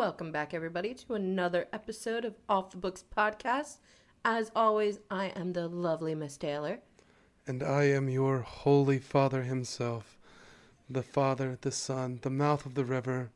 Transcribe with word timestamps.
Welcome 0.00 0.32
back, 0.32 0.54
everybody, 0.54 0.94
to 0.94 1.12
another 1.12 1.68
episode 1.74 2.24
of 2.24 2.34
Off 2.48 2.70
the 2.70 2.78
Books 2.78 3.04
podcast. 3.14 3.80
As 4.24 4.50
always, 4.56 4.98
I 5.10 5.26
am 5.36 5.52
the 5.52 5.68
lovely 5.68 6.14
Miss 6.14 6.38
Taylor. 6.38 6.80
And 7.46 7.62
I 7.62 7.82
am 7.82 8.08
your 8.08 8.38
holy 8.38 8.98
Father 8.98 9.42
himself, 9.42 10.18
the 10.88 11.02
Father, 11.02 11.58
the 11.60 11.70
Son, 11.70 12.18
the 12.22 12.30
mouth 12.30 12.64
of 12.64 12.76
the 12.76 12.84
river, 12.86 13.28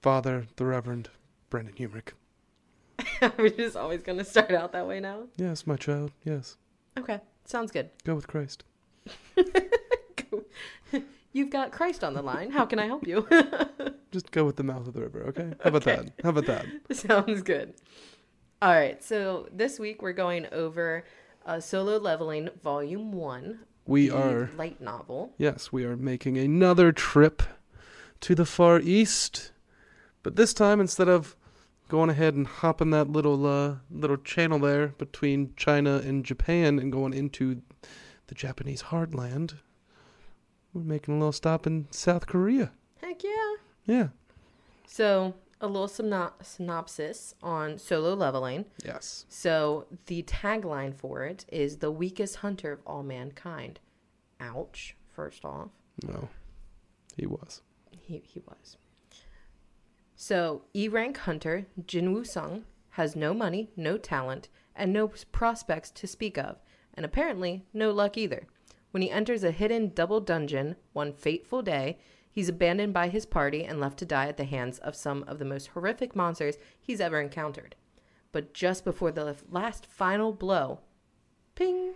Father, 0.00 0.46
the 0.56 0.64
Reverend 0.64 1.10
Brendan 1.50 1.74
Humrick. 1.74 2.12
We're 3.36 3.50
just 3.50 3.76
always 3.76 4.00
going 4.00 4.16
to 4.16 4.24
start 4.24 4.52
out 4.52 4.72
that 4.72 4.88
way 4.88 5.00
now. 5.00 5.24
Yes, 5.36 5.66
my 5.66 5.76
child, 5.76 6.12
yes. 6.24 6.56
Okay, 6.98 7.20
sounds 7.44 7.72
good. 7.72 7.90
Go 8.04 8.14
with 8.14 8.26
Christ. 8.26 8.64
You've 11.32 11.50
got 11.50 11.72
Christ 11.72 12.02
on 12.04 12.14
the 12.14 12.22
line. 12.22 12.50
How 12.50 12.64
can 12.66 12.78
I 12.78 12.86
help 12.86 13.06
you? 13.06 13.26
Just 14.10 14.30
go 14.30 14.44
with 14.44 14.56
the 14.56 14.62
mouth 14.62 14.86
of 14.88 14.94
the 14.94 15.02
river, 15.02 15.24
okay? 15.28 15.52
How 15.62 15.68
about 15.70 15.86
Okay. 15.86 15.96
that? 15.96 16.12
How 16.24 16.30
about 16.30 16.46
that? 16.46 16.66
Sounds 16.96 17.42
good. 17.42 17.74
All 18.62 18.72
right, 18.72 19.02
so 19.04 19.46
this 19.52 19.78
week 19.78 20.02
we're 20.02 20.12
going 20.14 20.46
over 20.50 21.04
uh, 21.46 21.60
Solo 21.60 21.98
Leveling 21.98 22.48
Volume 22.62 23.12
1. 23.12 23.58
We 23.86 24.08
the 24.08 24.16
are, 24.16 24.50
Light 24.56 24.80
novel. 24.80 25.32
yes, 25.38 25.70
we 25.72 25.84
are 25.84 25.96
making 25.96 26.36
another 26.38 26.90
trip 26.92 27.42
to 28.20 28.34
the 28.34 28.44
Far 28.46 28.80
East. 28.80 29.52
But 30.22 30.36
this 30.36 30.52
time, 30.52 30.80
instead 30.80 31.08
of 31.08 31.36
going 31.88 32.10
ahead 32.10 32.34
and 32.34 32.46
hopping 32.46 32.90
that 32.90 33.08
little 33.10 33.46
uh, 33.46 33.76
little 33.90 34.16
channel 34.18 34.58
there 34.58 34.88
between 34.98 35.54
China 35.56 36.02
and 36.04 36.24
Japan 36.24 36.78
and 36.78 36.90
going 36.92 37.14
into 37.14 37.62
the 38.26 38.34
Japanese 38.34 38.82
heartland, 38.84 39.54
we're 40.72 40.82
making 40.82 41.14
a 41.14 41.18
little 41.18 41.32
stop 41.32 41.66
in 41.66 41.86
South 41.90 42.26
Korea. 42.26 42.72
Heck 43.00 43.22
yeah. 43.24 43.54
Yeah. 43.86 44.08
So, 44.86 45.34
a 45.60 45.66
little 45.66 45.88
syno- 45.88 46.32
synopsis 46.42 47.34
on 47.42 47.78
Solo 47.78 48.14
Leveling. 48.14 48.64
Yes. 48.84 49.26
So, 49.28 49.86
the 50.06 50.22
tagline 50.22 50.94
for 50.94 51.24
it 51.24 51.44
is 51.48 51.78
the 51.78 51.90
weakest 51.90 52.36
hunter 52.36 52.72
of 52.72 52.80
all 52.86 53.02
mankind. 53.02 53.80
Ouch, 54.40 54.96
first 55.14 55.44
off. 55.44 55.70
No, 56.06 56.28
he 57.16 57.26
was. 57.26 57.62
He, 57.90 58.22
he 58.24 58.40
was. 58.40 58.76
So, 60.16 60.62
E 60.74 60.88
rank 60.88 61.18
hunter 61.18 61.66
Jin 61.86 62.12
Woo 62.12 62.24
Sung 62.24 62.64
has 62.90 63.14
no 63.14 63.32
money, 63.32 63.70
no 63.76 63.96
talent, 63.98 64.48
and 64.74 64.92
no 64.92 65.08
prospects 65.32 65.90
to 65.92 66.06
speak 66.06 66.36
of, 66.36 66.56
and 66.94 67.04
apparently 67.04 67.64
no 67.72 67.90
luck 67.90 68.16
either. 68.16 68.46
When 68.90 69.02
he 69.02 69.10
enters 69.10 69.44
a 69.44 69.50
hidden 69.50 69.92
double 69.94 70.20
dungeon 70.20 70.76
one 70.92 71.12
fateful 71.12 71.62
day, 71.62 71.98
he's 72.30 72.48
abandoned 72.48 72.94
by 72.94 73.08
his 73.08 73.26
party 73.26 73.64
and 73.64 73.80
left 73.80 73.98
to 73.98 74.06
die 74.06 74.26
at 74.28 74.36
the 74.36 74.44
hands 74.44 74.78
of 74.78 74.96
some 74.96 75.24
of 75.26 75.38
the 75.38 75.44
most 75.44 75.68
horrific 75.68 76.16
monsters 76.16 76.56
he's 76.80 77.00
ever 77.00 77.20
encountered. 77.20 77.76
But 78.32 78.54
just 78.54 78.84
before 78.84 79.12
the 79.12 79.36
last 79.50 79.86
final 79.86 80.32
blow, 80.32 80.80
ping! 81.54 81.94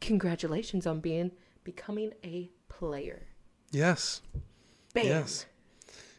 Congratulations 0.00 0.86
on 0.86 1.00
being 1.00 1.32
becoming 1.64 2.12
a 2.24 2.50
player. 2.68 3.26
Yes. 3.70 4.22
Bam! 4.94 5.06
Yes. 5.06 5.46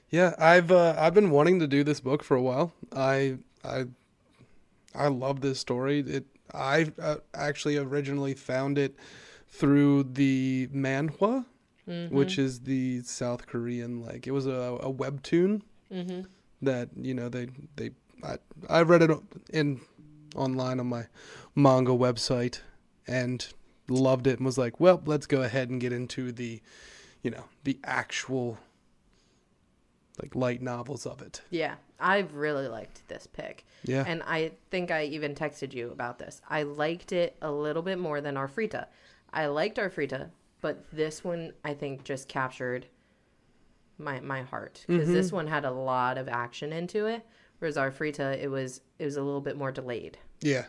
Yeah, 0.09 0.35
I've 0.37 0.71
uh, 0.71 0.95
I've 0.97 1.13
been 1.13 1.31
wanting 1.31 1.59
to 1.59 1.67
do 1.67 1.83
this 1.83 1.99
book 1.99 2.23
for 2.23 2.35
a 2.35 2.41
while. 2.41 2.71
I 2.95 3.37
I 3.63 3.85
I 4.95 5.07
love 5.07 5.41
this 5.41 5.59
story. 5.59 5.99
It 5.99 6.25
I 6.53 6.91
uh, 7.01 7.17
actually 7.33 7.77
originally 7.77 8.35
found 8.35 8.77
it 8.77 8.95
through 9.59 10.03
the 10.03 10.67
manhwa, 10.73 11.45
Mm-hmm. 11.85 12.15
which 12.15 12.37
is 12.39 12.61
the 12.61 13.01
South 13.01 13.45
Korean 13.45 14.01
like 14.01 14.25
it 14.25 14.31
was 14.31 14.47
a, 14.47 14.79
a 14.81 14.91
webtoon 15.01 15.61
Mm-hmm. 15.91 16.21
that 16.61 16.87
you 16.95 17.13
know 17.13 17.27
they 17.27 17.47
they 17.75 17.89
I 18.23 18.37
I 18.69 18.81
read 18.83 19.01
it 19.01 19.11
in 19.51 19.81
online 20.33 20.79
on 20.79 20.87
my 20.87 21.03
manga 21.55 21.91
website 21.91 22.61
and 23.05 23.45
loved 23.89 24.27
it 24.27 24.37
and 24.39 24.45
was 24.45 24.57
like, 24.57 24.79
well, 24.79 25.01
let's 25.05 25.27
go 25.27 25.41
ahead 25.43 25.69
and 25.69 25.81
get 25.81 25.91
into 25.91 26.31
the 26.31 26.61
you 27.21 27.31
know 27.31 27.43
the 27.65 27.77
actual 27.83 28.57
like 30.21 30.35
light 30.35 30.61
novels 30.61 31.05
of 31.05 31.21
it. 31.21 31.41
Yeah, 31.49 31.75
I've 31.99 32.33
really 32.35 32.67
liked 32.69 33.07
this 33.09 33.27
pick. 33.27 33.65
Yeah. 33.83 34.03
And 34.07 34.23
I 34.25 34.51
think 34.71 34.89
I 34.91 35.03
even 35.05 35.35
texted 35.35 35.73
you 35.73 35.91
about 35.91 36.17
this. 36.19 36.41
I 36.49 36.63
liked 36.63 37.11
it 37.11 37.35
a 37.41 37.51
little 37.51 37.81
bit 37.81 37.99
more 37.99 38.21
than 38.21 38.35
Arifureta. 38.35 38.85
I 39.33 39.47
liked 39.47 39.79
our 39.79 39.89
Arifureta, 39.89 40.29
but 40.61 40.85
this 40.91 41.23
one 41.23 41.53
I 41.63 41.73
think 41.73 42.03
just 42.03 42.27
captured 42.27 42.87
my 43.97 44.19
my 44.21 44.43
heart 44.43 44.85
because 44.87 45.05
mm-hmm. 45.05 45.13
this 45.13 45.31
one 45.31 45.47
had 45.47 45.65
a 45.65 45.71
lot 45.71 46.17
of 46.17 46.27
action 46.29 46.71
into 46.71 47.07
it, 47.07 47.25
whereas 47.59 47.77
Arifureta 47.77 48.37
it 48.41 48.49
was 48.49 48.81
it 48.99 49.05
was 49.05 49.17
a 49.17 49.23
little 49.23 49.41
bit 49.41 49.57
more 49.57 49.71
delayed. 49.71 50.17
Yeah. 50.41 50.65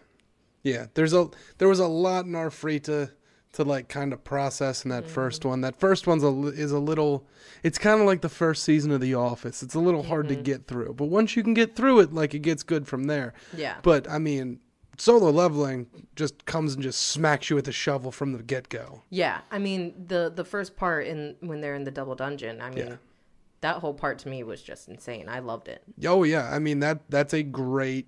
Yeah. 0.63 0.87
There's 0.95 1.13
a 1.13 1.29
there 1.59 1.69
was 1.69 1.81
a 1.81 1.87
lot 1.87 2.25
in 2.25 2.33
Arifureta 2.33 3.11
like 3.63 3.89
kind 3.89 4.13
of 4.13 4.25
process 4.25 4.85
in 4.85 4.91
that 4.91 5.09
first 5.09 5.43
mm-hmm. 5.43 5.51
one. 5.51 5.61
That 5.61 5.79
first 5.79 6.09
one's 6.09 6.25
a 6.25 6.29
is 6.49 6.73
a 6.73 6.79
little 6.79 7.25
it's 7.63 7.79
kind 7.79 8.01
of 8.01 8.07
like 8.07 8.23
the 8.23 8.29
first 8.29 8.65
season 8.65 8.91
of 8.91 9.01
The 9.01 9.15
Office. 9.15 9.63
It's 9.63 9.75
a 9.75 9.81
little 9.81 10.03
hard 10.03 10.29
to 10.29 10.35
mm-hmm. 10.35 10.43
get 10.43 10.67
through. 10.67 10.95
But 10.95 11.07
once 11.07 11.37
you 11.37 11.45
can 11.45 11.55
get 11.55 11.77
through 11.77 12.01
it, 12.01 12.13
like 12.13 12.35
it 12.35 12.41
gets 12.41 12.65
good 12.65 12.89
from 12.89 13.05
there. 13.05 13.35
Yeah. 13.57 13.77
But 13.83 14.11
I 14.11 14.19
mean, 14.19 14.59
solo 14.97 15.31
leveling 15.31 15.87
just 16.17 16.45
comes 16.47 16.75
and 16.75 16.83
just 16.83 17.01
smacks 17.09 17.51
you 17.51 17.57
with 17.57 17.69
a 17.69 17.73
shovel 17.73 18.11
from 18.13 18.33
the 18.33 18.43
get-go. 18.43 19.03
Yeah, 19.11 19.41
I 19.51 19.59
mean 19.59 20.07
the 20.07 20.33
the 20.35 20.45
first 20.45 20.77
part 20.77 21.07
in 21.07 21.37
when 21.41 21.61
they're 21.61 21.75
in 21.75 21.85
the 21.85 21.91
double 21.91 22.15
dungeon. 22.15 22.61
I 22.61 22.71
mean, 22.71 22.87
Yeah. 22.89 22.97
that 23.61 23.77
whole 23.77 23.95
part 23.95 24.19
to 24.21 24.29
me 24.29 24.43
was 24.43 24.63
just 24.63 24.89
insane. 24.89 25.29
I 25.29 25.39
loved 25.41 25.69
it. 25.69 25.83
Oh 26.07 26.23
yeah, 26.25 26.51
I 26.53 26.59
mean 26.59 26.81
that 26.81 27.01
that's 27.09 27.33
a 27.35 27.43
great 27.43 28.07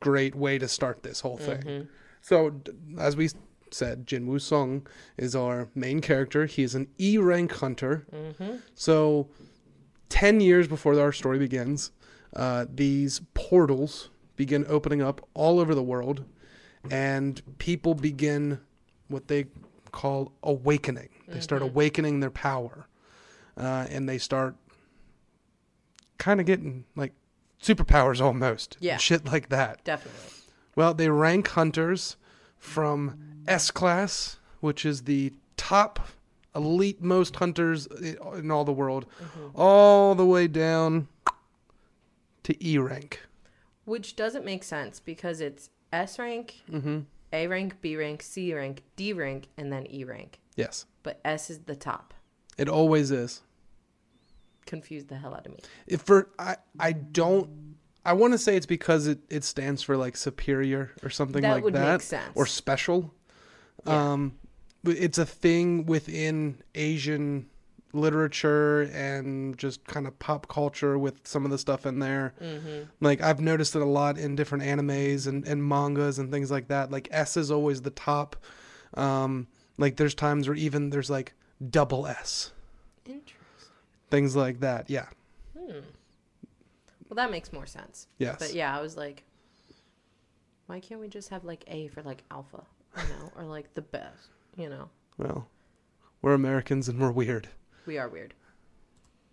great 0.00 0.34
way 0.34 0.58
to 0.58 0.66
start 0.68 1.02
this 1.02 1.20
whole 1.20 1.36
thing. 1.38 1.88
So 2.20 2.60
as 2.98 3.16
we 3.16 3.30
said, 3.70 4.06
Jin 4.06 4.26
Woo 4.26 4.38
Sung 4.38 4.86
is 5.16 5.34
our 5.34 5.68
main 5.74 6.00
character. 6.00 6.46
He 6.46 6.62
is 6.62 6.74
an 6.74 6.88
E 6.98 7.18
rank 7.18 7.52
hunter. 7.52 8.06
So 8.74 9.28
ten 10.08 10.40
years 10.40 10.68
before 10.68 10.98
our 11.00 11.12
story 11.12 11.38
begins, 11.38 11.90
uh, 12.36 12.66
these 12.72 13.20
portals 13.34 14.10
begin 14.36 14.64
opening 14.68 15.02
up 15.02 15.26
all 15.34 15.60
over 15.60 15.74
the 15.74 15.82
world, 15.82 16.24
and 16.90 17.40
people 17.58 17.94
begin 17.94 18.60
what 19.08 19.28
they 19.28 19.46
call 19.90 20.32
awakening. 20.42 21.08
They 21.28 21.40
start 21.40 21.62
awakening 21.62 22.20
their 22.20 22.30
power, 22.30 22.86
uh, 23.56 23.86
and 23.88 24.08
they 24.08 24.18
start 24.18 24.56
kind 26.18 26.40
of 26.40 26.46
getting 26.46 26.84
like 26.96 27.12
superpowers 27.62 28.20
almost. 28.20 28.76
Yeah. 28.80 28.96
Shit 28.96 29.24
like 29.26 29.48
that. 29.48 29.82
Definitely. 29.84 30.30
Well, 30.76 30.94
they 30.94 31.08
rank 31.08 31.48
hunters 31.48 32.16
from 32.58 33.42
S 33.46 33.70
class, 33.70 34.38
which 34.60 34.84
is 34.84 35.02
the 35.02 35.32
top 35.56 36.08
elite 36.54 37.02
most 37.02 37.36
hunters 37.36 37.86
in 37.86 38.50
all 38.50 38.64
the 38.64 38.72
world, 38.72 39.06
all 39.54 40.14
the 40.14 40.26
way 40.26 40.46
down 40.46 41.08
to 42.42 42.66
E 42.66 42.78
rank. 42.78 43.20
Which 43.84 44.16
doesn't 44.16 44.44
make 44.44 44.62
sense 44.64 45.00
because 45.00 45.40
it's 45.40 45.70
S 45.92 46.18
rank, 46.18 46.62
Mm-hmm. 46.70 47.00
A 47.32 47.46
rank, 47.46 47.80
B 47.80 47.96
rank, 47.96 48.22
C 48.22 48.52
rank, 48.54 48.82
D 48.96 49.12
rank, 49.12 49.48
and 49.56 49.72
then 49.72 49.86
E 49.90 50.04
rank. 50.04 50.38
Yes, 50.56 50.84
But 51.02 51.18
S 51.24 51.48
is 51.50 51.60
the 51.60 51.74
top. 51.76 52.12
it 52.58 52.68
always 52.68 53.10
is. 53.10 53.40
Confused 54.66 55.08
the 55.08 55.16
hell 55.16 55.34
out 55.34 55.46
of 55.46 55.52
me. 55.52 55.58
If 55.86 56.02
for 56.02 56.28
I, 56.38 56.56
I 56.78 56.92
don't. 56.92 57.76
I 58.04 58.12
want 58.14 58.32
to 58.32 58.38
say 58.38 58.56
it's 58.56 58.66
because 58.66 59.06
it, 59.06 59.18
it 59.30 59.44
stands 59.44 59.82
for 59.82 59.96
like 59.96 60.16
superior 60.16 60.90
or 61.02 61.10
something 61.10 61.42
That 61.42 61.52
like 61.54 61.64
would 61.64 61.74
make 61.74 61.82
that, 61.82 62.02
sense. 62.02 62.30
or 62.34 62.46
special. 62.46 63.12
Yeah. 63.86 64.12
Um, 64.12 64.34
it's 64.84 65.18
a 65.18 65.26
thing 65.26 65.86
within 65.86 66.62
Asian 66.74 67.46
literature 67.92 68.82
and 68.82 69.56
just 69.58 69.84
kind 69.84 70.06
of 70.06 70.18
pop 70.18 70.48
culture 70.48 70.98
with 70.98 71.26
some 71.26 71.44
of 71.44 71.50
the 71.50 71.58
stuff 71.58 71.84
in 71.86 71.98
there. 71.98 72.32
Mm-hmm. 72.40 72.84
Like 73.00 73.20
I've 73.20 73.40
noticed 73.40 73.76
it 73.76 73.82
a 73.82 73.86
lot 73.86 74.18
in 74.18 74.34
different 74.34 74.64
animes 74.64 75.26
and, 75.26 75.46
and 75.46 75.66
mangas 75.66 76.18
and 76.18 76.30
things 76.30 76.50
like 76.50 76.68
that. 76.68 76.90
Like 76.90 77.08
S 77.10 77.36
is 77.36 77.50
always 77.50 77.82
the 77.82 77.90
top. 77.90 78.36
Um, 78.94 79.46
like 79.78 79.96
there's 79.96 80.14
times 80.14 80.48
where 80.48 80.56
even 80.56 80.90
there's 80.90 81.10
like 81.10 81.34
double 81.70 82.06
S, 82.06 82.52
Interesting. 83.06 83.36
things 84.10 84.36
like 84.36 84.60
that. 84.60 84.88
Yeah. 84.88 85.06
Hmm. 85.58 85.80
Well, 87.08 87.16
that 87.16 87.30
makes 87.30 87.52
more 87.52 87.66
sense. 87.66 88.06
Yes. 88.18 88.36
But 88.38 88.54
yeah, 88.54 88.76
I 88.76 88.80
was 88.80 88.96
like, 88.96 89.24
why 90.66 90.80
can't 90.80 91.00
we 91.00 91.08
just 91.08 91.28
have 91.28 91.44
like 91.44 91.64
A 91.66 91.88
for 91.88 92.02
like 92.02 92.22
alpha, 92.30 92.62
you 92.96 93.02
know, 93.02 93.32
or 93.36 93.44
like 93.44 93.74
the 93.74 93.82
best, 93.82 94.28
you 94.56 94.70
know? 94.70 94.88
Well, 95.18 95.46
we're 96.22 96.32
Americans 96.34 96.88
and 96.88 96.98
we're 96.98 97.10
weird. 97.10 97.48
We 97.86 97.98
are 97.98 98.08
weird. 98.08 98.34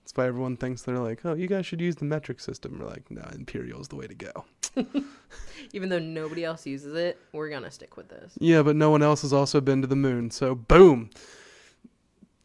That's 0.03 0.17
why 0.17 0.25
everyone 0.27 0.57
thinks 0.57 0.81
they're 0.81 0.97
like, 0.97 1.23
oh, 1.23 1.35
you 1.35 1.47
guys 1.47 1.65
should 1.67 1.81
use 1.81 1.95
the 1.95 2.05
metric 2.05 2.39
system. 2.39 2.79
We're 2.79 2.87
like, 2.87 3.11
no, 3.11 3.21
imperial 3.33 3.79
is 3.79 3.89
the 3.89 3.95
way 3.95 4.07
to 4.07 4.15
go. 4.15 4.45
Even 5.73 5.89
though 5.89 5.99
nobody 5.99 6.43
else 6.43 6.65
uses 6.65 6.95
it, 6.95 7.19
we're 7.31 7.49
gonna 7.49 7.69
stick 7.69 7.95
with 7.95 8.09
this. 8.09 8.33
Yeah, 8.39 8.63
but 8.63 8.75
no 8.75 8.89
one 8.89 9.03
else 9.03 9.21
has 9.21 9.33
also 9.33 9.61
been 9.61 9.81
to 9.81 9.87
the 9.87 9.95
moon. 9.95 10.31
So, 10.31 10.55
boom. 10.55 11.11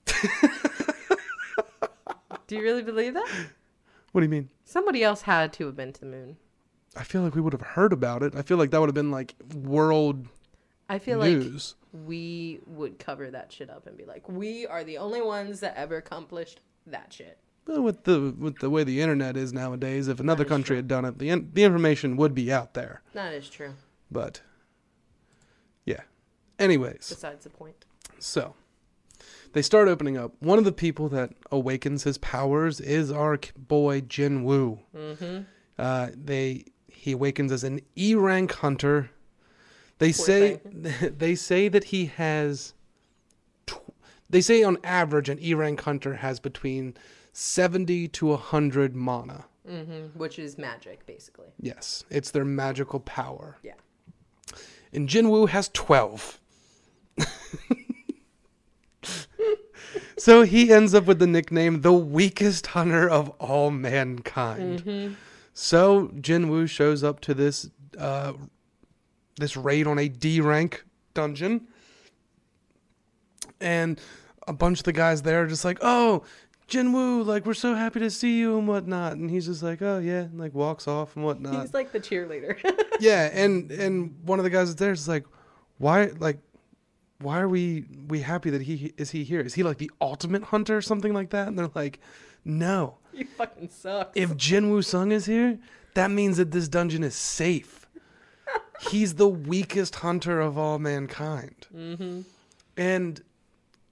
Do 2.46 2.56
you 2.56 2.62
really 2.62 2.82
believe 2.82 3.14
that? 3.14 3.28
What 4.12 4.20
do 4.20 4.26
you 4.26 4.30
mean? 4.30 4.50
Somebody 4.64 5.02
else 5.02 5.22
had 5.22 5.52
to 5.54 5.66
have 5.66 5.76
been 5.76 5.92
to 5.94 6.00
the 6.00 6.06
moon. 6.06 6.36
I 6.94 7.02
feel 7.02 7.22
like 7.22 7.34
we 7.34 7.40
would 7.40 7.52
have 7.54 7.62
heard 7.62 7.92
about 7.92 8.22
it. 8.22 8.36
I 8.36 8.42
feel 8.42 8.58
like 8.58 8.70
that 8.70 8.80
would 8.80 8.88
have 8.88 8.94
been 8.94 9.10
like 9.10 9.34
world 9.54 10.28
I 10.88 10.98
feel 10.98 11.18
like 11.18 11.30
news. 11.30 11.74
We 11.94 12.60
would 12.66 12.98
cover 12.98 13.30
that 13.30 13.52
shit 13.52 13.70
up 13.70 13.86
and 13.86 13.96
be 13.96 14.04
like, 14.04 14.28
we 14.28 14.66
are 14.66 14.82
the 14.82 14.98
only 14.98 15.22
ones 15.22 15.60
that 15.60 15.76
ever 15.76 15.96
accomplished 15.96 16.60
that 16.86 17.12
shit. 17.12 17.38
Well, 17.66 17.82
with 17.82 18.04
the 18.04 18.34
with 18.38 18.58
the 18.58 18.68
way 18.68 18.84
the 18.84 19.00
internet 19.00 19.36
is 19.36 19.52
nowadays, 19.52 20.08
if 20.08 20.20
another 20.20 20.44
country 20.44 20.74
true. 20.74 20.76
had 20.76 20.88
done 20.88 21.04
it, 21.06 21.18
the 21.18 21.30
in, 21.30 21.50
the 21.54 21.62
information 21.64 22.16
would 22.16 22.34
be 22.34 22.52
out 22.52 22.74
there. 22.74 23.00
That 23.14 23.32
is 23.32 23.48
true. 23.48 23.72
But 24.10 24.42
yeah. 25.86 26.02
Anyways, 26.58 27.08
Besides 27.08 27.44
the 27.44 27.50
point. 27.50 27.86
so 28.18 28.54
they 29.54 29.62
start 29.62 29.88
opening 29.88 30.18
up. 30.18 30.32
One 30.40 30.58
of 30.58 30.64
the 30.64 30.72
people 30.72 31.08
that 31.10 31.30
awakens 31.50 32.02
his 32.02 32.18
powers 32.18 32.80
is 32.80 33.10
our 33.10 33.38
boy 33.56 34.02
Jin 34.02 34.44
Woo. 34.44 34.80
Mm-hmm. 34.94 35.42
Uh, 35.78 36.08
they 36.14 36.66
he 36.88 37.12
awakens 37.12 37.50
as 37.50 37.64
an 37.64 37.80
E 37.96 38.14
rank 38.14 38.52
hunter. 38.52 39.10
They 39.98 40.12
Poor 40.12 40.26
say 40.26 40.60
they 40.64 41.34
say 41.34 41.68
that 41.68 41.84
he 41.84 42.06
has. 42.06 42.74
Tw- 43.66 43.92
they 44.28 44.40
say 44.40 44.62
on 44.62 44.78
average 44.82 45.28
an 45.28 45.38
E 45.40 45.54
rank 45.54 45.82
hunter 45.82 46.14
has 46.14 46.40
between 46.40 46.94
seventy 47.32 48.08
to 48.08 48.36
hundred 48.36 48.94
mana. 48.94 49.46
Mm-hmm. 49.68 50.18
Which 50.18 50.38
is 50.38 50.58
magic, 50.58 51.06
basically. 51.06 51.48
Yes, 51.58 52.04
it's 52.10 52.30
their 52.30 52.44
magical 52.44 53.00
power. 53.00 53.56
Yeah. 53.62 53.72
And 54.92 55.08
Jinwoo 55.08 55.48
has 55.48 55.70
12. 55.70 56.40
so 60.18 60.42
he 60.42 60.72
ends 60.72 60.94
up 60.94 61.06
with 61.06 61.18
the 61.18 61.26
nickname 61.26 61.80
the 61.80 61.92
weakest 61.92 62.68
hunter 62.68 63.08
of 63.08 63.30
all 63.40 63.70
mankind. 63.70 64.84
Mm-hmm. 64.84 65.14
So 65.52 66.08
Jinwoo 66.08 66.68
shows 66.68 67.02
up 67.02 67.20
to 67.20 67.34
this 67.34 67.70
uh, 67.98 68.34
this 69.36 69.56
raid 69.56 69.86
on 69.86 69.98
a 69.98 70.08
D 70.08 70.40
rank 70.40 70.84
dungeon. 71.14 71.68
And 73.60 74.00
a 74.46 74.52
bunch 74.52 74.80
of 74.80 74.84
the 74.84 74.92
guys 74.92 75.22
there 75.22 75.42
are 75.42 75.46
just 75.46 75.64
like, 75.64 75.78
oh, 75.80 76.24
Jinwoo, 76.68 77.26
like 77.26 77.44
we're 77.44 77.54
so 77.54 77.74
happy 77.74 78.00
to 78.00 78.10
see 78.10 78.38
you 78.38 78.58
and 78.58 78.66
whatnot. 78.66 79.12
And 79.12 79.30
he's 79.30 79.46
just 79.46 79.62
like, 79.62 79.82
oh 79.82 79.98
yeah, 79.98 80.20
and 80.20 80.38
like 80.38 80.54
walks 80.54 80.88
off 80.88 81.16
and 81.16 81.24
whatnot 81.24 81.60
He's 81.60 81.74
like 81.74 81.92
the 81.92 82.00
cheerleader. 82.00 82.58
yeah, 83.00 83.30
and 83.32 83.70
and 83.70 84.16
one 84.24 84.38
of 84.38 84.44
the 84.44 84.50
guys 84.50 84.74
there 84.76 84.92
is 84.92 85.06
like, 85.06 85.24
why 85.78 86.06
like, 86.18 86.38
why 87.20 87.40
are 87.40 87.48
we 87.48 87.84
we 88.08 88.20
happy 88.20 88.50
that 88.50 88.62
he 88.62 88.92
is 88.96 89.10
he 89.10 89.24
here? 89.24 89.40
Is 89.40 89.54
he 89.54 89.62
like 89.62 89.78
the 89.78 89.90
ultimate 90.00 90.44
hunter 90.44 90.76
or 90.76 90.82
something 90.82 91.12
like 91.12 91.30
that? 91.30 91.48
And 91.48 91.58
they're 91.58 91.70
like, 91.74 92.00
no. 92.44 92.98
you 93.12 93.26
fucking 93.26 93.68
suck. 93.68 94.12
If 94.14 94.36
Jin 94.36 94.70
Woo 94.70 94.82
Sung 94.82 95.12
is 95.12 95.26
here, 95.26 95.58
that 95.94 96.10
means 96.10 96.38
that 96.38 96.50
this 96.50 96.68
dungeon 96.68 97.02
is 97.02 97.14
safe. 97.14 97.83
He's 98.90 99.14
the 99.14 99.28
weakest 99.28 99.96
hunter 99.96 100.40
of 100.40 100.58
all 100.58 100.78
mankind. 100.78 101.66
mm-hmm. 101.74 102.20
And 102.76 103.22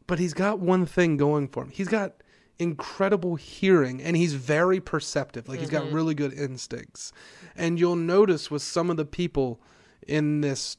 but 0.07 0.19
he's 0.19 0.35
got 0.35 0.59
one 0.59 0.85
thing 0.87 1.17
going 1.17 1.49
for 1.49 1.63
him. 1.63 1.71
He's 1.71 1.89
got 1.89 2.15
incredible 2.59 3.37
hearing 3.37 4.03
and 4.03 4.17
he's 4.17 4.35
very 4.35 4.81
perceptive. 4.81 5.49
Like 5.49 5.61
he's 5.61 5.71
got 5.71 5.85
Mhm. 5.85 5.95
really 5.95 6.15
good 6.15 6.33
instincts. 6.33 7.13
And 7.57 7.79
you'll 7.81 7.97
notice 7.97 8.51
with 8.51 8.63
some 8.63 8.91
of 8.91 8.97
the 8.97 9.05
people 9.05 9.61
in 10.07 10.41
this 10.43 10.77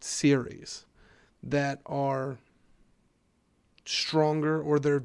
series 0.00 0.86
that 1.42 1.80
are 1.86 2.38
stronger 3.84 4.60
or 4.60 4.78
they're 4.78 5.04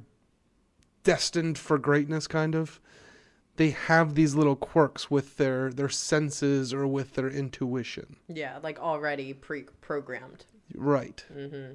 destined 1.03 1.57
for 1.57 1.77
greatness 1.77 2.27
kind 2.27 2.55
of 2.55 2.79
they 3.59 3.71
have 3.71 4.15
these 4.15 4.35
little 4.35 4.55
quirks 4.55 5.11
with 5.11 5.35
their 5.35 5.69
their 5.71 5.89
senses 5.89 6.73
or 6.73 6.87
with 6.87 7.13
their 7.15 7.29
intuition. 7.29 8.15
Yeah, 8.29 8.57
like 8.63 8.79
already 8.79 9.33
pre-programmed. 9.33 10.45
Right. 10.73 11.23
Mm-hmm. 11.35 11.73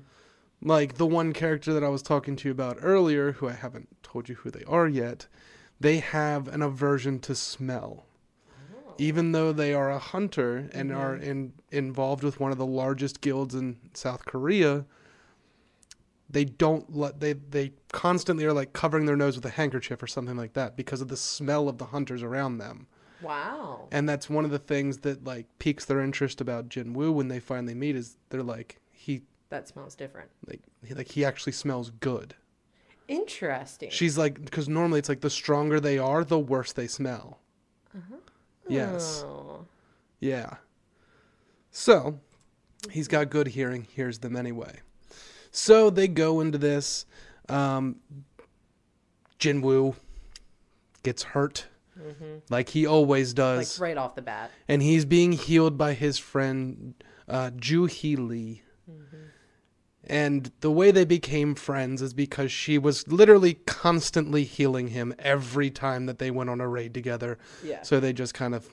like 0.67 0.95
the 0.95 1.07
one 1.07 1.33
character 1.35 1.75
that 1.75 1.85
I 1.85 1.89
was 1.91 2.01
talking 2.03 2.37
to 2.37 2.49
you 2.49 2.53
about 2.53 2.79
earlier, 2.81 3.33
who 3.33 3.49
I 3.49 3.53
haven't 3.53 3.89
told 4.03 4.31
you 4.31 4.37
who 4.37 4.51
they 4.51 4.65
are 4.65 4.89
yet, 4.89 5.27
they 5.79 5.99
have 5.99 6.49
an 6.49 6.63
aversion 6.63 7.19
to 7.21 7.35
smell. 7.35 8.07
Even 8.97 9.33
though 9.33 9.53
they 9.53 9.75
are 9.75 9.91
a 9.91 9.99
hunter 9.99 10.71
and 10.73 10.91
Mhm. 10.91 10.97
are 10.97 11.17
in, 11.17 11.53
involved 11.71 12.23
with 12.23 12.41
one 12.41 12.51
of 12.53 12.57
the 12.59 12.65
largest 12.65 13.21
guilds 13.21 13.55
in 13.55 13.77
South 13.93 14.25
Korea, 14.25 14.87
they 16.35 16.45
don't 16.45 16.95
let 16.95 17.21
they 17.21 17.33
they 17.33 17.73
constantly 17.93 18.45
are 18.45 18.53
like 18.53 18.73
covering 18.73 19.07
their 19.07 19.17
nose 19.17 19.37
with 19.37 19.47
a 19.47 19.51
handkerchief 19.51 20.03
or 20.03 20.07
something 20.07 20.37
like 20.37 20.53
that 20.53 20.77
because 20.77 21.01
of 21.01 21.09
the 21.09 21.17
smell 21.17 21.69
of 21.69 21.79
the 21.79 21.87
hunters 21.87 22.23
around 22.23 22.59
them. 22.59 22.87
Wow. 23.23 23.89
And 23.91 24.07
that's 24.09 24.29
one 24.29 24.45
of 24.45 24.51
the 24.51 24.59
things 24.59 24.99
that 24.99 25.25
like 25.25 25.47
piques 25.59 25.85
their 25.87 26.01
interest 26.01 26.41
about 26.41 26.69
Jin 26.69 26.93
Woo 26.93 27.13
when 27.13 27.29
they 27.29 27.41
finally 27.41 27.75
meet 27.75 27.97
is 27.97 28.17
they're 28.29 28.43
like 28.43 28.81
he 28.93 29.23
That 29.49 29.69
smells 29.69 29.95
different. 29.95 30.29
like 30.47 30.61
he, 30.85 30.93
like 30.93 31.11
he 31.13 31.25
actually 31.25 31.53
smells 31.53 31.91
good. 32.01 32.35
Interesting. 33.07 33.91
She's 33.91 34.17
like, 34.19 34.43
because 34.45 34.69
normally 34.69 34.99
it's 34.99 35.09
like 35.11 35.21
the 35.21 35.31
stronger 35.31 35.79
they 35.79 35.99
are, 35.99 36.25
the 36.25 36.39
worse 36.39 36.73
they 36.73 36.87
smell. 36.87 37.39
Uh-huh. 37.97 38.17
Yes. 38.67 39.23
Oh. 39.27 39.67
Yeah. 40.21 40.55
So 41.71 42.19
he's 42.91 43.07
got 43.09 43.31
good 43.31 43.49
hearing, 43.49 43.85
hears 43.85 44.19
them 44.21 44.35
anyway. 44.37 44.81
So 45.57 45.89
they 45.89 46.09
go 46.09 46.41
into 46.41 46.59
this. 46.59 47.07
Um, 47.49 47.97
Jinwoo 49.39 49.95
gets 51.03 51.23
hurt 51.23 51.69
Mm-hmm. 51.97 52.39
like 52.51 52.71
he 52.71 52.87
always 52.87 53.33
does. 53.35 53.79
Like 53.81 53.89
right 53.91 53.97
off 53.97 54.17
the 54.17 54.23
bat. 54.23 54.51
and 54.67 54.83
he's 54.83 55.05
being 55.05 55.31
healed 55.31 55.79
by 55.79 55.93
his 55.93 56.19
friend 56.19 56.95
uh, 57.29 57.53
Ju 57.57 57.85
Hee 57.85 58.17
Lee. 58.17 58.63
Mm-hmm. 58.91 59.17
And 60.03 60.51
the 60.59 60.73
way 60.73 60.91
they 60.91 61.05
became 61.05 61.55
friends 61.55 62.03
is 62.03 62.13
because 62.13 62.51
she 62.51 62.79
was 62.79 63.07
literally 63.07 63.55
constantly 63.67 64.43
healing 64.43 64.89
him 64.89 65.15
every 65.21 65.71
time 65.71 66.07
that 66.07 66.19
they 66.19 66.33
went 66.33 66.51
on 66.51 66.61
a 66.61 66.67
raid 66.67 66.95
together. 66.95 67.39
Yeah. 67.63 67.83
So 67.83 68.01
they 68.01 68.13
just 68.13 68.35
kind 68.35 68.57
of 68.57 68.69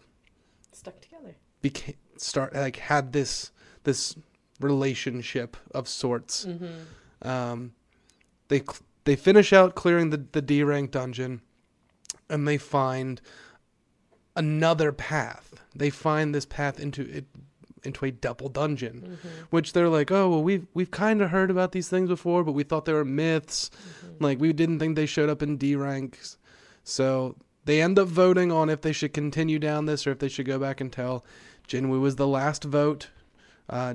Stuck 0.72 1.00
together. 1.00 1.36
became 1.62 1.96
start 2.18 2.56
like 2.56 2.78
had 2.78 3.14
this 3.14 3.52
this 3.84 4.16
relationship 4.64 5.58
of 5.74 5.88
sorts. 5.88 6.46
Mm-hmm. 6.46 7.28
Um, 7.28 7.74
they 8.48 8.60
cl- 8.60 8.78
they 9.04 9.16
finish 9.16 9.52
out 9.54 9.76
clearing 9.76 10.10
the 10.10 10.24
the 10.32 10.42
D 10.42 10.64
rank 10.64 10.92
dungeon, 10.92 11.42
and 12.30 12.48
they 12.48 12.58
find 12.58 13.22
another 14.36 14.92
path. 14.92 15.56
They 15.76 15.90
find 15.90 16.34
this 16.34 16.46
path 16.46 16.80
into 16.80 17.04
it 17.10 17.26
into 17.84 18.06
a 18.06 18.12
double 18.12 18.48
dungeon, 18.48 19.02
Mm-hmm. 19.02 19.28
which 19.50 19.74
they're 19.74 19.90
like, 19.90 20.12
oh 20.12 20.30
well, 20.30 20.44
we've 20.44 20.68
we've 20.74 20.92
kind 20.92 21.22
of 21.22 21.32
heard 21.32 21.50
about 21.50 21.72
these 21.72 21.90
things 21.90 22.10
before, 22.10 22.44
but 22.44 22.52
we 22.52 22.64
thought 22.64 22.86
they 22.86 22.94
were 22.94 23.06
myths. 23.06 23.70
Mm-hmm. 24.06 24.24
Like 24.24 24.40
we 24.40 24.54
didn't 24.54 24.80
think 24.80 24.96
they 24.96 25.06
showed 25.08 25.30
up 25.30 25.42
in 25.42 25.58
D 25.58 25.76
ranks, 25.76 26.38
so 26.84 27.36
they 27.66 27.82
end 27.82 27.98
up 28.00 28.08
voting 28.08 28.52
on 28.52 28.70
if 28.70 28.82
they 28.82 28.92
should 28.92 29.14
continue 29.14 29.60
down 29.60 29.86
this 29.86 30.06
or 30.08 30.12
if 30.12 30.20
they 30.20 30.28
should 30.30 30.46
go 30.46 30.60
back 30.60 30.82
and 30.82 30.92
tell. 30.92 31.24
Jinwoo 31.68 32.02
was 32.02 32.16
the 32.18 32.28
last 32.28 32.64
vote. 32.64 33.10
Uh, 33.70 33.94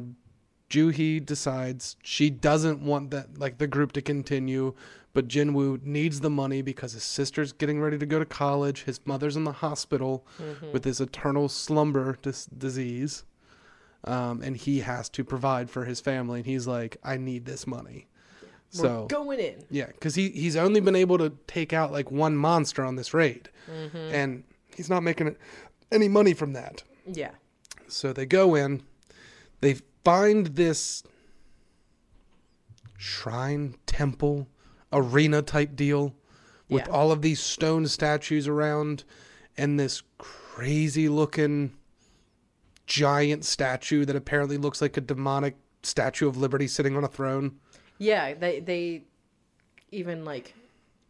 Juhi 0.71 1.25
decides 1.25 1.97
she 2.03 2.29
doesn't 2.31 2.81
want 2.81 3.11
that 3.11 3.39
like 3.39 3.59
the 3.59 3.67
group 3.67 3.93
to 3.93 4.03
continue, 4.03 4.75
but 5.13 5.29
Jinwoo 5.29 5.83
needs 5.85 6.21
the 6.21 6.31
money 6.31 6.61
because 6.63 6.93
his 6.93 7.05
sister's 7.05 7.53
getting 7.53 7.81
ready 7.81 7.99
to 7.99 8.07
go 8.07 8.19
to 8.19 8.25
college. 8.27 8.83
His 8.85 9.01
mother's 9.07 9.37
in 9.37 9.45
the 9.45 9.53
hospital 9.53 10.27
Mm-hmm. 10.43 10.73
with 10.73 10.83
this 10.83 11.01
eternal 11.01 11.49
slumber 11.49 12.19
dis- 12.21 12.47
disease, 12.47 13.25
um, 14.05 14.43
and 14.43 14.57
he 14.57 14.81
has 14.81 15.09
to 15.11 15.25
provide 15.25 15.71
for 15.71 15.85
his 15.85 16.01
family. 16.01 16.41
And 16.41 16.47
he's 16.47 16.67
like, 16.67 16.97
"I 17.05 17.17
need 17.17 17.45
this 17.45 17.67
money." 17.67 18.07
We're 18.75 18.81
So 18.83 19.07
going 19.07 19.39
in. 19.39 19.65
yeah, 19.71 19.87
because 19.87 20.17
he 20.17 20.31
he's 20.31 20.57
only 20.57 20.81
been 20.81 20.97
able 20.97 21.19
to 21.19 21.33
take 21.47 21.73
out 21.73 21.93
like 21.93 22.11
one 22.11 22.37
monster 22.37 22.85
on 22.85 22.97
this 22.97 23.15
raid, 23.15 23.49
Mm-hmm. 23.71 23.97
and 24.15 24.45
he's 24.75 24.91
not 24.91 25.03
making 25.05 25.37
any 25.93 26.09
money 26.09 26.35
from 26.35 26.53
that. 26.55 26.83
Yeah. 27.11 27.31
So 27.89 28.13
they 28.13 28.27
go 28.27 28.57
in, 28.57 28.83
they 29.61 29.77
find 30.07 30.47
this 30.55 31.03
shrine, 32.97 33.75
temple, 33.87 34.47
arena 34.93 35.43
type 35.43 35.75
deal 35.75 36.15
with 36.69 36.87
Yeah. 36.87 36.93
all 36.93 37.11
of 37.11 37.23
these 37.23 37.41
stone 37.41 37.89
statues 37.89 38.47
around 38.47 39.03
and 39.57 39.81
this 39.81 40.05
crazy 40.17 41.09
looking 41.09 41.77
giant 42.87 43.45
statue 43.45 44.05
that 44.05 44.15
apparently 44.15 44.57
looks 44.57 44.81
like 44.81 44.97
a 44.97 45.01
demonic 45.01 45.57
statue 45.83 46.29
of 46.29 46.37
liberty 46.37 46.69
sitting 46.69 46.97
on 46.97 47.03
a 47.03 47.09
throne. 47.09 47.59
Yeah. 47.99 48.33
They 48.35 48.61
they 48.61 49.03
even 49.91 50.25
like 50.25 50.55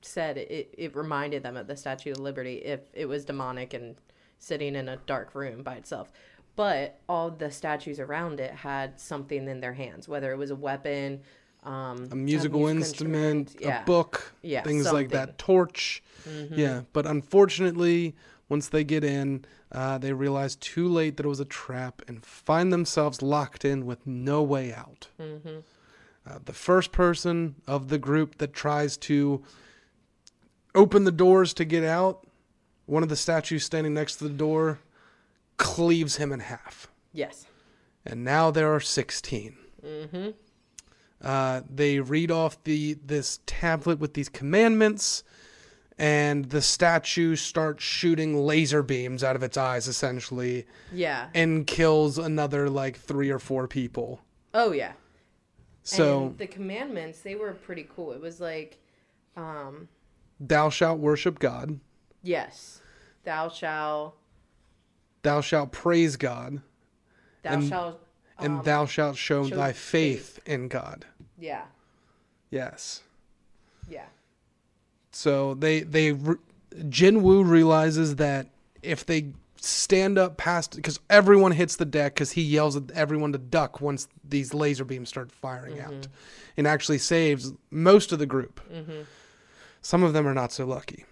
said 0.00 0.38
it, 0.38 0.71
it 0.73 0.97
reminded 0.97 1.43
them 1.43 1.57
of 1.59 1.67
the 1.67 1.76
Statue 1.76 2.12
of 2.12 2.19
Liberty 2.19 2.57
if 2.65 2.81
it 2.95 3.07
was 3.07 3.25
demonic 3.26 3.75
and 3.75 3.97
sitting 4.38 4.75
in 4.75 4.88
a 4.88 4.97
dark 4.99 5.35
room 5.35 5.62
by 5.62 5.75
itself. 5.75 6.12
But 6.57 7.01
all 7.09 7.31
the 7.31 7.51
statues 7.51 8.01
around 8.01 8.41
it 8.41 8.51
had 8.51 8.99
something 8.99 9.47
in 9.47 9.61
their 9.61 9.75
hands, 9.75 10.09
whether 10.09 10.33
it 10.33 10.39
was 10.39 10.51
a 10.51 10.57
weapon, 10.57 11.21
um, 11.65 12.09
a 12.11 12.17
musical 12.17 12.67
instrument, 12.67 13.57
yeah. 13.61 13.83
a 13.83 13.85
book, 13.85 14.33
Yeah, 14.43 14.63
things 14.63 14.91
like 14.91 15.11
that, 15.11 15.37
torch. 15.37 16.03
Yeah, 16.51 16.83
but 16.93 17.07
unfortunately, 17.07 18.15
once 18.49 18.69
they 18.69 18.85
get 18.85 19.05
in, 19.05 19.45
uh, 19.73 19.99
they 19.99 20.13
realize 20.13 20.57
too 20.57 20.89
late 20.89 21.17
that 21.17 21.27
it 21.27 21.29
was 21.29 21.41
a 21.41 21.45
trap 21.45 22.03
and 22.09 22.25
find 22.25 22.73
themselves 22.73 23.21
locked 23.21 23.65
in 23.65 23.85
with 23.85 24.07
no 24.07 24.43
way 24.43 24.73
out. 24.73 25.09
Mm-hmm. 25.21 25.59
Uh, 26.29 26.39
the 26.45 26.53
first 26.53 26.93
person 26.93 27.57
of 27.67 27.89
the 27.89 27.99
group 27.99 28.39
that 28.39 28.53
tries 28.53 28.97
to 28.97 29.43
open 30.75 31.05
the 31.05 31.13
doors 31.13 31.53
to 31.55 31.65
get 31.65 31.85
out, 31.85 32.27
one 32.87 33.03
of 33.03 33.09
the 33.09 33.17
statues 33.17 33.65
standing 33.65 33.95
next 33.95 34.17
to 34.17 34.25
the 34.25 34.31
door 34.31 34.79
cleaves 35.57 36.17
him 36.17 36.33
in 36.33 36.41
half. 36.41 36.89
Yes. 37.13 37.47
And 38.05 38.25
now 38.25 38.51
there 38.51 38.73
are 38.75 38.81
16. 38.81 39.57
Mm-hmm. 39.85 40.29
Uh, 41.23 41.63
they 41.69 41.99
read 41.99 42.31
off 42.31 42.63
the 42.65 42.95
this 43.05 43.41
tablet 43.47 43.99
with 43.99 44.15
these 44.15 44.29
commandments, 44.29 45.25
and 45.99 46.45
the 46.51 46.61
statue 46.61 47.37
starts 47.37 47.83
shooting 47.83 48.37
laser 48.37 48.83
beams 48.83 49.25
out 49.25 49.35
of 49.35 49.43
its 49.43 49.57
eyes, 49.57 49.89
essentially, 49.89 50.67
Yeah. 50.93 51.29
and 51.35 51.67
kills 51.67 52.19
another 52.19 52.69
like 52.69 52.99
three 52.99 53.31
or 53.31 53.39
four 53.39 53.67
people. 53.67 54.21
Oh 54.53 54.73
yeah. 54.73 54.93
So 55.83 56.27
and 56.27 56.39
the 56.39 56.47
commandments 56.47 57.21
they 57.21 57.35
were 57.35 57.53
pretty 57.55 57.89
cool. 57.97 58.13
It 58.13 58.21
was 58.21 58.41
like, 58.41 58.79
um, 59.37 59.89
thou 60.39 60.69
shalt 60.69 60.99
worship 60.99 61.39
God, 61.39 61.81
yes, 62.23 62.83
thou 63.25 63.49
shalt, 63.49 64.17
thou 65.23 65.41
shalt 65.41 65.73
praise 65.73 66.17
God, 66.17 66.61
thou 67.43 67.53
And- 67.55 67.69
shalt, 67.69 68.01
and 68.39 68.59
um, 68.59 68.63
thou 68.65 68.87
shalt 68.87 69.17
show, 69.17 69.47
show 69.49 69.57
thy 69.57 69.73
faith. 69.73 70.39
in 70.47 70.69
God. 70.69 71.05
yeah, 71.39 71.63
Yes. 72.51 73.03
yeah, 73.89 74.07
So 75.13 75.55
they 75.55 75.81
they 75.81 76.13
Jinwoo 76.75 77.49
realizes 77.49 78.17
that 78.17 78.49
if 78.83 79.05
they 79.07 79.33
stand 79.59 80.19
up 80.19 80.37
past 80.37 80.77
because 80.77 81.01
everyone 81.11 81.53
hits 81.53 81.77
the 81.77 81.85
deck 81.87 82.15
because 82.15 82.33
he 82.33 82.43
yells 82.43 82.77
at 82.77 82.91
everyone 82.93 83.33
to 83.33 83.39
duck 83.39 83.81
once 83.81 84.07
these 84.23 84.53
laser 84.55 84.85
beams 84.85 85.09
start 85.09 85.33
firing 85.33 85.81
out, 85.81 86.07
and 86.57 86.67
actually 86.67 86.99
saves 86.99 87.53
most 87.71 88.13
of 88.13 88.19
the 88.19 88.27
group. 88.27 88.61
Some 89.81 90.03
of 90.03 90.13
them 90.13 90.27
are 90.27 90.35
not 90.35 90.53
so 90.53 90.67
lucky, 90.67 91.05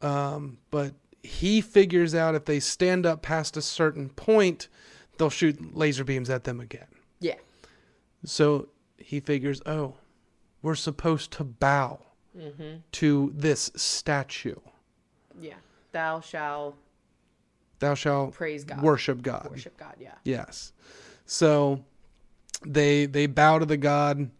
um, 0.00 0.58
but 0.70 0.94
he 1.22 1.60
figures 1.60 2.14
out 2.14 2.34
if 2.34 2.44
they 2.44 2.60
stand 2.60 3.06
up 3.06 3.22
past 3.22 3.56
a 3.56 3.62
certain 3.62 4.08
point, 4.08 4.68
they'll 5.18 5.30
shoot 5.30 5.76
laser 5.76 6.04
beams 6.04 6.30
at 6.30 6.44
them 6.44 6.60
again. 6.60 6.86
yeah, 7.20 7.34
So 8.24 8.68
he 8.96 9.20
figures, 9.20 9.60
oh, 9.66 9.94
we're 10.62 10.74
supposed 10.74 11.30
to 11.32 11.44
bow 11.44 12.00
mm-hmm. 12.36 12.78
to 12.92 13.32
this 13.34 13.70
statue. 13.76 14.56
yeah. 15.40 15.54
Thou 15.92 16.20
shalt 16.20 16.76
Thou 17.80 17.94
shalt 17.94 18.34
praise 18.34 18.62
God, 18.64 18.82
worship 18.82 19.22
God. 19.22 19.48
worship 19.50 19.76
God. 19.76 19.96
Yeah, 19.98 20.14
Yes. 20.24 20.72
So 21.24 21.84
they 22.64 23.06
they 23.06 23.26
bow 23.26 23.58
to 23.58 23.66
the 23.66 23.76
god 23.76 24.30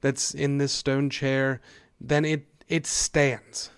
that's 0.00 0.34
in 0.34 0.58
this 0.58 0.72
stone 0.72 1.10
chair. 1.10 1.60
Then 2.00 2.24
it 2.24 2.46
it 2.68 2.86
stands. 2.86 3.70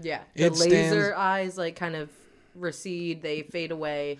Yeah. 0.00 0.20
The 0.34 0.44
It 0.46 0.52
laser 0.56 0.68
stands- 1.02 1.16
eyes 1.16 1.58
like 1.58 1.76
kind 1.76 1.96
of 1.96 2.10
recede. 2.54 3.22
They 3.22 3.42
fade 3.42 3.70
away. 3.70 4.18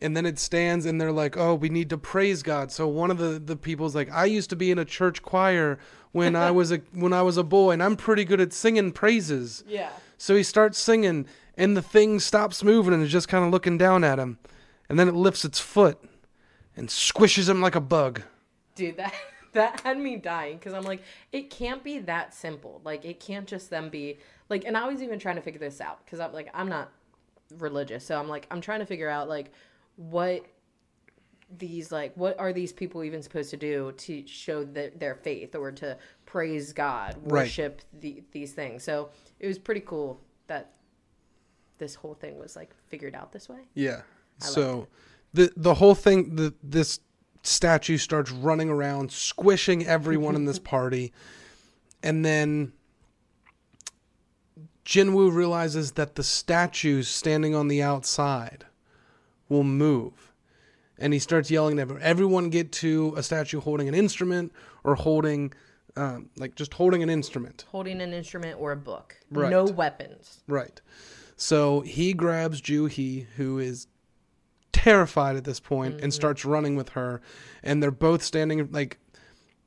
And 0.00 0.16
then 0.16 0.26
it 0.26 0.38
stands 0.38 0.86
and 0.86 1.00
they're 1.00 1.10
like, 1.12 1.36
"Oh, 1.36 1.54
we 1.54 1.68
need 1.68 1.90
to 1.90 1.98
praise 1.98 2.42
God." 2.44 2.70
So 2.70 2.86
one 2.86 3.10
of 3.10 3.18
the 3.18 3.38
the 3.44 3.56
people's 3.56 3.94
like, 3.96 4.10
"I 4.12 4.26
used 4.26 4.48
to 4.50 4.56
be 4.56 4.70
in 4.70 4.78
a 4.78 4.84
church 4.84 5.22
choir 5.22 5.78
when 6.12 6.36
I 6.36 6.50
was 6.52 6.70
a 6.70 6.76
when 6.92 7.12
I 7.12 7.22
was 7.22 7.36
a 7.36 7.42
boy 7.42 7.72
and 7.72 7.82
I'm 7.82 7.96
pretty 7.96 8.24
good 8.24 8.40
at 8.40 8.52
singing 8.52 8.92
praises." 8.92 9.64
Yeah. 9.66 9.90
So 10.16 10.36
he 10.36 10.42
starts 10.44 10.78
singing, 10.78 11.26
and 11.56 11.76
the 11.76 11.82
thing 11.82 12.20
stops 12.20 12.62
moving 12.62 12.92
and 12.94 13.02
is 13.02 13.10
just 13.10 13.28
kind 13.28 13.44
of 13.44 13.50
looking 13.50 13.76
down 13.78 14.04
at 14.04 14.18
him. 14.18 14.38
And 14.88 14.98
then 14.98 15.08
it 15.08 15.14
lifts 15.14 15.44
its 15.44 15.58
foot 15.60 15.98
and 16.76 16.88
squishes 16.88 17.48
him 17.48 17.60
like 17.60 17.74
a 17.74 17.80
bug. 17.80 18.22
Dude, 18.76 18.96
that 18.98 19.12
that 19.52 19.80
had 19.80 19.98
me 19.98 20.16
dying 20.16 20.58
because 20.58 20.74
I'm 20.74 20.84
like, 20.84 21.02
it 21.32 21.50
can't 21.50 21.82
be 21.82 21.98
that 22.00 22.34
simple. 22.34 22.80
Like, 22.84 23.04
it 23.04 23.20
can't 23.20 23.46
just 23.46 23.70
them 23.70 23.88
be 23.88 24.18
like. 24.48 24.64
And 24.64 24.76
I 24.76 24.86
was 24.88 25.02
even 25.02 25.18
trying 25.18 25.36
to 25.36 25.42
figure 25.42 25.60
this 25.60 25.80
out 25.80 26.04
because 26.04 26.20
I'm 26.20 26.32
like, 26.32 26.50
I'm 26.54 26.68
not 26.68 26.90
religious, 27.58 28.04
so 28.04 28.18
I'm 28.18 28.28
like, 28.28 28.46
I'm 28.50 28.60
trying 28.60 28.80
to 28.80 28.86
figure 28.86 29.08
out 29.08 29.28
like 29.28 29.52
what 29.96 30.44
these 31.56 31.90
like 31.90 32.12
what 32.14 32.38
are 32.38 32.52
these 32.52 32.72
people 32.72 33.02
even 33.02 33.22
supposed 33.22 33.48
to 33.50 33.56
do 33.56 33.92
to 33.96 34.26
show 34.26 34.64
that 34.64 35.00
their 35.00 35.14
faith 35.14 35.54
or 35.54 35.72
to 35.72 35.96
praise 36.26 36.72
God, 36.74 37.14
Right. 37.22 37.44
worship 37.44 37.80
the, 38.00 38.22
these 38.32 38.52
things. 38.52 38.84
So 38.84 39.08
it 39.40 39.46
was 39.46 39.58
pretty 39.58 39.80
cool 39.80 40.20
that 40.46 40.74
this 41.78 41.94
whole 41.94 42.14
thing 42.14 42.38
was 42.38 42.54
like 42.54 42.74
figured 42.88 43.14
out 43.14 43.32
this 43.32 43.48
way. 43.48 43.60
Yeah. 43.74 44.02
So 44.38 44.88
the 45.32 45.50
the 45.56 45.74
whole 45.74 45.94
thing 45.94 46.36
the 46.36 46.54
this 46.62 47.00
statue 47.48 47.96
starts 47.96 48.30
running 48.30 48.68
around 48.68 49.10
squishing 49.10 49.86
everyone 49.86 50.34
in 50.34 50.44
this 50.44 50.58
party 50.74 51.12
and 52.02 52.24
then 52.24 52.72
Jinwoo 54.84 55.30
realizes 55.34 55.92
that 55.92 56.14
the 56.14 56.22
statues 56.22 57.08
standing 57.08 57.54
on 57.54 57.68
the 57.68 57.82
outside 57.82 58.64
will 59.48 59.64
move. 59.64 60.32
And 60.98 61.12
he 61.12 61.18
starts 61.18 61.50
yelling 61.50 61.78
at 61.78 61.82
everyone, 61.82 62.02
everyone 62.02 62.50
get 62.50 62.72
to 62.72 63.12
a 63.14 63.22
statue 63.22 63.60
holding 63.60 63.86
an 63.86 63.94
instrument 63.94 64.50
or 64.84 64.94
holding 64.94 65.52
um, 65.96 66.30
like 66.36 66.54
just 66.54 66.74
holding 66.74 67.02
an 67.02 67.10
instrument. 67.10 67.66
Holding 67.68 68.00
an 68.00 68.14
instrument 68.14 68.56
or 68.58 68.72
a 68.72 68.76
book, 68.76 69.16
Right. 69.30 69.50
no 69.50 69.64
weapons. 69.64 70.42
Right. 70.46 70.80
So 71.36 71.80
he 71.80 72.14
grabs 72.14 72.62
Juhi, 72.62 73.26
who 73.36 73.58
is 73.58 73.88
terrified 74.78 75.36
at 75.36 75.44
this 75.44 75.60
point, 75.60 75.94
and 75.94 76.02
mm-hmm. 76.02 76.10
starts 76.10 76.44
running 76.44 76.76
with 76.76 76.90
her. 76.90 77.20
And 77.62 77.82
they're 77.82 77.90
both 77.90 78.22
standing 78.22 78.70
like 78.70 78.98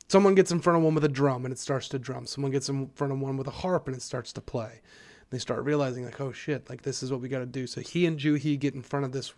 someone 0.07 0.35
gets 0.35 0.51
in 0.51 0.59
front 0.59 0.77
of 0.77 0.83
one 0.83 0.93
with 0.93 1.05
a 1.05 1.09
drum 1.09 1.45
and 1.45 1.53
it 1.53 1.59
starts 1.59 1.87
to 1.89 1.97
drum. 1.97 2.25
Someone 2.25 2.51
gets 2.51 2.67
in 2.67 2.89
front 2.95 3.13
of 3.13 3.19
one 3.19 3.37
with 3.37 3.47
a 3.47 3.51
harp 3.51 3.87
and 3.87 3.95
it 3.95 4.01
starts 4.01 4.33
to 4.33 4.41
play. 4.41 4.81
They 5.29 5.37
start 5.37 5.63
realizing 5.63 6.03
like, 6.03 6.19
oh 6.19 6.33
shit, 6.33 6.69
like 6.69 6.81
this 6.81 7.01
is 7.01 7.11
what 7.11 7.21
we 7.21 7.29
got 7.29 7.39
to 7.39 7.45
do. 7.45 7.65
So 7.65 7.79
he 7.79 8.05
and 8.05 8.19
Juhi 8.19 8.59
get 8.59 8.73
in 8.73 8.81
front 8.81 9.05
of 9.05 9.13
this 9.13 9.33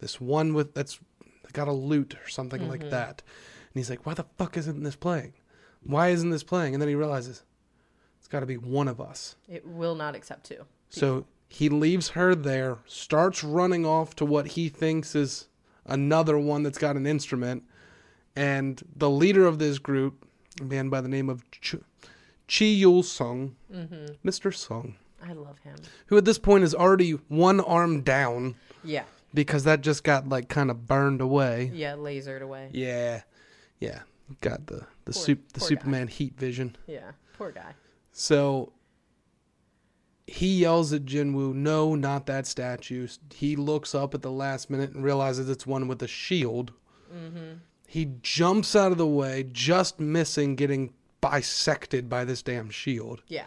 this 0.00 0.20
one 0.20 0.52
with 0.54 0.74
that's 0.74 1.00
got 1.52 1.66
a 1.66 1.72
lute 1.72 2.14
or 2.22 2.28
something 2.28 2.68
like 2.68 2.80
mm-hmm. 2.80 2.90
that. 2.90 3.22
And 3.72 3.74
he's 3.74 3.88
like, 3.88 4.04
why 4.04 4.14
the 4.14 4.26
fuck 4.36 4.56
isn't 4.56 4.82
this 4.82 4.96
playing? 4.96 5.32
Why 5.82 6.08
isn't 6.08 6.30
this 6.30 6.44
playing? 6.44 6.74
And 6.74 6.82
then 6.82 6.88
he 6.88 6.94
realizes 6.94 7.42
it's 8.18 8.28
got 8.28 8.40
to 8.40 8.46
be 8.46 8.58
one 8.58 8.88
of 8.88 9.00
us. 9.00 9.36
It 9.48 9.66
will 9.66 9.94
not 9.94 10.14
accept 10.14 10.44
two. 10.44 10.66
So 10.90 11.26
he 11.48 11.68
leaves 11.68 12.10
her 12.10 12.34
there, 12.34 12.78
starts 12.86 13.42
running 13.42 13.84
off 13.86 14.14
to 14.16 14.24
what 14.24 14.48
he 14.48 14.68
thinks 14.68 15.14
is 15.14 15.48
another 15.86 16.38
one 16.38 16.62
that's 16.62 16.78
got 16.78 16.96
an 16.96 17.06
instrument. 17.06 17.64
And 18.36 18.82
the 18.94 19.10
leader 19.10 19.46
of 19.46 19.58
this 19.58 19.78
group, 19.78 20.26
a 20.60 20.64
man 20.64 20.88
by 20.90 21.00
the 21.00 21.08
name 21.08 21.28
of 21.28 21.48
Ch- 21.50 21.76
Chi 22.46 22.64
Yul 22.64 23.04
Sung, 23.04 23.56
mm-hmm. 23.72 24.06
Mr. 24.28 24.54
Sung, 24.54 24.96
I 25.24 25.32
love 25.32 25.58
him. 25.60 25.76
who 26.06 26.16
at 26.16 26.24
this 26.24 26.38
point 26.38 26.64
is 26.64 26.74
already 26.74 27.12
one 27.28 27.60
arm 27.60 28.02
down 28.02 28.54
Yeah. 28.84 29.04
because 29.34 29.64
that 29.64 29.80
just 29.80 30.04
got 30.04 30.28
like 30.28 30.48
kind 30.48 30.70
of 30.70 30.86
burned 30.86 31.20
away. 31.20 31.70
Yeah, 31.74 31.94
lasered 31.94 32.42
away. 32.42 32.70
Yeah. 32.72 33.22
Yeah. 33.80 34.00
Got 34.40 34.66
the, 34.66 34.86
the, 35.06 35.12
Poor- 35.12 35.14
sup- 35.14 35.38
the 35.54 35.60
poor 35.60 35.68
guy. 35.68 35.74
Superman 35.74 36.08
heat 36.08 36.38
vision. 36.38 36.76
Yeah. 36.86 37.12
Poor 37.36 37.50
guy. 37.50 37.72
So 38.12 38.72
he 40.30 40.58
yells 40.60 40.92
at 40.92 41.06
Jinwoo, 41.06 41.54
no, 41.54 41.94
not 41.94 42.26
that 42.26 42.46
statue. 42.46 43.08
He 43.34 43.56
looks 43.56 43.94
up 43.94 44.14
at 44.14 44.20
the 44.22 44.30
last 44.30 44.68
minute 44.68 44.92
and 44.92 45.02
realizes 45.02 45.48
it's 45.48 45.66
one 45.66 45.88
with 45.88 46.02
a 46.02 46.06
shield. 46.08 46.72
Mm-hmm. 47.12 47.54
He 47.86 48.10
jumps 48.22 48.76
out 48.76 48.92
of 48.92 48.98
the 48.98 49.06
way, 49.06 49.46
just 49.50 49.98
missing 49.98 50.54
getting 50.54 50.92
bisected 51.22 52.08
by 52.10 52.24
this 52.26 52.42
damn 52.42 52.68
shield, 52.68 53.22
Yeah. 53.28 53.46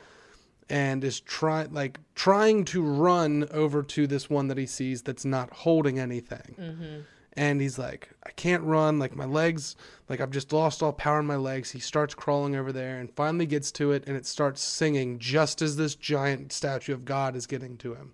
and 0.70 1.04
is 1.04 1.20
trying 1.20 1.72
like 1.72 2.00
trying 2.16 2.66
to 2.66 2.82
run 2.82 3.48
over 3.52 3.84
to 3.84 4.08
this 4.08 4.30
one 4.30 4.48
that 4.48 4.58
he 4.58 4.66
sees 4.66 5.04
that's 5.04 5.24
not 5.26 5.52
holding 5.54 6.00
anything. 6.00 6.56
Mm-hmm. 6.60 7.00
And 7.38 7.62
he's 7.62 7.80
like, 7.80 8.10
I 8.26 8.32
can't 8.32 8.64
run. 8.64 9.00
Like 9.00 9.16
my 9.16 9.26
legs, 9.26 9.76
like 10.10 10.20
I've 10.20 10.32
just 10.32 10.52
lost 10.52 10.84
all 10.84 10.92
power 10.92 11.20
in 11.20 11.26
my 11.26 11.38
legs. 11.38 11.72
He 11.72 11.80
starts 11.80 12.14
crawling 12.14 12.56
over 12.56 12.72
there 12.74 13.00
and 13.00 13.10
finally 13.16 13.46
gets 13.46 13.72
to 13.74 13.92
it, 13.94 14.04
and 14.06 14.18
it 14.18 14.26
starts 14.26 14.62
singing 14.62 15.18
just 15.18 15.62
as 15.62 15.78
this 15.78 15.96
giant 15.96 16.52
statue 16.52 16.94
of 16.94 17.06
God 17.06 17.36
is 17.36 17.48
getting 17.48 17.78
to 17.78 17.94
him. 17.96 18.14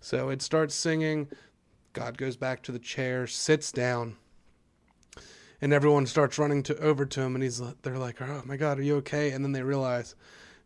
So 0.00 0.30
it 0.30 0.42
starts 0.42 0.74
singing. 0.74 1.28
God 1.92 2.18
goes 2.18 2.36
back 2.36 2.62
to 2.64 2.72
the 2.72 2.80
chair, 2.80 3.28
sits 3.28 3.70
down, 3.70 4.16
and 5.60 5.72
everyone 5.72 6.06
starts 6.06 6.38
running 6.38 6.64
to 6.64 6.76
over 6.78 7.06
to 7.06 7.20
him, 7.20 7.36
and 7.36 7.44
he's 7.44 7.62
they're 7.82 7.98
like, 7.98 8.20
"Oh 8.20 8.42
my 8.44 8.56
God, 8.56 8.80
are 8.80 8.82
you 8.82 8.96
okay?" 8.96 9.30
And 9.30 9.44
then 9.44 9.52
they 9.52 9.62
realize 9.62 10.16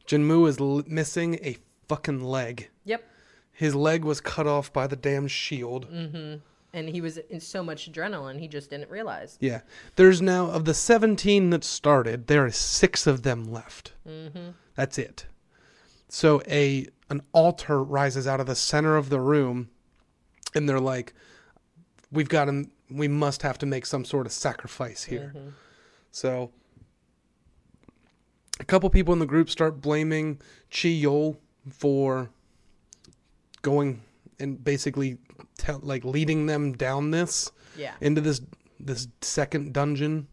Jinwoo 0.06 0.48
is 0.48 0.58
l- 0.58 0.82
missing 0.86 1.34
a 1.42 1.58
fucking 1.86 2.24
leg. 2.24 2.70
Yep. 2.84 3.04
His 3.52 3.74
leg 3.74 4.04
was 4.04 4.20
cut 4.22 4.46
off 4.46 4.72
by 4.72 4.86
the 4.86 4.96
damn 4.96 5.28
shield. 5.28 5.90
Mm-hmm. 5.92 6.36
And 6.72 6.88
he 6.88 7.00
was 7.00 7.16
in 7.16 7.40
so 7.40 7.62
much 7.62 7.90
adrenaline 7.90 8.38
he 8.38 8.46
just 8.48 8.68
didn't 8.70 8.90
realize. 8.90 9.38
Yeah. 9.40 9.62
There's 9.96 10.20
now, 10.20 10.50
of 10.50 10.66
the 10.66 10.74
17 10.74 11.50
that 11.50 11.64
started, 11.64 12.26
there 12.26 12.44
are 12.44 12.50
six 12.50 13.06
of 13.06 13.22
them 13.22 13.50
left. 13.50 13.94
Mm-hmm. 14.06 14.50
That's 14.74 14.98
it. 14.98 15.26
So 16.08 16.42
a 16.48 16.86
an 17.10 17.22
altar 17.32 17.82
rises 17.82 18.26
out 18.26 18.38
of 18.40 18.46
the 18.46 18.54
center 18.54 18.96
of 18.96 19.08
the 19.08 19.20
room, 19.20 19.70
and 20.54 20.68
they're 20.68 20.80
like, 20.80 21.14
"We've 22.12 22.28
got 22.28 22.46
to, 22.46 22.66
we 22.90 23.08
must 23.08 23.42
have 23.42 23.58
to 23.58 23.66
make 23.66 23.86
some 23.86 24.04
sort 24.04 24.26
of 24.26 24.32
sacrifice 24.32 25.04
here." 25.04 25.32
Mhm. 25.34 25.52
So 26.10 26.50
a 28.60 28.64
couple 28.64 28.88
people 28.90 29.12
in 29.12 29.20
the 29.20 29.26
group 29.26 29.48
start 29.50 29.80
blaming 29.80 30.36
Chi 30.70 30.88
Yul 30.88 31.36
for 31.70 32.30
going 33.62 34.02
and 34.38 34.62
basically 34.62 35.18
tell, 35.58 35.80
like 35.82 36.04
leading 36.04 36.46
them 36.46 36.72
down 36.72 37.10
this 37.10 37.52
Yeah. 37.76 37.92
into 38.00 38.20
this 38.22 38.40
this 38.80 39.08
second 39.20 39.72
dungeon. 39.74 40.28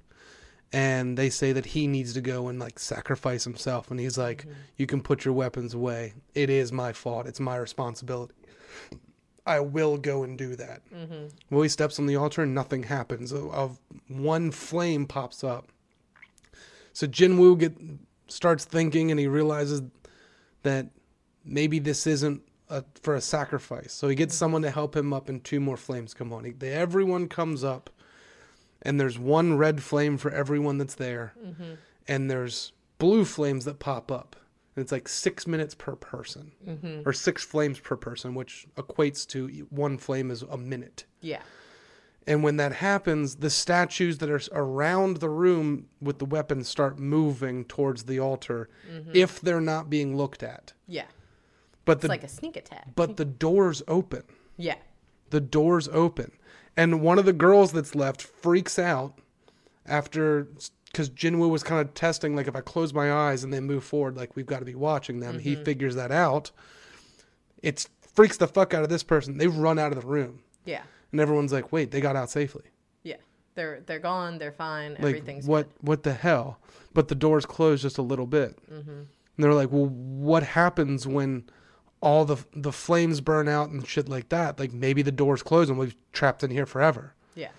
And 0.73 1.17
they 1.17 1.29
say 1.29 1.53
that 1.53 1.65
he 1.67 1.87
needs 1.87 2.13
to 2.13 2.21
go 2.21 2.47
and 2.47 2.59
like 2.59 2.79
sacrifice 2.79 3.43
himself. 3.43 3.89
And 3.91 3.99
he's 3.99 4.17
like 4.17 4.45
you 4.77 4.85
can 4.85 5.01
put 5.01 5.25
your 5.25 5.33
weapons 5.33 5.73
away. 5.73 6.13
It 6.33 6.49
is 6.49 6.71
my 6.71 6.93
fault. 6.93 7.27
It's 7.27 7.39
my 7.39 7.55
responsibility. 7.57 8.33
I 9.47 9.59
will 9.59 9.97
go 9.97 10.23
and 10.23 10.37
do 10.37 10.55
that. 10.55 10.81
Mm-hmm. 10.93 11.27
well 11.51 11.61
he 11.63 11.69
steps 11.69 11.99
on 11.99 12.07
the 12.07 12.15
altar 12.15 12.41
and 12.43 12.53
nothing 12.55 12.83
happens. 12.83 13.31
Of, 13.31 13.51
of 13.53 13.79
one 14.07 14.51
flame 14.51 15.05
pops 15.05 15.43
up. 15.43 15.67
So 16.93 17.07
jinwoo 17.07 17.57
get 17.59 17.73
starts 18.27 18.65
thinking 18.65 19.11
and 19.11 19.19
he 19.19 19.27
realizes 19.27 19.81
that 20.63 20.87
maybe 21.43 21.77
this 21.79 22.07
isn't 22.07 22.41
a, 22.69 22.83
for 23.01 23.15
a 23.15 23.21
sacrifice 23.21 23.93
so 23.93 24.07
he 24.07 24.15
gets 24.15 24.35
someone 24.35 24.61
to 24.63 24.71
help 24.71 24.95
him 24.95 25.13
up 25.13 25.29
and 25.29 25.43
two 25.43 25.59
more 25.59 25.77
flames 25.77 26.13
come 26.13 26.33
on 26.33 26.43
he, 26.45 26.51
they, 26.51 26.71
everyone 26.73 27.27
comes 27.27 27.63
up 27.63 27.89
and 28.81 28.99
there's 28.99 29.17
one 29.19 29.57
red 29.57 29.81
flame 29.83 30.17
for 30.17 30.31
everyone 30.31 30.77
that's 30.77 30.95
there 30.95 31.33
Mm-hmm. 31.43 31.73
and 32.07 32.29
there's 32.29 32.71
blue 32.97 33.25
flames 33.25 33.65
that 33.65 33.79
pop 33.79 34.11
up 34.11 34.35
and 34.75 34.81
it's 34.83 34.91
like 34.91 35.07
six 35.07 35.45
minutes 35.47 35.75
per 35.75 35.95
person 35.95 36.51
Mm-hmm. 36.67 37.07
or 37.07 37.13
six 37.13 37.43
flames 37.43 37.79
per 37.79 37.95
person 37.95 38.33
which 38.35 38.65
equates 38.75 39.27
to 39.27 39.47
one 39.69 39.97
flame 39.97 40.31
is 40.31 40.41
a 40.43 40.57
minute 40.57 41.05
Yeah. 41.21 41.41
and 42.27 42.43
when 42.43 42.57
that 42.57 42.73
happens, 42.73 43.35
the 43.35 43.49
statues 43.51 44.17
that 44.17 44.29
are 44.31 44.41
around 44.51 45.17
the 45.17 45.29
room 45.29 45.85
with 46.01 46.17
the 46.17 46.25
weapons 46.25 46.67
start 46.67 46.97
moving 46.97 47.65
towards 47.65 48.05
the 48.05 48.19
altar 48.19 48.69
if 49.13 49.39
they're 49.39 49.61
not 49.61 49.89
being 49.91 50.17
looked 50.17 50.41
at. 50.41 50.73
Yeah. 50.87 51.05
But 51.85 51.93
It's 51.93 52.01
the 52.03 52.07
like 52.07 52.23
a 52.23 52.27
sneak 52.27 52.55
attack. 52.57 52.89
but 52.95 53.17
the 53.17 53.25
doors 53.25 53.81
open. 53.87 54.23
Yeah. 54.57 54.75
The 55.29 55.39
doors 55.41 55.87
open. 55.89 56.31
And 56.77 57.01
one 57.01 57.19
of 57.19 57.25
the 57.25 57.33
girls 57.33 57.71
that's 57.71 57.95
left 57.95 58.21
freaks 58.21 58.77
out 58.79 59.17
after 59.85 60.47
cuz 60.93 61.09
Jinwoo 61.09 61.49
was 61.49 61.63
kind 61.63 61.81
of 61.87 61.93
testing 61.93 62.35
like 62.35 62.47
if 62.47 62.55
I 62.55 62.61
close 62.61 62.93
my 62.93 63.11
eyes 63.11 63.43
and 63.43 63.53
they 63.53 63.59
move 63.59 63.83
forward 63.83 64.15
like 64.17 64.35
we've 64.35 64.45
got 64.45 64.59
to 64.59 64.65
be 64.65 64.75
watching 64.75 65.19
them. 65.19 65.39
He 65.39 65.55
figures 65.55 65.95
that 65.95 66.11
out. 66.11 66.51
It 67.61 67.87
freaks 68.13 68.37
the 68.37 68.47
fuck 68.47 68.73
out 68.73 68.83
of 68.83 68.89
this 68.89 69.03
person. 69.03 69.37
They 69.37 69.47
run 69.47 69.77
out 69.79 69.91
of 69.91 70.01
the 70.01 70.07
room. 70.07 70.39
Yeah. 70.65 70.83
And 71.11 71.21
everyone's 71.21 71.53
like, 71.53 71.71
"Wait, 71.71 71.91
they 71.91 72.01
got 72.01 72.15
out 72.15 72.29
safely." 72.29 72.63
Yeah. 73.03 73.17
They're 73.55 73.81
they're 73.85 73.99
gone. 73.99 74.37
They're 74.37 74.51
fine. 74.51 74.91
like 74.93 74.99
Everything's 75.15 75.45
what 75.47 75.67
what 75.81 76.03
the 76.03 76.13
hell 76.13 76.59
but 76.93 77.07
the 77.09 77.15
doors 77.15 77.45
closed 77.45 77.81
just 77.83 77.97
a 77.97 78.01
little 78.01 78.25
bit 78.27 78.57
Mm-hmm. 78.71 78.89
and 78.89 79.07
they're 79.37 79.53
like 79.53 79.69
well 79.71 79.87
what 79.87 80.43
happens 80.43 81.05
when 81.07 81.43
all 82.01 82.25
the 82.25 82.37
the 82.55 82.71
flames 82.71 83.21
burn 83.21 83.47
out 83.47 83.69
and 83.69 83.87
shit 83.87 84.07
like 84.09 84.29
that 84.29 84.59
like 84.59 84.73
maybe 84.73 85.01
the 85.01 85.11
doors 85.11 85.41
close 85.41 85.69
and 85.69 85.77
we're 85.79 85.91
trapped 86.13 86.43
in 86.43 86.51
here 86.51 86.65
forever 86.65 87.13
Yeah. 87.35 87.49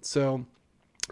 so 0.00 0.46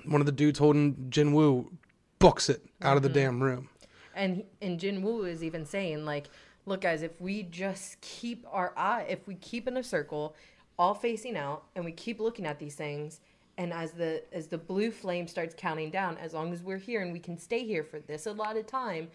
one 0.05 0.21
of 0.21 0.27
the 0.27 0.33
dudes 0.33 0.59
holding 0.59 0.95
jinwoo 1.11 1.71
books 2.19 2.49
it 2.49 2.63
out 2.83 2.97
of 2.97 3.03
the 3.03 3.09
Mm-hmm. 3.09 3.19
damn 3.19 3.43
room 3.43 3.69
And 4.15 4.45
and 4.63 4.79
Jin 4.81 5.03
Woo 5.03 5.25
is 5.25 5.43
even 5.43 5.67
saying 5.67 6.05
like, 6.05 6.27
look 6.67 6.83
guys, 6.83 7.03
if 7.03 7.21
we 7.21 7.43
just 7.43 8.01
keep 8.01 8.47
our 8.51 8.73
eye, 8.77 9.05
if 9.09 9.27
we 9.27 9.35
keep 9.35 9.67
in 9.69 9.77
a 9.77 9.83
circle, 9.83 10.35
all 10.79 10.95
facing 10.95 11.37
out, 11.37 11.65
and 11.75 11.85
we 11.85 11.93
keep 11.93 12.21
looking 12.21 12.47
at 12.47 12.59
these 12.59 12.75
things, 12.77 13.21
and 13.59 13.73
as 13.73 13.91
the 13.93 14.23
as 14.33 14.47
the 14.47 14.59
blue 14.59 14.91
flame 14.93 15.27
starts 15.29 15.55
counting 15.57 15.91
down, 15.91 16.17
as 16.19 16.33
long 16.33 16.53
as 16.53 16.63
we're 16.63 16.79
here 16.79 17.03
and 17.03 17.13
we 17.13 17.19
can 17.19 17.37
stay 17.37 17.65
here 17.67 17.83
for 17.85 17.99
this 18.01 18.27
allotted 18.27 18.67
time, 18.69 19.09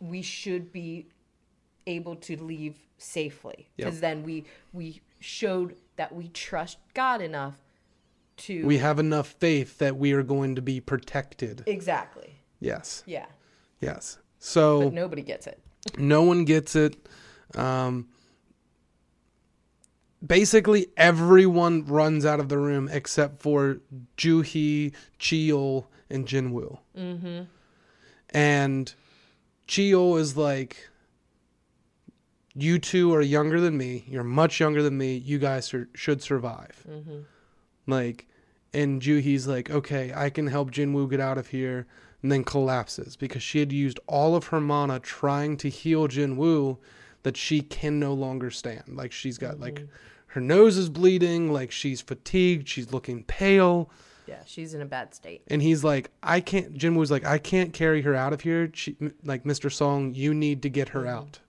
we 0.00 0.22
should 0.22 0.72
be 0.72 1.06
able 1.86 2.16
to 2.16 2.36
leave 2.42 2.78
safely. 2.98 3.68
Yep. 3.76 3.86
Because 3.86 4.00
then 4.00 4.22
we 4.22 4.44
we 4.72 5.00
showed 5.20 5.76
that 5.96 6.14
we 6.14 6.28
trust 6.28 6.78
God 6.94 7.20
enough 7.20 7.54
to 8.38 8.66
we 8.66 8.78
have 8.78 8.98
enough 8.98 9.28
faith 9.28 9.78
that 9.78 9.96
we 9.96 10.12
are 10.12 10.22
going 10.22 10.54
to 10.56 10.62
be 10.62 10.78
protected 10.78 11.62
exactly. 11.66 12.34
yes 12.60 13.02
Yeah. 13.06 13.24
yes 13.80 14.18
so 14.38 14.82
But 14.84 14.92
nobody 14.92 15.22
gets 15.22 15.46
it. 15.46 15.58
No 15.96 16.22
one 16.22 16.44
gets 16.44 16.76
it. 16.76 16.96
Um, 17.54 18.08
basically, 20.24 20.88
everyone 20.96 21.84
runs 21.86 22.26
out 22.26 22.40
of 22.40 22.48
the 22.48 22.58
room 22.58 22.88
except 22.90 23.40
for 23.40 23.78
Juhi, 24.16 24.92
Chi 25.18 25.36
Yul, 25.36 25.86
and 26.10 26.26
Jinwoo. 26.26 26.78
Mm-hmm. 26.96 27.44
And 28.30 28.94
Chi 29.68 29.82
Yul 29.82 30.18
is 30.18 30.36
like, 30.36 30.88
"You 32.56 32.78
two 32.78 33.14
are 33.14 33.22
younger 33.22 33.60
than 33.60 33.76
me. 33.76 34.04
You're 34.08 34.24
much 34.24 34.60
younger 34.60 34.82
than 34.82 34.96
me. 34.96 35.16
You 35.16 35.38
guys 35.38 35.72
are, 35.74 35.88
should 35.94 36.22
survive." 36.22 36.84
Mm-hmm. 36.88 37.20
Like, 37.86 38.26
and 38.72 39.00
Juhi's 39.00 39.46
like, 39.46 39.70
"Okay, 39.70 40.12
I 40.14 40.30
can 40.30 40.46
help 40.46 40.70
Jinwoo 40.70 41.10
get 41.10 41.20
out 41.20 41.38
of 41.38 41.48
here." 41.48 41.86
And 42.22 42.32
then 42.32 42.44
collapses 42.44 43.14
because 43.14 43.42
she 43.42 43.60
had 43.60 43.70
used 43.70 44.00
all 44.08 44.34
of 44.34 44.46
her 44.46 44.60
mana 44.60 44.98
trying 44.98 45.56
to 45.58 45.68
heal 45.68 46.08
Jinwoo 46.08 46.78
that 47.22 47.36
she 47.36 47.60
can 47.60 48.00
no 48.00 48.14
longer 48.14 48.50
stand. 48.50 48.96
Like 48.96 49.12
she's 49.12 49.38
got 49.38 49.60
like 49.60 49.86
her 50.28 50.40
nose 50.40 50.76
is 50.76 50.88
bleeding, 50.88 51.52
like 51.52 51.70
she's 51.70 52.00
fatigued, 52.00 52.68
she's 52.68 52.92
looking 52.92 53.24
pale. 53.24 53.90
Yeah, 54.26 54.40
she's 54.44 54.74
in 54.74 54.82
a 54.82 54.86
bad 54.86 55.14
state. 55.14 55.42
And 55.48 55.62
he's 55.62 55.82
like, 55.82 56.10
I 56.22 56.40
can't. 56.40 56.74
Jinwoo's 56.74 57.10
like, 57.10 57.24
I 57.24 57.38
can't 57.38 57.72
carry 57.72 58.02
her 58.02 58.14
out 58.14 58.32
of 58.32 58.42
here. 58.42 58.70
She, 58.74 58.96
like, 59.24 59.44
Mr. 59.44 59.72
Song, 59.72 60.14
you 60.14 60.34
need 60.34 60.62
to 60.62 60.68
get 60.68 60.90
her 60.90 61.06
out. 61.06 61.40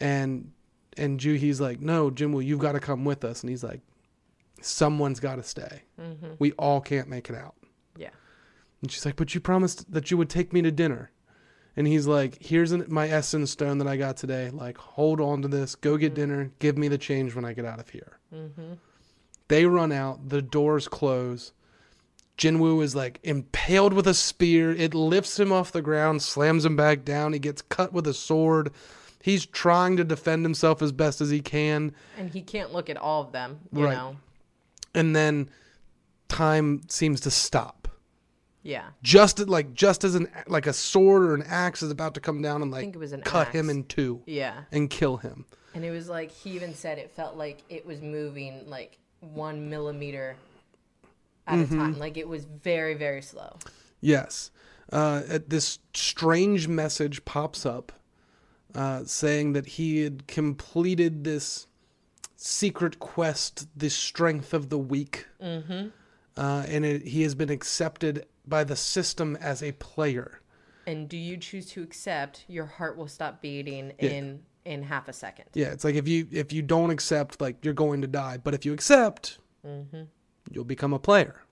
And 0.00 0.52
and 0.96 1.20
Juhi's 1.20 1.60
like, 1.60 1.80
no, 1.80 2.10
Jinwoo, 2.10 2.44
you've 2.44 2.58
got 2.58 2.72
to 2.72 2.80
come 2.80 3.04
with 3.04 3.24
us. 3.24 3.42
And 3.42 3.50
he's 3.50 3.62
like, 3.62 3.80
someone's 4.60 5.20
got 5.20 5.36
to 5.36 5.42
stay. 5.42 5.82
Mm-hmm. 6.00 6.32
We 6.38 6.52
all 6.52 6.80
can't 6.80 7.08
make 7.08 7.30
it 7.30 7.36
out. 7.36 7.54
Yeah. 7.96 8.10
And 8.82 8.90
she's 8.90 9.04
like, 9.04 9.16
but 9.16 9.34
you 9.34 9.40
promised 9.40 9.90
that 9.92 10.10
you 10.10 10.16
would 10.16 10.28
take 10.30 10.52
me 10.52 10.62
to 10.62 10.70
dinner. 10.70 11.10
And 11.76 11.86
he's 11.86 12.06
like, 12.06 12.42
here's 12.42 12.72
an, 12.72 12.84
my 12.88 13.08
essence 13.08 13.52
stone 13.52 13.78
that 13.78 13.86
I 13.86 13.96
got 13.96 14.16
today. 14.16 14.50
Like, 14.50 14.76
hold 14.76 15.20
on 15.20 15.42
to 15.42 15.48
this. 15.48 15.76
Go 15.76 15.96
get 15.96 16.14
dinner. 16.14 16.50
Give 16.58 16.76
me 16.76 16.88
the 16.88 16.98
change 16.98 17.34
when 17.34 17.44
I 17.44 17.52
get 17.52 17.64
out 17.64 17.78
of 17.78 17.88
here. 17.88 18.18
Mm-hmm. 18.34 18.74
They 19.48 19.66
run 19.66 19.92
out. 19.92 20.28
The 20.28 20.42
doors 20.42 20.88
close. 20.88 21.52
Jinwoo 22.36 22.82
is 22.82 22.96
like 22.96 23.20
impaled 23.22 23.92
with 23.92 24.06
a 24.06 24.14
spear. 24.14 24.72
It 24.72 24.94
lifts 24.94 25.38
him 25.38 25.52
off 25.52 25.72
the 25.72 25.82
ground, 25.82 26.22
slams 26.22 26.64
him 26.64 26.74
back 26.74 27.04
down. 27.04 27.34
He 27.34 27.38
gets 27.38 27.62
cut 27.62 27.92
with 27.92 28.06
a 28.06 28.14
sword. 28.14 28.72
He's 29.22 29.44
trying 29.46 29.96
to 29.98 30.04
defend 30.04 30.44
himself 30.44 30.80
as 30.82 30.92
best 30.92 31.20
as 31.20 31.30
he 31.30 31.40
can. 31.40 31.94
And 32.16 32.30
he 32.30 32.40
can't 32.40 32.72
look 32.72 32.88
at 32.88 32.96
all 32.96 33.22
of 33.22 33.32
them, 33.32 33.60
you 33.72 33.84
Right. 33.84 33.94
know. 33.94 34.16
And 34.94 35.14
then 35.14 35.50
time 36.28 36.82
seems 36.88 37.20
to 37.22 37.30
stop. 37.30 37.88
Yeah. 38.62 38.84
Just 39.02 39.38
like 39.48 39.72
just 39.74 40.04
as 40.04 40.14
an 40.14 40.28
like 40.46 40.66
a 40.66 40.72
sword 40.72 41.22
or 41.22 41.34
an 41.34 41.42
axe 41.46 41.82
is 41.82 41.90
about 41.90 42.14
to 42.14 42.20
come 42.20 42.42
down 42.42 42.62
and 42.62 42.70
I 42.72 42.76
like 42.78 42.82
think 42.82 42.94
it 42.96 42.98
was 42.98 43.12
an 43.12 43.22
cut 43.22 43.48
him 43.48 43.70
in 43.70 43.84
two 43.84 44.22
Yeah. 44.26 44.62
and 44.72 44.90
kill 44.90 45.16
him. 45.18 45.46
And 45.74 45.84
it 45.84 45.90
was 45.90 46.08
like 46.08 46.30
he 46.30 46.50
even 46.50 46.74
said 46.74 46.98
it 46.98 47.10
felt 47.10 47.36
like 47.36 47.62
it 47.68 47.86
was 47.86 48.00
moving 48.02 48.68
like 48.68 48.98
one 49.20 49.68
millimeter 49.70 50.36
at 51.46 51.58
Mm-hmm. 51.58 51.74
a 51.74 51.78
time. 51.78 51.98
Like 51.98 52.16
it 52.16 52.28
was 52.28 52.44
very, 52.44 52.94
very 52.94 53.22
slow. 53.22 53.56
Yes. 54.00 54.50
Uh, 54.92 55.22
uh, 55.30 55.38
this 55.46 55.78
strange 55.94 56.66
message 56.68 57.24
pops 57.24 57.64
up 57.64 57.92
uh, 58.74 59.04
saying 59.04 59.52
that 59.54 59.66
he 59.66 60.02
had 60.02 60.26
completed 60.26 61.24
this 61.24 61.66
secret 62.36 62.98
quest, 62.98 63.68
the 63.76 63.90
strength 63.90 64.54
of 64.54 64.68
the 64.68 64.78
weak, 64.78 65.26
Mm-hmm. 65.42 65.88
uh, 66.36 66.64
and 66.68 66.84
it, 66.84 67.06
he 67.06 67.22
has 67.22 67.34
been 67.34 67.50
accepted 67.50 68.26
by 68.46 68.64
the 68.64 68.76
system 68.76 69.36
as 69.36 69.62
a 69.62 69.72
player. 69.72 70.40
And 70.86 71.08
do 71.08 71.16
you 71.16 71.36
choose 71.36 71.66
to 71.72 71.82
accept, 71.82 72.44
your 72.48 72.66
heart 72.66 72.96
will 72.96 73.08
stop 73.08 73.40
beating 73.42 73.92
Yeah. 74.00 74.10
in 74.10 74.42
in 74.66 74.82
half 74.82 75.08
a 75.08 75.12
second. 75.12 75.46
Yeah, 75.54 75.68
it's 75.68 75.84
like 75.84 75.94
if 75.94 76.06
you 76.06 76.26
if 76.30 76.52
you 76.52 76.60
don't 76.62 76.90
accept, 76.90 77.40
like 77.40 77.64
you're 77.64 77.72
going 77.74 78.02
to 78.02 78.06
die, 78.06 78.36
but 78.42 78.54
if 78.54 78.64
you 78.66 78.72
accept, 78.72 79.38
Mm-hmm. 79.66 80.02
you'll 80.50 80.64
become 80.64 80.92
a 80.92 80.98
player. 80.98 81.42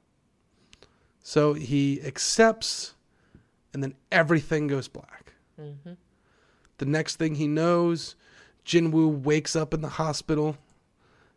So 1.22 1.52
he 1.54 2.00
accepts, 2.02 2.94
and 3.74 3.82
then 3.82 3.94
everything 4.10 4.66
goes 4.66 4.88
black. 4.88 5.34
Mm-hmm. 5.60 5.92
The 6.78 6.86
next 6.86 7.16
thing 7.16 7.34
he 7.34 7.46
knows, 7.46 8.16
Jinwoo 8.64 9.22
wakes 9.22 9.54
up 9.54 9.74
in 9.74 9.80
the 9.80 9.88
hospital 9.88 10.56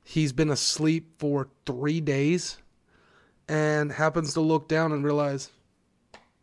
he's 0.03 0.33
been 0.33 0.49
asleep 0.49 1.07
for 1.19 1.47
three 1.65 2.01
days 2.01 2.57
and 3.47 3.91
happens 3.91 4.33
to 4.33 4.41
look 4.41 4.67
down 4.67 4.91
and 4.91 5.03
realize 5.03 5.49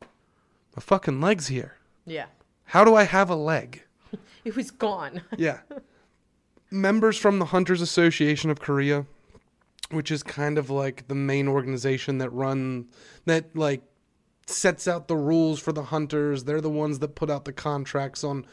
my 0.01 0.81
fucking 0.81 1.21
leg's 1.21 1.49
here. 1.49 1.77
Yeah. 2.07 2.27
How 2.65 2.85
do 2.85 2.95
I 2.95 3.05
have 3.05 3.31
a 3.31 3.37
leg? 3.37 3.85
It 4.45 4.57
was 4.57 4.71
gone. 4.71 5.21
Yeah. 5.37 5.59
Members 6.71 7.19
from 7.19 7.39
the 7.39 7.47
Hunters 7.47 7.83
Association 7.83 8.51
of 8.51 8.61
Korea, 8.61 9.05
which 9.91 10.11
is 10.11 10.23
kind 10.23 10.57
of 10.57 10.71
like 10.71 11.09
the 11.09 11.15
main 11.15 11.49
organization 11.49 12.19
that 12.19 12.31
run 12.31 12.89
that 13.27 13.55
like 13.55 13.83
sets 14.47 14.87
out 14.89 15.09
the 15.09 15.17
rules 15.17 15.61
for 15.61 15.73
the 15.73 15.85
hunters. 15.85 16.45
They're 16.45 16.61
the 16.61 16.71
ones 16.71 16.99
that 17.01 17.15
put 17.15 17.31
out 17.31 17.45
the 17.45 17.53
contracts 17.53 18.23
on 18.23 18.47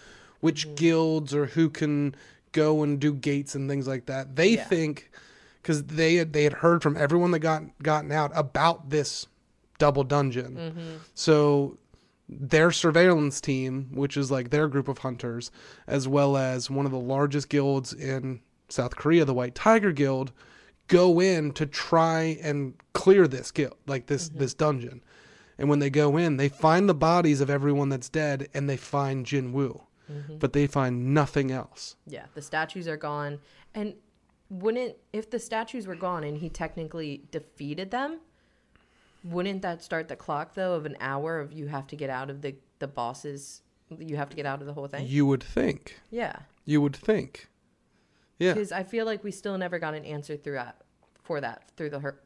which 0.45 0.67
mm. 0.67 0.75
guilds 0.75 1.33
or 1.33 1.47
who 1.47 1.67
can 1.71 2.13
go 2.51 2.83
and 2.83 2.99
do 2.99 3.11
gates 3.15 3.55
and 3.55 3.67
things 3.67 3.87
like 3.87 4.05
that. 4.05 4.35
They 4.35 4.51
Yeah. 4.51 4.65
think 4.65 5.09
because 5.61 5.83
they 5.85 6.15
had, 6.15 6.33
they 6.33 6.43
had 6.43 6.53
heard 6.53 6.83
from 6.83 6.95
everyone 6.95 7.31
that 7.31 7.39
got 7.39 7.63
gotten 7.81 8.11
out 8.11 8.31
about 8.35 8.91
this 8.91 9.25
double 9.79 10.03
dungeon. 10.03 10.55
Mm-hmm. 10.55 10.95
So 11.15 11.79
their 12.29 12.69
surveillance 12.69 13.41
team, 13.41 13.89
which 13.91 14.15
is 14.15 14.29
like 14.29 14.51
their 14.51 14.67
group 14.67 14.87
of 14.87 14.99
hunters, 14.99 15.49
as 15.87 16.07
well 16.07 16.37
as 16.37 16.69
one 16.69 16.85
of 16.85 16.91
the 16.91 16.99
largest 16.99 17.49
guilds 17.49 17.91
in 17.91 18.39
South 18.69 18.95
Korea, 18.95 19.25
the 19.25 19.33
White 19.33 19.55
Tiger 19.55 19.91
Guild, 19.91 20.31
go 20.87 21.19
in 21.19 21.53
to 21.53 21.65
try 21.65 22.37
and 22.43 22.75
clear 22.93 23.27
this 23.27 23.49
guild, 23.49 23.77
like 23.87 24.05
this 24.05 24.29
mm-hmm. 24.29 24.37
this 24.37 24.53
dungeon. 24.53 25.01
And 25.57 25.69
when 25.69 25.79
they 25.79 25.89
go 25.89 26.17
in, 26.17 26.37
they 26.37 26.49
find 26.49 26.87
the 26.87 26.93
bodies 26.93 27.41
of 27.41 27.49
everyone 27.49 27.89
that's 27.89 28.09
dead, 28.09 28.47
and 28.53 28.69
they 28.69 28.77
find 28.77 29.25
Jin 29.25 29.51
Woo, 29.53 29.81
Mm-hmm. 30.11 30.37
but 30.37 30.53
they 30.53 30.67
find 30.67 31.15
nothing 31.15 31.51
else. 31.51 31.95
Yeah, 32.05 32.25
the 32.35 32.41
statues 32.41 32.87
are 32.87 32.97
gone. 32.97 33.39
And 33.73 33.95
wouldn't 34.49 34.95
if 35.11 35.29
the 35.31 35.39
statues 35.39 35.87
were 35.87 35.95
gone 35.95 36.23
and 36.23 36.37
he 36.37 36.49
technically 36.49 37.23
defeated 37.31 37.89
them, 37.89 38.19
wouldn't 39.23 39.63
that 39.63 39.81
start 39.81 40.07
the 40.07 40.15
clock 40.15 40.53
though 40.53 40.73
of 40.75 40.85
an 40.85 40.95
hour 40.99 41.39
of 41.39 41.51
you 41.51 41.67
have 41.67 41.87
to 41.87 41.95
get 41.95 42.09
out 42.09 42.29
of 42.29 42.41
the 42.41 42.55
the 42.79 42.87
bosses 42.87 43.61
you 43.97 44.15
have 44.15 44.29
to 44.29 44.35
get 44.35 44.45
out 44.45 44.61
of 44.61 44.67
the 44.67 44.73
whole 44.73 44.87
thing? 44.87 45.07
You 45.07 45.25
would 45.25 45.41
think. 45.43 45.99
Yeah. 46.11 46.35
You 46.65 46.81
would 46.81 46.95
think. 46.95 47.49
Yeah. 48.37 48.53
Because 48.53 48.71
I 48.71 48.83
feel 48.83 49.05
like 49.05 49.23
we 49.23 49.31
still 49.31 49.57
never 49.57 49.79
got 49.79 49.95
an 49.95 50.05
answer 50.05 50.37
through 50.37 50.53
that 50.55 50.81
for 51.23 51.41
that 51.41 51.71
through 51.75 51.89
the 51.89 51.99
her 51.99 52.19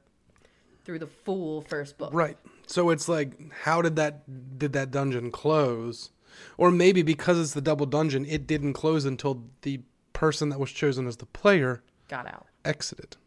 through 0.84 1.00
the 1.00 1.08
full 1.08 1.62
first 1.62 1.98
book. 1.98 2.14
Right. 2.14 2.38
So 2.68 2.90
it's 2.90 3.08
like, 3.08 3.52
how 3.64 3.82
did 3.82 3.96
that 3.96 4.58
did 4.60 4.74
that 4.74 4.92
dungeon 4.92 5.32
close? 5.32 6.12
Or 6.58 6.72
maybe 6.72 7.02
because 7.02 7.40
it's 7.40 7.54
the 7.54 7.62
double 7.62 7.86
dungeon, 7.86 8.26
it 8.26 8.48
didn't 8.48 8.74
close 8.74 9.06
until 9.06 9.44
the 9.62 9.82
person 10.14 10.50
that 10.50 10.60
was 10.60 10.72
chosen 10.72 11.08
as 11.08 11.18
the 11.18 11.26
player 11.26 11.82
Got 12.08 12.28
out. 12.28 12.48
exited. 12.66 13.18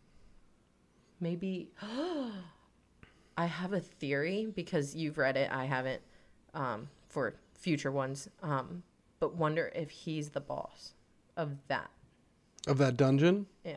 Maybe 1.20 1.70
I 3.37 3.46
have 3.46 3.72
a 3.72 3.81
theory 3.81 4.46
because 4.55 4.94
you've 4.94 5.18
read 5.18 5.37
it, 5.37 5.51
I 5.51 5.64
haven't 5.64 6.03
um, 6.55 6.88
for 7.09 7.35
future 7.55 7.90
ones. 7.90 8.29
Um, 8.42 8.83
but 9.20 9.37
wonder 9.37 9.70
if 9.75 9.90
he's 9.90 10.31
the 10.31 10.40
boss 10.40 10.94
of 11.37 11.57
that. 11.68 11.90
Of 12.66 12.79
that 12.79 12.96
dungeon, 12.96 13.46
Yeah. 13.64 13.77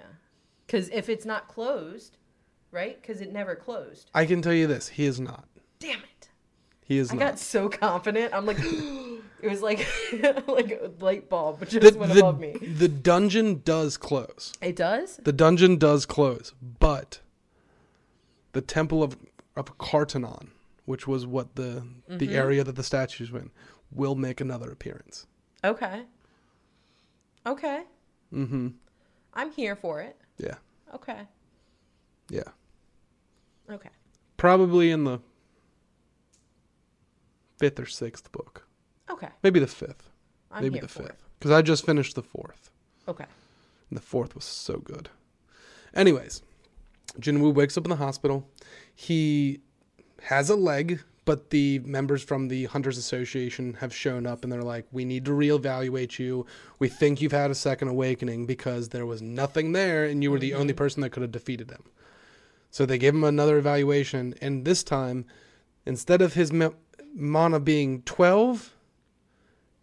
Because 0.65 0.89
if 0.89 1.09
it's 1.09 1.25
not 1.25 1.47
closed, 1.47 2.17
right? 2.71 2.99
Because 3.01 3.21
it 3.21 3.31
never 3.31 3.55
closed. 3.55 4.09
I 4.13 4.25
can 4.25 4.41
tell 4.41 4.53
you 4.53 4.65
this: 4.67 4.87
he 4.89 5.05
is 5.05 5.19
not. 5.19 5.47
Damn 5.79 5.99
it! 5.99 6.29
He 6.83 6.97
is 6.97 7.11
I 7.11 7.15
not. 7.15 7.19
got 7.19 7.39
so 7.39 7.69
confident. 7.69 8.33
I'm 8.33 8.45
like, 8.47 8.57
it 9.45 9.49
was 9.49 9.61
like 9.61 9.85
like 10.47 10.71
a 10.81 10.91
light 11.03 11.29
bulb 11.29 11.59
just 11.67 11.93
the, 11.93 11.99
went 11.99 12.13
the, 12.13 12.19
above 12.19 12.39
me. 12.39 12.53
the 12.53 12.87
dungeon 12.87 13.61
does 13.63 13.95
close. 13.97 14.53
It 14.61 14.75
does. 14.75 15.17
The 15.17 15.33
dungeon 15.33 15.77
does 15.77 16.05
close, 16.05 16.53
but 16.79 17.19
the 18.53 18.61
temple 18.61 19.03
of 19.03 19.17
of 19.55 19.77
Cartenon, 19.77 20.47
which 20.85 21.07
was 21.07 21.25
what 21.25 21.55
the 21.55 21.85
the 22.07 22.27
Mm-hmm. 22.27 22.35
area 22.35 22.63
that 22.63 22.75
the 22.75 22.83
statues 22.83 23.31
were 23.31 23.39
in, 23.39 23.51
will 23.91 24.15
make 24.15 24.41
another 24.41 24.71
appearance. 24.71 25.27
Okay. 25.63 26.03
Okay. 27.45 27.83
Mm-hmm. 28.33 28.67
I'm 29.33 29.51
here 29.51 29.75
for 29.75 30.01
it. 30.01 30.15
Yeah. 30.37 30.55
Okay. 30.93 31.21
Yeah. 32.29 32.49
Okay. 33.69 33.89
Probably 34.37 34.91
in 34.91 35.03
the 35.03 35.19
fifth 37.59 37.79
or 37.79 37.85
sixth 37.85 38.31
book. 38.31 38.67
Okay. 39.09 39.29
Maybe 39.43 39.59
the 39.59 39.67
fifth. 39.67 40.09
I'm 40.51 40.63
Maybe 40.63 40.79
the 40.79 40.87
fifth. 40.87 41.21
Because 41.39 41.51
I 41.51 41.61
just 41.61 41.85
finished 41.85 42.15
the 42.15 42.23
fourth. 42.23 42.71
Okay. 43.07 43.25
And 43.89 43.97
the 43.97 44.01
fourth 44.01 44.35
was 44.35 44.45
so 44.45 44.77
good. 44.77 45.09
Anyways, 45.93 46.41
Jinwoo 47.19 47.53
wakes 47.53 47.77
up 47.77 47.85
in 47.85 47.89
the 47.89 47.95
hospital. 47.97 48.49
He 48.93 49.61
has 50.23 50.49
a 50.49 50.55
leg, 50.55 51.01
but 51.25 51.49
the 51.49 51.79
members 51.79 52.23
from 52.23 52.47
the 52.47 52.65
Hunters 52.65 52.97
Association 52.97 53.75
have 53.75 53.93
shown 53.93 54.25
up 54.25 54.43
and 54.43 54.51
they're 54.51 54.61
like, 54.61 54.85
We 54.91 55.05
need 55.05 55.25
to 55.25 55.31
reevaluate 55.31 56.19
you. 56.19 56.45
We 56.79 56.89
think 56.89 57.21
you've 57.21 57.31
had 57.31 57.51
a 57.51 57.55
second 57.55 57.89
awakening 57.89 58.45
because 58.45 58.89
there 58.89 59.05
was 59.05 59.21
nothing 59.21 59.71
there 59.71 60.05
and 60.05 60.23
you 60.23 60.31
were 60.31 60.39
the 60.39 60.53
only 60.53 60.73
person 60.73 61.01
that 61.01 61.11
could 61.11 61.21
have 61.21 61.31
defeated 61.31 61.69
him. 61.69 61.83
So 62.71 62.85
they 62.85 62.97
give 62.97 63.15
him 63.15 63.23
another 63.23 63.57
evaluation, 63.57 64.33
and 64.41 64.65
this 64.65 64.83
time, 64.83 65.23
instead 65.85 66.21
of 66.21 66.33
his 66.33 66.51
ma- 66.51 66.71
mana 67.13 67.61
being 67.61 68.01
12, 68.01 68.74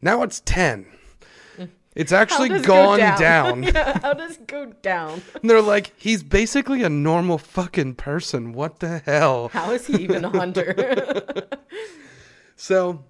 now 0.02 0.22
it's 0.22 0.40
10. 0.44 0.86
It's 1.94 2.10
actually 2.12 2.48
gone 2.60 2.98
go 3.00 3.16
down. 3.18 3.62
yeah, 3.64 3.98
how 4.00 4.14
does 4.14 4.36
it 4.38 4.46
go 4.46 4.66
down? 4.80 5.20
And 5.40 5.48
they're 5.50 5.60
like, 5.60 5.92
he's 5.96 6.22
basically 6.22 6.82
a 6.82 6.88
normal 6.88 7.36
fucking 7.36 7.96
person. 7.96 8.52
What 8.54 8.80
the 8.80 8.98
hell? 9.00 9.48
How 9.48 9.72
is 9.72 9.86
he 9.86 10.02
even 10.02 10.24
a 10.24 10.30
hunter? 10.30 10.74
So 12.56 13.04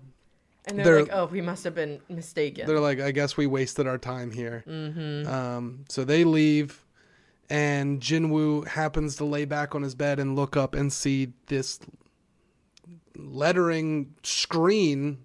and 0.67 0.79
they're, 0.79 0.85
They're- 0.85 1.03
like, 1.03 1.11
oh, 1.13 1.27
we 1.27 1.41
must 1.43 1.63
have 1.65 1.75
been 1.75 2.01
mistaken. 2.09 2.67
they're 2.67 2.81
like, 2.81 3.01
I 3.01 3.11
guess 3.11 3.37
we 3.37 3.47
wasted 3.47 3.87
our 3.87 3.99
time 3.99 4.31
here. 4.31 4.65
Mm-hmm. 4.67 5.31
Um, 5.31 5.85
so 5.89 6.05
they 6.05 6.25
leave, 6.25 6.83
and 7.51 8.01
Jinwoo 8.01 8.67
happens 8.67 9.17
to 9.17 9.25
lay 9.25 9.45
back 9.45 9.75
on 9.75 9.83
his 9.83 9.95
bed 9.95 10.19
and 10.21 10.37
look 10.37 10.57
up 10.57 10.75
and 10.75 10.91
see 10.93 11.33
this 11.49 11.81
lettering 13.17 14.15
screen, 14.23 15.25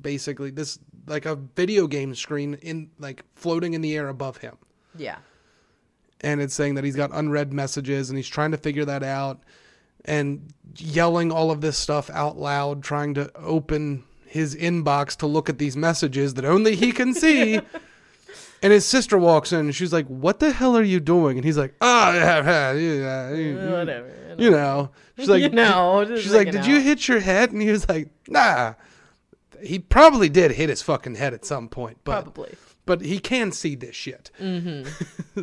basically 0.00 0.50
this 0.50 0.78
like 1.06 1.26
a 1.26 1.36
video 1.36 1.86
game 1.86 2.14
screen 2.14 2.54
in 2.62 2.90
like 2.98 3.22
floating 3.34 3.74
in 3.74 3.80
the 3.80 3.96
air 3.96 4.08
above 4.08 4.38
him. 4.38 4.56
yeah. 4.96 5.16
and 6.20 6.40
it's 6.40 6.54
saying 6.54 6.74
that 6.74 6.84
he's 6.84 6.96
got 6.96 7.10
unread 7.12 7.52
messages 7.52 8.08
and 8.10 8.16
he's 8.16 8.28
trying 8.28 8.50
to 8.50 8.56
figure 8.56 8.84
that 8.84 9.02
out 9.02 9.40
and 10.04 10.52
yelling 10.76 11.30
all 11.32 11.50
of 11.50 11.60
this 11.60 11.76
stuff 11.76 12.08
out 12.10 12.38
loud 12.38 12.82
trying 12.82 13.12
to 13.14 13.30
open 13.36 14.02
his 14.26 14.54
inbox 14.56 15.16
to 15.16 15.26
look 15.26 15.48
at 15.48 15.58
these 15.58 15.76
messages 15.76 16.34
that 16.34 16.44
only 16.44 16.74
he 16.76 16.92
can 16.92 17.14
see. 17.14 17.60
And 18.62 18.72
his 18.72 18.86
sister 18.86 19.18
walks 19.18 19.52
in 19.52 19.60
and 19.60 19.74
she's 19.74 19.92
like 19.92 20.06
what 20.06 20.40
the 20.40 20.50
hell 20.50 20.76
are 20.78 20.82
you 20.82 20.98
doing? 20.98 21.36
And 21.36 21.44
he's 21.44 21.58
like 21.58 21.74
oh 21.82 22.12
yeah, 22.14 22.72
yeah, 22.72 23.32
yeah, 23.34 23.70
Whatever. 23.70 24.34
you 24.38 24.50
know. 24.50 24.90
she's 25.16 25.28
like 25.28 25.42
you 25.42 25.48
know, 25.50 26.04
she's 26.16 26.32
like 26.32 26.50
did 26.50 26.64
you 26.66 26.80
hit 26.80 27.06
your 27.06 27.20
head? 27.20 27.52
And 27.52 27.60
he 27.60 27.70
was 27.70 27.86
like 27.86 28.08
nah 28.28 28.72
he 29.62 29.78
probably 29.78 30.28
did 30.28 30.52
hit 30.52 30.68
his 30.68 30.82
fucking 30.82 31.14
head 31.14 31.34
at 31.34 31.44
some 31.44 31.68
point 31.68 31.98
but 32.04 32.22
Probably. 32.22 32.54
but 32.84 33.00
he 33.00 33.18
can 33.18 33.52
see 33.52 33.74
this 33.74 33.94
shit 33.96 34.30
mm-hmm. 34.40 34.88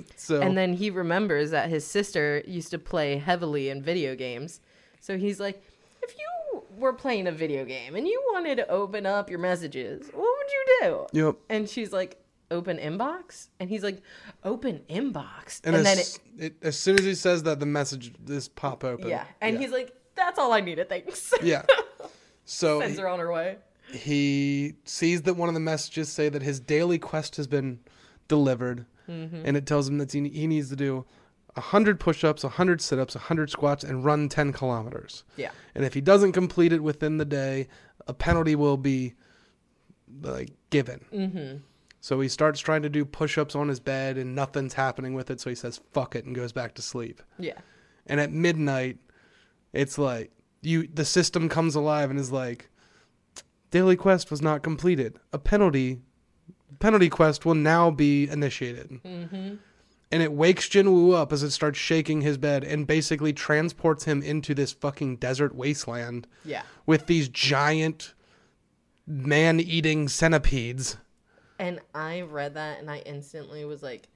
so 0.16 0.42
And 0.42 0.58
then 0.58 0.74
he 0.74 0.90
remembers 0.90 1.52
that 1.52 1.70
his 1.70 1.86
sister 1.86 2.44
used 2.48 2.72
to 2.72 2.80
play 2.80 3.18
heavily 3.18 3.70
in 3.70 3.82
video 3.82 4.16
games. 4.16 4.60
So 5.00 5.18
he's 5.18 5.40
like, 5.40 5.62
if 6.02 6.16
you 6.18 6.64
were 6.78 6.94
playing 6.94 7.28
a 7.28 7.32
video 7.32 7.66
game 7.66 7.96
and 7.96 8.08
you 8.08 8.22
wanted 8.34 8.56
to 8.56 8.68
open 8.70 9.06
up 9.06 9.30
your 9.30 9.40
messages, 9.40 10.08
what 10.14 10.38
would 10.38 10.52
you 10.52 10.66
do? 10.82 11.06
yep 11.14 11.36
And 11.50 11.70
she's 11.70 11.92
like, 11.92 12.18
open 12.52 12.78
inbox? 12.78 13.50
And 13.60 13.70
he's 13.70 13.84
like, 13.84 14.02
open 14.44 14.82
inbox. 14.90 15.62
And, 15.64 15.76
And, 15.76 15.86
then 15.86 15.98
as, 15.98 16.20
it, 16.38 16.44
it, 16.44 16.56
as 16.62 16.80
soon 16.80 16.98
as 16.98 17.06
he 17.06 17.16
says 17.16 17.44
that, 17.44 17.60
the 17.60 17.66
message 17.66 18.14
this 18.20 18.48
pop 18.48 18.84
open. 18.84 19.10
yeah. 19.10 19.26
And 19.42 19.58
he's 19.60 19.72
like, 19.72 19.94
that's 20.16 20.40
all 20.40 20.54
I 20.54 20.62
needed. 20.62 20.90
Thanks. 20.90 21.34
yeah. 21.44 21.64
So 22.46 22.80
Sends 22.82 23.00
her 23.00 23.08
on 23.08 23.20
her 23.20 23.32
way. 23.32 23.58
He 23.94 24.74
sees 24.86 25.22
that 25.24 25.36
one 25.36 25.48
of 25.50 25.54
the 25.54 25.60
messages 25.62 26.10
say 26.10 26.28
that 26.30 26.42
his 26.42 26.60
daily 26.60 26.98
quest 27.00 27.36
has 27.38 27.48
been 27.48 27.80
delivered, 28.28 28.86
Mm-hmm. 29.10 29.42
and 29.46 29.58
it 29.58 29.66
tells 29.66 29.90
him 29.90 29.98
that 29.98 30.14
he, 30.14 30.30
he 30.30 30.48
needs 30.48 30.70
to 30.70 30.78
do 30.78 31.06
hundred 31.58 32.00
push-ups, 32.00 32.44
hundred 32.44 32.80
sit-ups, 32.82 33.14
hundred 33.16 33.50
squats, 33.52 33.84
and 33.84 34.06
run 34.06 34.30
ten 34.30 34.54
kilometers. 34.54 35.26
Yeah. 35.36 35.52
And 35.76 35.84
if 35.84 35.94
he 35.94 36.00
doesn't 36.02 36.32
complete 36.32 36.72
it 36.72 36.82
within 36.82 37.18
the 37.18 37.26
day, 37.26 37.68
a 38.08 38.14
penalty 38.14 38.56
will 38.56 38.78
be 38.78 39.14
like 40.22 40.52
given. 40.70 41.04
Mm-hmm. 41.14 41.58
So 42.00 42.20
he 42.22 42.30
starts 42.30 42.60
trying 42.62 42.82
to 42.84 42.90
do 42.90 43.04
push-ups 43.06 43.56
on 43.56 43.68
his 43.68 43.80
bed, 43.82 44.18
and 44.18 44.36
nothing's 44.36 44.74
happening 44.74 45.14
with 45.14 45.30
it. 45.30 45.42
So 45.42 45.50
he 45.50 45.56
says 45.56 45.82
"fuck 45.92 46.16
it" 46.16 46.24
and 46.26 46.34
goes 46.34 46.54
back 46.54 46.74
to 46.76 46.82
sleep. 46.82 47.22
Yeah. 47.38 47.60
and 48.08 48.20
at 48.20 48.32
midnight 48.32 48.98
it's 49.74 49.98
like 49.98 50.32
you 50.62 50.88
the 50.88 51.06
system 51.06 51.50
comes 51.50 51.76
alive 51.76 52.10
and 52.10 52.18
is 52.20 52.32
like 52.32 52.70
daily 53.74 53.96
quest 53.96 54.30
was 54.32 54.42
not 54.42 54.62
completed 54.64 55.18
a 55.32 55.38
penalty 55.40 56.00
penalty 56.80 57.10
quest 57.10 57.46
will 57.46 57.56
now 57.56 57.90
be 57.90 58.28
initiated 58.30 58.90
Mm-hmm. 59.04 59.56
and 60.12 60.24
it 60.24 60.32
wakes 60.32 60.70
Jinwoo 60.70 61.14
up 61.16 61.34
as 61.34 61.42
it 61.44 61.50
starts 61.52 61.80
shaking 61.80 62.22
his 62.22 62.38
bed 62.38 62.64
and 62.64 62.86
basically 62.86 63.34
transports 63.34 64.04
him 64.06 64.22
into 64.22 64.54
this 64.54 64.72
fucking 64.72 65.18
desert 65.18 65.56
wasteland 65.56 66.28
Yeah. 66.46 66.64
with 66.86 67.08
these 67.08 67.30
giant 67.30 68.14
man-eating 69.08 70.08
centipedes. 70.08 70.98
And 71.60 71.80
I 71.94 72.22
read 72.22 72.54
that 72.56 72.80
and 72.80 72.90
I 72.90 73.00
instantly 73.00 73.66
was 73.66 73.82
like 73.84 74.08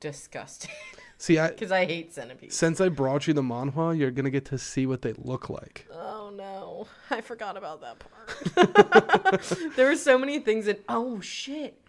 disgusted 0.00 0.70
See, 1.20 1.36
I 1.38 1.48
because 1.48 1.72
I 1.72 1.84
hate 1.84 2.14
centipedes. 2.14 2.54
since 2.54 2.80
I 2.80 2.88
brought 2.88 3.26
you 3.26 3.34
the 3.34 3.42
manhwa, 3.42 3.96
you're 3.98 4.12
gonna 4.12 4.30
get 4.30 4.44
to 4.46 4.58
see 4.58 4.86
what 4.86 5.02
they 5.02 5.14
look 5.14 5.50
like. 5.50 5.86
Oh 5.92 6.30
no, 6.34 6.86
I 7.10 7.20
forgot 7.20 7.56
about 7.56 7.80
that 7.80 7.98
part. 7.98 9.72
there 9.76 9.86
were 9.88 9.96
so 9.96 10.16
many 10.16 10.38
things 10.38 10.66
that. 10.66 10.80
Oh 10.88 11.20
shit, 11.20 11.80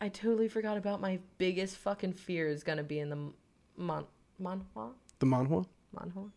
I 0.00 0.08
totally 0.08 0.48
forgot 0.48 0.76
about 0.76 1.00
my 1.00 1.20
biggest 1.38 1.76
fucking 1.76 2.14
fear 2.14 2.48
is 2.48 2.64
gonna 2.64 2.82
be 2.82 2.98
in 2.98 3.10
the 3.10 3.18
mon 3.76 4.04
manhwa 4.42 4.90
The 5.20 5.26
manhwa? 5.26 5.64
manhwa. 5.96 6.30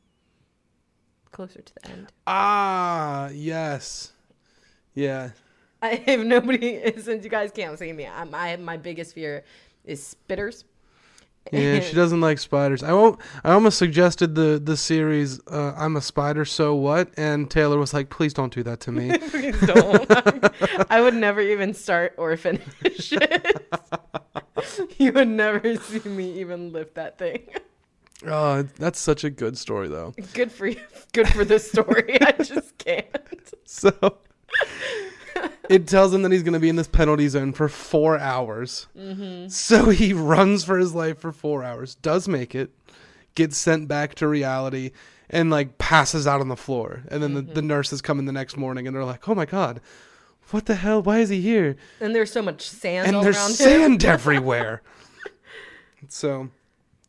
Closer 1.32 1.62
to 1.62 1.74
the 1.76 1.88
end. 1.90 2.08
Ah, 2.28 3.30
yes, 3.34 4.12
yeah. 4.94 5.32
I 5.82 6.04
if 6.06 6.20
nobody 6.24 6.84
since 7.02 7.24
you 7.24 7.32
guys 7.32 7.50
can't 7.52 7.80
see 7.80 7.92
me, 7.94 8.06
I, 8.06 8.26
my 8.26 8.58
my 8.58 8.78
biggest 8.78 9.16
fear 9.16 9.44
is 9.84 10.16
spitters. 10.16 10.66
Yeah, 11.52 11.80
she 11.82 11.96
doesn't 11.96 12.22
like 12.22 12.40
spiders. 12.40 12.82
I 12.84 12.94
won't. 12.94 13.20
I 13.44 13.52
almost 13.52 13.78
suggested 13.78 14.36
the 14.36 14.62
the 14.64 14.78
series 14.78 15.40
uh, 15.48 15.74
"I'm 15.76 15.98
a 15.98 16.02
Spider, 16.02 16.46
So 16.46 16.76
What," 16.76 17.10
and 17.18 17.50
Taylor 17.50 17.78
was 17.78 17.94
like, 17.94 18.10
"Please 18.10 18.34
don't 18.34 18.54
do 18.54 18.64
that 18.64 18.80
to 18.82 18.92
me." 18.92 19.18
Please 19.30 19.60
don't. 19.62 20.10
I 20.90 21.02
would 21.02 21.16
never 21.16 21.42
even 21.42 21.74
start 21.74 22.14
or 22.18 22.38
finish 22.38 23.12
it. 23.12 23.70
you 24.98 25.12
would 25.12 25.28
never 25.28 25.76
see 25.76 26.08
me 26.08 26.40
even 26.40 26.72
lift 26.72 26.96
that 26.96 27.18
thing. 27.18 27.48
oh, 28.28 28.62
that's 28.78 29.00
such 29.00 29.24
a 29.24 29.30
good 29.30 29.58
story, 29.58 29.88
though. 29.90 30.14
Good 30.34 30.52
for 30.52 30.68
you. 30.68 30.80
Good 31.12 31.28
for 31.30 31.44
this 31.44 31.70
story. 31.70 32.22
I 32.22 32.32
just 32.44 32.78
can't. 32.78 33.06
So 33.66 33.92
it 35.70 35.88
tells 35.88 36.14
him 36.14 36.22
that 36.24 36.32
he's 36.32 36.44
going 36.44 36.54
to 36.54 36.60
be 36.60 36.70
in 36.70 36.76
this 36.76 36.88
penalty 36.88 37.28
zone 37.28 37.54
for 37.54 37.70
four 37.70 38.18
hours. 38.18 38.88
Mm-hmm. 38.98 39.48
So 39.48 39.90
he 39.90 40.14
runs 40.14 40.64
for 40.64 40.78
his 40.78 40.94
life 40.94 41.20
for 41.20 41.32
four 41.32 41.64
hours, 41.64 41.96
does 41.96 42.28
make 42.28 42.56
it, 42.56 42.72
gets 43.36 43.58
sent 43.58 43.88
back 43.88 44.16
to 44.16 44.28
reality, 44.28 44.92
and 45.30 45.50
like 45.50 45.78
passes 45.78 46.28
out 46.28 46.42
on 46.42 46.50
the 46.50 46.58
floor. 46.58 47.04
And 47.08 47.24
then 47.24 47.34
the, 47.34 47.42
the 47.42 47.62
mm-hmm. 47.62 47.68
nurses 47.68 48.02
come 48.02 48.20
in 48.20 48.26
the 48.26 48.32
next 48.32 48.58
morning 48.58 48.88
and 48.88 48.96
they're 48.96 49.06
like, 49.06 49.28
oh 49.28 49.36
my 49.36 49.46
God, 49.46 49.82
what 50.50 50.66
the 50.66 50.76
hell? 50.76 51.02
Why 51.02 51.20
is 51.20 51.30
he 51.30 51.42
here? 51.42 51.78
And 52.00 52.14
there's 52.14 52.32
so 52.32 52.42
much 52.42 52.62
sand 52.62 53.08
and 53.08 53.16
all 53.16 53.24
there's 53.24 53.38
sand 53.38 54.04
everywhere. 54.04 54.82
so 56.10 56.50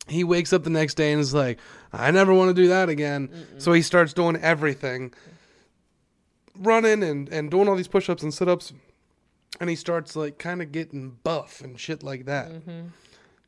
he 0.07 0.23
wakes 0.23 0.53
up 0.53 0.63
the 0.63 0.69
next 0.69 0.95
day 0.95 1.11
and 1.11 1.21
is 1.21 1.33
like, 1.33 1.59
I 1.91 2.11
never 2.11 2.33
want 2.33 2.55
to 2.55 2.61
do 2.61 2.69
that 2.69 2.89
again. 2.89 3.29
So 3.57 3.73
he 3.73 3.81
starts 3.81 4.13
doing 4.13 4.35
everything, 4.37 5.13
running 6.63 7.03
and, 7.03 7.29
and 7.29 7.51
doing 7.51 7.67
all 7.67 7.75
these 7.75 7.87
push 7.87 8.09
ups 8.09 8.23
and 8.23 8.33
sit 8.33 8.47
ups. 8.47 8.73
And 9.59 9.69
he 9.69 9.75
starts 9.75 10.15
like 10.15 10.39
kind 10.39 10.61
of 10.61 10.71
getting 10.71 11.17
buff 11.23 11.61
and 11.61 11.79
shit 11.79 12.01
like 12.03 12.25
that. 12.25 12.51
Mm-hmm. 12.51 12.87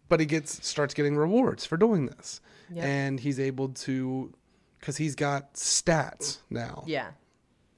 But 0.08 0.20
he 0.20 0.26
gets 0.26 0.68
starts 0.68 0.94
getting 0.94 1.18
rewards 1.18 1.66
for 1.66 1.78
doing 1.78 2.06
this. 2.06 2.42
Yep. 2.72 2.86
And 2.86 3.20
he's 3.20 3.40
able 3.40 3.70
to, 3.70 4.32
because 4.80 4.98
he's 4.98 5.16
got 5.16 5.56
stats 5.56 6.40
now. 6.50 6.84
Yeah. 6.86 7.10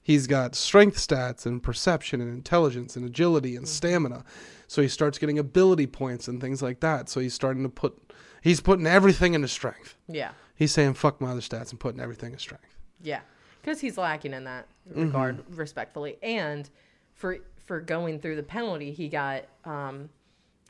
He's 0.02 0.26
got 0.26 0.54
strength 0.54 0.96
stats 0.96 1.44
and 1.44 1.62
perception 1.62 2.20
and 2.20 2.32
intelligence 2.32 2.96
and 2.96 3.04
agility 3.04 3.56
and 3.56 3.68
stamina. 3.68 4.24
So 4.66 4.80
he 4.80 4.88
starts 4.88 5.18
getting 5.18 5.38
ability 5.38 5.86
points 5.86 6.28
and 6.28 6.40
things 6.40 6.62
like 6.62 6.80
that. 6.80 7.08
So 7.08 7.20
he's 7.20 7.34
starting 7.34 7.62
to 7.62 7.68
put 7.68 8.12
he's 8.40 8.60
putting 8.60 8.86
everything 8.86 9.34
into 9.34 9.48
strength. 9.48 9.96
Yeah. 10.06 10.30
He's 10.54 10.72
saying 10.72 10.94
fuck 10.94 11.20
my 11.20 11.30
other 11.30 11.40
stats 11.40 11.70
and 11.70 11.80
putting 11.80 12.00
everything 12.00 12.32
in 12.32 12.38
strength. 12.38 12.76
Yeah. 13.02 13.20
Because 13.60 13.80
he's 13.80 13.98
lacking 13.98 14.32
in 14.34 14.44
that 14.44 14.66
Mm-hmm. 14.90 15.02
regard, 15.02 15.44
respectfully. 15.54 16.16
And 16.22 16.68
for 17.12 17.38
for 17.66 17.78
going 17.78 18.20
through 18.20 18.36
the 18.36 18.42
penalty, 18.42 18.90
he 18.90 19.08
got 19.08 19.44
um, 19.66 20.08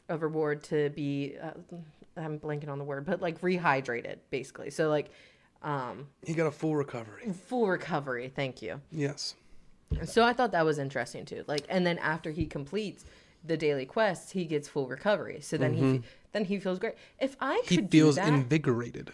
a 0.09 0.19
reward 0.19 0.65
to 0.65 0.91
be. 0.91 1.37
Uh, 1.41 1.51
I'm 2.17 2.41
blanking 2.41 2.69
on 2.69 2.79
the 2.79 2.85
word, 2.85 3.07
but 3.07 3.23
like 3.23 3.41
rehydrated, 3.43 4.17
basically. 4.31 4.71
So 4.71 4.89
like 4.89 5.11
um, 5.63 6.09
He 6.27 6.35
got 6.35 6.47
a 6.49 6.51
full 6.51 6.75
recovery. 6.75 7.31
full 7.47 7.69
recovery. 7.69 8.33
Thank 8.35 8.61
you. 8.61 8.81
Yes. 8.91 9.37
So 10.05 10.25
I 10.25 10.33
thought 10.33 10.51
that 10.51 10.65
was 10.65 10.79
interesting 10.81 11.25
too. 11.25 11.45
Like, 11.47 11.65
and 11.69 11.87
then 11.87 11.99
after 11.99 12.33
he 12.33 12.45
completes 12.45 13.05
the 13.45 13.57
daily 13.57 13.87
quests, 13.87 14.33
he 14.33 14.45
gets 14.47 14.69
full 14.69 14.89
recovery. 14.89 15.41
So 15.43 15.57
then 15.57 15.75
he 15.75 16.03
then 16.33 16.45
he 16.45 16.59
feels 16.59 16.81
great. 16.81 16.95
If 17.21 17.37
I 17.41 17.63
Mm-hmm. 17.67 17.83
He 17.83 17.87
feels 17.87 18.19
invigorated. 18.19 19.13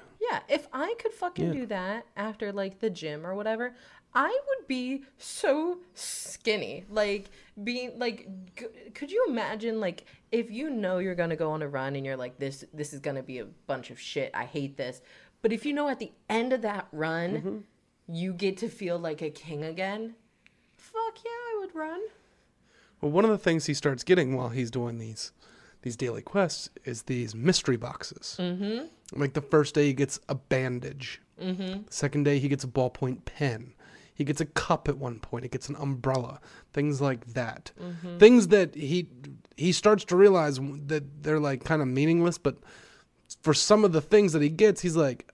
Yeah, 0.48 0.54
if 0.54 0.66
I 0.72 0.94
could 0.98 1.12
fucking 1.12 1.46
Yeah. 1.48 1.52
do 1.60 1.66
that 1.66 2.06
after 2.16 2.52
like 2.52 2.80
the 2.80 2.90
gym 2.90 3.26
or 3.26 3.34
whatever, 3.34 3.74
I 4.14 4.28
would 4.28 4.68
be 4.68 5.02
so 5.18 5.78
skinny. 5.94 6.84
Like 6.88 7.30
being 7.62 7.98
like 7.98 8.28
g- 8.56 8.66
could 8.94 9.10
you 9.10 9.24
imagine 9.28 9.80
like 9.80 10.04
if 10.32 10.50
you 10.50 10.70
know 10.70 10.98
you're 10.98 11.14
going 11.14 11.30
to 11.30 11.36
go 11.36 11.50
on 11.50 11.62
a 11.62 11.68
run 11.68 11.96
and 11.96 12.04
you're 12.06 12.16
like 12.16 12.38
this 12.38 12.64
this 12.72 12.92
is 12.92 13.00
going 13.00 13.16
to 13.16 13.22
be 13.22 13.38
a 13.38 13.46
bunch 13.66 13.90
of 13.90 14.00
shit. 14.00 14.30
I 14.34 14.44
hate 14.44 14.76
this. 14.76 15.00
But 15.42 15.52
if 15.52 15.66
you 15.66 15.72
know 15.72 15.88
at 15.88 15.98
the 15.98 16.12
end 16.28 16.52
of 16.52 16.62
that 16.62 16.86
run 16.92 17.30
Mm-hmm. 17.34 17.58
you 18.08 18.32
get 18.32 18.56
to 18.58 18.68
feel 18.68 18.98
like 18.98 19.20
a 19.22 19.30
king 19.30 19.64
again, 19.64 20.14
fuck 20.76 21.18
yeah, 21.24 21.30
I 21.30 21.58
would 21.60 21.74
run. 21.74 22.00
Well, 23.00 23.10
one 23.10 23.24
of 23.24 23.30
the 23.30 23.38
things 23.38 23.66
he 23.66 23.74
starts 23.74 24.02
getting 24.04 24.34
while 24.36 24.48
he's 24.50 24.70
doing 24.70 24.98
these 24.98 25.32
these 25.84 25.96
daily 25.96 26.22
quests 26.22 26.70
is 26.84 27.02
these 27.02 27.34
mystery 27.34 27.76
boxes. 27.76 28.36
Mm-hmm. 28.40 28.86
Like 29.20 29.34
the 29.34 29.42
first 29.42 29.74
day, 29.74 29.86
he 29.86 29.92
gets 29.92 30.18
a 30.28 30.34
bandage. 30.34 31.20
Mm-hmm. 31.40 31.82
Second 31.90 32.24
day, 32.24 32.38
he 32.38 32.48
gets 32.48 32.64
a 32.64 32.68
ballpoint 32.68 33.26
pen. 33.26 33.74
He 34.14 34.24
gets 34.24 34.40
a 34.40 34.46
cup 34.46 34.88
at 34.88 34.96
one 34.96 35.20
point. 35.20 35.44
He 35.44 35.50
gets 35.50 35.68
an 35.68 35.76
umbrella. 35.76 36.40
Things 36.72 37.00
like 37.00 37.34
that. 37.34 37.72
Things 38.18 38.48
that 38.48 38.74
he 38.74 39.08
he 39.56 39.72
starts 39.72 40.04
to 40.06 40.16
realize 40.16 40.58
that 40.86 41.22
they're 41.22 41.40
like 41.40 41.64
kind 41.64 41.82
of 41.82 41.88
meaningless, 41.88 42.38
but 42.38 42.56
for 43.42 43.52
some 43.52 43.84
of 43.84 43.92
the 43.92 44.00
things 44.00 44.32
that 44.32 44.42
he 44.42 44.48
gets, 44.48 44.80
he's 44.80 44.96
like, 44.96 45.30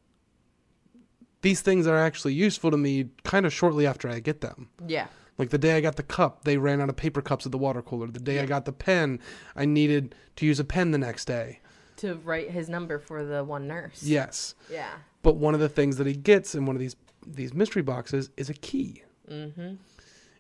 these 1.42 1.60
things 1.60 1.86
are 1.86 1.96
actually 1.96 2.34
useful 2.34 2.70
to 2.70 2.76
me. 2.76 3.10
Kind 3.22 3.46
of 3.46 3.52
shortly 3.52 3.86
after 3.86 4.08
I 4.08 4.18
get 4.18 4.40
them. 4.40 4.68
Yeah. 4.86 5.06
Like 5.40 5.48
the 5.48 5.56
day 5.58 5.74
I 5.74 5.80
got 5.80 5.96
the 5.96 6.02
cup, 6.02 6.44
they 6.44 6.58
ran 6.58 6.82
out 6.82 6.90
of 6.90 6.96
paper 6.96 7.22
cups 7.22 7.46
at 7.46 7.52
the 7.52 7.56
water 7.56 7.80
cooler. 7.80 8.06
The 8.08 8.20
day 8.20 8.40
I 8.40 8.46
got 8.46 8.66
the 8.66 8.72
pen, 8.72 9.18
I 9.56 9.64
needed 9.64 10.14
to 10.36 10.44
use 10.44 10.60
a 10.60 10.64
pen 10.64 10.90
the 10.90 10.98
next 10.98 11.24
day. 11.24 11.60
To 11.96 12.16
write 12.16 12.50
his 12.50 12.68
number 12.68 12.98
for 12.98 13.24
the 13.24 13.42
one 13.42 13.66
nurse. 13.66 14.02
Yes. 14.02 14.54
Yeah. 14.70 14.90
But 15.22 15.36
one 15.36 15.54
of 15.54 15.60
the 15.60 15.68
things 15.70 15.96
that 15.96 16.06
he 16.06 16.12
gets 16.12 16.54
in 16.54 16.66
one 16.66 16.76
of 16.76 16.80
these 16.80 16.94
these 17.26 17.54
mystery 17.54 17.80
boxes 17.80 18.28
is 18.36 18.50
a 18.50 18.54
key. 18.54 19.02
Mm-hmm. 19.30 19.76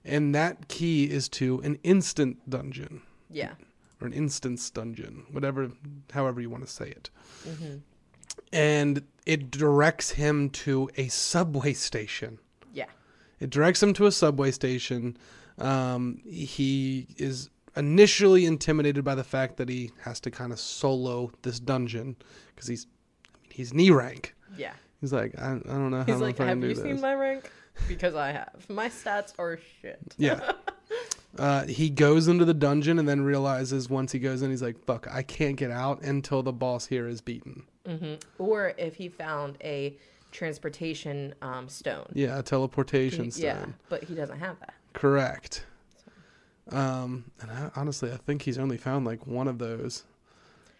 And 0.04 0.34
that 0.34 0.68
key 0.68 1.04
is 1.10 1.30
to 1.30 1.60
an 1.60 1.78
instant 1.82 2.38
dungeon 2.48 3.00
Yeah. 3.30 3.52
or 4.02 4.06
an 4.06 4.12
instance 4.12 4.68
dungeon, 4.68 5.24
whatever, 5.30 5.70
however 6.12 6.42
you 6.42 6.50
want 6.50 6.66
to 6.66 6.70
say 6.70 6.88
it. 6.88 7.08
Mm-hmm. 7.48 7.76
And 8.52 9.02
it 9.24 9.50
directs 9.50 10.10
him 10.10 10.50
to 10.50 10.90
a 10.98 11.08
subway 11.08 11.72
station. 11.72 12.38
It 13.40 13.50
directs 13.50 13.82
him 13.82 13.92
to 13.94 14.06
a 14.06 14.12
subway 14.12 14.50
station. 14.50 15.16
Um, 15.58 16.20
he 16.26 17.06
is 17.16 17.50
initially 17.76 18.46
intimidated 18.46 19.04
by 19.04 19.14
the 19.14 19.24
fact 19.24 19.56
that 19.56 19.68
he 19.68 19.90
has 20.02 20.20
to 20.20 20.30
kind 20.30 20.52
of 20.52 20.60
solo 20.60 21.30
this 21.42 21.58
dungeon 21.60 22.16
because 22.54 22.68
he's 22.68 22.86
I 23.24 23.38
mean, 23.42 23.50
he's 23.52 23.72
knee 23.74 23.90
rank. 23.90 24.34
Yeah. 24.56 24.72
He's 25.00 25.12
like, 25.12 25.38
I, 25.38 25.52
I 25.52 25.58
don't 25.58 25.90
know 25.90 25.98
how 25.98 26.04
He's 26.04 26.16
I'm 26.16 26.20
like, 26.20 26.38
have 26.38 26.62
you 26.62 26.74
seen 26.74 26.92
this. 26.94 27.00
my 27.00 27.14
rank? 27.14 27.50
Because 27.88 28.14
I 28.14 28.32
have. 28.32 28.66
My 28.68 28.88
stats 28.88 29.32
are 29.38 29.58
shit. 29.80 29.98
yeah. 30.18 30.52
Uh, 31.38 31.64
he 31.64 31.88
goes 31.88 32.28
into 32.28 32.44
the 32.44 32.52
dungeon 32.52 32.98
and 32.98 33.08
then 33.08 33.22
realizes 33.22 33.88
once 33.88 34.12
he 34.12 34.18
goes 34.18 34.42
in, 34.42 34.50
he's 34.50 34.60
like, 34.62 34.76
"Fuck, 34.84 35.06
I 35.10 35.22
can't 35.22 35.56
get 35.56 35.70
out 35.70 36.02
until 36.02 36.42
the 36.42 36.52
boss 36.52 36.86
here 36.86 37.06
is 37.06 37.20
beaten." 37.20 37.62
Or 38.38 38.74
if 38.76 38.96
he 38.96 39.08
found 39.08 39.56
a 39.62 39.96
transportation 40.30 41.34
um, 41.42 41.68
stone. 41.68 42.06
Yeah, 42.14 42.38
a 42.38 42.42
teleportation 42.42 43.24
He- 43.26 43.30
stone. 43.30 43.44
yeah, 43.44 43.66
but 43.88 44.04
he 44.04 44.14
doesn't 44.14 44.38
have 44.38 44.58
that. 44.60 44.74
Correct. 44.92 45.64
Um, 46.70 47.24
and 47.40 47.50
I, 47.50 47.70
honestly, 47.74 48.12
I 48.12 48.16
think 48.16 48.42
he's 48.42 48.58
only 48.58 48.76
found 48.76 49.04
like 49.04 49.26
one 49.26 49.48
of 49.48 49.58
those, 49.58 50.04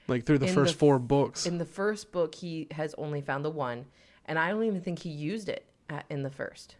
like 0.08 0.24
through 0.24 0.38
the 0.38 0.46
In 0.46 0.54
first 0.54 0.74
the- 0.74 0.78
four 0.78 0.98
books. 0.98 1.46
In 1.46 1.58
the 1.58 1.64
first 1.64 2.12
book, 2.12 2.34
he 2.34 2.68
has 2.72 2.94
only 2.96 3.20
found 3.20 3.44
the 3.44 3.50
one, 3.50 3.86
and 4.26 4.38
I 4.38 4.50
don't 4.50 4.62
even 4.64 4.80
think 4.80 5.00
he 5.00 5.10
used 5.10 5.48
it 5.48 5.66
at, 5.88 6.04
in 6.08 6.22
the 6.22 6.30
first. 6.30 6.76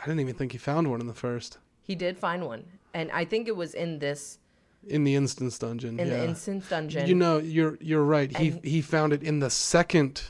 I 0.00 0.04
didn't 0.06 0.20
even 0.20 0.34
think 0.34 0.52
he 0.52 0.58
found 0.58 0.90
one 0.90 1.00
in 1.00 1.06
the 1.06 1.14
first. 1.14 1.58
He 1.82 1.94
did 1.94 2.18
find 2.18 2.44
one, 2.44 2.64
and 2.92 3.10
I 3.12 3.24
think 3.24 3.48
it 3.48 3.56
was 3.56 3.72
in 3.74 3.98
this 3.98 4.38
In 4.86 5.04
the 5.04 5.14
instance 5.14 5.58
dungeon. 5.58 5.98
in 5.98 6.06
yeah. 6.08 6.18
the 6.18 6.24
instance 6.24 6.68
dungeon. 6.68 7.08
You 7.08 7.14
know, 7.14 7.38
you're 7.38 7.78
you're 7.80 8.04
right. 8.04 8.34
He 8.36 8.60
he 8.62 8.82
found 8.82 9.14
it 9.14 9.22
in 9.22 9.40
the 9.40 9.48
second, 9.50 10.22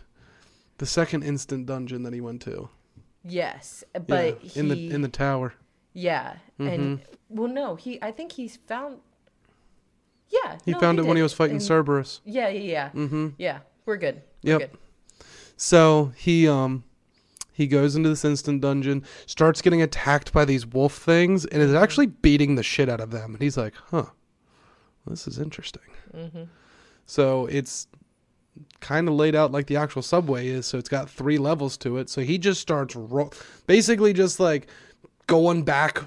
the 0.79 0.87
second 0.87 1.23
instant 1.23 1.67
dungeon 1.67 2.03
that 2.05 2.12
he 2.12 2.21
went 2.21 2.41
to. 2.43 2.69
yes, 3.25 3.85
but 4.07 4.43
yeah, 4.45 4.61
in 4.61 4.69
the 4.69 4.91
in 4.91 5.03
the 5.03 5.09
tower. 5.09 5.55
Yeah, 5.93 6.37
and 6.59 6.99
Mm-hmm. 7.01 7.37
well, 7.37 7.49
no, 7.49 7.75
he. 7.77 8.01
I 8.03 8.11
think 8.12 8.33
he's 8.33 8.57
found. 8.57 8.99
Yeah. 10.31 10.59
He 10.64 10.73
no, 10.73 10.81
found 10.81 10.99
it 10.99 11.07
when 11.07 11.17
he 11.17 11.23
was 11.23 11.33
fighting 11.33 11.57
And- 11.57 11.64
Cerberus. 11.64 12.21
Yeah, 12.25 12.49
yeah, 12.49 12.61
yeah. 12.61 12.91
Mm-hmm. 12.91 13.29
Yeah, 13.38 13.61
we're 13.87 13.97
good. 13.97 14.23
We're 14.45 14.59
Yep. 14.61 14.71
good. 14.73 14.79
So 15.57 16.12
he 16.17 16.47
um 16.47 16.85
he 17.53 17.67
goes 17.67 17.97
into 17.97 18.09
this 18.11 18.25
instant 18.25 18.61
dungeon, 18.61 19.05
starts 19.27 19.61
getting 19.62 19.83
attacked 19.83 20.33
by 20.33 20.45
these 20.45 20.64
wolf 20.67 20.95
things, 20.97 21.45
and 21.47 21.61
is 21.62 21.75
actually 21.75 22.07
beating 22.07 22.55
the 22.55 22.62
shit 22.62 22.88
out 22.88 23.01
of 23.01 23.11
them. 23.11 23.33
And 23.35 23.43
he's 23.43 23.57
like, 23.57 23.75
"Huh, 23.91 24.07
this 25.07 25.27
is 25.27 25.38
interesting." 25.38 25.83
Mm-hmm. 26.14 26.45
So 27.07 27.47
it's 27.47 27.88
kind 28.81 29.09
of 29.09 29.14
laid 29.14 29.35
out 29.35 29.53
like 29.53 29.66
the 29.66 29.77
actual 29.77 30.03
subway 30.03 30.49
is. 30.49 30.66
So 30.66 30.79
it's 30.79 30.88
got 30.88 31.09
three 31.11 31.38
levels 31.38 31.77
to 31.79 31.99
it. 31.99 32.09
So 32.11 32.21
he 32.23 32.38
just 32.38 32.61
starts 32.61 32.94
ro- 32.97 33.31
basically 33.66 34.12
just 34.12 34.40
like 34.40 34.68
going 35.27 35.62
back 35.62 36.03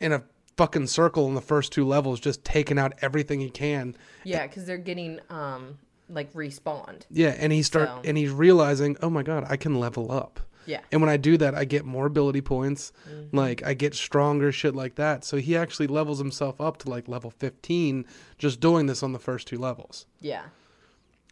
in 0.00 0.12
a 0.12 0.22
fucking 0.56 0.86
circle 0.86 1.26
in 1.28 1.34
the 1.34 1.40
first 1.40 1.72
two 1.72 1.84
levels, 1.84 2.20
just 2.20 2.44
taking 2.44 2.78
out 2.78 2.92
everything 3.02 3.40
he 3.40 3.50
can. 3.50 3.96
Yeah, 4.24 4.46
because 4.46 4.66
they're 4.66 4.78
getting 4.78 5.20
um 5.30 5.78
like 6.08 6.32
respawned. 6.32 7.02
Yeah, 7.10 7.34
and 7.38 7.52
he 7.52 7.62
start 7.62 7.88
So- 7.88 8.00
and 8.04 8.16
he's 8.16 8.30
realizing, 8.30 8.96
oh 9.02 9.10
my 9.10 9.22
god, 9.22 9.46
I 9.48 9.56
can 9.56 9.78
level 9.78 10.10
up. 10.10 10.40
Yeah. 10.66 10.80
And 10.92 11.00
when 11.00 11.08
I 11.08 11.16
do 11.16 11.38
that, 11.38 11.54
I 11.54 11.64
get 11.64 11.86
more 11.86 12.04
ability 12.04 12.42
points. 12.42 12.92
Mm-hmm. 13.10 13.34
Like 13.36 13.62
I 13.64 13.72
get 13.72 13.94
stronger, 13.94 14.52
shit 14.52 14.74
like 14.74 14.96
that. 14.96 15.24
So 15.24 15.38
he 15.38 15.56
actually 15.56 15.86
levels 15.86 16.18
himself 16.18 16.60
up 16.60 16.76
to 16.78 16.90
like 16.90 17.08
level 17.08 17.30
15 17.30 18.04
just 18.36 18.60
doing 18.60 18.84
this 18.84 19.02
on 19.02 19.12
the 19.12 19.18
first 19.18 19.46
two 19.48 19.56
levels. 19.56 20.04
Yeah. 20.20 20.42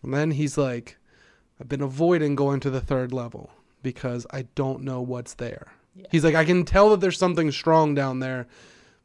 And 0.02 0.12
then 0.14 0.32
he's 0.32 0.56
like, 0.58 0.98
I've 1.60 1.68
been 1.68 1.80
avoiding 1.82 2.34
going 2.34 2.60
to 2.60 2.70
the 2.70 2.80
third 2.80 3.12
level 3.12 3.50
because 3.82 4.26
I 4.30 4.42
don't 4.54 4.82
know 4.82 5.00
what's 5.00 5.34
there. 5.34 5.72
Yeah. 5.94 6.06
He's 6.10 6.24
like, 6.24 6.34
I 6.34 6.44
can 6.44 6.64
tell 6.64 6.90
that 6.90 7.00
there's 7.00 7.18
something 7.18 7.50
strong 7.50 7.94
down 7.94 8.20
there, 8.20 8.46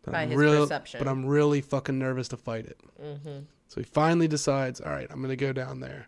but 0.04 0.12
By 0.12 0.23
I'm 0.23 0.30
his 0.32 0.38
real, 0.38 0.63
perception. 0.63 0.99
but 0.99 1.08
I'm 1.08 1.25
really 1.25 1.62
fucking 1.62 1.97
nervous 1.97 2.27
to 2.30 2.38
fight 2.38 2.65
it. 2.65 2.80
Mm-hmm. 3.01 3.39
So 3.67 3.80
he 3.80 3.84
finally 3.84 4.27
decides, 4.27 4.82
all 4.82 4.91
right, 4.91 5.08
I'm 5.10 5.21
gonna 5.21 5.38
go 5.38 5.54
down 5.54 5.80
there, 5.80 6.08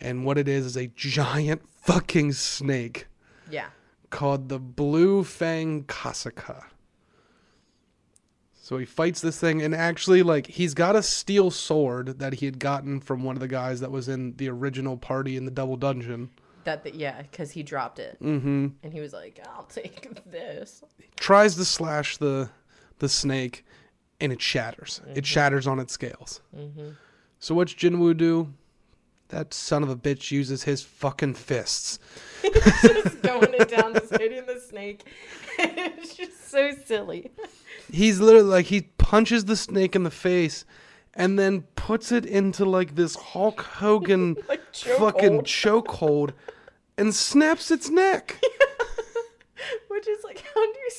and 0.00 0.24
what 0.24 0.38
it 0.38 0.48
is 0.48 0.64
is 0.64 0.76
a 0.76 0.86
giant 0.96 1.62
fucking 1.82 2.32
snake 2.32 3.06
Yeah. 3.50 3.66
called 4.08 4.48
the 4.48 4.58
Blue 4.58 5.22
Fang 5.24 5.84
Kasaka. 5.84 6.64
So 8.72 8.78
he 8.78 8.86
fights 8.86 9.20
this 9.20 9.38
thing, 9.38 9.60
and 9.60 9.74
actually, 9.74 10.22
like, 10.22 10.46
he's 10.46 10.72
got 10.72 10.96
a 10.96 11.02
steel 11.02 11.50
sword 11.50 12.20
that 12.20 12.32
he 12.32 12.46
had 12.46 12.58
gotten 12.58 13.00
from 13.00 13.22
one 13.22 13.36
of 13.36 13.40
the 13.40 13.46
guys 13.46 13.80
that 13.80 13.90
was 13.90 14.08
in 14.08 14.34
the 14.36 14.48
original 14.48 14.96
party 14.96 15.36
in 15.36 15.44
the 15.44 15.50
double 15.50 15.76
dungeon. 15.76 16.30
That 16.64 16.82
the, 16.82 16.96
yeah, 16.96 17.20
because 17.20 17.50
he 17.50 17.62
dropped 17.62 17.98
it 17.98 18.16
Mm-hmm. 18.22 18.68
and 18.82 18.92
he 18.94 19.00
was 19.00 19.12
like, 19.12 19.40
"I'll 19.54 19.64
take 19.64 20.24
this." 20.24 20.82
He 20.96 21.04
Tries 21.16 21.54
to 21.56 21.66
slash 21.66 22.16
the 22.16 22.48
the 22.98 23.10
snake, 23.10 23.66
and 24.22 24.32
it 24.32 24.40
shatters. 24.40 25.02
It 25.14 25.26
shatters 25.26 25.66
on 25.66 25.78
its 25.78 25.92
scales. 25.92 26.40
Mm-hmm. 26.56 26.92
So 27.40 27.54
what's 27.54 27.74
Jinwoo 27.74 28.16
do? 28.16 28.54
That 29.32 29.54
son 29.54 29.82
of 29.82 29.88
a 29.88 29.96
bitch 29.96 30.30
uses 30.30 30.64
his 30.64 30.82
fucking 30.82 31.34
fists. 31.34 31.98
just 32.42 33.22
going 33.22 33.54
it 33.54 33.66
down, 33.70 33.94
just 33.94 34.14
hitting 34.14 34.44
the 34.44 34.60
snake. 34.60 35.04
it's 35.58 36.14
just 36.14 36.50
so 36.50 36.72
silly. 36.84 37.30
He's 37.90 38.20
literally 38.20 38.46
like 38.46 38.66
he 38.66 38.82
punches 38.98 39.46
the 39.46 39.56
snake 39.56 39.96
in 39.96 40.02
the 40.02 40.10
face 40.10 40.66
and 41.14 41.38
then 41.38 41.62
puts 41.76 42.12
it 42.12 42.26
into 42.26 42.66
like 42.66 42.94
this 42.94 43.16
Hulk 43.16 43.62
Hogan 43.62 44.36
Like 44.50 44.60
fucking 44.74 45.40
chokehold. 45.40 45.86
chokehold 45.86 46.32
and 46.98 47.14
snaps 47.14 47.70
its 47.70 47.88
neck. 47.88 48.38
Which 49.88 50.06
is 50.08 50.22
like, 50.24 50.44
how 50.54 50.60
do 50.60 50.78
you 50.78 50.90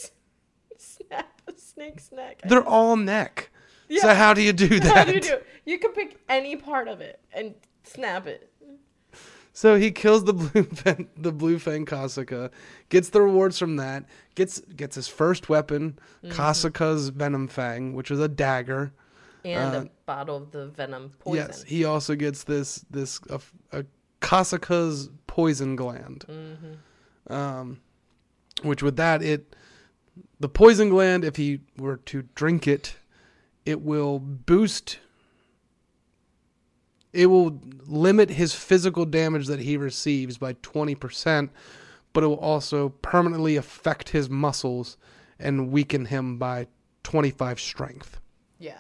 snap 0.80 1.40
a 1.48 1.54
snake's 1.56 2.12
neck? 2.12 2.42
They're 2.46 2.68
all 2.68 2.96
neck. 2.96 3.52
Yeah. 3.90 4.02
So 4.02 4.14
how 4.16 4.34
do 4.34 4.42
you 4.42 4.54
do 4.54 4.80
that? 4.80 4.98
How 4.98 5.04
do 5.04 5.14
you 5.14 5.22
do 5.22 5.34
it? 5.34 5.48
You 5.66 5.78
can 5.78 5.92
pick 5.92 6.20
any 6.28 6.56
part 6.56 6.88
of 6.88 7.00
it 7.00 7.20
and 7.32 7.54
snap 7.84 8.28
it. 8.28 8.50
So 9.56 9.76
he 9.76 9.92
kills 9.92 10.24
the 10.24 10.34
blue 10.34 10.64
fang, 10.64 11.10
the 11.16 11.32
blue 11.32 11.60
fang 11.60 11.86
Kasaka, 11.86 12.50
gets 12.90 13.10
the 13.10 13.22
rewards 13.22 13.60
from 13.60 13.76
that, 13.78 14.06
gets 14.36 14.60
gets 14.62 14.96
his 14.96 15.08
first 15.08 15.48
weapon, 15.50 16.00
Mm-hmm. 16.24 16.40
Kasaka's 16.40 17.10
venom 17.10 17.48
fang, 17.48 17.94
which 17.94 18.10
is 18.10 18.20
a 18.20 18.28
dagger. 18.28 18.94
And 19.46 19.76
Uh, 19.76 19.80
a 19.82 19.90
bottle 20.06 20.38
of 20.38 20.52
the 20.52 20.68
venom 20.68 21.12
poison. 21.20 21.48
Yes, 21.48 21.64
he 21.64 21.84
also 21.86 22.16
gets 22.16 22.46
this 22.46 22.86
this 22.90 23.20
a, 23.30 23.42
a 23.72 23.86
Kasaka's 24.22 25.10
poison 25.28 25.76
gland. 25.76 26.26
Mm-hmm. 26.28 27.34
Um, 27.34 27.82
which 28.64 28.82
with 28.82 28.96
that 28.96 29.22
it 29.22 29.56
the 30.40 30.50
poison 30.50 30.90
gland, 30.90 31.24
if 31.24 31.36
he 31.36 31.60
were 31.78 31.98
to 31.98 32.24
drink 32.36 32.68
it, 32.68 32.96
it 33.66 33.82
will 33.82 34.20
boost. 34.20 35.00
It 37.14 37.28
will 37.28 37.62
limit 37.86 38.32
his 38.32 38.54
physical 38.54 39.06
damage 39.06 39.48
that 39.48 39.60
he 39.60 39.78
receives 39.78 40.38
by 40.38 40.54
twenty 40.62 40.96
percent, 40.96 41.52
but 42.12 42.24
it 42.24 42.28
will 42.28 42.40
also 42.40 42.90
permanently 42.90 43.56
affect 43.56 44.10
his 44.10 44.30
muscles 44.30 44.98
and 45.40 45.72
weaken 45.72 46.06
him 46.06 46.38
by 46.38 46.68
twenty 47.04 47.32
five 47.32 47.60
strength. 47.60 48.20
Yeah. 48.58 48.80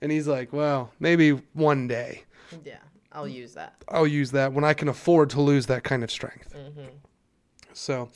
And 0.00 0.12
he's 0.12 0.28
like, 0.28 0.52
"Well, 0.52 0.92
maybe 1.00 1.30
one 1.54 1.88
day." 1.88 2.24
Yeah. 2.64 2.78
I'll 3.14 3.28
use 3.28 3.54
that. 3.54 3.74
I'll 3.88 4.06
use 4.06 4.30
that 4.30 4.54
when 4.54 4.64
I 4.64 4.72
can 4.72 4.88
afford 4.88 5.28
to 5.30 5.40
lose 5.40 5.66
that 5.66 5.84
kind 5.84 6.02
of 6.02 6.10
strength. 6.10 6.54
Mm-hmm. 6.54 6.88
So 7.74 8.08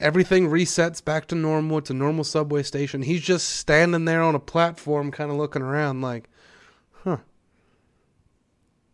everything 0.00 0.48
resets 0.48 1.04
back 1.04 1.26
to 1.26 1.34
normal. 1.34 1.78
It's 1.78 1.90
a 1.90 1.94
normal 1.94 2.24
subway 2.24 2.62
station. 2.62 3.02
He's 3.02 3.20
just 3.20 3.48
standing 3.50 4.06
there 4.06 4.22
on 4.22 4.34
a 4.34 4.40
platform, 4.40 5.10
kind 5.10 5.30
of 5.30 5.36
looking 5.36 5.60
around, 5.60 6.00
like, 6.00 6.30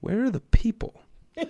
where 0.03 0.25
are 0.25 0.31
the 0.31 0.41
people? 0.41 1.01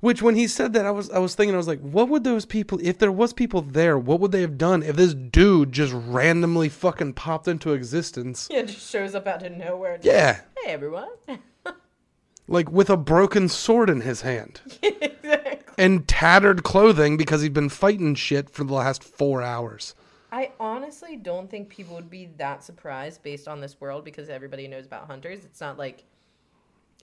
Which, 0.00 0.22
when 0.22 0.36
he 0.36 0.46
said 0.48 0.74
that, 0.74 0.84
I 0.86 0.90
was 0.90 1.10
I 1.10 1.18
was 1.18 1.34
thinking, 1.34 1.54
I 1.54 1.58
was 1.58 1.66
like, 1.66 1.80
what 1.80 2.08
would 2.08 2.24
those 2.24 2.44
people, 2.44 2.78
if 2.82 2.98
there 2.98 3.10
was 3.10 3.32
people 3.32 3.62
there, 3.62 3.98
what 3.98 4.20
would 4.20 4.32
they 4.32 4.42
have 4.42 4.58
done 4.58 4.82
if 4.82 4.96
this 4.96 5.14
dude 5.14 5.72
just 5.72 5.94
randomly 5.94 6.68
fucking 6.68 7.14
popped 7.14 7.48
into 7.48 7.72
existence? 7.72 8.48
Yeah, 8.50 8.62
just 8.62 8.90
shows 8.90 9.14
up 9.14 9.26
out 9.26 9.44
of 9.44 9.52
nowhere. 9.52 9.96
Just, 9.96 10.06
Yeah, 10.06 10.40
Hey, 10.62 10.72
everyone. 10.72 11.08
like 12.48 12.70
with 12.70 12.90
a 12.90 12.96
broken 12.96 13.48
sword 13.48 13.88
in 13.88 14.02
his 14.02 14.20
hand. 14.20 14.60
exactly. 14.82 15.74
and 15.78 16.06
tattered 16.06 16.62
clothing 16.62 17.16
because 17.16 17.40
he'd 17.42 17.54
been 17.54 17.70
fighting 17.70 18.14
shit 18.14 18.50
for 18.50 18.64
the 18.64 18.74
last 18.74 19.02
four 19.02 19.42
hours. 19.42 19.94
I 20.30 20.52
honestly 20.60 21.16
don't 21.16 21.50
think 21.50 21.70
people 21.70 21.94
would 21.94 22.10
be 22.10 22.28
that 22.36 22.62
surprised 22.62 23.22
based 23.22 23.48
on 23.48 23.60
this 23.60 23.80
world 23.80 24.04
because 24.04 24.28
everybody 24.28 24.68
knows 24.68 24.84
about 24.84 25.06
hunters. 25.06 25.44
It's 25.44 25.62
not 25.62 25.78
like 25.78 26.04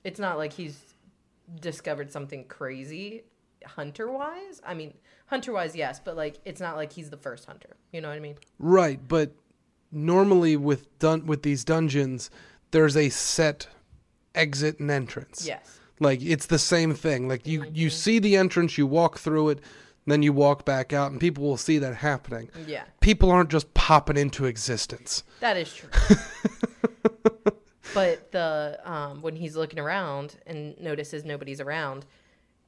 it's 0.04 0.20
not 0.20 0.38
like 0.38 0.54
he's 0.54 0.96
discovered 1.60 2.12
something 2.12 2.46
crazy 2.46 3.24
hunter 3.66 4.12
wise. 4.12 4.62
I 4.66 4.74
mean, 4.74 4.94
hunter 5.28 5.52
wise, 5.52 5.76
yes, 5.76 6.00
but 6.04 6.16
like 6.16 6.40
it's 6.46 6.62
not 6.62 6.76
like 6.76 6.94
he's 6.94 7.10
the 7.10 7.18
first 7.18 7.46
hunter. 7.46 7.76
You 7.92 8.02
know 8.02 8.10
what 8.10 8.18
I 8.18 8.22
mean? 8.22 8.36
Right, 8.60 9.00
but 9.08 9.32
normally 9.92 10.56
with 10.56 10.98
dun- 11.00 11.26
with 11.26 11.44
these 11.44 11.64
dungeons, 11.64 12.30
there's 12.72 12.98
a 12.98 13.10
set 13.10 13.68
exit 14.36 14.80
and 14.80 14.90
entrance. 14.90 15.46
Yes. 15.46 15.80
Like 16.00 16.22
it's 16.22 16.48
the 16.48 16.60
same 16.60 16.94
thing. 16.94 17.28
Like 17.28 17.46
you 17.46 17.66
you 17.74 17.88
mm-hmm. 17.88 17.96
see 17.96 18.20
the 18.20 18.36
entrance, 18.36 18.78
you 18.78 18.88
walk 18.88 19.20
through 19.20 19.50
it, 19.50 19.60
then 20.08 20.24
you 20.24 20.34
walk 20.34 20.66
back 20.66 20.94
out, 20.94 21.12
and 21.12 21.20
people 21.20 21.44
will 21.44 21.58
see 21.58 21.78
that 21.78 21.96
happening. 21.96 22.50
Yeah. 22.68 22.84
People 23.02 23.30
aren't 23.30 23.50
just 23.50 23.74
popping 23.74 24.18
into 24.18 24.46
existence. 24.46 25.24
That 25.40 25.58
is 25.58 25.74
true. 25.74 25.90
but 27.94 28.32
the 28.32 28.80
um, 28.84 29.22
when 29.22 29.36
he's 29.36 29.56
looking 29.56 29.80
around 29.80 30.38
and 30.48 30.80
notices 30.80 31.26
nobody's 31.26 31.60
around, 31.62 32.06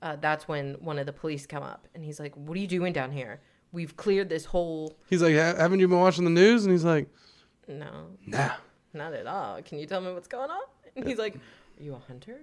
uh, 0.01 0.17
that's 0.17 0.47
when 0.47 0.73
one 0.75 0.99
of 0.99 1.05
the 1.05 1.13
police 1.13 1.45
come 1.45 1.63
up 1.63 1.87
and 1.95 2.03
he's 2.03 2.19
like, 2.19 2.35
"What 2.35 2.57
are 2.57 2.59
you 2.59 2.67
doing 2.67 2.93
down 2.93 3.11
here? 3.11 3.39
We've 3.71 3.95
cleared 3.95 4.29
this 4.29 4.45
whole." 4.45 4.97
He's 5.09 5.21
like, 5.21 5.35
"Ha- 5.35 5.55
"Haven't 5.57 5.79
you 5.79 5.87
been 5.87 5.99
watching 5.99 6.23
the 6.25 6.29
news?" 6.29 6.65
And 6.65 6.71
he's 6.71 6.83
like, 6.85 7.07
No, 7.67 8.07
"Nah." 8.25 8.51
not 8.93 9.13
at 9.13 9.25
all. 9.25 9.59
Can 9.63 9.79
you 9.79 9.87
tell 9.87 10.01
me 10.01 10.13
what's 10.13 10.27
going 10.27 10.51
on? 10.51 10.61
And 10.95 11.07
he's 11.07 11.17
like, 11.17 11.35
"Are 11.35 11.83
you 11.83 11.95
a 11.95 11.99
hunter?" 11.99 12.41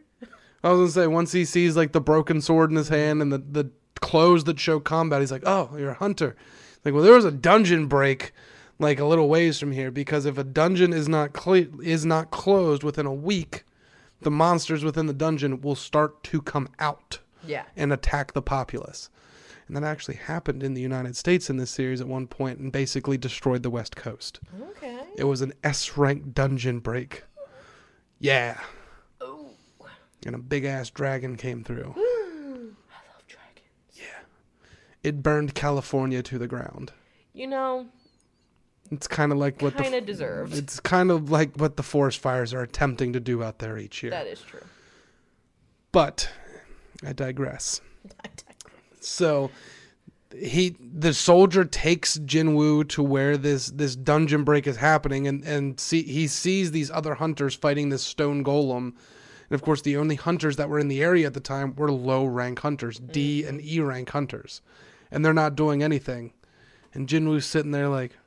I 0.64 0.70
was 0.72 0.78
gonna 0.78 1.04
say 1.04 1.06
once 1.06 1.32
he 1.32 1.44
sees 1.44 1.76
like 1.76 1.92
the 1.92 2.00
broken 2.00 2.40
sword 2.40 2.70
in 2.70 2.76
his 2.76 2.88
hand 2.88 3.22
and 3.22 3.32
the 3.32 3.38
the 3.38 3.70
clothes 4.00 4.44
that 4.44 4.58
show 4.58 4.80
combat, 4.80 5.20
he's 5.20 5.30
like, 5.32 5.44
"Oh, 5.46 5.70
you're 5.78 5.90
a 5.90 5.94
hunter." 5.94 6.36
Like, 6.84 6.94
well, 6.94 7.02
there 7.02 7.14
was 7.14 7.24
a 7.26 7.30
dungeon 7.30 7.86
break 7.86 8.32
like 8.80 8.98
a 8.98 9.04
little 9.04 9.28
ways 9.28 9.58
from 9.60 9.70
here 9.72 9.90
because 9.92 10.26
if 10.26 10.36
a 10.38 10.44
dungeon 10.44 10.92
is 10.92 11.08
not 11.08 11.32
cle- 11.32 11.80
is 11.82 12.04
not 12.04 12.30
closed 12.32 12.82
within 12.82 13.06
a 13.06 13.14
week, 13.14 13.64
the 14.22 14.30
monsters 14.30 14.82
within 14.82 15.06
the 15.06 15.12
dungeon 15.14 15.60
will 15.60 15.76
start 15.76 16.22
to 16.24 16.42
come 16.42 16.68
out 16.78 17.20
Yeah. 17.46 17.64
and 17.76 17.92
attack 17.92 18.32
the 18.32 18.42
populace. 18.42 19.08
And 19.68 19.76
that 19.76 19.84
actually 19.84 20.16
happened 20.16 20.64
in 20.64 20.74
the 20.74 20.80
United 20.80 21.14
States 21.16 21.48
in 21.48 21.56
this 21.56 21.70
series 21.70 22.00
at 22.00 22.08
one 22.08 22.26
point 22.26 22.58
and 22.58 22.72
basically 22.72 23.16
destroyed 23.16 23.62
the 23.62 23.70
West 23.70 23.94
Coast. 23.94 24.40
Okay. 24.70 24.98
It 25.16 25.24
was 25.24 25.42
an 25.42 25.52
S 25.62 25.96
rank 25.96 26.34
dungeon 26.34 26.80
break. 26.80 27.22
Yeah. 28.18 28.58
Oh, 29.20 29.50
And 30.26 30.34
a 30.34 30.38
big 30.38 30.64
ass 30.64 30.90
dragon 30.90 31.36
came 31.36 31.62
through. 31.62 31.94
I 31.96 32.98
love 33.12 33.26
dragons. 33.28 33.94
Yeah. 33.94 34.24
It 35.04 35.22
burned 35.22 35.54
California 35.54 36.22
to 36.24 36.36
the 36.38 36.48
ground. 36.48 36.92
You 37.32 37.46
know, 37.46 37.86
It's 38.90 39.06
kind 39.06 39.30
of 39.30 39.38
like 39.38 39.62
what 39.62 39.76
kind 39.76 39.94
the 39.94 39.98
of 39.98 40.06
deserved. 40.06 40.54
it's 40.56 40.80
kind 40.80 41.10
of 41.10 41.30
like 41.30 41.56
what 41.56 41.76
the 41.76 41.82
forest 41.82 42.18
fires 42.18 42.52
are 42.52 42.62
attempting 42.62 43.12
to 43.12 43.20
do 43.20 43.42
out 43.42 43.58
there 43.58 43.78
each 43.78 44.02
year. 44.02 44.10
That 44.10 44.26
is 44.26 44.40
true. 44.40 44.64
But 45.92 46.28
I 47.04 47.12
digress. 47.12 47.80
So 49.02 49.50
he 50.36 50.76
the 50.78 51.12
soldier 51.12 51.64
takes 51.64 52.18
Jinwoo 52.18 52.88
to 52.90 53.02
where 53.02 53.36
this 53.36 53.70
this 53.70 53.96
dungeon 53.96 54.44
break 54.44 54.66
is 54.66 54.76
happening 54.76 55.26
and 55.26 55.42
and 55.44 55.80
see 55.80 56.02
he 56.02 56.26
sees 56.26 56.70
these 56.70 56.90
other 56.90 57.14
hunters 57.14 57.54
fighting 57.54 57.88
this 57.88 58.02
stone 58.02 58.44
golem. 58.44 58.92
And 59.48 59.54
of 59.54 59.62
course 59.62 59.82
the 59.82 59.96
only 59.96 60.14
hunters 60.14 60.56
that 60.56 60.68
were 60.68 60.78
in 60.78 60.88
the 60.88 61.02
area 61.02 61.26
at 61.26 61.34
the 61.34 61.40
time 61.40 61.74
were 61.74 61.90
low 61.90 62.24
rank 62.24 62.60
hunters, 62.60 62.98
D 62.98 63.42
mm. 63.42 63.48
and 63.48 63.60
E 63.60 63.80
rank 63.80 64.10
hunters. 64.10 64.60
And 65.10 65.24
they're 65.24 65.32
not 65.32 65.56
doing 65.56 65.82
anything. 65.82 66.32
And 66.94 67.08
Jinwoo's 67.08 67.46
sitting 67.46 67.72
there 67.72 67.88
like 67.88 68.12
I 68.12 68.19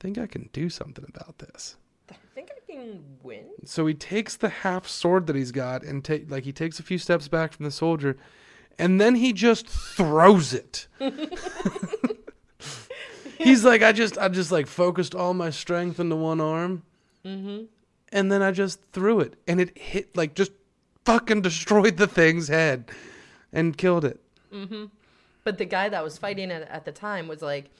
think 0.00 0.18
I 0.18 0.26
can 0.26 0.48
do 0.52 0.68
something 0.70 1.04
about 1.08 1.38
this. 1.38 1.76
I 2.10 2.14
think 2.34 2.50
I 2.50 2.72
can 2.72 3.02
win. 3.22 3.46
So 3.64 3.86
he 3.86 3.94
takes 3.94 4.36
the 4.36 4.48
half 4.48 4.86
sword 4.88 5.26
that 5.26 5.36
he's 5.36 5.52
got 5.52 5.82
and 5.82 6.04
take 6.04 6.30
like 6.30 6.44
he 6.44 6.52
takes 6.52 6.78
a 6.78 6.82
few 6.82 6.98
steps 6.98 7.28
back 7.28 7.52
from 7.52 7.64
the 7.64 7.70
soldier, 7.70 8.16
and 8.78 9.00
then 9.00 9.14
he 9.16 9.32
just 9.32 9.66
throws 9.68 10.52
it. 10.54 10.86
he's 13.38 13.64
like, 13.64 13.82
I 13.82 13.92
just 13.92 14.18
I 14.18 14.28
just 14.28 14.50
like 14.52 14.66
focused 14.66 15.14
all 15.14 15.34
my 15.34 15.50
strength 15.50 16.00
into 16.00 16.16
one 16.16 16.40
arm, 16.40 16.82
Mm-hmm. 17.24 17.64
and 18.12 18.32
then 18.32 18.42
I 18.42 18.52
just 18.52 18.80
threw 18.92 19.20
it, 19.20 19.34
and 19.46 19.60
it 19.60 19.76
hit 19.76 20.16
like 20.16 20.34
just 20.34 20.52
fucking 21.04 21.42
destroyed 21.42 21.96
the 21.96 22.06
thing's 22.06 22.48
head, 22.48 22.90
and 23.52 23.76
killed 23.76 24.04
it. 24.04 24.20
But 25.44 25.58
the 25.58 25.64
guy 25.64 25.88
that 25.88 26.02
was 26.04 26.16
fighting 26.18 26.50
it 26.50 26.66
at 26.70 26.84
the 26.84 26.92
time 26.92 27.26
was 27.28 27.42
like, 27.42 27.70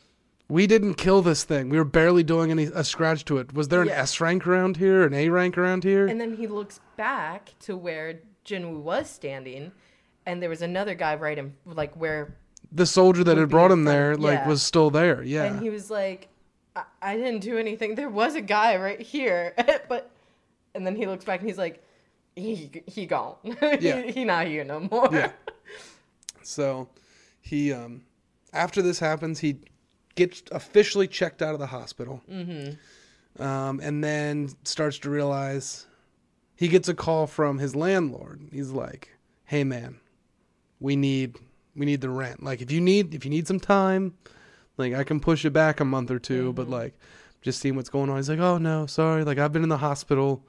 We 0.50 0.66
didn't 0.66 0.94
kill 0.94 1.20
this 1.20 1.44
thing. 1.44 1.68
We 1.68 1.76
were 1.76 1.84
barely 1.84 2.22
doing 2.22 2.50
any 2.50 2.64
a 2.64 2.82
scratch 2.82 3.24
to 3.26 3.36
it. 3.38 3.52
Was 3.52 3.68
there 3.68 3.82
an 3.82 3.88
Yeah. 3.88 4.00
S 4.02 4.20
rank 4.20 4.46
around 4.46 4.78
here, 4.78 5.04
an 5.06 5.12
A 5.12 5.28
rank 5.28 5.58
around 5.58 5.84
here? 5.84 6.06
and 6.06 6.20
then 6.20 6.36
he 6.36 6.46
looks 6.46 6.80
back 6.96 7.54
to 7.60 7.76
where 7.76 8.20
Jinwoo 8.46 8.80
was 8.80 9.10
standing, 9.10 9.72
and 10.24 10.42
there 10.42 10.48
was 10.48 10.62
another 10.62 10.94
guy 10.94 11.14
right 11.16 11.36
in 11.38 11.54
like 11.66 11.94
where, 11.94 12.34
the 12.72 12.86
soldier 12.86 13.22
that 13.24 13.36
had 13.36 13.50
brought 13.50 13.70
him 13.70 13.84
there 13.84 14.12
of- 14.12 14.20
like 14.20 14.38
yeah. 14.40 14.48
was 14.48 14.62
still 14.62 14.90
there. 14.90 15.22
Yeah. 15.22 15.44
and 15.44 15.60
he 15.60 15.68
was 15.70 15.90
like, 15.90 16.28
I, 16.74 16.84
I 17.02 17.16
didn't 17.16 17.40
do 17.40 17.58
anything. 17.58 17.94
There 17.94 18.08
was 18.10 18.34
a 18.34 18.40
guy 18.40 18.76
right 18.76 19.00
here, 19.00 19.54
but, 19.88 20.10
and 20.74 20.86
then 20.86 20.96
he 20.96 21.06
looks 21.06 21.24
back 21.26 21.40
and 21.40 21.48
he's 21.48 21.58
like, 21.58 21.82
he 22.36 22.70
he 22.86 23.04
gone. 23.04 23.34
Yeah. 23.80 24.00
he, 24.02 24.12
he 24.12 24.24
not 24.24 24.46
here 24.46 24.64
no 24.64 24.80
more. 24.80 25.08
Yeah. 25.12 25.32
So 26.42 26.88
he 27.42 27.72
um 27.74 28.02
after 28.54 28.80
this 28.80 28.98
happens, 29.00 29.40
he 29.40 29.58
gets 30.18 30.42
officially 30.50 31.06
checked 31.06 31.40
out 31.40 31.54
of 31.54 31.60
the 31.60 31.68
hospital. 31.68 32.20
Mm-hmm. 32.30 33.42
Um, 33.42 33.80
and 33.80 34.02
then 34.02 34.50
starts 34.64 34.98
to 34.98 35.10
realize 35.10 35.86
he 36.56 36.66
gets 36.66 36.88
a 36.88 36.94
call 36.94 37.28
from 37.28 37.58
his 37.58 37.76
landlord. 37.76 38.48
He's 38.52 38.70
like, 38.70 39.16
"Hey 39.44 39.62
man, 39.62 40.00
we 40.80 40.96
need 40.96 41.36
we 41.76 41.86
need 41.86 42.00
the 42.00 42.10
rent. 42.10 42.42
Like 42.42 42.60
if 42.60 42.72
you 42.72 42.80
need 42.80 43.14
if 43.14 43.24
you 43.24 43.30
need 43.30 43.46
some 43.46 43.60
time, 43.60 44.14
like 44.76 44.92
I 44.92 45.04
can 45.04 45.20
push 45.20 45.44
it 45.44 45.52
back 45.52 45.78
a 45.78 45.84
month 45.84 46.10
or 46.10 46.18
2 46.18 46.52
but 46.52 46.68
like 46.68 46.98
just 47.40 47.60
seeing 47.60 47.76
what's 47.76 47.88
going 47.88 48.10
on." 48.10 48.16
He's 48.16 48.28
like, 48.28 48.40
"Oh 48.40 48.58
no, 48.58 48.86
sorry. 48.86 49.22
Like 49.22 49.38
I've 49.38 49.52
been 49.52 49.62
in 49.62 49.68
the 49.68 49.78
hospital. 49.78 50.44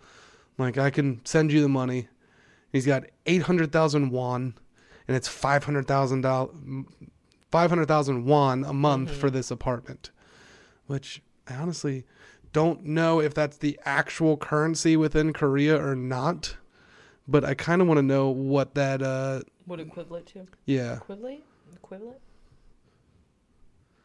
Like 0.57 0.80
I 0.80 0.89
can 0.89 1.24
send 1.26 1.51
you 1.51 1.61
the 1.61 1.70
money." 1.70 2.07
He's 2.72 2.86
got 2.86 3.05
800,000 3.26 4.11
won 4.11 4.53
and 5.07 5.17
it's 5.17 5.28
five 5.28 5.63
hundred 7.52 7.56
thousand 7.56 7.56
dollars, 7.56 7.62
five 7.64 7.70
hundred 7.70 7.88
thousand 7.88 8.26
won 8.26 8.64
a 8.64 8.74
month 8.74 9.16
for 9.16 9.30
this 9.30 9.52
apartment, 9.52 10.12
which 10.88 11.22
I 11.47 11.56
honestly 11.56 12.06
don't 12.54 12.84
know 12.86 13.20
if 13.20 13.34
that's 13.34 13.58
the 13.58 13.80
actual 13.86 14.38
currency 14.38 14.97
within 14.97 15.34
Korea 15.34 15.82
or 15.84 15.95
not. 15.95 16.58
But 17.28 17.45
I 17.45 17.54
kind 17.54 17.80
of 17.82 17.88
want 17.88 18.00
to 18.00 18.04
know 18.04 18.30
what 18.30 18.74
that. 18.74 19.02
uh 19.04 19.41
What 19.66 19.80
equivalent 19.80 20.26
to? 20.28 20.47
Yeah. 20.66 20.95
Equivalent? 20.97 21.43
Equivalent? 21.76 22.18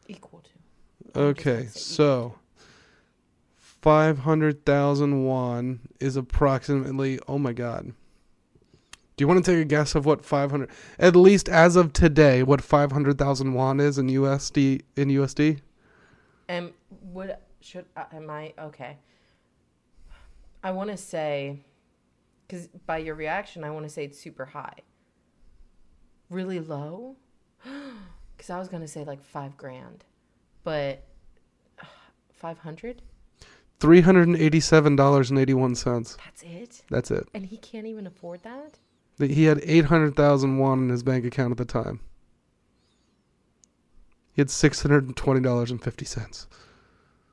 Equal 0.07 0.43
to. 0.43 1.19
Okay. 1.19 1.67
So. 1.71 2.35
Five 3.57 4.19
hundred 4.19 4.65
thousand 4.65 5.25
won 5.25 5.79
is 5.99 6.15
approximately. 6.15 7.19
Oh 7.27 7.37
my 7.37 7.53
god. 7.53 7.93
Do 9.17 9.23
you 9.23 9.27
want 9.29 9.45
to 9.45 9.51
take 9.51 9.61
a 9.61 9.65
guess 9.65 9.95
of 9.95 10.05
what 10.05 10.25
five 10.25 10.51
hundred? 10.51 10.69
At 10.99 11.15
least 11.15 11.47
as 11.47 11.75
of 11.75 11.93
today, 11.93 12.43
what 12.43 12.61
five 12.61 12.91
hundred 12.91 13.17
thousand 13.17 13.53
won 13.53 13.79
is 13.79 13.97
in 13.97 14.07
USD 14.07 14.81
in 14.97 15.07
USD? 15.09 15.59
And 16.49 16.73
would 17.01 17.35
should 17.61 17.85
uh, 17.95 18.03
am 18.13 18.29
I 18.29 18.53
okay? 18.59 18.97
I 20.63 20.71
want 20.71 20.89
to 20.89 20.97
say, 20.97 21.59
because 22.47 22.67
by 22.85 22.97
your 22.97 23.15
reaction, 23.15 23.63
I 23.63 23.69
want 23.71 23.85
to 23.85 23.89
say 23.89 24.03
it's 24.03 24.19
super 24.19 24.45
high. 24.45 24.79
Really 26.29 26.59
low, 26.59 27.15
because 28.35 28.49
I 28.49 28.59
was 28.59 28.67
gonna 28.67 28.87
say 28.87 29.05
like 29.05 29.23
five 29.23 29.55
grand, 29.55 30.03
but 30.63 31.03
five 32.33 32.57
hundred. 32.59 33.01
Three 33.79 34.01
hundred 34.01 34.27
and 34.27 34.37
eighty-seven 34.37 34.95
dollars 34.95 35.29
and 35.29 35.39
eighty-one 35.39 35.75
cents. 35.75 36.17
That's 36.25 36.43
it, 36.43 36.81
That's 36.89 37.11
it. 37.11 37.27
and 37.33 37.45
he 37.45 37.57
can't 37.57 37.85
even 37.87 38.07
afford 38.07 38.41
that. 38.43 38.79
He 39.19 39.45
had 39.45 39.61
eight 39.63 39.85
hundred 39.85 40.15
thousand 40.15 40.57
won 40.57 40.79
in 40.83 40.89
his 40.89 41.03
bank 41.03 41.25
account 41.25 41.51
at 41.51 41.57
the 41.57 41.65
time. 41.65 41.99
He 44.33 44.41
had 44.41 44.49
six 44.49 44.81
hundred 44.81 45.05
and 45.05 45.15
twenty 45.15 45.39
dollars 45.41 45.71
and 45.71 45.81
fifty 45.81 46.05
cents. 46.05 46.47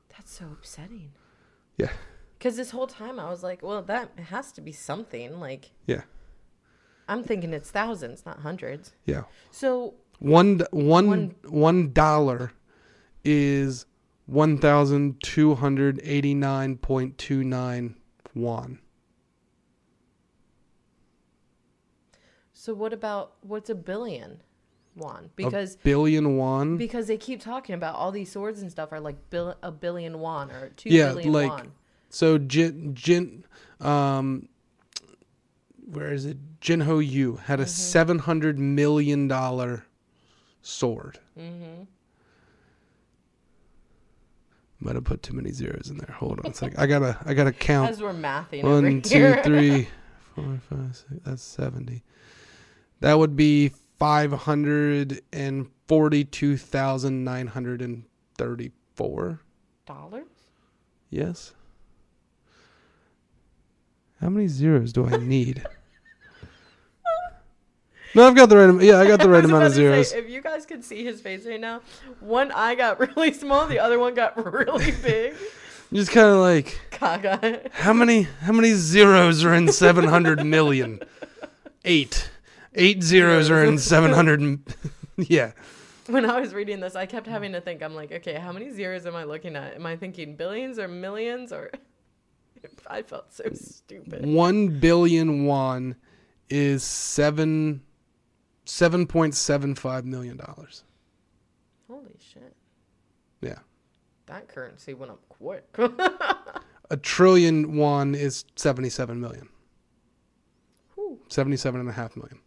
That's 0.09 0.31
so 0.31 0.45
upsetting. 0.45 1.11
Yeah. 1.77 1.89
Because 2.37 2.55
this 2.55 2.71
whole 2.71 2.87
time 2.87 3.19
I 3.19 3.29
was 3.29 3.43
like, 3.43 3.61
well, 3.61 3.81
that 3.83 4.11
has 4.29 4.51
to 4.53 4.61
be 4.61 4.71
something. 4.71 5.39
Like, 5.39 5.71
Yeah, 5.87 6.01
I'm 7.07 7.23
thinking 7.23 7.53
it's 7.53 7.71
thousands, 7.71 8.25
not 8.25 8.39
hundreds. 8.39 8.93
yeah. 9.05 9.23
So 9.51 9.95
One 10.19 10.61
one 10.71 11.07
One- 11.07 11.35
one 11.45 11.91
dollar 11.93 12.51
is 13.25 13.85
one 14.25 14.57
thousand 14.57 15.21
two 15.23 15.55
hundred 15.55 15.99
eighty-nine 16.03 16.77
point 16.77 17.17
two 17.17 17.43
nine 17.43 17.95
won. 18.33 18.79
So 22.63 22.73
what 22.73 22.93
about 22.93 23.33
what's 23.41 23.69
a 23.69 23.75
billion 23.75 24.41
won? 24.95 25.29
Because 25.35 25.75
a 25.75 25.77
billion 25.79 26.37
won. 26.37 26.77
because 26.77 27.07
they 27.07 27.17
keep 27.17 27.41
talking 27.41 27.75
about 27.75 27.95
all 27.95 28.09
these 28.09 28.31
swords 28.31 28.61
and 28.61 28.71
stuff 28.71 28.93
are 28.93 29.01
like 29.01 29.29
bill, 29.29 29.57
a 29.61 29.69
billion 29.69 30.19
won 30.21 30.49
or 30.49 30.69
two 30.69 30.87
Yeah, 30.89 31.09
billion 31.09 31.33
like- 31.33 31.49
won. 31.49 31.71
So 32.09 32.37
Jin 32.37 32.95
Jin 32.95 33.43
um 33.81 34.47
where 35.91 36.13
is 36.13 36.25
it? 36.25 36.37
Jinho 36.61 37.05
Yu 37.05 37.35
had 37.35 37.59
a 37.59 37.67
seven 37.67 38.19
hundred 38.19 38.57
million 38.57 39.27
dollar 39.27 39.83
sword. 40.61 41.19
Mm-hmm. 41.37 41.83
Might 44.79 44.95
have 44.95 45.03
put 45.03 45.21
too 45.21 45.33
many 45.33 45.51
zeros 45.51 45.89
in 45.89 45.97
there. 45.97 46.15
Hold 46.15 46.39
on 46.45 46.51
a 46.51 46.53
second. 46.53 46.79
I 46.79 46.85
gotta 46.87 47.17
I 47.25 47.33
gotta 47.33 47.51
count. 47.51 47.89
As 47.91 48.01
we're 48.01 48.13
mathing 48.13 48.63
over 48.63 48.75
One, 48.81 49.01
two, 49.01 49.35
three, 49.43 49.89
four, 50.35 50.61
five, 50.69 50.95
six. 50.95 51.11
That's 51.25 51.43
seventy. 51.43 52.03
That 53.03 53.19
would 53.19 53.35
be 53.35 53.73
five 53.99 54.31
hundred 54.31 55.19
and 55.33 55.67
forty-two 55.89 56.55
thousand 56.55 57.25
nine 57.25 57.47
hundred 57.47 57.81
and 57.81 58.05
thirty-four. 58.37 59.41
dollars. 59.85 60.23
Yes. 61.09 61.51
How 64.21 64.29
many 64.29 64.47
zeros 64.47 64.93
do 64.93 65.05
I 65.05 65.17
need? 65.17 65.65
no, 68.15 68.25
I've 68.25 68.37
got 68.37 68.47
the 68.47 68.55
right. 68.55 68.81
Yeah, 68.81 68.99
I 69.01 69.05
got 69.05 69.19
the 69.19 69.27
right 69.35 69.43
amount 69.43 69.65
of 69.65 69.73
zeros. 69.73 70.11
Say, 70.11 70.19
if 70.19 70.29
you 70.29 70.41
guys 70.41 70.65
could 70.65 70.85
see 70.85 71.03
his 71.03 71.19
face 71.19 71.45
right 71.45 71.59
now, 71.59 71.81
one 72.21 72.53
eye 72.53 72.75
got 72.75 73.01
really 73.17 73.33
small, 73.33 73.67
the 73.67 73.79
other 73.79 73.99
one 73.99 74.13
got 74.13 74.37
really 74.53 74.91
big. 74.91 75.35
Just 75.91 76.09
kind 76.11 76.27
of 76.29 76.37
like 76.37 76.79
Gaga. 76.97 77.69
how 77.73 77.91
many 77.91 78.21
how 78.21 78.53
many 78.53 78.71
zeros 78.75 79.43
are 79.43 79.53
in 79.53 79.67
seven 79.73 80.05
hundred 80.05 80.45
million? 80.45 81.01
Eight. 81.83 82.29
Eight 82.75 83.03
zeros 83.03 83.49
are 83.49 83.63
in 83.63 83.77
seven 83.77 84.11
hundred. 84.13 84.59
yeah. 85.17 85.51
When 86.07 86.29
I 86.29 86.39
was 86.39 86.53
reading 86.53 86.79
this, 86.81 86.95
I 86.95 87.05
kept 87.05 87.27
having 87.27 87.53
to 87.53 87.61
think. 87.61 87.81
I'm 87.81 87.95
like, 87.95 88.11
okay, 88.11 88.35
how 88.35 88.51
many 88.51 88.71
zeros 88.71 89.05
am 89.05 89.15
I 89.15 89.23
looking 89.23 89.55
at? 89.55 89.75
Am 89.75 89.85
I 89.85 89.95
thinking 89.95 90.35
billions 90.35 90.77
or 90.79 90.87
millions 90.87 91.53
or? 91.53 91.71
I 92.87 93.01
felt 93.03 93.33
so 93.33 93.43
stupid. 93.53 94.25
One 94.25 94.79
billion 94.79 95.45
won 95.45 95.95
is 96.49 96.83
seven 96.83 97.81
seven 98.65 99.05
point 99.07 99.35
seven 99.35 99.75
five 99.75 100.05
million 100.05 100.37
dollars. 100.37 100.83
Holy 101.89 102.15
shit! 102.19 102.55
Yeah. 103.41 103.59
That 104.27 104.47
currency 104.47 104.93
went 104.93 105.11
up 105.11 105.21
quick. 105.29 105.65
A 106.89 106.97
trillion 106.97 107.75
won 107.75 108.13
is 108.15 108.45
seventy 108.55 108.89
seven 108.89 109.19
million. 109.19 109.49
Whew, 110.95 111.19
Seventy 111.29 111.57
seven 111.57 111.79
and 111.81 111.89
a 111.89 111.93
half 111.93 112.15
million. 112.15 112.39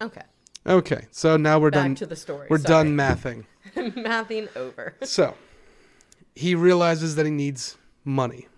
Okay. 0.00 0.22
Okay, 0.66 1.06
so 1.12 1.36
now 1.36 1.58
we're 1.58 1.70
Back 1.70 1.82
done. 1.84 1.94
to 1.96 2.06
the 2.06 2.16
story. 2.16 2.48
we're 2.50 2.58
sorry. 2.58 2.84
done 2.88 2.96
mathing. 2.96 3.44
Mathing 3.76 4.48
over. 4.56 4.94
So 5.02 5.34
he 6.34 6.54
realizes 6.54 7.14
that 7.16 7.24
he 7.26 7.32
needs 7.32 7.76
money. 8.04 8.48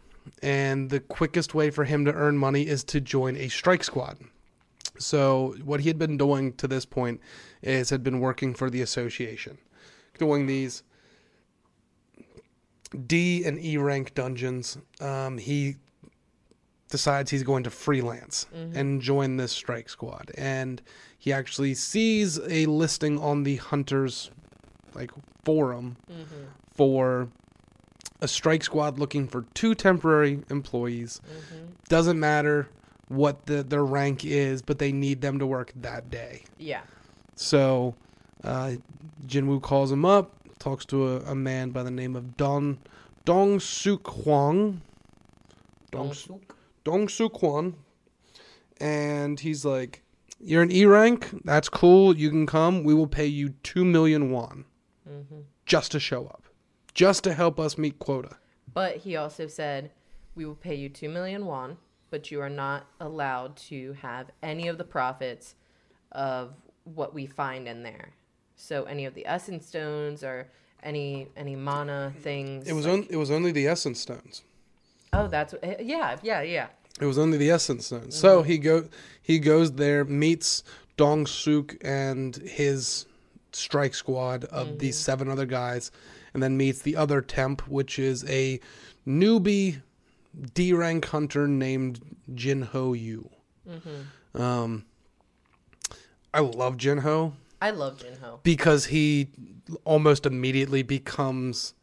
And 0.43 0.91
the 0.91 1.01
quickest 1.01 1.55
way 1.55 1.71
for 1.71 1.85
him 1.85 2.05
to 2.05 2.13
earn 2.13 2.37
money 2.39 2.67
is 2.67 2.85
to 2.85 3.01
join 3.01 3.37
a 3.37 3.49
strike 3.49 3.83
squad. 3.85 4.19
So 4.99 5.55
what 5.65 5.81
he 5.81 5.89
had 5.89 5.99
been 5.99 6.17
doing 6.17 6.53
to 6.55 6.67
this 6.69 6.85
point 6.85 7.21
is 7.63 7.91
had 7.91 8.03
been 8.03 8.21
working 8.21 8.55
for 8.55 8.69
the 8.71 8.81
association, 8.83 9.59
doing 10.19 10.47
these 10.47 10.83
D 13.07 13.45
and 13.45 13.59
E 13.63 13.77
rank 13.77 14.15
dungeons. 14.15 14.79
Um, 15.01 15.39
he 15.39 15.77
decides 16.89 17.31
he's 17.31 17.43
going 17.43 17.65
to 17.65 17.71
freelance 17.71 18.47
mm-hmm. 18.55 18.77
and 18.77 19.01
join 19.03 19.37
this 19.37 19.53
strike 19.53 19.89
squad. 19.89 20.31
And 20.37 20.81
he 21.19 21.33
actually 21.33 21.75
sees 21.75 22.39
a 22.49 22.67
listing 22.67 23.19
on 23.19 23.43
the 23.43 23.57
hunters 23.57 24.31
like 24.95 25.11
forum 25.45 25.97
mm-hmm. 26.11 26.45
for 26.71 27.29
a 28.21 28.29
strike 28.29 28.65
squad 28.65 28.99
looking 28.99 29.29
for 29.29 29.45
two 29.55 29.75
temporary 29.75 30.43
employees. 30.51 31.21
Mm-hmm. 31.27 31.67
Doesn't 31.89 32.19
matter 32.19 32.69
what 33.09 33.47
the, 33.47 33.63
their 33.63 33.85
rank 33.85 34.25
is, 34.25 34.63
but 34.63 34.79
they 34.79 34.93
need 34.93 35.21
them 35.21 35.39
to 35.39 35.47
work 35.47 35.73
that 35.77 36.11
day. 36.11 36.45
Yeah. 36.59 36.83
So 37.37 37.95
uh, 38.45 38.73
Jinwoo 39.27 39.63
calls 39.63 39.93
him 39.93 40.05
up, 40.05 40.33
talks 40.59 40.85
to 40.87 41.09
a, 41.09 41.21
a 41.21 41.35
man 41.35 41.71
by 41.71 41.83
the 41.83 41.91
name 41.91 42.17
of 42.17 42.37
Don 42.37 42.79
Dong 43.25 43.61
Suk 43.61 44.07
Hwang. 44.07 44.81
Dong, 45.91 46.07
Dong-suk. 46.07 46.57
Dong 46.85 47.09
Suk 47.09 47.39
Hwan. 47.39 47.77
And 48.81 49.41
he's 49.41 49.65
like, 49.65 50.03
You're 50.41 50.63
an 50.63 50.71
E 50.71 50.85
rank? 50.85 51.43
That's 51.45 51.69
cool. 51.69 52.17
You 52.17 52.31
can 52.31 52.47
come. 52.47 52.85
We 52.85 52.95
will 52.95 53.09
pay 53.09 53.27
you 53.27 53.51
2 53.51 53.85
million 53.85 54.31
won 54.31 54.65
mm-hmm. 55.09 55.41
just 55.67 55.93
to 55.93 56.01
show 56.01 56.27
up, 56.27 56.45
just 56.95 57.25
to 57.25 57.35
help 57.35 57.59
us 57.59 57.79
meet 57.79 57.99
quota. 57.99 58.37
But 58.73 58.99
he 58.99 59.17
also 59.17 59.47
said, 59.47 59.91
"We 60.35 60.45
will 60.45 60.55
pay 60.55 60.75
you 60.75 60.89
two 60.89 61.09
million 61.09 61.47
won, 61.47 61.79
but 62.11 62.31
you 62.31 62.41
are 62.41 62.51
not 62.51 62.87
allowed 63.01 63.57
to 63.69 63.95
have 63.95 64.31
any 64.43 64.69
of 64.69 64.79
the 64.79 64.85
profits 64.85 65.55
of 66.13 66.55
what 66.85 67.15
we 67.15 67.27
find 67.27 67.69
in 67.69 67.83
there. 67.83 68.11
So 68.57 68.85
any 68.85 69.05
of 69.05 69.15
the 69.15 69.27
essence 69.27 69.67
stones 69.67 70.23
or 70.23 70.49
any 70.83 71.29
any 71.37 71.57
mana 71.57 72.13
things. 72.21 72.69
It 72.69 72.73
was 72.73 72.87
like- 72.87 72.93
on, 72.93 73.07
it 73.11 73.17
was 73.17 73.31
only 73.31 73.53
the 73.53 73.67
essence 73.67 74.01
stones. 74.01 74.43
Oh, 75.13 75.29
that's 75.29 75.55
eh, 75.63 75.77
yeah, 75.81 76.17
yeah, 76.23 76.43
yeah. 76.43 76.69
It 77.01 77.07
was 77.07 77.19
only 77.19 77.39
the 77.39 77.51
essence 77.51 77.87
stones. 77.87 78.17
So 78.17 78.43
he 78.43 78.59
go 78.59 78.89
he 79.23 79.39
goes 79.39 79.73
there, 79.73 80.05
meets 80.05 80.65
Dong 80.97 81.27
Suk 81.27 81.77
and 81.83 82.37
his 82.37 83.07
strike 83.53 83.95
squad 83.95 84.45
of 84.45 84.79
these 84.79 84.97
seven 84.97 85.29
other 85.29 85.47
guys, 85.47 85.91
and 86.35 86.43
then 86.43 86.57
meets 86.57 86.83
the 86.83 86.97
other 86.97 87.21
temp, 87.21 87.69
which 87.69 87.99
is 87.99 88.25
a 88.29 88.61
newbie 89.07 89.81
D 90.55 90.73
rank 90.73 91.07
hunter 91.07 91.47
named 91.47 92.01
Jin 92.35 92.63
Ho 92.63 92.93
Yu. 92.93 93.31
Um, 94.35 94.85
I 96.33 96.41
love 96.41 96.77
Jin 96.77 96.99
Ho 96.99 97.35
I 97.61 97.71
love 97.71 97.99
Jinho. 97.99 98.43
because 98.43 98.87
he 98.87 99.29
almost 99.85 100.27
immediately 100.27 100.83
becomes 100.83 101.75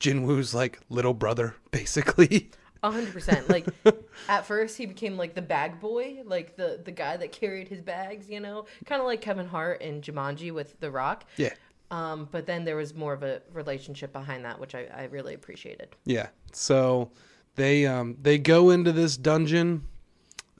Jinwoo's 0.00 0.54
like 0.54 0.80
little 0.88 1.14
brother, 1.14 1.54
basically. 1.70 2.50
A 2.82 2.90
hundred 2.90 3.12
percent. 3.12 3.48
Like 3.48 3.66
at 4.28 4.46
first 4.46 4.76
he 4.76 4.86
became 4.86 5.16
like 5.16 5.34
the 5.34 5.42
bag 5.42 5.80
boy, 5.80 6.18
like 6.24 6.56
the 6.56 6.80
the 6.84 6.92
guy 6.92 7.16
that 7.16 7.32
carried 7.32 7.68
his 7.68 7.80
bags, 7.82 8.28
you 8.30 8.40
know, 8.40 8.66
kind 8.86 9.00
of 9.00 9.06
like 9.06 9.20
Kevin 9.20 9.46
Hart 9.48 9.82
in 9.82 10.00
Jumanji 10.00 10.52
with 10.52 10.78
The 10.80 10.90
Rock. 10.90 11.24
yeah. 11.36 11.54
Um, 11.90 12.28
but 12.30 12.44
then 12.44 12.66
there 12.66 12.76
was 12.76 12.94
more 12.94 13.14
of 13.14 13.22
a 13.22 13.40
relationship 13.52 14.12
behind 14.12 14.44
that, 14.44 14.60
which 14.60 14.74
I, 14.74 14.86
I 14.94 15.04
really 15.04 15.32
appreciated. 15.32 15.96
Yeah. 16.04 16.28
So 16.52 17.10
they 17.56 17.86
um 17.86 18.16
they 18.20 18.38
go 18.38 18.70
into 18.70 18.92
this 18.92 19.16
dungeon. 19.16 19.84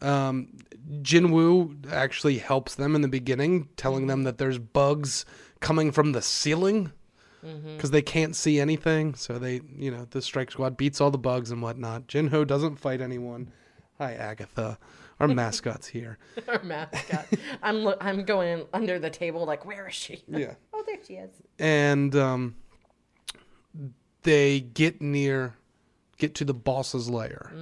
Um 0.01 0.49
Jinwoo 1.03 1.91
actually 1.93 2.39
helps 2.39 2.75
them 2.75 2.95
in 2.95 3.03
the 3.03 3.09
beginning, 3.09 3.69
telling 3.77 4.07
them 4.07 4.23
that 4.25 4.39
there's 4.39 4.59
bugs 4.59 5.25
coming 5.61 5.93
from 5.93 6.13
the 6.13 6.23
ceiling 6.23 6.93
because 7.43 7.91
they 7.91 8.03
can't 8.03 8.35
see 8.37 8.59
anything. 8.61 9.15
So 9.15 9.39
they, 9.39 9.61
you 9.77 9.91
know, 9.91 10.07
the 10.11 10.21
strike 10.23 10.51
squad 10.51 10.77
beats 10.77 11.01
all 11.01 11.11
the 11.11 11.19
bugs 11.19 11.51
and 11.51 11.63
whatnot. 11.63 12.07
Jinho 12.09 12.47
doesn't 12.47 12.77
fight 12.77 13.01
anyone. 13.01 13.51
Hi, 13.99 14.15
Agatha. 14.15 14.79
Our 15.21 15.29
mascot's 15.41 15.89
here. 15.89 16.19
Our 16.49 16.63
mascot. 16.63 17.27
I'm 17.63 17.83
lo- 17.85 17.97
I'm 18.01 18.25
going 18.25 18.67
under 18.73 18.99
the 18.99 19.11
table, 19.11 19.45
like 19.45 19.65
where 19.67 19.89
is 19.89 19.95
she? 19.95 20.23
Yeah. 20.29 20.55
Oh, 20.73 20.83
there 20.87 20.99
she 21.07 21.15
is. 21.15 21.31
and 21.59 22.15
um, 22.15 22.55
they 24.23 24.61
get 24.61 25.01
near, 25.01 25.55
get 26.19 26.35
to 26.37 26.45
the 26.45 26.55
boss's 26.55 27.09
lair, 27.09 27.53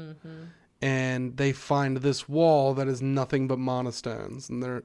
and 0.82 1.36
they 1.36 1.52
find 1.52 1.98
this 1.98 2.28
wall 2.28 2.74
that 2.74 2.88
is 2.88 3.00
nothing 3.02 3.48
but 3.48 3.58
mana 3.58 3.92
stones. 3.92 4.48
And 4.48 4.62
they're, 4.62 4.82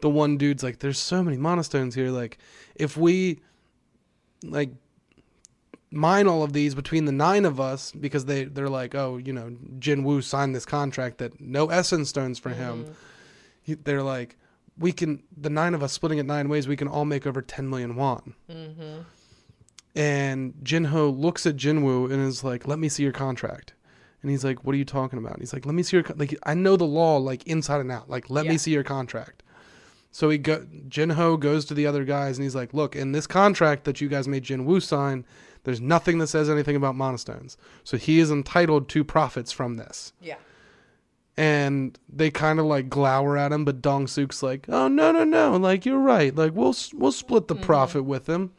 the 0.00 0.10
one 0.10 0.36
dude's 0.38 0.62
like, 0.62 0.78
"There's 0.78 0.98
so 0.98 1.22
many 1.22 1.36
mana 1.36 1.64
stones 1.64 1.94
here. 1.94 2.10
Like, 2.10 2.38
if 2.74 2.96
we, 2.96 3.40
like." 4.42 4.70
Mine 5.90 6.26
all 6.26 6.42
of 6.42 6.52
these 6.52 6.74
between 6.74 7.06
the 7.06 7.12
nine 7.12 7.46
of 7.46 7.58
us 7.58 7.92
because 7.92 8.26
they 8.26 8.44
they're 8.44 8.68
like 8.68 8.94
oh 8.94 9.16
you 9.16 9.32
know 9.32 9.56
Jin 9.78 10.04
Woo 10.04 10.20
signed 10.20 10.54
this 10.54 10.66
contract 10.66 11.16
that 11.16 11.40
no 11.40 11.70
essence 11.70 12.10
stones 12.10 12.38
for 12.38 12.50
him. 12.50 12.84
Mm-hmm. 12.84 12.92
He, 13.62 13.72
they're 13.74 14.02
like 14.02 14.36
we 14.78 14.92
can 14.92 15.22
the 15.34 15.48
nine 15.48 15.72
of 15.72 15.82
us 15.82 15.94
splitting 15.94 16.18
it 16.18 16.26
nine 16.26 16.50
ways 16.50 16.68
we 16.68 16.76
can 16.76 16.88
all 16.88 17.06
make 17.06 17.26
over 17.26 17.40
10 17.40 17.70
million 17.70 17.96
won 17.96 18.34
mm-hmm. 18.50 19.00
and 19.96 20.54
jinho 20.62 21.16
looks 21.18 21.46
at 21.46 21.56
jinwoo 21.56 22.10
and 22.12 22.26
is 22.26 22.44
like 22.44 22.66
let 22.66 22.78
me 22.78 22.88
see 22.88 23.02
your 23.02 23.12
contract 23.12 23.72
and 24.22 24.30
he's 24.30 24.44
like 24.44 24.64
what 24.64 24.74
are 24.74 24.78
you 24.78 24.84
talking 24.84 25.18
about 25.18 25.38
he's 25.38 25.52
like 25.52 25.66
let 25.66 25.74
me 25.74 25.82
see 25.82 25.96
your 25.96 26.04
co- 26.04 26.14
like 26.16 26.36
i 26.44 26.54
know 26.54 26.76
the 26.76 26.84
law 26.84 27.16
like 27.16 27.42
inside 27.46 27.80
and 27.80 27.90
out 27.90 28.08
like 28.08 28.28
let 28.30 28.44
Yeah. 28.44 28.52
me 28.52 28.58
see 28.58 28.72
your 28.72 28.84
contract 28.84 29.42
so 30.10 30.30
he 30.30 30.38
go 30.38 30.60
jinho 30.88 31.38
goes 31.38 31.64
to 31.64 31.74
the 31.74 31.86
other 31.86 32.04
guys 32.04 32.38
and 32.38 32.44
he's 32.44 32.54
like 32.54 32.72
look 32.74 32.96
in 32.96 33.12
this 33.12 33.26
contract 33.26 33.84
that 33.84 34.00
you 34.00 34.08
guys 34.08 34.26
made 34.28 34.44
jinwoo 34.44 34.82
sign 34.82 35.24
there's 35.64 35.80
nothing 35.80 36.18
that 36.18 36.26
says 36.28 36.48
anything 36.48 36.76
about 36.76 36.94
mana 36.94 37.18
stones 37.18 37.56
so 37.84 37.96
he 37.96 38.18
is 38.18 38.30
entitled 38.30 38.88
to 38.88 39.04
profits 39.04 39.52
from 39.52 39.76
this 39.76 40.12
Yeah. 40.20 40.36
and 41.36 41.98
they 42.08 42.30
kind 42.30 42.58
of 42.58 42.66
like 42.66 42.88
glower 42.88 43.36
at 43.36 43.52
him 43.52 43.64
but 43.64 43.82
dong 43.82 44.06
suk's 44.06 44.42
like 44.42 44.66
oh 44.68 44.88
no 44.88 45.12
no 45.12 45.24
no 45.24 45.56
like 45.56 45.84
you're 45.84 45.98
right 45.98 46.34
like 46.34 46.52
we'll 46.54 46.74
we'll 46.94 47.12
split 47.12 47.48
the 47.48 47.54
mm-hmm. 47.54 47.64
profit 47.64 48.04
with 48.04 48.28
him 48.28 48.52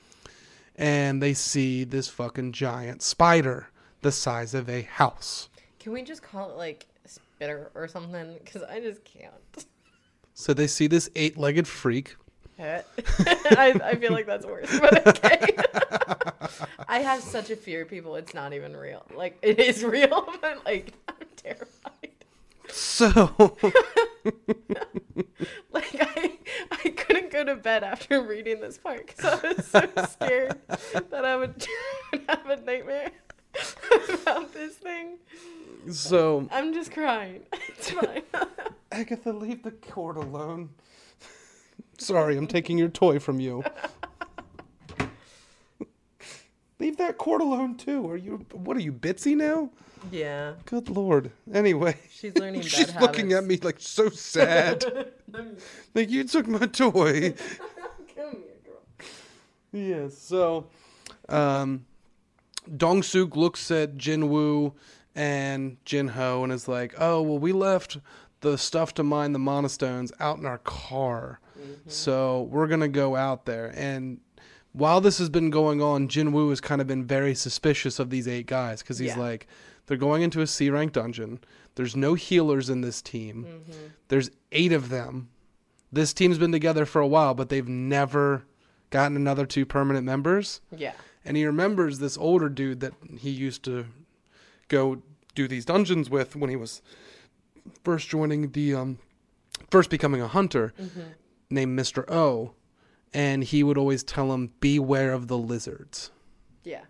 and 0.75 1.21
they 1.21 1.33
see 1.33 1.83
this 1.83 2.07
fucking 2.07 2.53
giant 2.53 3.01
spider 3.01 3.69
the 4.01 4.11
size 4.11 4.53
of 4.53 4.69
a 4.69 4.83
house 4.83 5.49
Can 5.79 5.91
we 5.93 6.03
just 6.03 6.21
call 6.21 6.51
it 6.51 6.57
like 6.57 6.87
spitter 7.05 7.71
or 7.73 7.87
something? 7.87 8.35
Because 8.43 8.63
I 8.63 8.79
just 8.79 9.03
can't. 9.03 9.33
so 10.39 10.53
they 10.53 10.67
see 10.67 10.87
this 10.87 11.09
eight-legged 11.17 11.67
freak 11.67 12.15
eh. 12.59 12.81
I, 13.51 13.77
I 13.83 13.95
feel 13.95 14.13
like 14.13 14.25
that's 14.25 14.45
worse, 14.45 14.79
but 14.79 15.05
okay. 15.05 15.55
I 16.87 16.99
have 16.99 17.21
such 17.21 17.49
a 17.49 17.57
fear 17.57 17.81
of 17.81 17.89
people. 17.89 18.15
It's 18.15 18.33
not 18.33 18.53
even 18.53 18.75
real. 18.75 19.05
Like 19.13 19.37
it 19.41 19.59
is 19.59 19.83
real, 19.83 20.29
but 20.41 20.65
like 20.65 20.93
I'm 21.09 21.27
terrified. 21.35 22.11
so 22.69 23.57
Like 25.71 25.95
I, 25.99 26.37
I 26.71 26.89
couldn't 26.89 27.31
go 27.31 27.43
to 27.43 27.55
bed 27.55 27.83
after 27.83 28.21
reading 28.21 28.61
this 28.61 28.77
part 28.77 29.07
because 29.07 29.25
I 29.43 29.47
was 29.53 29.65
so 29.65 30.05
scared 30.09 30.57
that 31.09 31.25
I 31.25 31.35
would 31.35 31.65
have 32.29 32.49
a 32.49 32.55
nightmare 32.61 33.11
about 34.21 34.53
this 34.53 34.75
thing. 34.75 35.17
so 35.91 36.47
I'm 36.49 36.73
just 36.73 36.91
crying. 36.93 37.41
It's 37.67 37.91
fine. 37.91 38.23
Agatha 38.91 39.31
leave 39.31 39.63
the 39.63 39.71
cord 39.71 40.17
alone 40.17 40.69
sorry 41.97 42.37
i'm 42.37 42.47
taking 42.47 42.77
your 42.77 42.89
toy 42.89 43.19
from 43.19 43.39
you 43.39 43.63
leave 46.79 46.97
that 46.97 47.17
cord 47.17 47.41
alone 47.41 47.75
too 47.75 48.09
are 48.09 48.17
you 48.17 48.45
what 48.51 48.75
are 48.75 48.81
you 48.81 48.91
bitsy 48.93 49.35
now 49.35 49.69
yeah, 50.13 50.53
good 50.65 50.87
lord 50.87 51.29
anyway 51.53 51.93
she's 52.09 52.33
learning 52.37 52.61
bad 52.61 52.69
She's 52.69 52.89
habits. 52.89 53.01
looking 53.01 53.33
at 53.33 53.43
me 53.43 53.57
like 53.61 53.81
so 53.81 54.07
sad. 54.09 55.11
like 55.93 56.09
you 56.09 56.23
took 56.23 56.47
my 56.47 56.65
toy. 56.67 57.33
Come 58.15 58.31
here, 58.31 58.55
girl. 58.65 58.81
yes. 59.73 60.17
So, 60.17 60.67
um, 61.27 61.85
Dong 62.77 63.03
Suk 63.03 63.35
looks 63.35 63.69
at 63.71 63.97
Jin 63.97 64.29
Woo 64.29 64.73
and 65.15 65.75
Jin 65.83 66.07
Ho 66.07 66.45
and 66.45 66.53
is 66.53 66.69
like, 66.69 66.93
"Oh, 66.97 67.21
well, 67.21 67.37
we 67.39 67.51
left 67.51 67.97
the 68.41 68.57
stuff 68.57 68.93
to 68.95 69.03
mine 69.03 69.33
the 69.33 69.39
mana 69.39 69.69
stones 69.69 70.11
out 70.19 70.37
in 70.37 70.45
our 70.45 70.59
car, 70.59 71.39
mm-hmm. 71.59 71.89
so 71.89 72.43
we're 72.51 72.67
gonna 72.67 72.87
go 72.87 73.15
out 73.15 73.45
there." 73.45 73.73
And 73.75 74.19
while 74.71 75.01
this 75.01 75.17
has 75.17 75.29
been 75.29 75.49
going 75.49 75.81
on, 75.81 76.07
Jin 76.07 76.31
Woo 76.31 76.49
has 76.49 76.61
kind 76.61 76.79
of 76.81 76.87
been 76.87 77.05
very 77.05 77.33
suspicious 77.35 77.99
of 77.99 78.09
these 78.09 78.27
eight 78.27 78.45
guys 78.47 78.81
because 78.81 78.99
he's 78.99 79.15
Yeah. 79.15 79.19
like, 79.19 79.47
they're 79.87 79.97
going 79.97 80.21
into 80.21 80.41
a 80.41 80.47
C 80.47 80.69
rank 80.69 80.93
dungeon. 80.93 81.39
There's 81.75 81.95
no 81.95 82.13
healers 82.13 82.69
in 82.69 82.81
this 82.81 83.01
team. 83.01 83.45
Mm-hmm. 83.49 83.71
There's 84.09 84.29
eight 84.51 84.71
of 84.71 84.89
them. 84.89 85.29
this 85.91 86.13
team's 86.13 86.37
been 86.37 86.51
together 86.51 86.85
for 86.85 87.01
a 87.01 87.07
while, 87.07 87.33
but 87.33 87.49
they've 87.49 87.67
never 87.67 88.43
gotten 88.91 89.17
another 89.17 89.47
two 89.47 89.65
permanent 89.65 90.05
members. 90.05 90.61
Yeah. 90.75 90.93
And 91.25 91.35
he 91.35 91.43
remembers 91.47 91.97
this 91.97 92.15
older 92.15 92.47
dude 92.47 92.79
that 92.81 92.93
he 93.17 93.31
used 93.31 93.63
to 93.63 93.87
go 94.67 95.01
do 95.33 95.47
these 95.47 95.65
dungeons 95.65 96.07
with 96.07 96.35
when 96.35 96.51
he 96.51 96.55
was 96.55 96.83
first 97.83 98.07
joining 98.09 98.51
the 98.51 98.73
um 98.75 98.99
first 99.71 99.89
becoming 99.89 100.21
a 100.21 100.27
hunter 100.27 100.73
named 101.49 101.77
Mr. 101.79 102.09
O 102.09 102.53
and 103.13 103.43
he 103.43 103.63
would 103.63 103.77
always 103.77 104.03
tell 104.03 104.31
him 104.33 104.51
beware 104.59 105.11
of 105.13 105.27
the 105.27 105.37
lizards. 105.37 106.11
Yeah. 106.63 106.81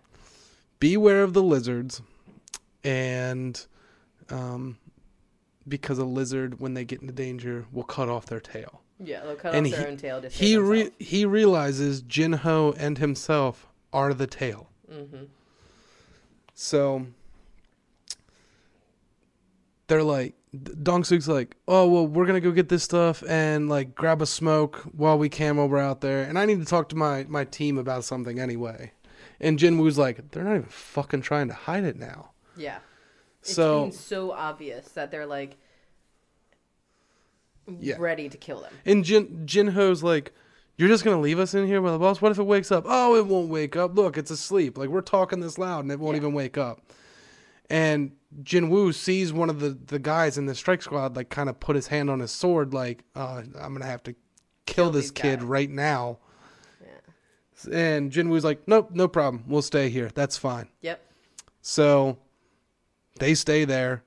Beware 0.78 1.22
of 1.22 1.32
the 1.32 1.42
lizards 1.42 2.02
and 2.84 3.66
um 4.30 4.78
because 5.68 5.98
a 5.98 6.04
lizard 6.04 6.58
when 6.60 6.74
they 6.74 6.84
get 6.84 7.00
into 7.00 7.12
danger 7.12 7.66
will 7.72 7.84
cut 7.84 8.08
off 8.08 8.26
their 8.26 8.40
tail. 8.40 8.80
Yeah. 9.02 9.20
They'll 9.24 9.36
cut 9.36 9.54
And 9.54 9.66
off 9.66 9.72
their 9.72 9.88
own 9.88 9.96
tail 9.96 10.20
to 10.22 10.28
He 10.28 10.56
re- 10.58 10.90
he 10.98 11.24
realizes 11.24 12.02
Jinho 12.02 12.74
and 12.78 12.98
himself 12.98 13.66
are 13.92 14.12
the 14.14 14.26
tail. 14.26 14.68
Mhm. 14.90 15.28
So 16.54 17.06
they're 19.86 20.02
like, 20.02 20.34
Dong 20.82 21.04
Suk's 21.04 21.28
like, 21.28 21.56
oh 21.68 21.88
well, 21.88 22.06
we're 22.06 22.26
gonna 22.26 22.40
go 22.40 22.50
get 22.50 22.68
this 22.68 22.82
stuff 22.82 23.22
and 23.28 23.68
like 23.68 23.94
grab 23.94 24.20
a 24.20 24.26
smoke 24.26 24.78
while 24.92 25.16
we 25.16 25.28
can 25.28 25.56
while 25.56 25.68
we're 25.68 25.78
out 25.78 26.00
there, 26.00 26.22
and 26.24 26.38
I 26.38 26.44
need 26.46 26.58
to 26.58 26.64
talk 26.64 26.88
to 26.88 26.96
my 26.96 27.24
my 27.28 27.44
team 27.44 27.78
about 27.78 28.04
something 28.04 28.38
anyway. 28.40 28.92
And 29.40 29.58
Jin 29.58 29.78
Woo's 29.78 29.96
like, 29.96 30.32
they're 30.32 30.44
not 30.44 30.56
even 30.56 30.64
fucking 30.68 31.22
trying 31.22 31.48
to 31.48 31.54
hide 31.54 31.84
it 31.84 31.96
now. 31.96 32.30
Yeah. 32.56 32.78
It's 33.40 33.54
So 33.54 33.84
been 33.84 33.92
so 33.92 34.32
obvious 34.32 34.88
that 34.88 35.10
they're 35.10 35.24
like 35.26 35.56
Yeah. 37.78 37.96
ready 37.98 38.28
to 38.28 38.36
kill 38.36 38.60
them. 38.62 38.72
and 38.84 39.04
Jin 39.04 39.46
Jinho's 39.46 40.02
like, 40.02 40.32
you're 40.76 40.88
just 40.88 41.04
gonna 41.04 41.20
leave 41.20 41.38
us 41.38 41.54
in 41.54 41.66
here 41.66 41.80
with 41.80 41.92
the 41.92 41.98
boss. 41.98 42.20
What 42.20 42.32
if 42.32 42.38
it 42.38 42.42
wakes 42.44 42.72
up? 42.72 42.84
Oh, 42.86 43.14
it 43.14 43.26
won't 43.26 43.48
wake 43.48 43.76
up. 43.76 43.94
Look, 43.96 44.18
it's 44.18 44.30
asleep. 44.30 44.76
Like 44.76 44.88
we're 44.88 45.00
talking 45.00 45.40
this 45.40 45.58
loud 45.58 45.84
and 45.84 45.92
it 45.92 46.00
won't 46.00 46.16
Yeah. 46.16 46.22
even 46.22 46.32
wake 46.34 46.58
up. 46.58 46.80
And 47.70 48.12
Jin 48.42 48.68
Woo 48.68 48.92
sees 48.92 49.32
one 49.32 49.48
of 49.48 49.60
the, 49.60 49.70
the 49.70 49.98
guys 50.00 50.36
in 50.36 50.46
the 50.46 50.54
strike 50.54 50.82
squad 50.82 51.16
like 51.16 51.30
kind 51.30 51.48
of 51.48 51.60
put 51.60 51.76
his 51.76 51.86
hand 51.86 52.10
on 52.10 52.20
his 52.20 52.32
sword, 52.32 52.74
like, 52.74 53.04
uh, 53.14 53.42
I'm 53.58 53.72
gonna 53.72 53.86
have 53.86 54.02
to 54.02 54.12
kill, 54.66 54.86
Kill 54.86 54.90
this 54.90 55.10
kid 55.10 55.38
guys. 55.40 55.46
right 55.48 55.70
now. 55.70 56.18
Yeah. 56.82 57.72
And 57.72 58.10
Jin 58.10 58.28
Woo's 58.28 58.44
like, 58.44 58.66
Nope, 58.66 58.90
no 58.92 59.06
problem. 59.08 59.44
We'll 59.46 59.62
stay 59.62 59.88
here. 59.88 60.10
That's 60.14 60.36
fine. 60.36 60.68
Yep. 60.82 61.00
So 61.62 62.18
they 63.18 63.34
stay 63.34 63.64
there. 63.64 64.02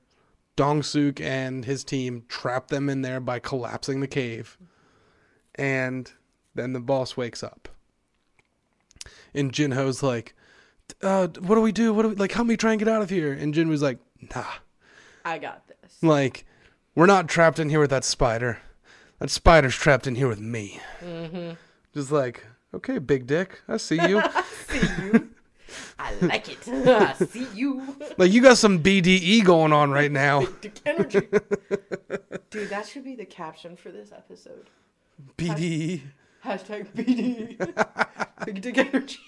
Dong 0.55 0.83
Suk 0.83 1.19
and 1.19 1.65
his 1.65 1.83
team 1.83 2.25
trap 2.27 2.67
them 2.67 2.87
in 2.89 3.01
there 3.01 3.19
by 3.19 3.39
collapsing 3.39 4.01
the 4.01 4.07
cave. 4.07 4.57
And 5.55 6.11
then 6.53 6.73
the 6.73 6.79
boss 6.79 7.17
wakes 7.17 7.41
up. 7.43 7.69
And 9.33 9.51
Jinho's 9.51 10.03
like, 10.03 10.35
uh, 11.01 11.27
what 11.39 11.55
do 11.55 11.61
we 11.61 11.71
do? 11.71 11.93
What 11.93 12.03
do 12.03 12.09
we 12.09 12.15
like 12.15 12.31
help 12.31 12.47
me 12.47 12.57
try 12.57 12.71
and 12.71 12.79
get 12.79 12.87
out 12.87 13.01
of 13.01 13.09
here? 13.09 13.33
And 13.33 13.53
Jin 13.53 13.69
was 13.69 13.81
like, 13.81 13.99
nah. 14.35 14.45
I 15.25 15.37
got 15.37 15.67
this. 15.67 16.01
Like, 16.01 16.45
we're 16.95 17.05
not 17.05 17.27
trapped 17.27 17.59
in 17.59 17.69
here 17.69 17.79
with 17.79 17.89
that 17.89 18.03
spider. 18.03 18.59
That 19.19 19.29
spider's 19.29 19.75
trapped 19.75 20.07
in 20.07 20.15
here 20.15 20.27
with 20.27 20.39
me. 20.39 20.79
Mm-hmm. 21.01 21.53
Just 21.93 22.11
like, 22.11 22.45
okay, 22.73 22.97
big 22.97 23.27
dick, 23.27 23.61
I 23.67 23.77
see 23.77 23.95
you. 24.07 24.21
See 24.67 24.81
you. 25.03 25.29
I 25.97 26.13
like 26.21 26.49
it. 26.49 26.67
I 26.67 27.13
see 27.13 27.47
you. 27.53 27.95
like 28.17 28.31
you 28.31 28.41
got 28.41 28.57
some 28.57 28.83
BDE 28.83 29.43
going 29.43 29.73
on 29.73 29.91
right 29.91 30.11
now. 30.11 30.41
Big 30.41 30.61
dick 30.61 30.79
energy. 30.85 31.21
Dude, 32.49 32.69
that 32.69 32.87
should 32.87 33.03
be 33.03 33.15
the 33.15 33.25
caption 33.25 33.75
for 33.75 33.91
this 33.91 34.11
episode. 34.11 34.69
BDE. 35.37 36.01
Hashtag 36.43 36.87
BDE. 36.93 38.45
Big 38.45 38.61
dick 38.61 38.77
energy. 38.77 39.19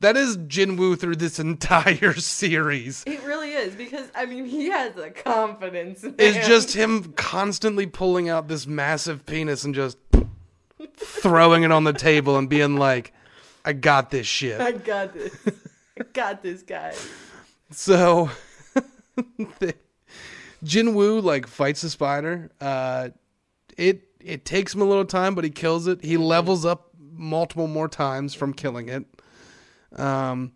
That 0.00 0.16
is 0.16 0.36
Jinwoo 0.36 0.98
through 0.98 1.16
this 1.16 1.40
entire 1.40 2.14
series. 2.18 3.02
It 3.06 3.22
really 3.24 3.52
is 3.52 3.74
because 3.74 4.10
I 4.14 4.26
mean 4.26 4.44
he 4.44 4.70
has 4.70 4.94
the 4.94 5.10
confidence. 5.10 6.02
Man. 6.02 6.14
It's 6.18 6.46
just 6.46 6.74
him 6.74 7.12
constantly 7.14 7.86
pulling 7.86 8.28
out 8.28 8.48
this 8.48 8.66
massive 8.66 9.26
penis 9.26 9.64
and 9.64 9.74
just 9.74 9.98
throwing 10.96 11.64
it 11.64 11.72
on 11.72 11.84
the 11.84 11.92
table 11.92 12.36
and 12.36 12.48
being 12.48 12.76
like, 12.76 13.12
I 13.64 13.72
got 13.72 14.10
this 14.10 14.26
shit. 14.26 14.60
I 14.60 14.72
got 14.72 15.14
this. 15.14 15.36
I 15.98 16.04
got 16.12 16.42
this 16.42 16.62
guy. 16.62 16.94
So 17.72 18.30
Jinwoo 20.64 21.22
like 21.22 21.46
fights 21.46 21.82
the 21.82 21.90
spider. 21.90 22.50
Uh 22.60 23.08
it 23.76 24.04
it 24.20 24.44
takes 24.44 24.74
him 24.74 24.82
a 24.82 24.84
little 24.84 25.04
time, 25.04 25.34
but 25.34 25.42
he 25.44 25.50
kills 25.50 25.86
it. 25.88 26.04
He 26.04 26.16
levels 26.16 26.64
up 26.64 26.90
multiple 27.12 27.66
more 27.66 27.88
times 27.88 28.34
from 28.34 28.52
killing 28.52 28.88
it. 28.88 29.04
Um 29.96 30.52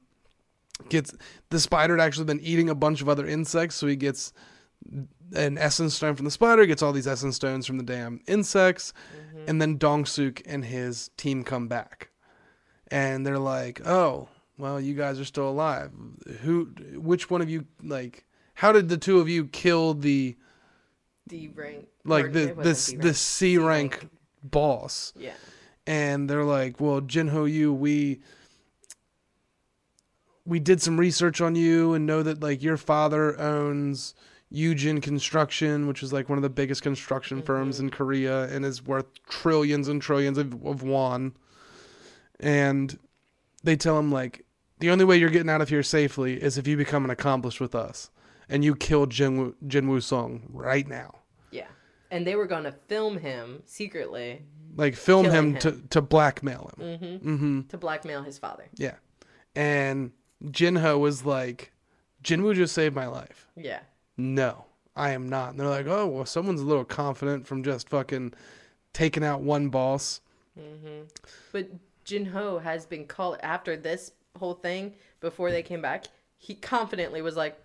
gets 0.89 1.15
the 1.51 1.61
spider 1.61 1.97
had 1.97 2.05
actually 2.05 2.25
been 2.25 2.41
eating 2.41 2.69
a 2.69 2.75
bunch 2.75 3.01
of 3.01 3.09
other 3.09 3.27
insects, 3.27 3.77
so 3.77 3.87
he 3.87 3.97
gets 3.97 4.33
an 5.35 5.57
essence 5.59 5.95
stone 5.95 6.15
from 6.17 6.25
the 6.25 6.31
spider, 6.31 6.67
gets 6.67 6.83
all 6.83 6.93
these 6.93 7.07
essence 7.07 7.37
stones 7.37 7.67
from 7.67 7.79
the 7.79 7.85
damn 7.85 8.21
insects, 8.27 8.93
and 9.47 9.63
then 9.63 9.79
Dongsuk 9.79 10.43
and 10.45 10.65
his 10.65 11.11
team 11.17 11.45
come 11.45 11.69
back. 11.69 12.11
And 12.91 13.25
they're 13.27 13.39
like, 13.39 13.87
"Oh, 13.87 14.29
well, 14.59 14.81
you 14.81 14.95
guys 14.95 15.19
are 15.21 15.25
still 15.25 15.49
alive. 15.49 15.93
Who 16.43 16.67
which 16.95 17.31
one 17.31 17.41
of 17.41 17.49
you 17.49 17.67
like 17.83 18.27
how 18.55 18.73
did 18.73 18.89
the 18.89 18.99
two 18.99 19.21
of 19.21 19.29
you 19.29 19.47
kill 19.47 19.95
the 19.95 20.37
D 21.29 21.49
rank. 21.55 21.87
like 22.05 22.33
the 22.33 22.55
this 22.59 22.93
the 22.93 23.15
C 23.15 23.57
rank 23.57 24.09
boss?" 24.43 25.13
Yeah. 25.17 25.33
and 25.87 26.29
they're 26.29 26.45
like, 26.45 26.81
"Well, 26.81 27.01
Jinho 27.01 27.51
Yu, 27.51 27.73
we 27.73 28.21
we 30.45 30.59
did 30.61 30.81
some 30.83 30.99
research 30.99 31.41
on 31.41 31.55
you 31.55 31.95
and 31.95 32.07
know 32.07 32.23
that 32.23 32.43
like 32.43 32.63
your 32.63 32.77
father 32.77 33.39
owns 33.41 34.15
Yujin 34.53 35.01
Construction, 35.03 35.87
which 35.87 36.03
is 36.03 36.13
like 36.13 36.29
one 36.29 36.37
of 36.39 36.43
the 36.43 36.51
biggest 36.51 36.83
construction 36.83 37.41
firms 37.43 37.81
in 37.81 37.91
Korea 37.91 38.45
and 38.55 38.65
is 38.65 38.83
worth 38.85 39.07
trillions 39.29 39.89
and 39.89 40.03
trillions 40.03 40.37
of, 40.39 40.53
of 40.67 40.83
won." 40.83 41.35
And 42.41 42.99
they 43.63 43.77
tell 43.77 43.99
him 43.99 44.11
like, 44.11 44.45
"The 44.81 44.91
only 44.91 45.05
way 45.05 45.17
you're 45.17 45.31
getting 45.31 45.51
out 45.51 45.61
of 45.63 45.69
here 45.69 45.83
safely 45.83 46.43
is 46.43 46.59
if 46.59 46.67
you 46.67 46.77
become 46.77 47.05
an 47.05 47.11
accomplice 47.11 47.61
with 47.61 47.75
us." 47.75 48.11
And 48.49 48.63
you 48.65 48.75
kill 48.75 49.07
Jinwoo 49.07 49.55
Jinwoo 49.67 50.03
Song 50.03 50.43
right 50.51 50.87
now. 50.87 51.15
Yeah. 51.51 51.69
And 52.11 52.27
they 52.27 52.35
were 52.37 52.47
going 52.47 52.65
to 52.65 52.73
film 52.73 53.17
him 53.17 53.63
secretly 53.65 54.43
Like 54.77 54.95
film 54.97 55.25
him, 55.27 55.55
Killing 55.55 55.81
to 55.83 55.89
to 55.91 56.03
blackmail 56.03 56.71
him. 56.77 56.85
mm-hmm, 56.99 57.31
Mm-hmm. 57.31 57.61
to 57.69 57.79
blackmail 57.79 58.23
his 58.25 58.37
father. 58.39 58.65
Yeah. 58.75 58.97
And 59.55 60.11
Jinho 60.45 60.99
was 60.99 61.25
like, 61.25 61.73
Jinwoo 62.25 62.55
just 62.55 62.75
saved 62.75 62.95
my 62.95 63.07
life. 63.07 63.49
Yeah. 63.57 63.81
No, 64.17 64.65
I 64.97 65.11
am 65.11 65.29
not. 65.29 65.51
And 65.51 65.61
they're 65.61 65.69
like, 65.69 65.87
oh, 65.87 66.07
well, 66.07 66.27
someone's 66.27 66.61
a 66.61 66.67
little 66.67 66.85
confident 66.85 67.47
from 67.47 67.63
just 67.63 67.89
fucking 67.89 68.35
taking 68.93 69.25
out 69.25 69.41
one 69.41 69.69
boss. 69.69 70.21
hmm 70.59 71.03
But 71.53 71.69
Jinho 72.05 72.63
has 72.63 72.87
been 72.87 73.07
called 73.07 73.39
after 73.43 73.77
this 73.77 74.13
whole 74.39 74.55
thing. 74.55 74.95
Before 75.21 75.51
they 75.51 75.63
came 75.63 75.81
back, 75.81 76.07
he 76.37 76.55
confidently 76.55 77.23
was 77.23 77.37
like, 77.37 77.57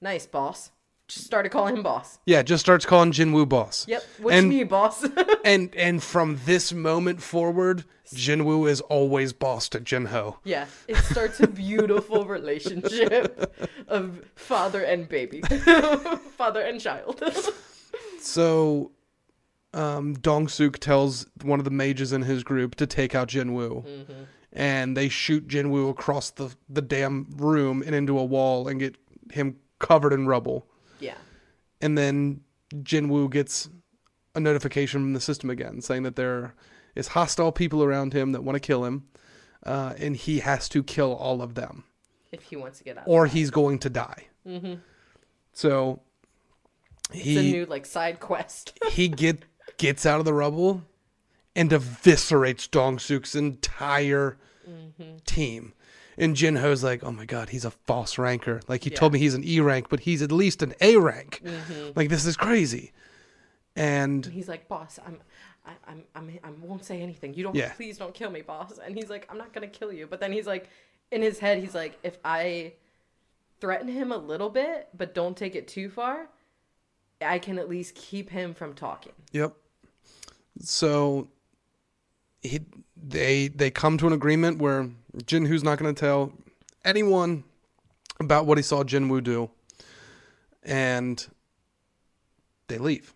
"Nice, 0.00 0.26
boss." 0.26 0.70
Just 1.08 1.24
started 1.24 1.50
calling 1.50 1.76
him 1.76 1.82
boss. 1.84 2.18
Yeah, 2.26 2.42
just 2.42 2.60
starts 2.64 2.84
calling 2.84 3.12
Jinwoo 3.12 3.48
boss. 3.48 3.86
Yep. 3.88 4.02
What 4.22 4.34
And- 4.34 4.48
need, 4.48 4.68
boss? 4.68 5.04
And 5.44 5.72
and 5.76 6.02
from 6.02 6.40
this 6.44 6.72
moment 6.72 7.22
forward, 7.22 7.84
Jinwoo 8.12 8.68
is 8.68 8.80
always 8.80 9.32
boss 9.32 9.68
to 9.68 9.78
Jinho. 9.80 10.38
yeah. 10.42 10.66
It 10.88 10.96
starts 10.96 11.38
a 11.38 11.46
beautiful 11.46 12.24
relationship 12.24 13.54
of 13.86 14.24
father 14.34 14.82
and 14.82 15.08
baby, 15.08 15.40
father 16.36 16.60
and 16.62 16.80
child. 16.80 17.22
So 18.20 18.90
um, 19.72 20.14
Dong 20.14 20.48
Suk 20.48 20.78
tells 20.78 21.26
one 21.42 21.60
of 21.60 21.64
the 21.64 21.70
mages 21.70 22.12
in 22.12 22.22
his 22.22 22.42
group 22.42 22.74
to 22.76 22.86
take 22.86 23.14
out 23.14 23.28
Jinwoo. 23.28 23.84
Mm-hmm. 23.86 24.12
And 24.52 24.96
they 24.96 25.08
shoot 25.08 25.46
Jinwoo 25.46 25.90
across 25.90 26.30
the, 26.30 26.52
the 26.68 26.82
damn 26.82 27.26
room 27.36 27.82
and 27.86 27.94
into 27.94 28.18
a 28.18 28.24
wall 28.24 28.66
and 28.68 28.80
get 28.80 28.96
him 29.30 29.56
covered 29.78 30.12
in 30.12 30.26
rubble. 30.26 30.66
Yeah. 31.00 31.14
and 31.80 31.96
then 31.96 32.40
Jinwoo 32.74 33.30
gets 33.30 33.68
a 34.34 34.40
notification 34.40 35.00
from 35.00 35.12
the 35.12 35.20
system 35.20 35.50
again 35.50 35.80
saying 35.80 36.02
that 36.02 36.16
there 36.16 36.54
is 36.94 37.08
hostile 37.08 37.52
people 37.52 37.82
around 37.82 38.12
him 38.12 38.32
that 38.32 38.42
want 38.44 38.56
to 38.56 38.60
kill 38.60 38.84
him, 38.84 39.04
uh, 39.64 39.94
and 39.98 40.16
he 40.16 40.40
has 40.40 40.68
to 40.70 40.82
kill 40.82 41.12
all 41.14 41.42
of 41.42 41.54
them, 41.54 41.84
If 42.32 42.42
he 42.42 42.56
wants 42.56 42.78
to 42.78 42.84
get 42.84 42.98
out. 42.98 43.04
or 43.06 43.26
he's 43.26 43.50
going 43.50 43.78
to 43.80 43.90
die. 43.90 44.24
mm-hmm. 44.46 44.74
So 45.52 46.00
It's 47.12 47.38
a 47.38 47.42
new 47.42 47.66
like 47.66 47.86
side 47.86 48.20
quest. 48.20 48.78
he 48.90 49.08
get 49.08 49.44
gets 49.78 50.04
out 50.06 50.18
of 50.18 50.24
the 50.24 50.32
rubble 50.34 50.82
and 51.54 51.70
eviscerates 51.70 52.70
Dong 52.70 52.98
Suk's 52.98 53.34
entire 53.34 54.36
Mm-hmm. 54.68 55.18
team. 55.24 55.74
And 56.18 56.34
Jinho's 56.34 56.82
like, 56.82 57.04
oh 57.04 57.10
my 57.12 57.24
god, 57.26 57.50
he's 57.50 57.64
a 57.64 57.70
false 57.70 58.16
ranker. 58.18 58.60
Like 58.68 58.84
he 58.84 58.90
Yeah. 58.90 58.96
told 58.96 59.12
me 59.12 59.18
he's 59.18 59.34
an 59.34 59.44
E 59.44 59.60
rank, 59.60 59.88
but 59.88 60.00
he's 60.00 60.22
at 60.22 60.32
least 60.32 60.62
an 60.62 60.74
A 60.80 60.96
rank. 60.96 61.42
hmm 61.44 61.90
Like 61.94 62.08
this 62.08 62.24
is 62.24 62.36
crazy. 62.36 62.92
And 63.74 64.24
He's 64.24 64.48
like, 64.48 64.68
boss, 64.68 64.98
I'm, 65.06 65.18
I, 65.66 65.72
I'm, 65.86 66.04
I'm, 66.14 66.38
I 66.42 66.50
won't 66.62 66.84
say 66.84 67.02
anything. 67.02 67.34
You 67.34 67.42
don't, 67.42 67.54
Yeah. 67.54 67.72
please 67.74 67.98
don't 67.98 68.14
kill 68.14 68.30
me, 68.30 68.40
boss. 68.40 68.78
And 68.82 68.94
he's 68.96 69.10
like, 69.10 69.26
I'm 69.30 69.36
not 69.36 69.52
gonna 69.52 69.66
kill 69.66 69.92
you. 69.92 70.06
But 70.06 70.20
then 70.20 70.32
he's 70.32 70.46
like, 70.46 70.70
in 71.10 71.20
his 71.20 71.38
head, 71.38 71.58
he's 71.58 71.74
like, 71.74 71.98
if 72.02 72.16
I 72.24 72.72
threaten 73.60 73.88
him 73.88 74.12
a 74.12 74.16
little 74.16 74.48
bit, 74.48 74.88
but 74.96 75.14
don't 75.14 75.36
take 75.36 75.54
it 75.54 75.68
too 75.68 75.90
far, 75.90 76.28
I 77.20 77.38
can 77.38 77.58
at 77.58 77.68
least 77.68 77.94
keep 77.94 78.30
him 78.30 78.54
from 78.54 78.72
talking. 78.74 79.12
Yep. 79.32 79.54
So 80.60 81.28
he 82.42 82.60
they 82.96 83.48
they 83.48 83.70
come 83.70 83.98
to 83.98 84.06
an 84.06 84.12
agreement 84.12 84.58
where 84.58 84.88
Jinwoo's 85.24 85.64
not 85.64 85.78
going 85.78 85.94
to 85.94 85.98
tell 85.98 86.32
anyone 86.84 87.44
about 88.20 88.46
what 88.46 88.58
he 88.58 88.62
saw 88.62 88.82
Jinwoo 88.82 89.22
do, 89.22 89.50
and 90.62 91.26
they 92.68 92.78
leave. 92.78 93.14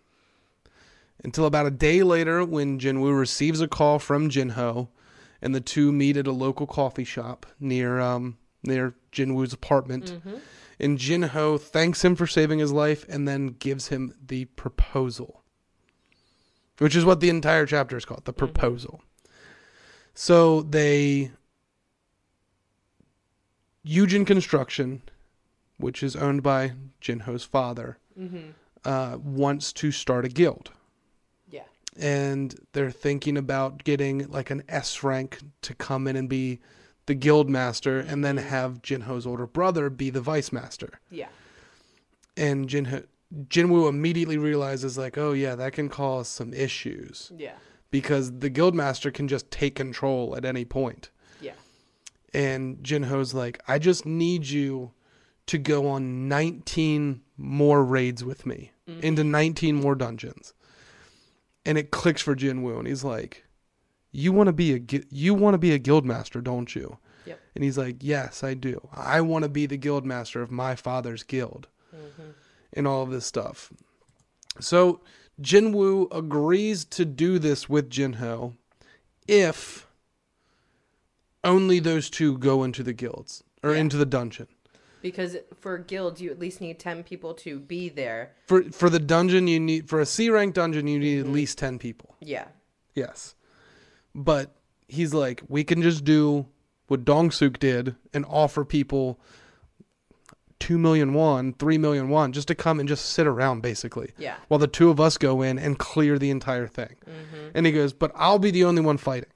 Until 1.22 1.44
about 1.44 1.66
a 1.66 1.70
day 1.70 2.02
later, 2.02 2.44
when 2.44 2.78
Jinwoo 2.78 3.18
receives 3.18 3.60
a 3.60 3.68
call 3.68 3.98
from 3.98 4.30
Jinho, 4.30 4.88
and 5.42 5.54
the 5.54 5.60
two 5.60 5.92
meet 5.92 6.16
at 6.16 6.26
a 6.26 6.32
local 6.32 6.66
coffee 6.66 7.04
shop 7.04 7.46
near 7.58 8.00
um 8.00 8.38
near 8.62 8.94
Jinwoo's 9.12 9.52
apartment. 9.52 10.10
And 10.78 10.98
Jinho 10.98 11.60
thanks 11.60 12.04
him 12.04 12.14
for 12.16 12.26
saving 12.26 12.58
his 12.58 12.72
life 12.72 13.06
and 13.08 13.26
then 13.28 13.48
gives 13.58 13.88
him 13.88 14.14
the 14.26 14.46
proposal 14.46 15.36
which 16.78 16.96
is 16.96 17.04
what 17.04 17.20
the 17.20 17.28
entire 17.28 17.66
chapter 17.66 17.96
is 17.96 18.06
called 18.06 18.24
the 18.24 18.32
proposal 18.32 19.02
so 20.14 20.62
they 20.62 21.30
Yujin 23.86 24.26
Construction 24.26 25.02
which 25.78 26.02
is 26.02 26.14
owned 26.14 26.42
by 26.42 26.72
Jinho's 27.00 27.44
father 27.44 27.96
uh, 28.84 29.16
wants 29.22 29.72
to 29.72 29.90
start 29.90 30.26
a 30.26 30.28
guild 30.28 30.70
Yeah. 31.48 31.62
and 31.98 32.54
they're 32.72 32.90
thinking 32.90 33.38
about 33.38 33.82
getting 33.84 34.28
like 34.30 34.50
an 34.50 34.62
S 34.68 35.02
rank 35.02 35.38
to 35.62 35.74
come 35.74 36.06
in 36.06 36.16
and 36.16 36.28
be 36.28 36.60
the 37.06 37.14
guild 37.14 37.48
master 37.48 37.98
and 37.98 38.22
then 38.22 38.36
have 38.36 38.82
Jinho's 38.82 39.26
older 39.26 39.46
brother 39.46 39.88
be 39.88 40.10
the 40.10 40.20
vice 40.20 40.52
master 40.52 41.00
Yeah. 41.10 41.28
and 42.36 42.68
Jinho 42.68 43.06
Jinwoo 43.48 43.88
immediately 43.88 44.36
realizes 44.36 44.98
like 44.98 45.16
oh 45.16 45.32
yeah 45.32 45.54
that 45.54 45.72
can 45.72 45.88
cause 45.88 46.28
some 46.28 46.52
issues 46.52 47.32
Yeah. 47.34 47.54
because 47.90 48.40
the 48.40 48.50
guildmaster 48.50 49.12
can 49.14 49.28
just 49.28 49.50
take 49.50 49.76
control 49.76 50.36
at 50.36 50.44
any 50.44 50.64
point. 50.66 51.08
And 52.32 52.78
Jinho's 52.78 53.34
like, 53.34 53.60
I 53.66 53.78
just 53.78 54.06
need 54.06 54.46
you 54.46 54.92
to 55.46 55.58
go 55.58 55.88
on 55.88 56.28
19 56.28 57.22
more 57.36 57.84
raids 57.84 58.22
with 58.22 58.46
me 58.46 58.70
mm-hmm. 58.88 59.00
into 59.00 59.24
19 59.24 59.74
more 59.74 59.94
dungeons. 59.94 60.54
And 61.64 61.76
it 61.76 61.90
clicks 61.90 62.22
for 62.22 62.36
Jinwoo, 62.36 62.78
and 62.78 62.88
he's 62.88 63.04
like, 63.04 63.44
"You 64.12 64.32
want 64.32 64.46
to 64.46 64.52
be 64.52 64.74
a 64.74 64.80
you 65.10 65.34
want 65.34 65.54
to 65.54 65.58
be 65.58 65.72
a 65.72 65.78
guildmaster, 65.78 66.42
don't 66.42 66.74
you?" 66.74 66.98
Yep. 67.26 67.40
And 67.54 67.64
he's 67.64 67.76
like, 67.76 67.96
"Yes, 68.00 68.42
I 68.42 68.54
do. 68.54 68.88
I 68.94 69.20
want 69.20 69.42
to 69.42 69.50
be 69.50 69.66
the 69.66 69.76
guildmaster 69.76 70.40
of 70.40 70.50
my 70.50 70.74
father's 70.74 71.22
guild." 71.22 71.68
Mm-hmm. 71.94 72.30
And 72.72 72.86
all 72.86 73.02
of 73.02 73.10
this 73.10 73.26
stuff. 73.26 73.72
So 74.58 75.00
Jinwoo 75.40 76.08
agrees 76.16 76.84
to 76.86 77.04
do 77.04 77.38
this 77.38 77.68
with 77.68 77.90
Jinho 77.90 78.54
if 79.28 79.86
only 81.44 81.78
those 81.80 82.10
two 82.10 82.38
go 82.38 82.62
into 82.62 82.82
the 82.82 82.92
guilds 82.92 83.42
or 83.62 83.72
Yeah. 83.72 83.80
into 83.80 83.96
the 83.96 84.06
dungeon. 84.06 84.48
Because 85.02 85.38
for 85.58 85.78
guilds, 85.78 86.20
you 86.20 86.30
at 86.30 86.38
least 86.38 86.60
need 86.60 86.78
10 86.78 87.02
people 87.04 87.32
to 87.34 87.58
be 87.58 87.88
there. 87.88 88.32
For 88.46 88.64
for 88.64 88.90
the 88.90 88.98
dungeon 88.98 89.46
you 89.46 89.58
need 89.58 89.88
for 89.88 90.00
a 90.00 90.06
C 90.06 90.28
rank 90.28 90.54
dungeon 90.54 90.86
you 90.86 90.98
need 90.98 91.20
at 91.20 91.24
mm-hmm. 91.24 91.34
least 91.34 91.58
10 91.58 91.78
people. 91.78 92.16
Yeah. 92.20 92.48
Yes. 92.94 93.34
But 94.14 94.54
he's 94.88 95.14
like 95.14 95.42
we 95.48 95.64
can 95.64 95.80
just 95.80 96.04
do 96.04 96.46
what 96.88 97.04
Dongsuk 97.04 97.58
did 97.58 97.94
and 98.12 98.26
offer 98.28 98.64
people 98.64 99.18
2 100.58 100.76
million 100.76 101.14
won, 101.14 101.54
3 101.54 101.78
million 101.78 102.10
won 102.10 102.32
just 102.32 102.48
to 102.48 102.54
come 102.54 102.78
and 102.78 102.88
just 102.88 103.06
sit 103.06 103.26
around 103.26 103.62
basically. 103.62 104.12
Yeah. 104.18 104.36
while 104.48 104.58
the 104.58 104.66
two 104.66 104.90
of 104.90 105.00
us 105.00 105.16
go 105.16 105.40
in 105.40 105.58
and 105.58 105.78
clear 105.78 106.18
the 106.18 106.30
entire 106.30 106.66
thing. 106.66 106.96
Mm-hmm. 107.06 107.50
And 107.54 107.64
he 107.64 107.72
goes, 107.72 107.94
But 107.94 108.12
I'll 108.14 108.38
be 108.38 108.50
the 108.50 108.64
only 108.64 108.82
one 108.82 108.98
fighting. 108.98 109.30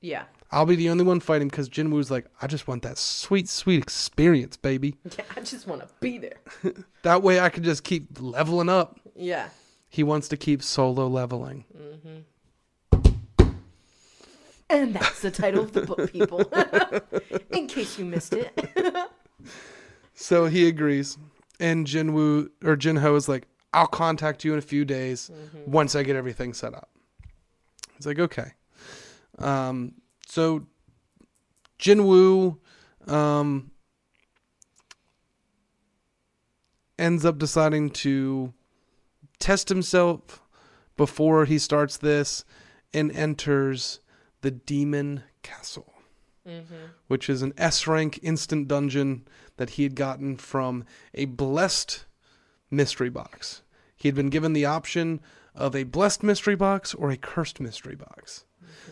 Yeah. 0.00 0.24
I'll 0.52 0.66
be 0.66 0.74
the 0.74 0.90
only 0.90 1.04
one 1.04 1.20
fighting 1.20 1.48
because 1.48 1.68
Jinwoo's 1.68 2.10
like, 2.10 2.26
I 2.42 2.46
just 2.48 2.66
want 2.66 2.82
that 2.82 2.98
sweet, 2.98 3.48
sweet 3.48 3.80
experience, 3.82 4.56
baby. 4.56 4.96
Yeah. 5.16 5.24
I 5.36 5.40
just 5.40 5.66
want 5.66 5.82
to 5.82 5.88
be 6.00 6.18
there. 6.18 6.40
That 7.02 7.22
way 7.22 7.40
I 7.40 7.48
can 7.48 7.64
just 7.64 7.82
keep 7.84 8.20
leveling 8.20 8.68
up. 8.68 9.00
Yeah. 9.14 9.48
He 9.88 10.02
wants 10.02 10.28
to 10.28 10.36
keep 10.36 10.62
solo 10.62 11.06
leveling. 11.06 11.64
And 14.68 14.94
that's 14.94 15.20
the 15.22 15.30
title 15.30 15.64
of 15.64 15.72
the 15.72 15.82
book, 15.82 16.12
people. 16.12 16.42
In 17.58 17.66
case 17.66 17.98
you 17.98 18.04
missed 18.04 18.34
it. 18.34 18.52
So 20.14 20.46
he 20.46 20.68
agrees. 20.68 21.16
And 21.58 21.86
Jinwoo 21.86 22.50
or 22.62 22.76
Jinho 22.76 23.16
is 23.16 23.28
like, 23.28 23.48
I'll 23.72 23.86
contact 23.86 24.44
you 24.44 24.52
in 24.52 24.58
a 24.58 24.62
few 24.62 24.84
days 24.84 25.30
once 25.66 25.94
I 25.96 26.02
get 26.02 26.16
everything 26.16 26.52
set 26.52 26.74
up. 26.74 26.90
He's 27.96 28.06
like, 28.06 28.18
okay. 28.18 28.52
Um, 29.38 29.94
so 30.30 30.66
Jinwoo 31.78 32.58
um, 33.06 33.70
ends 36.98 37.24
up 37.24 37.38
deciding 37.38 37.90
to 37.90 38.52
test 39.38 39.68
himself 39.68 40.42
before 40.96 41.44
he 41.46 41.58
starts 41.58 41.96
this 41.96 42.44
and 42.92 43.10
enters 43.12 44.00
the 44.42 44.50
Demon 44.50 45.22
Castle 45.42 45.92
which 47.08 47.28
is 47.28 47.42
an 47.42 47.52
S 47.56 47.86
rank 47.86 48.18
instant 48.22 48.68
dungeon 48.68 49.26
that 49.56 49.70
he 49.70 49.82
had 49.82 49.94
gotten 49.94 50.36
from 50.36 50.84
a 51.14 51.26
blessed 51.26 52.06
mystery 52.70 53.10
box. 53.10 53.62
He 53.96 54.08
had 54.08 54.14
been 54.14 54.30
given 54.30 54.52
the 54.52 54.64
option 54.64 55.20
of 55.54 55.76
a 55.76 55.84
blessed 55.84 56.22
mystery 56.22 56.56
box 56.56 56.94
or 56.94 57.10
a 57.10 57.16
cursed 57.16 57.60
mystery 57.60 57.96
box. 57.96 58.44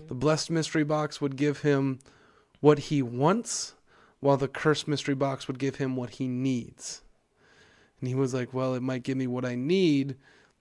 The 0.08 0.14
blessed 0.14 0.50
mystery 0.50 0.84
box 0.84 1.20
would 1.20 1.36
give 1.36 1.60
him 1.60 1.98
what 2.60 2.78
he 2.78 3.02
wants, 3.02 3.74
while 4.20 4.36
the 4.36 4.48
cursed 4.48 4.88
mystery 4.88 5.14
box 5.14 5.46
would 5.46 5.58
give 5.58 5.76
him 5.76 5.96
what 5.96 6.10
he 6.10 6.26
needs. 6.28 7.02
And 8.00 8.08
he 8.08 8.14
was 8.14 8.34
like, 8.34 8.52
"Well, 8.54 8.74
it 8.74 8.82
might 8.82 9.02
give 9.02 9.16
me 9.16 9.26
what 9.26 9.44
I 9.44 9.54
need, 9.54 10.16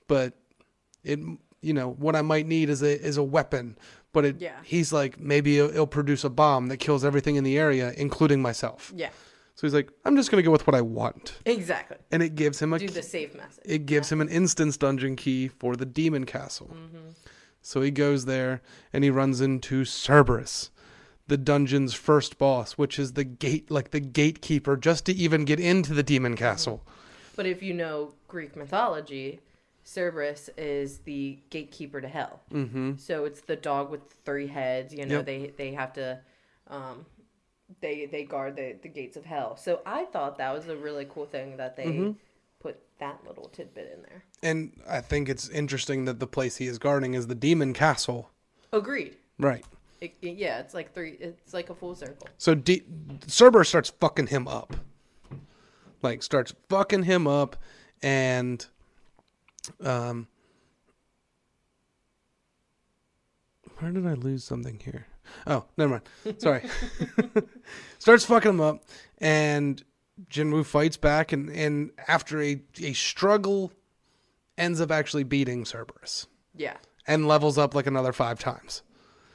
but 0.07 0.34
it, 1.03 1.19
you 1.61 1.73
know, 1.73 1.91
what 1.91 2.15
I 2.15 2.21
might 2.21 2.47
need 2.47 2.69
is 2.69 2.82
a 2.82 2.99
is 3.03 3.17
a 3.17 3.23
weapon." 3.23 3.78
But 4.13 4.25
it, 4.25 4.41
Yeah. 4.41 4.55
he's 4.63 4.91
like, 4.91 5.19
maybe 5.19 5.57
it'll, 5.59 5.69
it'll 5.69 5.86
produce 5.88 6.23
a 6.23 6.30
bomb 6.30 6.67
that 6.67 6.78
kills 6.78 7.05
everything 7.05 7.36
in 7.36 7.43
the 7.43 7.57
area, 7.59 7.93
including 7.97 8.41
myself. 8.41 8.91
Yeah. 8.95 9.09
So 9.53 9.67
he's 9.67 9.73
like, 9.75 9.91
I'm 10.05 10.15
just 10.15 10.32
gonna 10.32 10.41
go 10.43 10.49
with 10.51 10.65
what 10.65 10.75
I 10.75 10.82
want, 10.82 11.38
Exactly. 11.45 11.97
and 12.11 12.23
it 12.23 12.34
gives 12.36 12.59
him 12.59 12.73
a 12.73 12.80
Do 12.80 12.88
key- 12.88 12.93
the 12.93 13.03
safe 13.03 13.36
message. 13.36 13.63
it 13.65 13.86
gives 13.86 14.11
him 14.11 14.21
an 14.21 14.30
instance 14.30 14.78
dungeon 14.78 15.15
key 15.15 15.49
for 15.49 15.75
the 15.75 15.86
demon 15.86 16.25
castle. 16.25 16.67
Mm-hmm. 16.73 17.09
So 17.68 17.82
he 17.82 17.91
goes 17.91 18.24
there 18.24 18.61
and 18.93 19.03
he 19.03 19.09
runs 19.09 19.41
into 19.41 19.84
Cerberus, 19.84 20.72
the 21.28 21.36
dungeon's 21.36 21.93
first 21.93 22.38
boss, 22.38 22.74
which 22.78 22.97
is 22.97 23.11
the 23.11 23.26
gate 23.26 23.70
like 23.70 23.91
the 23.91 23.99
gatekeeper 23.99 24.78
just 24.78 25.05
to 25.07 25.13
even 25.13 25.43
get 25.43 25.59
into 25.59 25.93
the 25.93 26.01
demon 26.01 26.38
castle. 26.38 26.82
But 27.36 27.45
if 27.45 27.61
you 27.61 27.74
know 27.74 28.13
Greek 28.30 28.55
mythology, 28.55 29.41
Cerberus 29.84 30.49
is 30.57 30.99
the 30.99 31.39
gatekeeper 31.49 31.99
to 31.99 32.07
hell. 32.07 32.39
Mm-hmm. 32.53 32.93
So 32.99 33.26
it's 33.26 33.41
the 33.41 33.57
dog 33.57 33.91
with 33.91 33.99
three 34.24 34.47
heads. 34.47 34.93
You 34.93 35.05
know, 35.05 35.18
Yep. 35.18 35.26
they 35.26 35.53
they 35.57 35.74
have 35.74 35.91
to, 35.93 36.20
um, 36.70 37.05
they 37.82 38.05
they 38.05 38.24
guard 38.24 38.55
the 38.55 38.78
the 38.82 38.88
gates 38.88 39.18
of 39.18 39.26
hell. 39.26 39.57
So 39.57 39.82
I 39.86 40.05
thought 40.05 40.38
that 40.38 40.53
was 40.53 40.70
a 40.70 40.78
really 40.78 41.05
cool 41.09 41.26
thing 41.26 41.57
that 41.57 41.76
they 41.76 41.88
Mm-hmm. 41.88 42.11
That 43.00 43.20
little 43.28 43.45
tidbit 43.50 43.91
in 43.95 44.02
there. 44.04 44.24
And 44.43 44.80
I 44.89 45.02
think 45.02 45.30
it's 45.30 45.50
interesting 45.50 46.06
that 46.06 46.20
the 46.20 46.28
place 46.28 46.58
he 46.58 46.68
is 46.68 46.78
guarding 46.80 47.14
is 47.14 47.28
the 47.28 47.36
demon 47.36 47.74
castle. 47.74 48.30
Agreed. 48.74 49.16
Right. 49.39 49.66
It, 50.02 50.14
it- 50.22 50.38
yeah, 50.38 50.60
it's 50.60 50.74
like 50.74 50.93
three. 50.93 51.18
It's 51.20 51.54
like 51.54 51.70
a 51.70 51.76
full 51.76 51.95
circle. 51.95 52.28
So 52.38 52.54
D- 52.56 52.84
Cerberus 53.28 53.70
starts 53.70 53.89
fucking 54.00 54.28
him 54.28 54.48
up. 54.48 54.76
Like 56.04 56.22
starts 56.22 56.54
fucking 56.70 57.04
him 57.04 57.28
up 57.28 57.56
and 58.04 58.66
um 59.84 60.28
Where 63.80 63.91
did 63.91 64.08
I 64.08 64.14
lose 64.14 64.43
something 64.43 64.80
here? 64.84 65.08
Oh, 65.45 65.66
never 65.78 66.02
mind. 66.26 66.39
Sorry. 66.41 66.64
starts 68.00 68.26
fucking 68.26 68.52
him 68.52 68.62
up 68.62 68.84
and 69.20 69.84
Jinwoo 70.30 70.65
fights 70.65 70.97
back 70.97 71.32
and, 71.32 71.49
and 71.49 71.91
after 72.07 72.41
a, 72.41 72.61
a 72.82 72.93
struggle 72.93 73.72
ends 74.57 74.82
up 74.82 74.91
actually 74.91 75.24
beating 75.24 75.65
Cerberus 75.65 76.28
Yeah. 76.55 76.78
and 77.05 77.28
levels 77.28 77.57
up 77.57 77.76
like 77.76 77.88
another 77.88 78.13
five 78.13 78.39
times. 78.39 78.82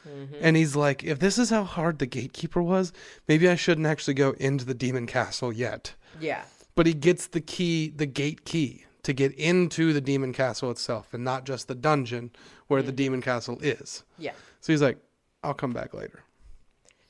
Mm-hmm. 0.09 0.35
And 0.41 0.57
he's 0.57 0.75
like, 0.75 1.05
if 1.05 1.21
this 1.21 1.39
is 1.39 1.51
how 1.51 1.63
hard 1.63 1.99
the 1.99 2.07
gatekeeper 2.07 2.61
was, 2.61 2.93
maybe 3.29 3.49
I 3.49 3.55
shouldn't 3.55 3.87
actually 3.87 4.15
go 4.15 4.33
into 4.33 4.65
the 4.65 4.75
demon 4.75 5.07
castle 5.07 5.53
yet. 5.53 5.95
Yeah. 6.21 6.43
But 6.75 6.87
he 6.87 6.95
gets 6.95 7.29
the 7.29 7.41
key, 7.41 7.93
the 7.95 8.07
gate 8.07 8.45
key 8.45 8.85
to 9.05 9.13
get 9.13 9.33
into 9.35 9.93
the 9.93 10.01
demon 10.01 10.33
castle 10.33 10.71
itself 10.71 11.15
and 11.15 11.23
not 11.25 11.45
just 11.45 11.69
the 11.69 11.75
dungeon 11.75 12.31
where 12.67 12.83
the 12.83 12.89
mm-hmm. 12.89 12.97
demon 12.97 13.23
castle 13.23 13.59
is. 13.61 14.03
Yeah. 14.19 14.33
So 14.61 14.73
he's 14.73 14.83
like, 14.83 14.99
I'll 15.45 15.55
come 15.55 15.73
back 15.73 15.95
later. 15.95 16.23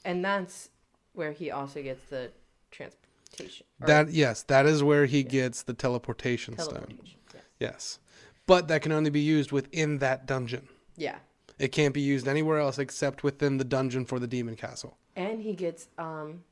And 0.05 0.25
that's 0.25 0.71
where 1.13 1.33
he 1.33 1.51
also 1.51 1.83
gets 1.83 2.05
the 2.11 2.31
transportation. 2.71 3.02
Or 3.41 3.87
That 3.87 4.11
yes, 4.11 4.43
that 4.45 4.67
is 4.67 4.83
where 4.83 5.07
he 5.07 5.23
gets 5.23 5.63
the 5.63 5.75
teleportation, 5.75 6.57
stone. 6.59 6.75
teleportation. 6.75 7.19
Yes. 7.35 7.43
Yes. 7.61 7.99
But 8.47 8.69
that 8.69 8.83
can 8.83 8.93
only 8.93 9.11
be 9.11 9.21
used 9.21 9.53
within 9.53 9.99
that 9.99 10.27
dungeon. 10.27 10.69
Yeah. 10.97 11.17
It 11.59 11.69
can't 11.69 11.95
be 11.95 12.01
used 12.01 12.27
anywhere 12.27 12.59
else 12.59 12.79
except 12.79 13.23
within 13.23 13.59
the 13.59 13.65
dungeon 13.65 14.05
for 14.05 14.19
the 14.19 14.27
demon 14.27 14.57
castle. 14.57 14.97
And 15.17 15.41
he 15.43 15.55
gets 15.55 15.89
um 15.99 16.43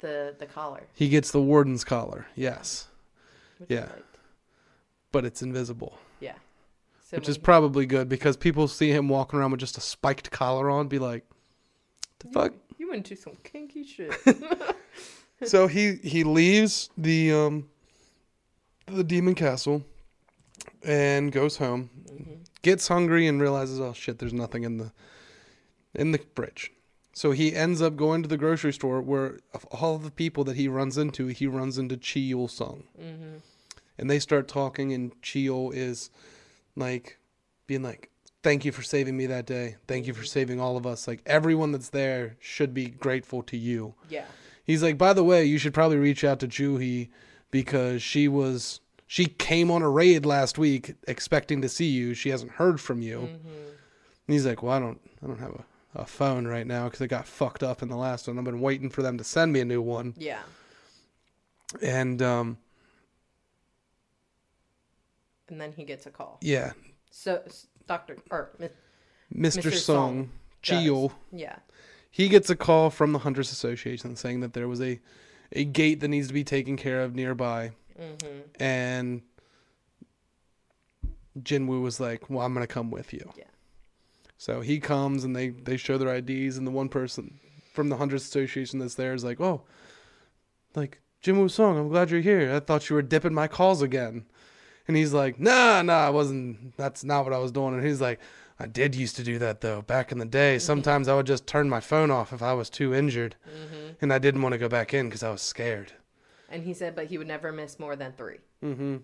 the 0.00 0.34
the 0.38 0.46
collar. 0.46 0.82
He 0.94 1.08
gets 1.08 1.30
the 1.30 1.40
warden's 1.42 1.84
collar. 1.84 2.26
Yes. 2.34 2.88
Which 3.58 3.70
Yeah. 3.70 3.88
But 5.12 5.24
it's 5.24 5.42
invisible. 5.42 5.98
Yeah. 6.20 6.34
So 7.04 7.18
which 7.18 7.28
is 7.28 7.36
probably 7.36 7.84
good 7.84 8.08
because 8.08 8.36
people 8.38 8.66
see 8.68 8.90
him 8.90 9.08
walking 9.08 9.38
around 9.38 9.50
with 9.50 9.60
just 9.60 9.76
a 9.76 9.82
spiked 9.82 10.30
collar 10.30 10.70
on, 10.70 10.88
be 10.88 10.98
like, 10.98 11.24
"The 12.20 12.28
he- 12.28 12.32
fuck." 12.34 12.54
You 12.78 12.88
went 12.88 13.10
into 13.10 13.20
some 13.20 13.36
kinky 13.44 13.84
shit. 13.84 14.10
so 15.44 15.66
he 15.66 15.96
he 16.02 16.24
leaves 16.24 16.90
the 16.96 17.32
um 17.32 17.68
the 18.86 19.04
demon 19.04 19.34
castle 19.34 19.84
and 20.84 21.32
goes 21.32 21.56
home, 21.56 21.90
gets 22.62 22.88
hungry 22.88 23.26
and 23.26 23.40
realizes, 23.40 23.80
oh 23.80 23.92
shit, 23.92 24.18
there's 24.18 24.32
nothing 24.32 24.64
in 24.64 24.78
the 24.78 24.92
in 25.94 26.12
the 26.12 26.20
fridge. 26.34 26.72
So 27.14 27.32
he 27.32 27.54
ends 27.54 27.82
up 27.82 27.96
going 27.96 28.22
to 28.22 28.28
the 28.28 28.38
grocery 28.38 28.72
store 28.72 29.02
where 29.02 29.38
of 29.52 29.64
all 29.66 29.98
the 29.98 30.10
people 30.10 30.44
that 30.44 30.56
he 30.56 30.66
runs 30.66 30.96
into, 30.96 31.26
he 31.26 31.46
runs 31.46 31.76
into 31.78 31.96
Chi 31.96 32.20
Yul 32.20 32.48
Sung. 32.50 32.84
mm-hmm. 33.00 33.36
and 33.98 34.10
they 34.10 34.18
start 34.18 34.48
talking 34.48 34.92
and 34.92 35.12
Chio 35.22 35.70
is 35.70 36.10
like 36.74 37.18
being 37.66 37.82
like 37.82 38.10
thank 38.42 38.64
you 38.64 38.72
for 38.72 38.82
saving 38.82 39.16
me 39.16 39.26
that 39.26 39.46
day 39.46 39.76
thank 39.86 40.06
you 40.06 40.14
for 40.14 40.24
saving 40.24 40.58
all 40.58 40.76
of 40.76 40.86
us 40.86 41.06
like 41.06 41.20
everyone 41.26 41.70
that's 41.70 41.90
there 41.90 42.36
should 42.40 42.72
be 42.74 42.86
grateful 42.86 43.42
to 43.42 43.56
you 43.56 43.94
Yeah. 44.08 44.24
He's 44.64 44.82
like 44.82 44.96
by 44.98 45.12
the 45.12 45.24
way 45.24 45.44
you 45.44 45.58
should 45.58 45.74
probably 45.74 45.96
reach 45.98 46.24
out 46.24 46.40
to 46.40 46.48
Juhi 46.48 47.08
because 47.50 48.02
she 48.02 48.28
was 48.28 48.80
she 49.06 49.26
came 49.26 49.70
on 49.70 49.82
a 49.82 49.90
raid 49.90 50.24
last 50.24 50.56
week 50.58 50.94
expecting 51.06 51.60
to 51.62 51.68
see 51.68 51.86
you 51.86 52.14
she 52.14 52.30
hasn't 52.30 52.52
heard 52.52 52.80
from 52.80 53.02
you 53.02 53.18
Mm-hmm. 53.18 53.48
and 53.48 54.34
he's 54.34 54.46
like 54.46 54.62
well 54.62 54.72
I 54.74 54.78
don't 54.80 55.00
I 55.22 55.26
don't 55.26 55.38
have 55.40 55.52
a, 55.94 56.00
a 56.00 56.06
phone 56.06 56.46
right 56.46 56.66
now 56.66 56.84
because 56.84 57.00
it 57.00 57.08
got 57.08 57.26
fucked 57.26 57.62
up 57.62 57.82
in 57.82 57.88
the 57.88 57.96
last 57.96 58.26
one 58.28 58.38
I've 58.38 58.44
been 58.44 58.60
waiting 58.60 58.88
for 58.90 59.02
them 59.02 59.18
to 59.18 59.24
send 59.24 59.52
me 59.52 59.60
a 59.60 59.64
new 59.64 59.82
one 59.82 60.14
Yeah. 60.16 60.40
and 61.82 62.20
um 62.22 62.56
And 65.48 65.60
then 65.60 65.72
he 65.72 65.84
gets 65.84 66.06
a 66.06 66.10
call. 66.10 66.38
yeah 66.40 66.72
So 67.10 67.42
Doctor 67.86 68.16
or 68.30 68.50
Mr. 68.60 68.70
Mr. 69.34 69.72
Song 69.72 69.80
Song. 69.80 70.30
Chio 70.62 71.12
yeah. 71.32 71.56
He 72.12 72.28
gets 72.28 72.48
a 72.50 72.54
call 72.54 72.90
from 72.90 73.12
the 73.12 73.18
Hunters 73.20 73.50
Association 73.50 74.14
saying 74.14 74.40
that 74.40 74.52
there 74.52 74.68
was 74.68 74.80
a 74.80 75.00
a 75.50 75.64
gate 75.64 75.98
that 76.00 76.08
needs 76.08 76.28
to 76.28 76.34
be 76.34 76.44
taken 76.44 76.76
care 76.76 77.02
of 77.02 77.14
nearby, 77.16 77.72
Mm-hmm. 78.00 78.62
and 78.62 79.22
Jinwoo 81.38 81.82
was 81.82 81.98
like, 82.00 82.28
"Well, 82.30 82.44
I'm 82.44 82.52
gonna 82.54 82.66
come 82.66 82.90
with 82.90 83.12
you." 83.12 83.30
Yeah. 83.36 83.44
So 84.38 84.60
he 84.60 84.80
comes 84.80 85.24
and 85.24 85.34
they 85.34 85.50
they 85.50 85.76
show 85.76 85.98
their 85.98 86.14
IDs, 86.14 86.56
and 86.56 86.66
the 86.66 86.70
one 86.70 86.88
person 86.88 87.38
from 87.72 87.88
the 87.88 87.96
Hunters 87.96 88.22
Association 88.24 88.78
that's 88.78 88.94
there 88.96 89.14
is 89.14 89.24
like, 89.24 89.40
"Oh, 89.40 89.62
like 90.74 91.00
Jinwoo 91.22 91.50
Song, 91.50 91.78
I'm 91.78 91.88
glad 91.88 92.10
you're 92.10 92.20
here. 92.20 92.54
I 92.54 92.60
thought 92.60 92.88
you 92.90 92.96
were 92.96 93.02
dipping 93.02 93.34
my 93.34 93.48
calls 93.48 93.82
again." 93.82 94.26
And 94.88 94.96
he's 94.96 95.12
like, 95.12 95.38
"Nah, 95.38 95.80
nah, 95.82 96.06
I 96.06 96.10
wasn't. 96.10 96.76
That's 96.76 97.04
not 97.04 97.24
what 97.24 97.32
I 97.32 97.38
was 97.38 97.52
doing." 97.52 97.74
And 97.74 97.86
he's 97.86 98.00
like, 98.00 98.20
"I 98.62 98.66
did 98.66 98.94
used 98.94 99.16
to 99.16 99.24
do 99.24 99.38
that 99.40 99.60
though. 99.60 99.82
Back 99.82 100.12
in 100.12 100.18
the 100.18 100.24
day, 100.24 100.58
sometimes 100.58 101.08
I 101.08 101.14
would 101.16 101.26
just 101.26 101.46
turn 101.46 101.68
my 101.68 101.80
phone 101.80 102.10
off 102.10 102.32
if 102.32 102.42
I 102.42 102.52
was 102.54 102.70
too 102.70 102.94
injured." 102.94 103.36
Mm-hmm. 103.46 103.88
and 104.00 104.12
I 104.12 104.18
didn't 104.18 104.42
want 104.42 104.52
to 104.52 104.58
go 104.58 104.68
back 104.68 104.94
in 104.94 105.06
because 105.08 105.22
I 105.22 105.30
was 105.30 105.42
scared. 105.42 105.92
And 106.48 106.64
he 106.64 106.74
said, 106.74 106.94
but 106.94 107.06
he 107.06 107.16
would 107.18 107.26
never 107.26 107.50
miss 107.50 107.78
more 107.78 107.96
than 107.96 108.12
three. 108.12 108.38
Mm-hmm. 108.62 108.96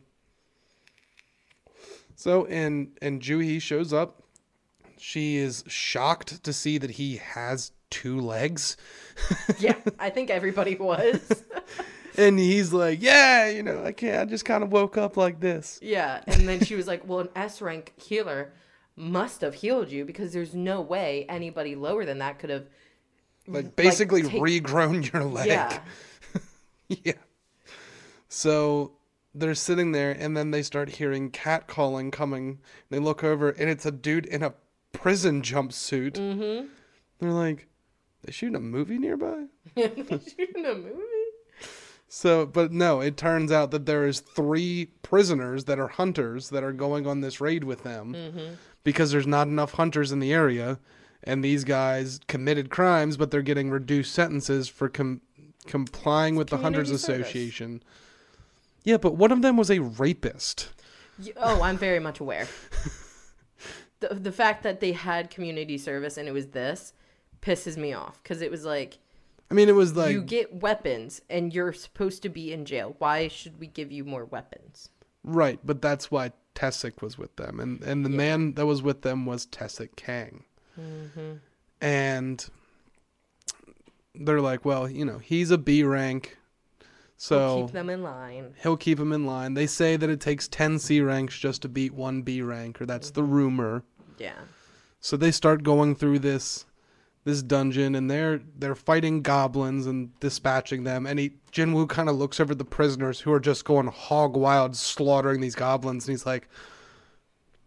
So 2.15 2.47
and 2.47 2.97
and 3.01 3.23
Juhi 3.23 3.61
shows 3.61 3.93
up. 3.93 4.23
She 4.99 5.37
is 5.37 5.65
shocked 5.69 6.43
to 6.43 6.53
see 6.53 6.79
that 6.79 6.91
he 6.91 7.17
has 7.19 7.73
two 7.91 8.21
legs, 8.21 8.77
Yeah, 9.59 9.77
I 9.99 10.11
think 10.11 10.29
everybody 10.29 10.75
was. 10.77 11.45
and 12.19 12.39
he's 12.39 12.73
like, 12.73 13.01
"Yeah, 13.01 13.49
you 13.49 13.63
know, 13.63 13.85
I 13.85 13.93
can't. 13.93 14.21
I 14.21 14.25
just 14.25 14.45
kind 14.45 14.63
of 14.65 14.73
woke 14.73 14.99
up 14.99 15.17
like 15.17 15.41
this." 15.41 15.79
yeah, 15.81 16.21
and 16.27 16.49
then 16.49 16.61
she 16.65 16.75
was 16.75 16.87
like, 16.87 17.07
"Well, 17.07 17.21
an 17.21 17.29
S 17.37 17.63
rank 17.63 17.93
healer 17.97 18.53
must 18.99 19.41
have 19.41 19.55
healed 19.55 19.91
you 19.91 20.05
because 20.05 20.33
there's 20.33 20.55
no 20.55 20.81
way 20.81 21.25
anybody 21.29 21.75
lower 21.75 22.05
than 22.05 22.19
that 22.19 22.39
could 22.39 22.51
have." 22.51 22.67
Like 23.47 23.77
basically 23.77 24.23
take- 24.23 24.43
regrown 24.43 25.11
your 25.13 25.25
leg. 25.25 25.47
Yeah, 25.47 25.79
yeah. 26.89 27.13
So 28.29 28.93
they're 29.35 29.55
sitting 29.55 29.93
there, 29.93 30.11
and 30.11 30.37
then 30.37 30.51
they 30.51 30.63
start 30.63 30.91
hearing 30.91 31.31
cat 31.31 31.67
calling 31.67 32.11
coming. 32.11 32.59
They 32.91 32.99
look 32.99 33.25
over, 33.25 33.51
and 33.51 33.71
it's 33.71 33.87
a 33.87 33.91
dude 33.93 34.27
in 34.27 34.43
a 34.43 34.55
prison 34.93 35.43
jumpsuit. 35.43 36.13
mm-hmm. 36.13 36.67
They're 37.19 37.33
like, 37.33 37.69
they 38.25 38.33
shooting 38.33 38.57
a 38.57 38.61
movie 38.61 38.99
nearby? 38.99 39.45
shooting 39.77 40.65
a 40.67 40.75
movie. 40.75 41.03
So, 42.11 42.47
but 42.47 42.73
no, 42.73 43.01
it 43.01 43.17
turns 43.17 43.53
out 43.53 43.71
that 43.71 43.85
there 43.87 44.07
is 44.07 44.21
three 44.21 44.87
prisoners 45.03 45.65
that 45.65 45.79
are 45.79 45.89
hunters 45.89 46.49
that 46.51 46.65
are 46.65 46.73
going 46.73 47.07
on 47.07 47.21
this 47.21 47.41
raid 47.41 47.65
with 47.65 47.83
them 47.83 48.15
Mm-hmm. 48.15 48.55
Because 48.85 49.11
there's 49.11 49.27
not 49.27 49.49
enough 49.49 49.73
hunters 49.73 50.13
in 50.13 50.21
the 50.21 50.33
area, 50.33 50.79
and 51.23 51.45
these 51.45 51.65
guys 51.65 52.21
committed 52.29 52.71
crimes, 52.71 53.17
but 53.17 53.31
they're 53.31 53.43
getting 53.43 53.71
reduced 53.71 54.15
sentences 54.15 54.69
for 54.69 54.89
com- 54.89 55.21
complying 55.67 56.37
with 56.37 56.49
the 56.49 56.59
Hunters 56.59 56.89
service. 56.89 57.03
Association. 57.03 57.83
Yeah, 58.85 58.97
but 58.97 59.17
one 59.17 59.33
of 59.33 59.43
them 59.43 59.57
was 59.57 59.71
a 59.71 59.81
rapist. 59.81 60.71
Oh, 61.37 61.63
I'm 61.63 61.77
very 61.77 61.99
much 61.99 62.21
aware. 62.21 62.47
the 64.01 64.15
the 64.15 64.33
fact 64.33 64.63
that 64.63 64.81
they 64.81 64.93
had 64.93 65.31
community 65.31 65.77
service 65.77 66.17
and 66.17 66.29
it 66.29 66.33
was 66.33 66.49
this 66.49 66.93
pisses 67.43 67.77
me 67.77 67.93
off 67.93 68.23
because 68.23 68.41
it 68.41 68.51
was 68.51 68.65
like 68.65 68.99
I 69.51 69.55
mean, 69.55 69.69
it 69.69 69.75
was 69.75 69.97
like 69.97 70.13
you 70.13 70.23
get 70.23 70.55
weapons 70.55 71.21
and 71.31 71.55
you're 71.55 71.73
supposed 71.73 72.23
to 72.23 72.29
be 72.29 72.53
in 72.53 72.65
jail. 72.65 72.95
Why 72.99 73.29
should 73.29 73.59
we 73.59 73.67
give 73.67 73.91
you 73.91 74.05
more 74.05 74.25
weapons? 74.25 74.91
right, 75.25 75.59
but 75.65 75.83
that's 75.83 76.11
why 76.11 76.33
Taeshik 76.59 77.01
was 77.03 77.17
with 77.17 77.35
them, 77.37 77.61
and 77.61 77.81
and 77.83 78.05
the 78.05 78.11
Yeah. 78.11 78.17
man 78.17 78.55
that 78.55 78.67
was 78.67 78.83
with 78.83 79.03
them 79.03 79.25
was 79.27 79.47
Taeshik 79.47 79.95
Kang. 79.97 80.45
Mm-hmm. 80.79 81.33
and 81.81 82.47
they're 84.15 84.41
like, 84.41 84.65
well, 84.65 84.89
you 84.89 85.05
know, 85.05 85.19
he's 85.19 85.51
a 85.51 85.59
B 85.59 85.83
rank, 85.85 86.37
so 87.17 87.65
keep 87.67 87.73
them 87.73 87.91
in 87.91 88.03
line. 88.03 88.55
he'll 88.63 88.77
keep 88.77 88.99
them 88.99 89.13
in 89.13 89.25
line. 89.27 89.55
They 89.55 89.67
say 89.67 89.97
that 89.97 90.11
it 90.11 90.21
takes 90.21 90.49
10 90.49 90.79
C 90.79 91.01
ranks 91.01 91.39
just 91.39 91.63
to 91.63 91.69
beat 91.69 91.95
one 91.95 92.23
B 92.23 92.43
rank, 92.43 92.81
or 92.81 92.87
that's 92.87 93.11
the 93.11 93.23
rumor. 93.23 93.83
Yeah. 94.19 94.39
So 95.01 95.17
they 95.17 95.31
start 95.31 95.63
going 95.63 95.95
through 95.95 96.19
this 96.21 96.65
this 97.29 97.43
dungeon 97.43 97.95
and 97.95 98.11
they're 98.11 98.41
they're 98.57 98.75
fighting 98.75 99.21
goblins 99.21 99.87
and 99.87 100.19
dispatching 100.19 100.85
them 100.85 101.07
and 101.07 101.19
he 101.19 101.33
Jinwoo 101.53 101.89
kind 101.89 102.09
of 102.09 102.17
looks 102.17 102.41
over 102.41 102.55
the 102.55 102.65
prisoners 102.65 103.21
who 103.21 103.33
are 103.33 103.41
just 103.41 103.65
going 103.65 103.87
hog 103.87 104.35
wild 104.35 104.75
slaughtering 104.75 105.41
these 105.41 105.55
goblins 105.55 106.07
and 106.07 106.13
he's 106.13 106.25
like 106.25 106.49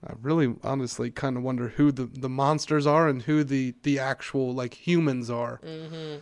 I 0.06 0.14
really 0.22 0.56
honestly 0.64 1.12
kind 1.12 1.38
of 1.38 1.44
wonder 1.44 1.70
who 1.70 1.92
the, 1.92 2.06
the 2.06 2.30
monsters 2.30 2.88
are 2.88 3.08
and 3.08 3.22
who 3.22 3.44
the 3.44 3.76
the 3.84 4.00
actual 4.00 4.54
like 4.54 4.74
humans 4.74 5.30
are. 5.30 5.60
Mm-hmm. 5.64 6.22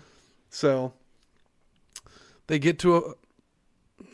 So 0.49 0.93
they 2.47 2.59
get 2.59 2.77
to 2.79 2.97
a 2.97 3.01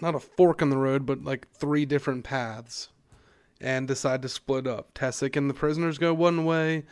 not 0.01 0.13
a 0.13 0.19
fork 0.19 0.61
in 0.61 0.69
the 0.69 0.77
road, 0.77 1.05
but 1.05 1.23
like 1.23 1.47
three 1.51 1.85
different 1.85 2.23
paths, 2.23 2.89
and 3.59 3.87
decide 3.87 4.21
to 4.21 4.29
split 4.29 4.67
up. 4.67 4.93
Taeshik 4.93 5.35
and 5.35 5.49
the 5.49 5.53
prisoners 5.55 5.97
go 5.97 6.13
one 6.13 6.45
way, 6.45 6.83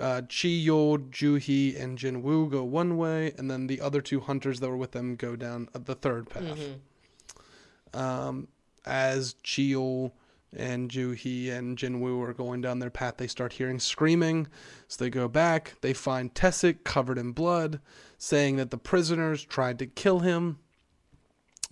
uh, 0.00 0.22
Chi 0.22 0.48
Yul, 0.48 1.10
Juhi, 1.10 1.80
and 1.80 1.98
Jinwoo 1.98 2.50
go 2.50 2.64
one 2.64 2.96
way, 2.96 3.32
and 3.36 3.50
then 3.50 3.66
the 3.66 3.80
other 3.80 4.00
two 4.00 4.20
hunters 4.20 4.60
that 4.60 4.68
were 4.68 4.76
with 4.76 4.92
them 4.92 5.16
go 5.16 5.36
down 5.36 5.68
the 5.72 5.94
third 5.94 6.28
path. 6.30 6.42
Mm-hmm. 6.42 7.98
Um, 7.98 8.48
as 8.84 9.34
Chio 9.42 10.12
and 10.56 10.90
Juhi 10.90 11.50
and 11.50 11.76
Jinwoo 11.76 12.26
are 12.26 12.32
going 12.32 12.60
down 12.60 12.78
their 12.78 12.90
path, 12.90 13.16
they 13.16 13.26
start 13.26 13.54
hearing 13.54 13.78
screaming. 13.78 14.46
So 14.88 15.04
they 15.04 15.10
go 15.10 15.28
back. 15.28 15.74
They 15.80 15.92
find 15.92 16.32
Taeshik 16.34 16.84
covered 16.84 17.18
in 17.18 17.32
blood, 17.32 17.80
saying 18.16 18.56
that 18.56 18.70
the 18.70 18.78
prisoners 18.78 19.44
tried 19.44 19.78
to 19.80 19.86
kill 19.86 20.20
him 20.20 20.58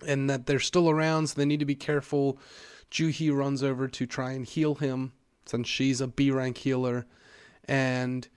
and 0.05 0.29
that 0.29 0.45
they're 0.45 0.59
still 0.59 0.89
around, 0.89 1.27
so 1.27 1.35
they 1.35 1.45
need 1.45 1.59
to 1.59 1.65
be 1.65 1.75
careful. 1.75 2.37
Juhi 2.91 3.35
runs 3.35 3.63
over 3.63 3.87
to 3.87 4.05
try 4.05 4.31
and 4.31 4.45
heal 4.45 4.75
him 4.75 5.13
since 5.45 5.67
she's 5.67 6.01
a 6.01 6.07
B 6.07 6.29
rank 6.29 6.59
healer, 6.59 7.05
and 7.67 8.27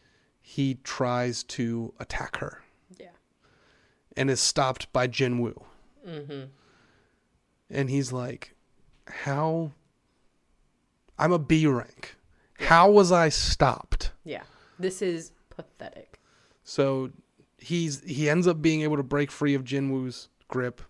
he 0.41 0.74
tries 0.83 1.43
to 1.45 1.95
attack 2.01 2.37
her 2.39 2.62
Yeah. 2.99 3.11
and 4.16 4.28
is 4.31 4.41
stopped 4.41 4.93
by 4.93 5.07
Jinwoo 5.09 5.62
Mm-hmm. 6.07 6.45
and 7.70 7.91
he's 7.91 8.11
like, 8.12 8.55
"How 9.07 9.72
I'm 11.18 11.33
a 11.33 11.39
B 11.39 11.66
rank. 11.66 12.16
How 12.59 12.91
was 12.91 13.12
I 13.12 13.28
stopped? 13.28 14.12
Yeah. 14.24 14.43
This 14.78 15.03
is 15.03 15.33
pathetic. 15.51 16.18
So 16.64 17.11
he's 17.59 18.03
he 18.05 18.31
ends 18.31 18.47
up 18.47 18.62
being 18.62 18.81
able 18.83 18.97
to 18.97 19.03
break 19.03 19.31
free 19.31 19.55
of 19.55 19.62
Jinwoo's 19.64 20.28
grip. 20.49 20.81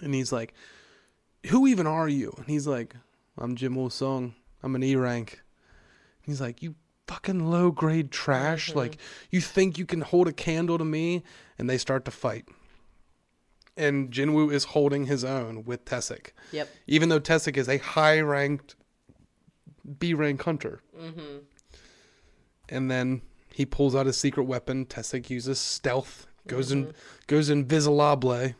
And 0.00 0.14
he's 0.14 0.30
like, 0.32 0.54
Who 1.48 1.66
even 1.66 1.86
are 1.88 2.08
you? 2.08 2.32
And 2.36 2.46
he's 2.46 2.66
like, 2.68 2.94
I'm 3.36 3.56
Jin 3.56 3.74
Woo 3.74 3.90
Sung. 3.90 4.34
I'm 4.62 4.74
an 4.76 4.82
E 4.84 4.94
rank. 4.94 5.42
He's 6.22 6.40
like, 6.40 6.62
You 6.62 6.76
fucking 7.06 7.50
low 7.50 7.70
grade 7.70 8.10
trash. 8.10 8.74
Like, 8.74 8.98
you 9.30 9.40
think 9.40 9.78
you 9.78 9.86
can 9.86 10.00
hold 10.00 10.28
a 10.28 10.32
candle 10.32 10.78
to 10.78 10.84
me? 10.84 11.22
And 11.58 11.68
they 11.70 11.78
start 11.78 12.04
to 12.06 12.10
fight. 12.10 12.46
And 13.76 14.10
Jinwoo 14.10 14.52
is 14.52 14.64
holding 14.64 15.06
his 15.06 15.24
own 15.24 15.64
with 15.64 15.84
Taeshik. 15.84 16.28
Yep. 16.52 16.68
Even 16.86 17.08
though 17.08 17.20
Taeshik 17.20 17.56
is 17.56 17.68
a 17.68 17.78
high 17.78 18.20
ranked 18.20 18.74
B 19.98 20.14
rank 20.14 20.42
hunter. 20.42 20.80
Mm-hmm. 20.98 21.38
and 22.68 22.90
then 22.90 23.22
he 23.52 23.64
pulls 23.64 23.94
out 23.94 24.06
his 24.06 24.16
secret 24.16 24.44
weapon. 24.44 24.86
Taeshik 24.86 25.30
uses 25.30 25.58
stealth, 25.58 26.26
goes 26.48 26.72
in 26.72 26.92
goes 27.26 27.48
invisible, 27.50 28.52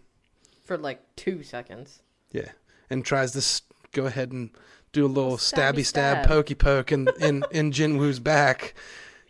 For 0.64 0.76
like 0.78 1.01
two 1.16 1.42
seconds. 1.42 2.03
yeah, 2.30 2.51
and 2.90 3.05
tries 3.05 3.32
to 3.32 3.38
s- 3.38 3.62
go 3.92 4.07
ahead 4.07 4.32
and 4.32 4.51
do 4.97 5.07
a 5.07 5.09
little 5.09 5.36
Stabby 5.36 5.80
stabby 5.80 5.84
stab, 5.84 6.16
stab. 6.16 6.26
pokey 6.26 6.55
poke 6.55 6.90
in 6.90 7.09
in 7.20 7.44
in 7.51 7.70
Jinwoo's 7.70 8.18
back, 8.18 8.74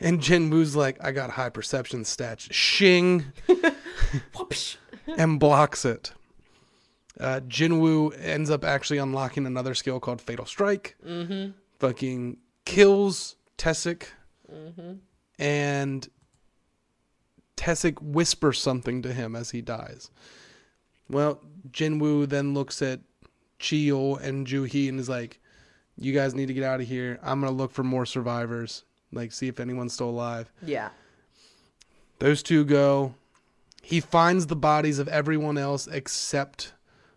and 0.01 0.21
Jinwoo's 0.21 0.77
like, 0.77 0.97
"I 1.05 1.11
got 1.13 1.31
high 1.31 1.51
perception 1.51 2.05
stats." 2.05 2.49
Shing, 2.53 3.27
and 5.19 5.41
blocks 5.41 5.85
it. 5.85 6.13
Uh, 7.19 7.41
Jinwoo 7.49 8.15
ends 8.23 8.51
up 8.51 8.63
actually 8.65 8.99
unlocking 8.99 9.47
another 9.47 9.75
skill 9.75 9.99
called 10.01 10.21
Fatal 10.21 10.47
Strike. 10.47 10.97
Mm-hmm. 11.07 11.53
Fucking 11.81 12.37
kills 12.65 13.37
Taeshik. 13.59 14.05
Mm-hmm. 14.53 14.93
and 15.41 16.09
Taeshik 17.57 18.01
whispers 18.01 18.61
something 18.61 19.03
to 19.03 19.13
him 19.13 19.35
as 19.35 19.51
he 19.51 19.61
dies. 19.61 20.09
Well, 21.11 21.41
Jinwoo 21.69 22.29
then 22.29 22.55
looks 22.55 22.81
at 22.81 23.01
Chi 23.59 23.77
Yul 23.77 24.21
and 24.21 24.47
Juhi 24.47 24.89
and 24.89 25.01
is 25.01 25.09
like, 25.09 25.41
"You 25.99 26.13
guys 26.13 26.35
need 26.35 26.47
to 26.47 26.55
get 26.55 26.65
out 26.65 26.81
of 26.81 26.87
here. 26.87 27.19
I'm 27.23 27.41
gonna 27.41 27.53
look 27.53 27.73
for 27.73 27.83
more 27.83 28.07
survivors, 28.07 28.85
like 29.13 29.33
see 29.33 29.49
if 29.49 29.61
anyone's 29.61 29.93
still 29.93 30.11
alive." 30.11 30.51
Yeah. 30.63 30.91
Those 32.19 32.43
two 32.43 32.65
go. 32.65 33.15
He 33.83 34.01
finds 34.01 34.47
the 34.47 34.57
bodies 34.57 34.99
of 34.99 35.07
everyone 35.09 35.59
else 35.59 35.87
except 35.87 36.73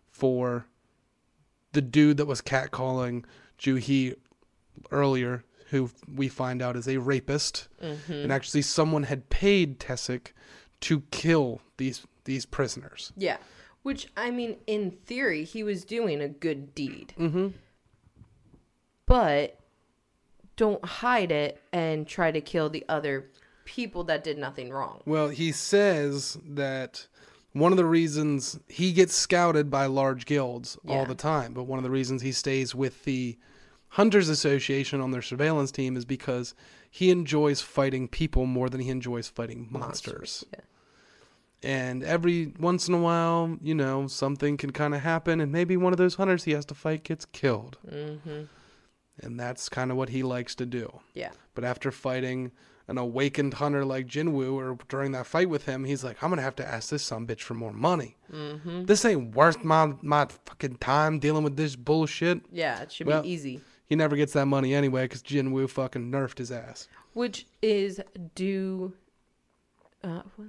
for 0.08 0.66
the 1.72 1.82
dude 1.82 2.18
that 2.18 2.26
was 2.26 2.42
catcalling 2.42 3.26
Juhi 3.58 4.16
earlier, 4.92 5.44
who 5.70 5.90
we 6.14 6.28
find 6.28 6.62
out 6.62 6.76
is 6.76 6.88
a 6.88 6.98
rapist. 6.98 7.68
Mm-hmm. 7.82 8.12
And 8.12 8.32
actually, 8.32 8.62
someone 8.62 9.04
had 9.04 9.30
paid 9.30 9.80
Taeshik 9.80 10.34
to 10.82 11.02
kill 11.12 11.62
these 11.78 12.06
these 12.26 12.46
prisoners. 12.46 13.12
Yeah. 13.18 13.38
Which, 13.82 14.08
I 14.18 14.30
mean, 14.30 14.58
in 14.68 14.92
theory, 14.92 15.46
he 15.46 15.64
was 15.64 15.86
doing 15.86 16.22
a 16.22 16.28
good 16.28 16.76
deed. 16.76 17.14
Mm-hmm. 17.18 17.48
But 19.10 19.60
don't 20.56 20.86
hide 20.86 21.32
it 21.32 21.62
and 21.74 22.08
try 22.08 22.32
to 22.32 22.40
kill 22.40 22.70
the 22.70 22.86
other 22.88 23.32
people 23.66 24.04
that 24.04 24.24
did 24.24 24.38
nothing 24.38 24.70
wrong. 24.70 25.02
Well, 25.06 25.30
he 25.30 25.52
says 25.52 26.38
that 26.46 27.08
one 27.54 27.72
of 27.72 27.78
the 27.78 27.86
reasons 27.86 28.60
he 28.68 28.94
gets 28.94 29.16
scouted 29.16 29.72
by 29.72 29.88
large 29.88 30.26
guilds 30.26 30.78
all 30.88 31.06
the 31.06 31.16
time, 31.16 31.54
but 31.54 31.64
one 31.64 31.80
of 31.80 31.84
the 31.84 31.90
reasons 31.90 32.22
he 32.22 32.32
stays 32.32 32.76
with 32.76 33.04
the 33.04 33.38
Hunters 33.94 34.30
Association 34.30 35.02
on 35.02 35.10
their 35.10 35.24
surveillance 35.24 35.72
team 35.72 35.98
is 35.98 36.06
because 36.06 36.54
he 36.92 37.10
enjoys 37.10 37.62
fighting 37.62 38.08
people 38.08 38.46
more 38.46 38.70
than 38.70 38.82
he 38.82 38.90
enjoys 38.90 39.28
fighting 39.28 39.68
monsters. 39.72 40.46
Yeah. 40.54 40.60
And 41.62 42.04
every 42.04 42.54
once 42.60 42.88
in 42.88 42.94
a 42.94 43.00
while, 43.00 43.58
you 43.62 43.74
know, 43.74 44.08
something 44.08 44.56
can 44.58 44.72
kind 44.72 44.94
of 44.94 45.02
happen, 45.02 45.42
and 45.42 45.52
maybe 45.52 45.76
one 45.76 45.92
of 45.92 45.98
those 45.98 46.16
hunters 46.16 46.44
he 46.44 46.52
has 46.52 46.66
to 46.66 46.76
fight 46.76 47.04
gets 47.04 47.26
killed. 47.26 47.78
Mm-hmm. 47.92 48.44
And 49.22 49.40
that's 49.40 49.70
kind 49.70 49.92
of 49.92 49.98
what 49.98 50.10
he 50.10 50.24
likes 50.24 50.56
to 50.56 50.66
do. 50.66 51.00
Yeah. 51.14 51.32
But 51.56 51.64
after 51.64 51.92
fighting 51.92 52.52
an 52.88 52.98
awakened 52.98 53.54
hunter 53.56 53.86
like 53.86 54.08
Jinwoo, 54.08 54.54
or 54.54 54.78
during 54.88 55.12
that 55.12 55.28
fight 55.28 55.50
with 55.50 55.66
him, 55.66 55.84
he's 55.84 56.04
like, 56.04 56.24
I'm 56.24 56.30
gonna 56.32 56.42
have 56.42 56.56
to 56.56 56.68
ask 56.68 56.90
this 56.90 57.04
some 57.04 57.28
bitch 57.28 57.42
for 57.42 57.54
more 57.54 57.74
money. 57.74 58.18
Mm-hmm. 58.34 58.86
This 58.86 59.06
ain't 59.06 59.36
worth 59.36 59.64
my 59.64 59.94
my 60.02 60.26
fucking 60.46 60.78
time 60.78 61.20
dealing 61.20 61.44
with 61.44 61.56
this 61.56 61.76
bullshit. 61.76 62.42
Yeah, 62.52 62.82
it 62.82 62.92
should 62.92 63.08
Well- 63.08 63.22
be 63.24 63.30
easy. 63.30 63.62
He 63.88 63.96
never 63.96 64.16
gets 64.16 64.34
that 64.34 64.46
money 64.46 64.74
anyway 64.76 65.06
because 65.06 65.24
Jinwoo 65.24 65.68
fucking 65.70 66.12
nerfed 66.12 66.38
his 66.38 66.52
ass. 66.52 66.88
Which 67.14 67.48
is 67.62 68.00
due. 68.36 68.94
Uh, 70.04 70.22
what- 70.36 70.48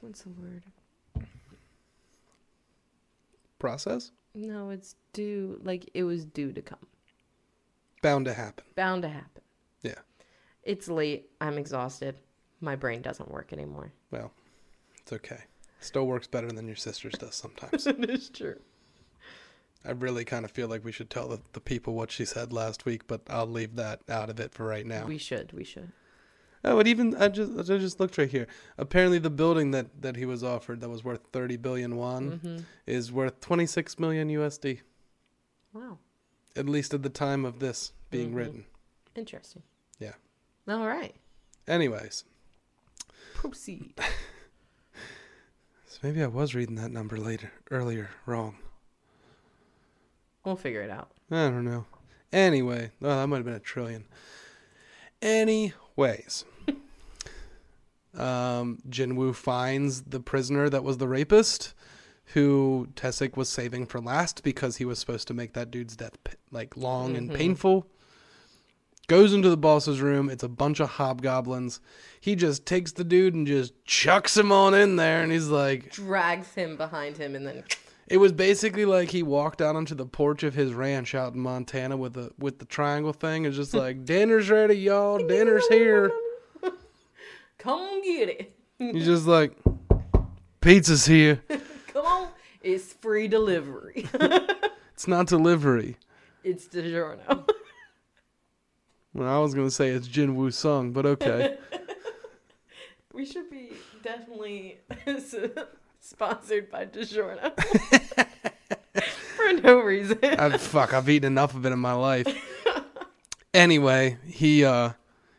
what's 0.00 0.22
the 0.22 0.28
word? 0.30 0.62
Process 3.58 4.10
No, 4.34 4.70
it's 4.70 4.94
due. 5.12 5.60
Like 5.62 5.90
it 5.94 6.04
was 6.04 6.24
due 6.24 6.52
to 6.52 6.62
come. 6.62 6.86
bound 8.02 8.26
to 8.26 8.34
happen. 8.34 8.64
Bound 8.74 9.02
to 9.02 9.08
happen. 9.08 9.42
Yeah. 9.82 9.98
It's 10.62 10.88
late. 10.88 11.30
I'm 11.40 11.58
exhausted. 11.58 12.16
My 12.60 12.76
brain 12.76 13.02
doesn't 13.02 13.30
work 13.30 13.52
anymore. 13.52 13.92
Well, 14.10 14.32
it's 15.00 15.12
okay. 15.12 15.40
Still 15.80 16.06
works 16.06 16.28
better 16.28 16.50
than 16.50 16.66
your 16.66 16.76
sister's 16.76 17.14
does 17.14 17.34
sometimes. 17.34 17.86
it 17.88 18.08
is 18.08 18.28
true. 18.30 18.60
I 19.84 19.90
really 19.90 20.24
kind 20.24 20.44
of 20.44 20.52
feel 20.52 20.68
like 20.68 20.84
we 20.84 20.92
should 20.92 21.10
tell 21.10 21.28
the, 21.28 21.40
the 21.54 21.60
people 21.60 21.94
what 21.94 22.12
she 22.12 22.24
said 22.24 22.52
last 22.52 22.84
week, 22.84 23.08
but 23.08 23.22
I'll 23.28 23.48
leave 23.48 23.74
that 23.76 24.00
out 24.08 24.30
of 24.30 24.38
it 24.38 24.52
for 24.54 24.64
right 24.64 24.86
now. 24.86 25.06
We 25.06 25.18
should. 25.18 25.52
We 25.52 25.64
should. 25.64 25.90
Oh, 26.64 26.76
but 26.76 26.86
even 26.86 27.14
I 27.16 27.28
just 27.28 27.70
I 27.70 27.76
just 27.78 27.98
looked 27.98 28.18
right 28.18 28.30
here. 28.30 28.46
Apparently, 28.78 29.18
the 29.18 29.30
building 29.30 29.72
that 29.72 30.00
that 30.02 30.16
he 30.16 30.24
was 30.24 30.44
offered 30.44 30.80
that 30.80 30.88
was 30.88 31.02
worth 31.02 31.20
thirty 31.32 31.56
billion 31.56 31.96
won 31.96 32.38
hmm 32.42 32.58
is 32.86 33.10
worth 33.10 33.40
twenty 33.40 33.66
six 33.66 33.98
million 33.98 34.28
USD. 34.28 34.80
Wow. 35.72 35.98
At 36.54 36.66
least 36.68 36.94
at 36.94 37.02
the 37.02 37.08
time 37.08 37.44
of 37.44 37.58
this 37.58 37.92
being 38.10 38.32
Mhm. 38.32 38.36
written. 38.36 38.64
Interesting. 39.16 39.62
Yeah. 39.98 40.12
All 40.68 40.86
right. 40.86 41.14
Anyways, 41.66 42.24
Proceed. 43.34 43.94
so 45.86 45.98
maybe 46.02 46.22
I 46.22 46.26
was 46.28 46.54
reading 46.54 46.76
that 46.76 46.90
number 46.92 47.16
later 47.16 47.50
earlier 47.70 48.10
wrong. 48.26 48.56
we'll 50.44 50.56
figure 50.56 50.82
it 50.82 50.90
out. 50.90 51.10
I 51.30 51.48
don't 51.48 51.64
know. 51.64 51.86
Anyway, 52.32 52.90
well, 53.00 53.18
that 53.20 53.26
might 53.26 53.36
have 53.38 53.44
been 53.44 53.54
a 53.54 53.60
trillion. 53.60 54.04
Anyways, 55.20 56.44
um, 58.16 58.78
Jinwoo 58.88 59.34
finds 59.34 60.02
the 60.02 60.20
prisoner 60.20 60.68
that 60.68 60.84
was 60.84 60.98
the 60.98 61.08
rapist, 61.08 61.74
who 62.34 62.88
Taeshik 62.94 63.36
was 63.36 63.48
saving 63.48 63.86
for 63.86 64.00
last 64.00 64.42
because 64.42 64.76
he 64.76 64.84
was 64.84 64.98
supposed 64.98 65.28
to 65.28 65.34
make 65.34 65.52
that 65.54 65.70
dude's 65.70 65.96
death 65.96 66.16
like 66.50 66.76
long 66.76 67.16
and 67.16 67.30
Mhm. 67.30 67.34
painful. 67.36 67.86
Goes 69.08 69.34
into 69.34 69.50
the 69.50 69.56
boss's 69.56 70.00
room. 70.00 70.30
It's 70.30 70.44
a 70.44 70.48
bunch 70.48 70.78
of 70.80 70.90
hobgoblins. 70.90 71.80
He 72.20 72.34
just 72.36 72.64
takes 72.64 72.92
the 72.92 73.04
dude 73.04 73.34
and 73.34 73.46
just 73.46 73.72
chucks 73.84 74.36
him 74.36 74.52
on 74.52 74.74
in 74.74 74.96
there, 74.96 75.22
and 75.22 75.32
he's 75.32 75.48
like, 75.48 75.90
Drags 75.90 76.54
him 76.54 76.76
behind 76.76 77.16
him 77.18 77.34
and 77.34 77.46
then. 77.46 77.64
it 78.06 78.18
was 78.18 78.30
basically 78.32 78.84
like 78.84 79.10
he 79.10 79.22
walked 79.22 79.60
out 79.60 79.74
onto 79.76 79.94
the 79.94 80.06
porch 80.06 80.42
of 80.44 80.54
his 80.54 80.72
ranch 80.72 81.14
out 81.14 81.34
in 81.34 81.40
Montana 81.40 81.96
with 81.96 82.14
the 82.14 82.30
with 82.38 82.58
the 82.60 82.64
triangle 82.64 83.12
thing. 83.12 83.44
It's 83.44 83.56
just 83.56 83.74
like 83.74 84.04
dinner's 84.04 84.48
ready, 84.48 84.74
y'all. 84.76 85.18
Dinner's 85.18 85.66
here. 85.68 86.10
Come 87.62 88.02
get 88.02 88.28
it. 88.28 88.56
He's 88.76 89.04
just 89.04 89.24
like 89.24 89.56
pizza's 90.60 91.06
here. 91.06 91.40
Come 91.92 92.04
on. 92.04 92.28
It's 92.60 92.92
free 92.92 93.28
delivery. 93.28 94.08
It's 94.94 95.08
not 95.08 95.26
delivery. 95.26 95.96
it's 96.44 96.66
DiGiorno. 96.66 97.48
Well, 99.14 99.28
I 99.28 99.38
was 99.40 99.52
gonna 99.52 99.70
say 99.70 99.88
it's 99.88 100.06
Jin 100.06 100.36
Woo 100.36 100.50
Sung, 100.50 100.92
but 100.92 101.04
okay. 101.04 101.58
we 103.12 103.26
should 103.26 103.50
be 103.50 103.72
definitely 104.02 104.78
sponsored 106.00 106.70
by 106.70 106.86
DiGiorno. 106.86 107.52
For 109.36 109.52
no 109.60 109.80
reason. 109.80 110.18
I, 110.22 110.56
fuck, 110.56 110.94
I've 110.94 111.08
eaten 111.10 111.32
enough 111.32 111.54
of 111.54 111.66
it 111.66 111.72
in 111.72 111.78
my 111.78 111.92
life. 111.94 112.26
Anyway, 113.52 114.18
he 114.24 114.64
uh 114.64 114.92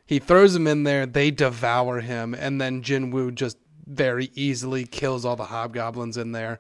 he 0.05 0.19
throws 0.19 0.55
him 0.55 0.67
in 0.67 0.83
there. 0.83 1.05
They 1.05 1.31
devour 1.31 2.01
him, 2.01 2.33
and 2.33 2.59
then 2.59 2.81
Jin 2.81 3.11
Woo 3.11 3.31
just 3.31 3.57
very 3.85 4.31
easily 4.33 4.85
kills 4.85 5.25
all 5.25 5.35
the 5.35 5.45
hobgoblins 5.45 6.17
in 6.17 6.31
there. 6.31 6.59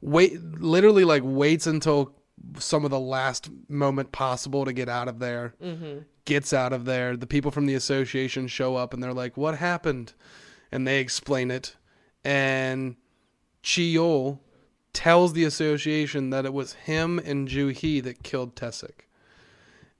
Wait, 0.00 0.40
literally 0.60 1.04
like 1.04 1.22
waits 1.24 1.66
until 1.66 2.14
some 2.58 2.84
of 2.84 2.90
the 2.90 3.00
last 3.00 3.48
moment 3.68 4.10
possible 4.12 4.64
to 4.64 4.72
get 4.72 4.88
out 4.88 5.08
of 5.08 5.18
there. 5.18 5.54
mm-hmm. 5.62 6.00
Gets 6.24 6.52
out 6.52 6.72
of 6.72 6.84
there. 6.84 7.16
The 7.16 7.26
people 7.26 7.50
from 7.50 7.66
the 7.66 7.74
association 7.74 8.46
show 8.46 8.76
up, 8.76 8.94
and 8.94 9.02
they're 9.02 9.12
like, 9.12 9.36
"What 9.36 9.58
happened?" 9.58 10.12
And 10.70 10.86
they 10.86 11.00
explain 11.00 11.50
it, 11.50 11.74
and 12.24 12.94
Chi 13.64 13.82
Yul 13.82 14.38
tells 14.92 15.32
the 15.32 15.42
association 15.42 16.30
that 16.30 16.44
it 16.44 16.52
was 16.52 16.74
him 16.74 17.18
and 17.18 17.48
Ju 17.48 17.68
Hee 17.68 17.98
that 18.00 18.22
killed 18.22 18.54
Taeshik. 18.54 19.08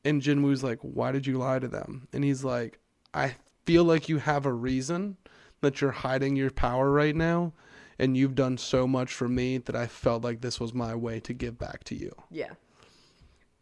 And 0.05 0.21
Jinwoo's 0.21 0.63
like, 0.65 0.79
"Why 0.81 1.13
did 1.13 1.27
you 1.27 1.39
lie 1.39 1.59
to 1.59 1.69
them?" 1.69 2.09
And 2.13 2.25
he's 2.25 2.43
like, 2.45 2.79
"I 3.15 3.37
feel 3.67 3.85
like 3.85 4.09
you 4.09 4.19
have 4.19 4.45
a 4.47 4.53
reason 4.53 5.17
that 5.61 5.81
you're 5.81 5.93
hiding 5.93 6.37
your 6.37 6.51
power 6.51 6.91
right 6.91 7.15
now." 7.15 7.53
And 7.99 8.17
you've 8.17 8.35
done 8.35 8.59
so 8.59 8.87
much 8.89 9.13
for 9.13 9.29
me 9.29 9.59
that 9.59 9.77
I 9.77 9.87
felt 9.87 10.25
like 10.25 10.41
this 10.41 10.59
was 10.59 10.75
my 10.75 10.95
way 10.95 11.21
to 11.21 11.33
give 11.33 11.57
back 11.59 11.85
to 11.85 11.95
you. 11.95 12.11
Yeah. 12.31 12.55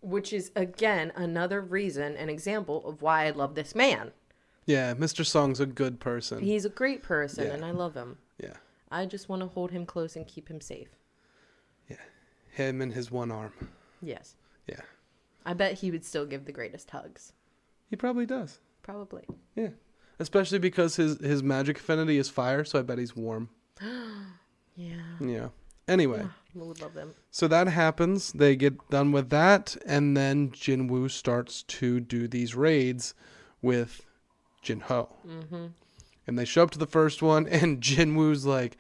Which 0.01 0.33
is 0.33 0.51
again 0.57 1.13
another 1.15 1.61
reason, 1.61 2.17
an 2.17 2.31
example 2.31 2.87
of 2.89 3.03
why 3.03 3.27
I 3.27 3.31
love 3.31 3.55
this 3.55 3.75
man. 3.75 4.13
Yeah, 4.65 4.95
Mr. 4.95 5.27
Song's 5.27 5.61
a 5.61 5.67
good 5.67 6.01
person. 6.01 6.41
He's 6.43 6.65
a 6.65 6.71
great 6.71 7.03
person 7.03 7.49
Yeah. 7.49 7.55
and 7.55 7.65
I 7.65 7.73
love 7.73 7.95
him. 7.95 8.19
yeah. 8.39 8.55
I 8.93 9.05
just 9.07 9.29
want 9.29 9.41
to 9.43 9.47
hold 9.49 9.71
him 9.73 9.85
close 9.87 10.17
and 10.17 10.27
keep 10.27 10.49
him 10.49 10.61
safe. 10.61 10.89
Yeah. 11.89 11.97
Him 12.51 12.81
and 12.81 12.93
his 12.95 13.11
one 13.11 13.31
arm. 13.31 13.53
Yes. 14.01 14.37
Yeah. 14.67 14.81
I 15.45 15.55
bet 15.55 15.75
he 15.79 15.91
would 15.91 16.05
still 16.05 16.27
give 16.27 16.45
the 16.45 16.53
greatest 16.53 16.91
hugs. 16.91 17.33
He 17.89 17.97
probably 17.97 18.27
does. 18.27 18.61
Probably. 18.83 19.25
Yeah. 19.55 19.71
Especially 20.19 20.59
because 20.59 20.97
his 20.97 21.19
his 21.21 21.43
magic 21.43 21.79
affinity 21.79 22.19
is 22.19 22.29
fire, 22.29 22.65
so 22.65 22.79
I 22.79 22.83
bet 22.83 22.99
he's 22.99 23.17
warm. 23.17 23.49
Yeah. 24.77 25.03
Yeah. 25.21 25.49
Anyway, 25.89 26.23
I 26.23 26.59
would 26.59 26.81
love 26.81 26.95
them. 26.95 27.13
so 27.31 27.49
that 27.49 27.67
happens. 27.69 28.33
They 28.33 28.57
get 28.57 28.89
done 28.89 29.13
with 29.13 29.29
that, 29.31 29.77
and 29.85 30.17
then 30.17 30.51
Jinwoo 30.51 31.11
starts 31.11 31.65
to 31.65 32.01
do 32.01 32.27
these 32.29 32.55
raids 32.55 33.13
with 33.61 34.07
Jinho. 34.65 35.09
Mm-hmm. 35.27 35.67
And 36.27 36.39
they 36.39 36.45
show 36.47 36.63
up 36.63 36.71
to 36.71 36.79
the 36.79 36.87
first 36.87 37.21
one, 37.21 37.47
and 37.49 37.83
Jinwoo's 37.83 38.47
like, 38.47 38.79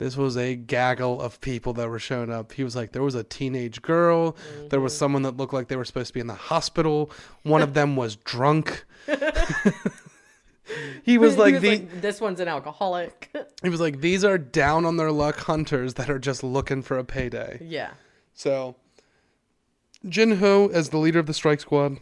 this 0.00 0.16
was 0.16 0.38
a 0.38 0.56
gaggle 0.56 1.20
of 1.20 1.38
people 1.42 1.74
that 1.74 1.86
were 1.90 1.98
showing 1.98 2.32
up. 2.32 2.52
He 2.52 2.64
was 2.64 2.74
like, 2.74 2.92
there 2.92 3.02
was 3.02 3.14
a 3.14 3.22
teenage 3.22 3.82
girl. 3.82 4.34
There 4.70 4.80
was 4.80 4.94
mm-hmm. 4.94 4.98
someone 4.98 5.22
that 5.22 5.36
looked 5.36 5.52
like 5.52 5.68
they 5.68 5.76
were 5.76 5.84
supposed 5.84 6.06
to 6.08 6.14
be 6.14 6.20
in 6.20 6.26
the 6.26 6.32
hospital. 6.32 7.10
One 7.42 7.60
of 7.60 7.74
them 7.74 7.96
was 7.96 8.16
drunk. 8.16 8.86
he 11.02 11.18
was 11.18 11.36
like 11.36 11.60
the 11.60 11.76
this 11.76 12.18
one's 12.18 12.40
an 12.40 12.48
alcoholic. 12.48 13.28
he 13.62 13.68
was 13.68 13.78
like 13.78 14.00
these 14.00 14.24
are 14.24 14.38
down 14.38 14.86
on 14.86 14.96
their 14.96 15.12
luck 15.12 15.36
hunters 15.40 15.94
that 15.94 16.08
are 16.08 16.18
just 16.18 16.42
looking 16.42 16.80
for 16.80 16.98
a 16.98 17.04
payday. 17.04 17.58
yeah. 17.60 17.90
So 18.32 18.76
Jinho, 20.06 20.72
as 20.72 20.88
the 20.88 20.96
leader 20.96 21.18
of 21.18 21.26
the 21.26 21.34
strike 21.34 21.60
squad, 21.60 21.98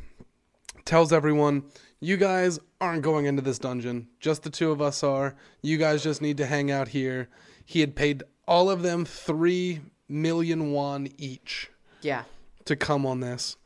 tells 0.84 1.12
everyone, 1.12 1.64
"You 1.98 2.16
guys 2.16 2.60
aren't 2.80 3.02
going 3.02 3.26
into 3.26 3.42
this 3.42 3.58
dungeon. 3.58 4.06
Just 4.20 4.44
the 4.44 4.50
two 4.50 4.70
of 4.70 4.80
us 4.80 5.02
are. 5.02 5.34
You 5.62 5.78
guys 5.78 6.04
just 6.04 6.22
need 6.22 6.36
to 6.36 6.46
hang 6.46 6.70
out 6.70 6.88
here." 6.88 7.28
He 7.70 7.80
had 7.80 7.94
paid 7.94 8.22
all 8.46 8.70
of 8.70 8.80
them 8.82 9.04
three 9.04 9.80
million 10.08 10.72
won 10.72 11.06
each 11.18 11.70
Yeah. 12.00 12.22
to 12.64 12.76
come 12.76 13.04
on 13.04 13.20
this, 13.20 13.58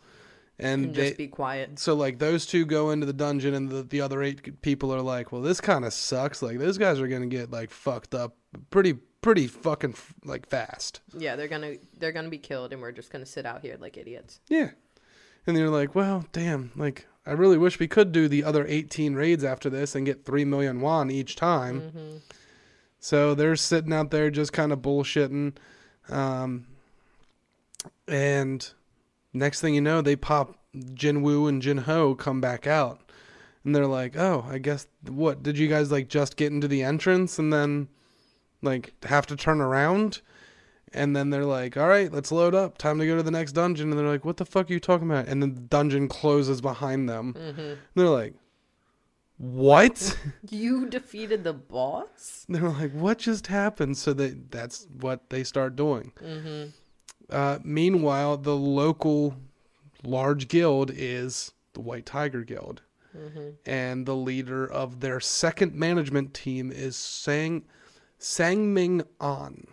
and 0.59 0.86
And 0.86 0.94
they, 0.96 1.05
just 1.07 1.18
be 1.18 1.28
quiet. 1.28 1.78
so 1.78 1.94
like 1.94 2.18
those 2.18 2.44
two 2.44 2.66
go 2.66 2.90
into 2.90 3.07
the 3.07 3.12
dungeon, 3.12 3.55
and 3.55 3.68
the, 3.68 3.84
the 3.84 4.00
other 4.00 4.20
eight 4.20 4.61
people 4.61 4.92
are 4.92 5.00
like, 5.00 5.30
"Well, 5.30 5.40
this 5.40 5.61
kind 5.61 5.84
of 5.84 5.92
sucks. 5.92 6.42
Like 6.42 6.59
those 6.59 6.78
guys 6.78 6.98
are 7.00 7.07
gonna 7.07 7.28
get 7.28 7.53
like 7.53 7.70
fucked 7.70 8.12
up 8.12 8.34
pretty 8.70 8.94
pretty 8.94 9.46
fucking 9.46 9.94
like 10.24 10.48
fast." 10.48 11.00
Yeah, 11.16 11.36
they're 11.36 11.46
gonna 11.46 11.76
they're 11.96 12.11
gonna 12.11 12.28
be 12.28 12.38
killed, 12.38 12.72
and 12.72 12.82
we're 12.82 12.90
just 12.90 13.12
gonna 13.12 13.24
sit 13.24 13.46
out 13.46 13.62
here 13.62 13.76
like 13.78 13.96
idiots. 13.96 14.40
Yeah. 14.48 14.70
And 15.46 15.57
they're 15.57 15.70
like, 15.70 15.94
well, 15.94 16.24
damn, 16.32 16.72
like 16.74 17.07
I 17.24 17.32
really 17.32 17.59
wish 17.59 17.78
we 17.78 17.86
could 17.86 18.11
do 18.11 18.26
the 18.26 18.42
other 18.42 18.64
18 18.66 19.14
raids 19.14 19.44
after 19.44 19.70
this 19.70 19.94
and 19.94 20.05
get 20.07 20.24
3 20.24 20.44
million 20.44 20.80
won 20.80 21.09
each 21.11 21.36
time. 21.36 21.80
Mm-hmm. 21.82 22.16
So 23.03 23.34
they're 23.34 23.57
sitting 23.57 23.92
out 23.92 24.12
there 24.12 24.30
just 24.30 24.53
kind 24.53 24.70
of 24.70 24.78
bullshitting. 24.78 25.57
Um, 26.09 26.68
and 28.07 28.72
next 29.32 29.61
thing 29.61 29.74
you 29.74 29.80
know, 29.80 30.00
they 30.03 30.14
pop 30.14 30.57
Jinwoo 30.72 31.48
and 31.48 31.61
Jinho 31.61 32.16
come 32.16 32.40
back 32.40 32.68
out. 32.68 33.00
And 33.64 33.74
they're 33.74 33.88
like, 33.88 34.16
oh, 34.16 34.46
I 34.48 34.59
guess, 34.59 34.86
what, 35.09 35.42
did 35.42 35.59
you 35.59 35.66
guys 35.66 35.90
like 35.90 36.09
just 36.09 36.36
get 36.36 36.53
into 36.53 36.68
the 36.68 36.84
entrance 36.84 37.40
and 37.40 37.53
then 37.53 37.88
like 38.62 38.94
have 39.03 39.26
to 39.26 39.36
turn 39.36 39.61
around? 39.61 40.20
And 40.92 41.16
then 41.16 41.30
they're 41.30 41.44
like, 41.44 41.76
all 41.76 41.88
right, 41.88 42.12
let's 42.12 42.30
load 42.30 42.55
up. 42.55 42.78
Time 42.78 43.00
to 43.00 43.07
go 43.07 43.16
to 43.16 43.22
the 43.24 43.32
next 43.32 43.53
dungeon. 43.53 43.90
And 43.90 43.98
they're 43.98 44.07
like, 44.07 44.24
what 44.24 44.36
the 44.36 44.46
fuck 44.46 44.70
are 44.70 44.72
you 44.72 44.78
talking 44.78 45.11
about? 45.11 45.26
And 45.26 45.42
then 45.42 45.57
the 45.57 45.61
dungeon 45.61 46.07
closes 46.07 46.61
behind 46.61 47.09
them. 47.09 47.34
Mm-hmm. 47.34 47.61
And 47.61 47.78
they're 47.96 48.09
like, 48.09 48.34
what? 49.43 50.16
You 50.51 50.88
defeated 50.88 51.43
the 51.43 51.53
boss. 51.53 52.47
they're 52.49 52.68
like, 52.68 52.93
what 52.93 53.18
just 53.18 53.49
happened? 53.49 53.97
So 53.97 54.12
they, 54.12 54.36
that's 54.51 54.86
what 55.01 55.30
they 55.30 55.43
start 55.43 55.74
doing. 55.74 56.12
Mm-hmm. 56.22 56.70
Uh, 57.28 57.59
meanwhile, 57.64 58.36
the 58.36 58.57
local 58.57 59.34
large 60.05 60.47
guild 60.47 60.93
is 60.95 61.53
the 61.72 61.80
White 61.80 62.07
Tiger 62.07 62.45
Guild. 62.45 62.82
Mm-hmm. 63.16 63.49
And 63.66 64.07
the 64.07 64.14
leader 64.14 64.64
of 64.64 65.01
their 65.01 65.18
second 65.18 65.74
management 65.74 66.34
team 66.34 66.70
is 66.70 66.97
Sang 66.97 67.64
Sangming 68.20 69.05
An. 69.20 69.66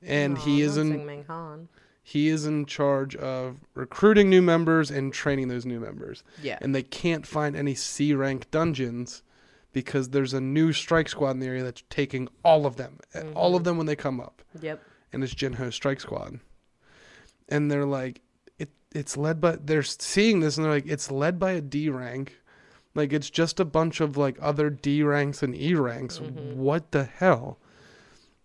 And 0.00 0.38
he 0.38 0.60
is 0.60 0.76
in 0.76 1.04
Ming 1.06 1.24
Han. 1.28 1.68
He 2.06 2.28
is 2.28 2.44
in 2.44 2.66
charge 2.66 3.16
of 3.16 3.56
recruiting 3.72 4.28
new 4.28 4.42
members 4.42 4.90
and 4.90 5.10
training 5.10 5.48
those 5.48 5.64
new 5.64 5.80
members. 5.80 6.22
Yeah. 6.42 6.58
And 6.60 6.74
they 6.74 6.82
can't 6.82 7.26
find 7.26 7.56
any 7.56 7.74
C 7.74 8.12
rank 8.12 8.50
dungeons 8.50 9.22
because 9.72 10.10
there's 10.10 10.34
a 10.34 10.40
new 10.40 10.74
strike 10.74 11.08
squad 11.08 11.30
in 11.30 11.40
the 11.40 11.46
area 11.46 11.64
that's 11.64 11.82
taking 11.88 12.28
all 12.42 12.66
of 12.66 12.76
them. 12.76 12.98
Eh, 13.14 13.22
all 13.34 13.48
mm-hmm. 13.48 13.56
of 13.56 13.64
them 13.64 13.78
when 13.78 13.86
they 13.86 13.96
come 13.96 14.20
up. 14.20 14.42
Yep. 14.60 14.82
And 15.14 15.24
it's 15.24 15.34
Jinho 15.34 15.72
Strike 15.72 16.00
Squad. 16.00 16.40
And 17.48 17.70
they're 17.70 17.86
like 17.86 18.20
it 18.58 18.68
it's 18.92 19.16
led 19.16 19.40
by 19.40 19.56
they're 19.56 19.82
seeing 19.82 20.40
this 20.40 20.58
and 20.58 20.66
they're 20.66 20.74
like, 20.74 20.86
it's 20.86 21.10
led 21.10 21.38
by 21.38 21.52
a 21.52 21.62
D 21.62 21.88
rank. 21.88 22.38
Like 22.94 23.14
it's 23.14 23.30
just 23.30 23.58
a 23.60 23.64
bunch 23.64 24.02
of 24.02 24.18
like 24.18 24.36
other 24.42 24.68
D 24.68 25.02
ranks 25.02 25.42
and 25.42 25.56
E 25.56 25.74
ranks. 25.74 26.18
Mm-hmm. 26.18 26.58
What 26.58 26.92
the 26.92 27.04
hell? 27.04 27.58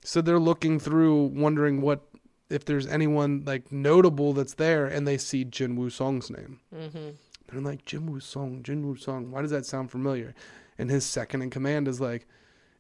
So 0.02 0.22
they're 0.22 0.40
looking 0.40 0.80
through, 0.80 1.26
wondering 1.26 1.82
what 1.82 2.09
if 2.50 2.66
there's 2.66 2.88
anyone 2.88 3.44
like 3.46 3.72
notable 3.72 4.34
that's 4.34 4.56
there, 4.56 4.86
and 4.86 5.08
they 5.08 5.18
see 5.18 5.44
Jin 5.46 5.76
Woo 5.76 5.90
Song's 5.90 6.30
name. 6.30 6.60
Mm-hmm. 6.76 7.10
They're 7.52 7.62
like 7.62 7.86
Jin 7.86 8.06
Woo 8.06 8.20
Song, 8.20 8.62
Jin 8.64 8.86
Woo 8.86 8.96
Song. 8.96 9.32
Why 9.32 9.42
does 9.42 9.52
that 9.52 9.66
sound 9.66 9.92
familiar? 9.92 10.34
And 10.78 10.90
his 10.90 11.06
second 11.06 11.42
in 11.42 11.50
command 11.50 11.88
is 11.88 12.00
like, 12.00 12.28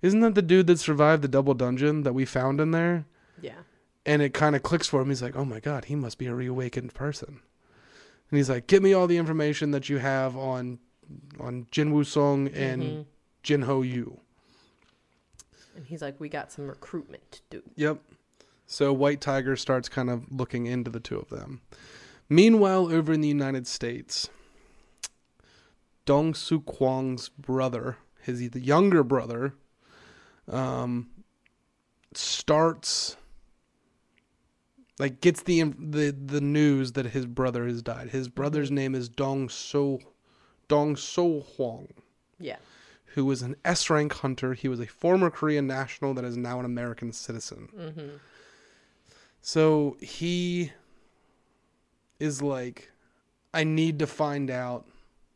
isn't 0.02 0.20
that 0.22 0.36
the 0.36 0.42
dude 0.42 0.68
that 0.68 0.80
survived 0.80 1.22
the 1.24 1.28
double 1.28 1.54
dungeon 1.54 2.04
that 2.04 2.14
we 2.14 2.24
found 2.26 2.62
in 2.62 2.72
there? 2.72 3.06
Yeah. 3.42 3.60
And 4.06 4.22
it 4.22 4.34
kind 4.34 4.56
of 4.56 4.64
clicks 4.64 4.88
for 4.88 5.02
him. 5.02 5.10
He's 5.10 5.22
like, 5.22 5.36
oh 5.36 5.44
my 5.46 5.60
god, 5.60 5.86
he 5.86 5.96
must 5.96 6.18
be 6.18 6.28
a 6.28 6.34
reawakened 6.36 6.94
person. 6.94 7.42
And 8.32 8.38
he's 8.38 8.50
like, 8.50 8.68
give 8.68 8.82
me 8.84 8.94
all 8.94 9.08
the 9.08 9.18
information 9.18 9.72
that 9.72 9.90
you 9.90 9.98
have 9.98 10.38
on 10.38 10.80
on 11.40 11.66
Jin 11.72 11.92
Woo 11.92 12.04
Song 12.04 12.48
and 12.50 12.84
Mhm. 12.84 13.06
Jin 13.44 13.62
Ho 13.64 13.82
Yu. 13.82 14.20
And 15.76 15.86
he's 15.88 16.02
like, 16.02 16.20
we 16.20 16.30
got 16.30 16.52
some 16.52 16.68
recruitment 16.68 17.32
to 17.32 17.42
do. 17.50 17.64
Yep. 17.76 18.00
So 18.72 18.94
White 18.94 19.20
Tiger 19.20 19.56
starts 19.56 19.90
kind 19.90 20.12
of 20.12 20.32
looking 20.32 20.68
into 20.68 20.92
the 20.92 21.00
two 21.00 21.18
of 21.18 21.30
them. 21.30 21.62
Meanwhile, 22.30 22.94
over 22.94 23.12
in 23.12 23.22
the 23.22 23.28
United 23.28 23.66
States, 23.66 24.30
Dong 26.06 26.36
Su 26.36 26.62
Kwang's 26.62 27.30
brother, 27.30 27.98
his 28.22 28.48
the 28.52 28.60
younger 28.60 29.04
brother, 29.04 29.56
um, 30.48 31.10
starts 32.14 33.18
like 35.00 35.20
gets 35.20 35.42
the 35.42 35.64
the 35.64 36.12
the 36.12 36.40
news 36.40 36.92
that 36.92 37.08
his 37.08 37.26
brother 37.26 37.66
has 37.66 37.82
died. 37.82 38.12
His 38.12 38.28
brother's 38.28 38.70
name 38.70 38.94
is 38.94 39.10
Dong 39.10 39.50
So 39.50 40.00
Dong 40.68 40.96
So 40.96 41.40
Huang 41.40 41.88
Yeah. 42.40 42.58
who 43.16 43.26
was 43.26 43.42
an 43.42 43.56
S 43.66 43.90
rank 43.90 44.14
hunter. 44.14 44.54
He 44.54 44.68
was 44.68 44.80
a 44.80 44.86
former 44.86 45.32
Korean 45.32 45.66
national 45.66 46.14
that 46.14 46.24
is 46.24 46.38
now 46.38 46.60
an 46.60 46.66
American 46.66 47.12
citizen. 47.14 47.70
Mm-hmm. 47.76 48.10
So 49.42 49.98
he 50.02 50.72
is 52.20 52.42
like, 52.42 52.92
I 53.54 53.64
need 53.64 54.00
to 54.00 54.08
find 54.08 54.50
out 54.50 54.86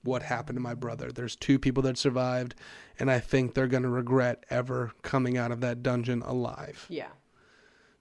what 0.03 0.21
happened 0.21 0.57
to 0.57 0.61
my 0.61 0.73
brother. 0.73 1.11
There's 1.11 1.35
two 1.35 1.57
people 1.57 1.83
that 1.83 1.97
survived, 1.97 2.55
and 2.99 3.09
I 3.09 3.19
think 3.19 3.53
they're 3.53 3.67
going 3.67 3.83
to 3.83 3.89
regret 3.89 4.45
ever 4.49 4.91
coming 5.01 5.37
out 5.37 5.51
of 5.51 5.61
that 5.61 5.81
dungeon 5.81 6.21
alive. 6.23 6.85
Yeah. 6.89 7.07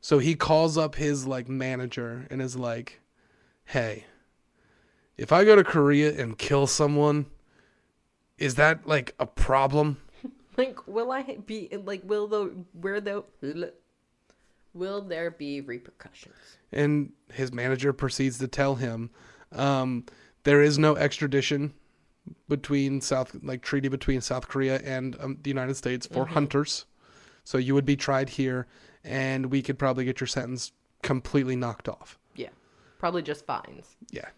So 0.01 0.19
he 0.19 0.35
calls 0.35 0.77
up 0.77 0.97
his 0.97 1.27
like 1.27 1.49
manager 1.49 2.27
and 2.29 2.43
is 2.43 2.57
like, 2.57 3.01
"Hey, 3.67 4.07
if 5.17 5.31
I 5.31 5.45
go 5.45 5.55
to 5.55 5.63
Korea 5.63 6.21
and 6.21 6.37
kill 6.37 6.67
someone, 6.67 7.27
is 8.37 8.57
that 8.57 8.87
like 8.87 9.15
a 9.19 9.27
problem?" 9.27 9.99
Like, 10.55 10.87
will 10.87 11.11
I 11.11 11.23
be 11.23 11.71
like? 11.83 12.03
Will 12.05 12.27
the 12.27 12.55
where 12.75 13.01
the 13.01 13.25
will 14.75 15.03
there 15.03 15.31
be 15.31 15.61
repercussions? 15.61 16.35
and 16.73 17.13
his 17.33 17.53
manager 17.53 17.93
proceeds 17.93 18.39
to 18.39 18.49
tell 18.49 18.77
him 18.77 19.11
um, 19.53 20.05
there 20.45 20.63
is 20.63 20.79
no 20.79 20.97
extradition 20.97 21.75
between 22.49 23.01
South 23.01 23.37
like 23.43 23.63
treaty 23.63 23.89
between 23.89 24.21
South 24.21 24.49
Korea 24.49 24.81
and 24.85 25.17
um, 25.21 25.39
the 25.43 25.51
United 25.51 25.75
States 25.75 26.07
for 26.07 26.27
hunters. 26.27 26.87
So 27.45 27.59
you 27.59 27.75
would 27.75 27.85
be 27.85 27.97
tried 27.97 28.29
here, 28.29 28.67
and 29.03 29.47
we 29.47 29.63
could 29.63 29.79
probably 29.79 30.05
get 30.05 30.21
your 30.21 30.29
sentence 30.29 30.73
completely 31.03 31.57
knocked 31.57 31.89
off. 31.89 32.19
Yeah. 32.37 32.51
Probably 32.99 33.23
just 33.23 33.45
fines. 33.45 33.97
Yeah. 34.11 34.29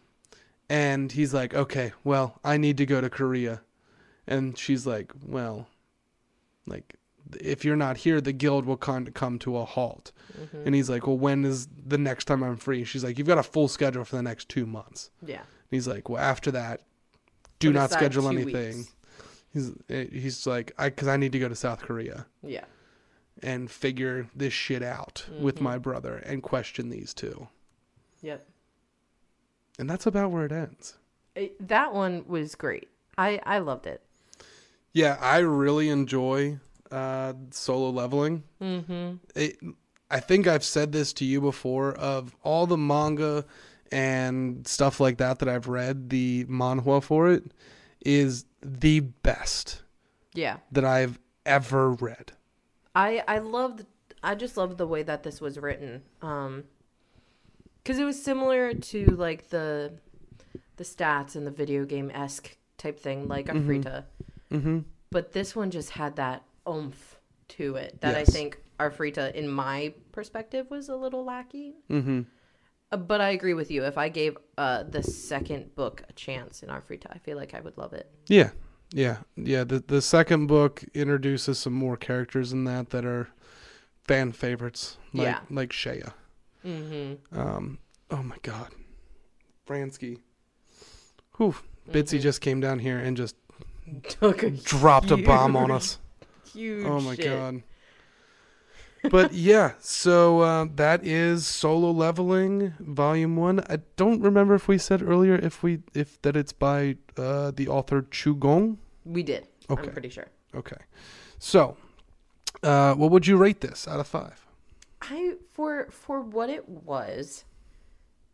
And 0.70 1.12
he's 1.12 1.34
like, 1.34 1.54
okay, 1.54 1.92
well, 2.02 2.40
I 2.42 2.56
need 2.56 2.78
to 2.78 2.86
go 2.86 3.00
to 3.02 3.10
Korea. 3.10 3.60
And 4.26 4.56
she's 4.56 4.86
like, 4.86 5.12
well, 5.26 5.68
like, 6.66 6.94
if 7.40 7.64
you're 7.64 7.76
not 7.76 7.98
here, 7.98 8.20
the 8.20 8.32
guild 8.32 8.66
will 8.66 8.76
con- 8.76 9.06
come 9.14 9.38
to 9.40 9.56
a 9.56 9.64
halt. 9.64 10.12
Mm-hmm. 10.40 10.62
And 10.66 10.74
he's 10.74 10.90
like, 10.90 11.06
well, 11.06 11.16
when 11.18 11.44
is 11.44 11.68
the 11.86 11.98
next 11.98 12.24
time 12.26 12.42
I'm 12.42 12.56
free? 12.56 12.84
She's 12.84 13.02
like, 13.04 13.18
you've 13.18 13.26
got 13.26 13.38
a 13.38 13.42
full 13.42 13.68
schedule 13.68 14.04
for 14.04 14.16
the 14.16 14.22
next 14.22 14.48
two 14.48 14.66
months. 14.66 15.10
Yeah. 15.24 15.38
And 15.40 15.70
he's 15.70 15.88
like, 15.88 16.08
well, 16.08 16.20
after 16.22 16.50
that, 16.52 16.82
do 17.58 17.68
Put 17.68 17.74
not 17.74 17.90
schedule 17.90 18.28
anything. 18.28 18.76
weeks. 18.78 18.92
He's 19.52 19.72
eh, 19.88 20.06
he's 20.10 20.46
like, 20.46 20.72
I 20.78 20.88
because 20.88 21.08
I 21.08 21.16
need 21.16 21.32
to 21.32 21.38
go 21.38 21.48
to 21.48 21.54
South 21.56 21.80
Korea 21.80 22.26
Yeah. 22.42 22.64
and 23.42 23.70
figure 23.70 24.28
this 24.34 24.52
shit 24.52 24.82
out 24.82 25.24
with 25.40 25.56
Mm-hmm. 25.56 25.64
my 25.64 25.78
brother 25.78 26.16
and 26.16 26.42
question 26.42 26.90
these 26.90 27.14
two. 27.14 27.46
Yep. 28.22 28.46
And 29.78 29.88
that's 29.88 30.06
about 30.06 30.30
where 30.30 30.44
it 30.44 30.52
ends. 30.52 30.98
It- 31.34 31.68
that 31.68 31.92
one 31.94 32.24
was 32.26 32.54
great. 32.54 32.88
I 33.16 33.40
I 33.46 33.58
loved 33.58 33.86
it. 33.86 34.02
Yeah, 34.92 35.16
I 35.20 35.38
really 35.38 35.88
enjoy 35.88 36.58
uh, 36.90 37.32
solo 37.50 37.90
leveling. 37.90 38.44
Mm-hmm. 38.60 39.14
It, 39.34 39.58
I 40.10 40.20
think 40.20 40.46
I've 40.46 40.64
said 40.64 40.92
this 40.92 41.12
to 41.14 41.24
you 41.24 41.40
before. 41.40 41.94
Of 41.94 42.34
all 42.42 42.66
the 42.66 42.76
manga 42.76 43.44
and 43.90 44.66
stuff 44.66 45.00
like 45.00 45.18
that 45.18 45.38
that 45.40 45.48
I've 45.48 45.68
read, 45.68 46.10
the 46.10 46.44
manhwa 46.44 47.02
for 47.02 47.30
it 47.30 47.44
is 48.04 48.44
the 48.62 49.00
best 49.00 49.82
Yeah. 50.34 50.58
that 50.72 50.84
I've 50.84 51.18
ever 51.46 51.90
read. 51.92 52.32
I 52.94 53.22
I 53.26 53.38
loved 53.38 53.86
I 54.22 54.34
just 54.34 54.56
loved 54.56 54.78
the 54.78 54.86
way 54.86 55.02
that 55.02 55.22
this 55.22 55.40
was 55.40 55.58
written. 55.58 56.02
Um 56.22 56.64
cuz 57.84 57.98
it 57.98 58.04
was 58.04 58.22
similar 58.22 58.72
to 58.74 59.04
like 59.06 59.48
the 59.48 59.94
the 60.76 60.84
stats 60.84 61.34
and 61.36 61.46
the 61.46 61.50
video 61.50 61.84
game 61.84 62.10
esque 62.14 62.56
type 62.78 62.98
thing 62.98 63.28
like 63.28 63.46
Arifureta. 63.46 64.04
Mm-hmm. 64.50 64.78
But 65.10 65.32
this 65.32 65.54
one 65.54 65.70
just 65.70 65.90
had 65.90 66.16
that 66.16 66.42
oomph 66.68 67.18
to 67.48 67.76
it 67.76 68.00
that 68.00 68.14
I 68.16 68.24
think 68.24 68.58
Arifureta 68.80 69.32
in 69.34 69.48
my 69.48 69.92
perspective 70.12 70.66
was 70.70 70.88
a 70.88 70.96
little 70.96 71.24
lackey. 71.24 71.74
Mm-hmm. 71.90 72.22
Uh, 72.90 72.96
But 72.96 73.20
I 73.20 73.30
agree 73.30 73.54
with 73.54 73.70
you. 73.70 73.84
If 73.84 73.98
I 73.98 74.08
gave 74.08 74.36
uh, 74.58 74.82
the 74.84 75.02
second 75.02 75.74
book 75.74 76.02
a 76.08 76.12
chance 76.14 76.62
in 76.62 76.68
Arifureta, 76.70 77.06
I 77.10 77.18
feel 77.18 77.36
like 77.36 77.54
I 77.54 77.60
would 77.60 77.76
love 77.76 77.92
it. 77.92 78.10
Yeah, 78.26 78.50
yeah, 78.92 79.18
yeah. 79.36 79.64
The 79.64 79.80
the 79.86 80.00
second 80.02 80.46
book 80.46 80.84
introduces 80.94 81.58
some 81.58 81.72
more 81.74 81.96
characters 81.96 82.52
in 82.52 82.64
that 82.64 82.90
that 82.90 83.04
are 83.04 83.28
fan 84.04 84.32
favorites, 84.32 84.98
like 85.12 85.26
Yeah. 85.26 85.40
like 85.50 85.72
Shea. 85.72 86.02
Mm-hmm. 86.64 87.38
Um, 87.38 87.78
oh 88.10 88.22
my 88.22 88.36
God, 88.42 88.68
Bransky. 89.66 90.18
Whew, 91.36 91.54
Bitsy 91.90 92.20
just 92.20 92.40
came 92.40 92.60
down 92.60 92.78
here 92.78 92.98
and 92.98 93.16
just 93.16 93.36
Took 94.08 94.42
a 94.42 94.50
dropped 94.50 95.10
a 95.10 95.16
bomb 95.16 95.56
on 95.56 95.70
us. 95.70 95.98
Huge 96.54 96.86
Oh 96.86 97.00
my 97.00 97.14
shit. 97.14 97.26
God. 97.26 97.62
But 99.10 99.32
yeah, 99.50 99.72
so 99.80 100.40
uh, 100.40 100.66
that 100.76 101.04
is 101.04 101.46
solo 101.46 101.90
leveling 101.90 102.74
volume 102.78 103.36
one. 103.36 103.60
I 103.68 103.80
don't 103.96 104.20
remember 104.20 104.54
if 104.54 104.68
we 104.68 104.78
said 104.78 105.02
earlier 105.02 105.34
if 105.34 105.62
we 105.62 105.80
if 105.92 106.20
that 106.22 106.36
it's 106.36 106.52
by 106.52 106.96
uh, 107.16 107.50
the 107.50 107.68
author 107.68 108.02
Chugong. 108.02 108.78
We 109.04 109.22
did. 109.22 109.46
Okay. 109.68 109.88
I'm 109.88 109.92
pretty 109.92 110.08
sure. 110.08 110.28
Okay. 110.54 110.76
So, 111.38 111.76
uh, 112.62 112.94
what 112.94 113.10
would 113.10 113.26
you 113.26 113.36
rate 113.36 113.60
this 113.60 113.86
out 113.86 114.00
of 114.00 114.06
five? 114.06 114.46
I 115.02 115.34
for 115.52 115.88
for 115.90 116.20
what 116.20 116.48
it 116.48 116.66
was, 116.68 117.44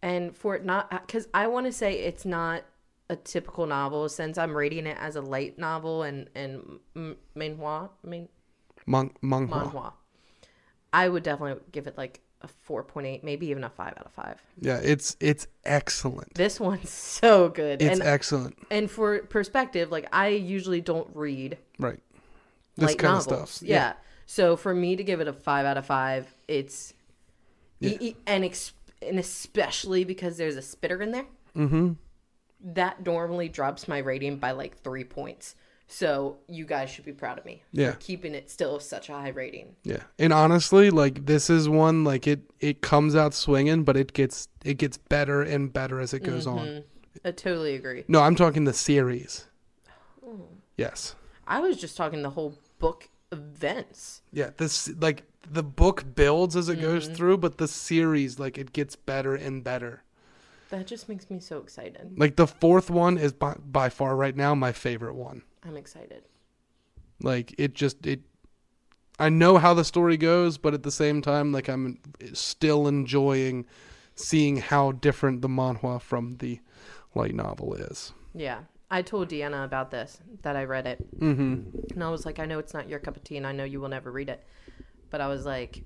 and 0.02 0.36
for 0.36 0.54
it 0.54 0.64
not 0.64 0.90
because 0.90 1.26
I 1.34 1.48
want 1.48 1.66
to 1.66 1.72
say 1.72 1.94
it's 1.94 2.24
not 2.24 2.62
a 3.10 3.16
typical 3.16 3.66
novel 3.66 4.08
since 4.08 4.38
I'm 4.38 4.56
rating 4.56 4.86
it 4.86 4.96
as 5.00 5.16
a 5.16 5.20
light 5.20 5.58
novel 5.58 6.02
and 6.04 6.28
and 6.34 6.78
manhwa 7.36 7.90
main 8.04 8.28
Mon- 8.86 9.10
manhwa. 9.22 9.48
manhwa. 9.72 9.92
I 10.92 11.08
would 11.08 11.22
definitely 11.22 11.62
give 11.72 11.86
it 11.86 11.96
like 11.98 12.20
a 12.42 12.48
four 12.48 12.82
point 12.82 13.06
eight, 13.06 13.22
maybe 13.24 13.48
even 13.48 13.64
a 13.64 13.68
five 13.70 13.94
out 13.98 14.06
of 14.06 14.12
five. 14.12 14.40
Yeah, 14.60 14.78
it's 14.82 15.16
it's 15.20 15.46
excellent. 15.64 16.34
This 16.34 16.58
one's 16.58 16.88
so 17.20 17.48
good, 17.50 17.82
It's 17.82 17.98
and 18.00 18.02
excellent. 18.08 18.56
and 18.70 18.90
for 18.90 19.18
perspective, 19.24 19.90
like 19.90 20.08
I 20.12 20.28
usually 20.28 20.80
don't 20.80 21.08
read 21.14 21.58
Right. 21.78 22.00
This 22.76 22.90
light 22.90 22.98
kind 22.98 23.16
of 23.18 23.28
novels. 23.30 23.50
stuff. 23.50 23.68
Yeah. 23.68 23.92
So 24.26 24.56
for 24.56 24.72
me 24.74 24.94
to 24.96 25.02
give 25.04 25.20
it 25.20 25.26
a 25.28 25.32
five 25.32 25.66
out 25.66 25.76
of 25.76 25.84
five, 25.86 26.32
it's 26.48 26.94
Yeah. 27.80 27.90
e- 27.90 27.98
e- 28.10 28.16
and 28.26 28.44
ex- 28.44 28.72
and 29.02 29.18
especially 29.18 30.04
because 30.04 30.36
there's 30.36 30.56
a 30.56 30.62
spitter 30.62 31.02
in 31.02 31.10
there. 31.10 31.26
Mm-hmm. 31.56 31.92
That 32.62 33.04
normally 33.06 33.48
drops 33.48 33.88
my 33.88 33.98
rating 33.98 34.36
by 34.38 34.50
like 34.52 34.78
three 34.82 35.04
points. 35.04 35.54
So 35.86 36.38
you 36.46 36.64
guys 36.66 36.88
should 36.88 37.04
be 37.04 37.12
proud 37.12 37.38
of 37.38 37.44
me 37.44 37.64
Yeah. 37.72 37.92
for 37.92 37.96
keeping 37.98 38.34
it 38.34 38.48
still 38.48 38.78
such 38.78 39.08
a 39.08 39.12
high 39.12 39.30
rating. 39.30 39.74
Yeah. 39.82 40.02
And 40.20 40.32
honestly, 40.32 40.88
like 40.90 41.26
this 41.26 41.50
is 41.50 41.68
one 41.68 42.04
like 42.04 42.26
it 42.28 42.40
it 42.60 42.80
comes 42.80 43.16
out 43.16 43.34
swinging, 43.34 43.82
but 43.82 43.96
it 43.96 44.12
gets 44.12 44.46
it 44.64 44.74
gets 44.74 44.98
better 44.98 45.42
and 45.42 45.72
better 45.72 45.98
as 46.00 46.14
it 46.14 46.20
goes 46.22 46.46
on. 46.46 46.66
Mhm. 46.66 46.84
I 47.24 47.30
totally 47.32 47.74
agree. 47.74 48.04
No, 48.06 48.20
I'm 48.20 48.36
talking 48.36 48.64
the 48.64 48.72
series. 48.72 49.46
Yes. 50.76 51.14
I 51.46 51.60
was 51.60 51.76
just 51.76 51.96
talking 51.96 52.22
the 52.22 52.30
whole 52.30 52.56
book 52.78 53.08
events. 53.32 54.22
Yeah, 54.32 54.50
this 54.56 54.88
like 55.00 55.24
the 55.50 55.62
book 55.64 56.04
builds 56.14 56.54
as 56.56 56.68
it 56.68 56.80
goes 56.80 57.06
Mm-hmm. 57.06 57.14
through, 57.14 57.38
but 57.38 57.58
the 57.58 57.66
series 57.68 58.38
like 58.38 58.58
it 58.58 58.72
gets 58.72 58.94
better 58.96 59.34
and 59.34 59.64
better. 59.64 60.04
That 60.70 60.86
just 60.86 61.08
makes 61.08 61.28
me 61.30 61.40
so 61.40 61.58
excited. 61.58 62.14
Like 62.16 62.36
the 62.36 62.46
fourth 62.46 62.90
one 62.90 63.18
is 63.18 63.32
by, 63.32 63.54
by 63.54 63.88
far 63.88 64.16
right 64.16 64.36
now 64.36 64.54
my 64.54 64.72
favorite 64.72 65.14
one. 65.14 65.42
I'm 65.64 65.76
excited. 65.76 66.22
Like 67.22 67.54
it 67.58 67.74
just 67.74 68.06
it 68.06 68.20
I 69.18 69.28
know 69.28 69.58
how 69.58 69.74
the 69.74 69.84
story 69.84 70.16
goes, 70.16 70.56
but 70.56 70.72
at 70.72 70.82
the 70.82 70.90
same 70.90 71.22
time 71.22 71.52
like 71.52 71.68
I'm 71.68 71.98
still 72.32 72.86
enjoying 72.86 73.66
seeing 74.14 74.58
how 74.58 74.92
different 74.92 75.42
the 75.42 75.48
manhwa 75.48 76.00
from 76.00 76.36
the 76.38 76.60
light 77.14 77.34
novel 77.34 77.74
is. 77.74 78.12
Yeah. 78.34 78.60
I 78.92 79.02
told 79.02 79.28
Deanna 79.28 79.64
about 79.64 79.92
this, 79.92 80.20
that 80.42 80.56
I 80.56 80.64
read 80.64 80.86
it. 80.86 81.20
Mm-hmm. 81.20 81.92
And 81.92 82.04
I 82.04 82.10
was 82.10 82.26
like, 82.26 82.40
I 82.40 82.46
know 82.46 82.58
it's 82.58 82.74
not 82.74 82.88
your 82.88 82.98
cup 82.98 83.16
of 83.16 83.22
tea 83.22 83.36
and 83.36 83.46
I 83.46 83.52
know 83.52 83.64
you 83.64 83.80
will 83.80 83.88
never 83.88 84.10
read 84.10 84.28
it. 84.28 84.44
But 85.10 85.20
I 85.20 85.28
was 85.28 85.44
like, 85.46 85.82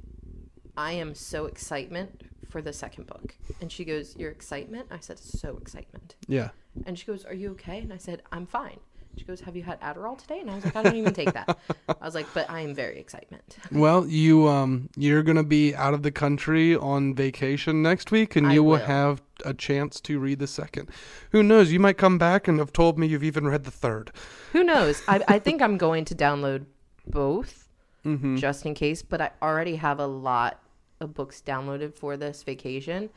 I 0.76 0.92
am 0.92 1.14
so 1.14 1.46
excitement 1.46 2.22
for 2.54 2.62
the 2.62 2.72
second 2.72 3.08
book. 3.08 3.34
And 3.60 3.72
she 3.72 3.84
goes, 3.84 4.14
Your 4.16 4.30
excitement? 4.30 4.86
I 4.92 5.00
said, 5.00 5.18
So 5.18 5.56
excitement. 5.60 6.14
Yeah. 6.28 6.50
And 6.86 6.96
she 6.96 7.04
goes, 7.04 7.24
Are 7.24 7.34
you 7.34 7.50
okay? 7.50 7.78
And 7.80 7.92
I 7.92 7.96
said, 7.96 8.22
I'm 8.30 8.46
fine. 8.46 8.78
She 9.16 9.24
goes, 9.24 9.40
Have 9.40 9.56
you 9.56 9.64
had 9.64 9.80
Adderall 9.80 10.16
today? 10.16 10.38
And 10.38 10.48
I 10.48 10.54
was 10.54 10.64
like, 10.64 10.76
I 10.76 10.84
don't 10.84 10.94
even 10.94 11.12
take 11.12 11.32
that. 11.32 11.58
I 11.88 12.04
was 12.04 12.14
like, 12.14 12.28
But 12.32 12.48
I 12.48 12.60
am 12.60 12.72
very 12.72 13.00
excitement. 13.00 13.56
Well, 13.72 14.06
you 14.06 14.46
um 14.46 14.88
you're 14.96 15.24
to 15.24 15.42
be 15.42 15.74
out 15.74 15.94
of 15.94 16.04
the 16.04 16.12
country 16.12 16.76
on 16.76 17.12
vacation 17.16 17.82
next 17.82 18.12
week 18.12 18.36
and 18.36 18.46
I 18.46 18.52
you 18.52 18.62
will 18.62 18.78
will. 18.78 18.86
have 18.98 19.20
a 19.44 19.52
chance 19.52 20.00
to 20.02 20.20
read 20.20 20.38
the 20.38 20.46
second. 20.46 20.90
Who 21.32 21.42
knows, 21.42 21.72
you 21.72 21.80
might 21.80 21.98
come 21.98 22.18
back 22.18 22.46
and 22.46 22.60
have 22.60 22.72
told 22.72 23.00
me 23.00 23.08
you've 23.08 23.24
even 23.24 23.48
read 23.48 23.64
the 23.64 23.72
third. 23.72 24.12
Who 24.52 24.62
knows? 24.62 25.02
I, 25.08 25.24
I 25.26 25.38
think 25.44 25.60
I'm 25.60 25.76
going 25.76 26.04
to 26.04 26.14
download 26.14 26.66
both 27.04 27.62
Mhm. 28.06 28.38
just 28.38 28.64
in 28.66 28.74
case, 28.74 29.02
but 29.02 29.20
I 29.20 29.30
already 29.42 29.76
have 29.76 29.98
a 29.98 30.06
lot 30.06 30.60
books 31.00 31.42
downloaded 31.44 31.94
for 31.94 32.16
this 32.16 32.42
vacation. 32.42 33.10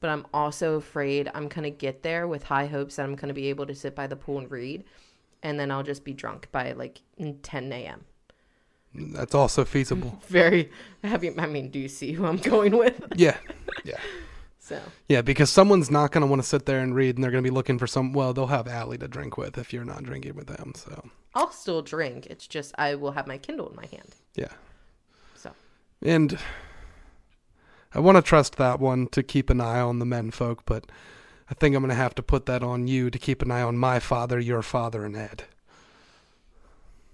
But 0.00 0.10
I'm 0.10 0.26
also 0.32 0.74
afraid 0.74 1.30
I'm 1.34 1.48
going 1.48 1.64
to 1.64 1.70
get 1.70 2.02
there 2.02 2.28
with 2.28 2.44
high 2.44 2.66
hopes 2.66 2.96
that 2.96 3.04
I'm 3.04 3.16
going 3.16 3.28
to 3.28 3.34
be 3.34 3.48
able 3.48 3.66
to 3.66 3.74
sit 3.74 3.94
by 3.94 4.06
the 4.06 4.16
pool 4.16 4.38
and 4.38 4.50
read. 4.50 4.84
And 5.42 5.58
then 5.58 5.70
I'll 5.70 5.82
just 5.82 6.04
be 6.04 6.12
drunk 6.12 6.48
by 6.52 6.72
like 6.72 7.00
10 7.18 7.72
a.m. 7.72 8.04
That's 8.94 9.34
also 9.34 9.64
feasible. 9.64 10.20
Very 10.28 10.70
heavy. 11.02 11.36
I 11.38 11.46
mean, 11.46 11.70
do 11.70 11.78
you 11.78 11.88
see 11.88 12.12
who 12.12 12.26
I'm 12.26 12.36
going 12.36 12.76
with? 12.76 13.00
yeah. 13.16 13.36
Yeah. 13.84 13.98
So, 14.58 14.80
Yeah, 15.08 15.22
because 15.22 15.50
someone's 15.50 15.90
not 15.90 16.12
going 16.12 16.20
to 16.20 16.26
want 16.26 16.42
to 16.42 16.48
sit 16.48 16.66
there 16.66 16.80
and 16.80 16.94
read 16.94 17.16
and 17.16 17.24
they're 17.24 17.30
going 17.30 17.42
to 17.42 17.50
be 17.50 17.54
looking 17.54 17.78
for 17.78 17.86
some 17.86 18.12
well, 18.12 18.34
they'll 18.34 18.48
have 18.48 18.68
Allie 18.68 18.98
to 18.98 19.08
drink 19.08 19.38
with 19.38 19.56
if 19.56 19.72
you're 19.72 19.84
not 19.84 20.02
drinking 20.02 20.34
with 20.34 20.46
them, 20.46 20.72
so. 20.76 21.08
I'll 21.34 21.50
still 21.50 21.80
drink. 21.82 22.26
It's 22.26 22.46
just 22.46 22.74
I 22.76 22.94
will 22.94 23.12
have 23.12 23.26
my 23.26 23.38
Kindle 23.38 23.70
in 23.70 23.76
my 23.76 23.86
hand. 23.86 24.16
Yeah. 24.34 24.52
So, 25.34 25.52
And 26.02 26.38
I 27.94 28.00
want 28.00 28.16
to 28.16 28.22
trust 28.22 28.56
that 28.56 28.80
one 28.80 29.06
to 29.08 29.22
keep 29.22 29.48
an 29.50 29.60
eye 29.60 29.80
on 29.80 29.98
the 29.98 30.04
men 30.06 30.30
folk, 30.30 30.64
but 30.66 30.84
I 31.50 31.54
think 31.54 31.74
I'm 31.74 31.82
going 31.82 31.88
to 31.88 31.94
have 31.94 32.14
to 32.16 32.22
put 32.22 32.46
that 32.46 32.62
on 32.62 32.86
you 32.86 33.10
to 33.10 33.18
keep 33.18 33.40
an 33.42 33.50
eye 33.50 33.62
on 33.62 33.78
my 33.78 33.98
father, 33.98 34.38
your 34.38 34.62
father, 34.62 35.04
and 35.04 35.16
Ed. 35.16 35.44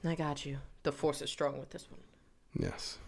I 0.05 0.15
got 0.15 0.45
you. 0.45 0.59
The 0.83 0.93
force 0.93 1.23
is 1.23 1.31
strong 1.31 1.59
with 1.59 1.71
this 1.71 1.87
one. 1.91 2.01
Yes. 2.59 2.99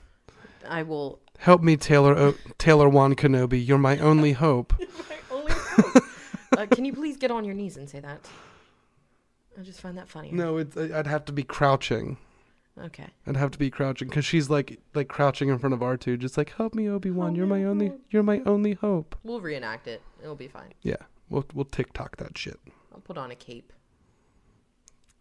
I 0.66 0.82
will. 0.82 1.18
Help 1.38 1.62
me, 1.62 1.76
Taylor 1.76 2.16
o- 2.16 2.34
Taylor 2.58 2.88
Wan 2.88 3.14
Kenobi. 3.14 3.64
You're 3.64 3.78
my 3.78 3.98
only 3.98 4.32
hope. 4.44 4.72
My 4.78 5.16
only 5.36 5.52
hope. 5.52 6.02
uh, 6.56 6.66
can 6.66 6.84
you 6.84 6.92
please 6.92 7.16
get 7.16 7.30
on 7.30 7.44
your 7.44 7.54
knees 7.54 7.76
and 7.76 7.88
say 7.88 8.00
that? 8.00 8.26
I 9.58 9.62
just 9.62 9.80
find 9.80 9.98
that 9.98 10.08
funny. 10.08 10.30
No, 10.32 10.56
it's, 10.58 10.76
I'd 10.76 11.06
have 11.06 11.24
to 11.26 11.32
be 11.32 11.42
crouching. 11.42 12.16
Okay. 12.84 13.06
I'd 13.26 13.36
have 13.36 13.50
to 13.52 13.58
be 13.58 13.70
crouching 13.70 14.08
because 14.08 14.24
she's 14.24 14.50
like 14.50 14.78
like 14.94 15.08
crouching 15.08 15.48
in 15.48 15.58
front 15.58 15.72
of 15.72 15.82
R 15.82 15.96
two, 15.96 16.16
just 16.16 16.36
like 16.36 16.52
help 16.54 16.74
me, 16.74 16.88
Obi 16.88 17.10
Wan. 17.10 17.34
You're 17.34 17.46
my 17.46 17.64
only. 17.64 17.92
You're 18.10 18.22
my 18.22 18.42
only 18.44 18.74
hope. 18.74 19.16
We'll 19.22 19.40
reenact 19.40 19.88
it. 19.88 20.02
It'll 20.22 20.34
be 20.34 20.48
fine. 20.48 20.74
Yeah, 20.82 20.96
we'll 21.30 21.46
we'll 21.54 21.64
TikTok 21.64 22.16
that 22.18 22.36
shit. 22.36 22.60
I'll 22.92 23.00
put 23.00 23.16
on 23.16 23.30
a 23.30 23.34
cape. 23.34 23.72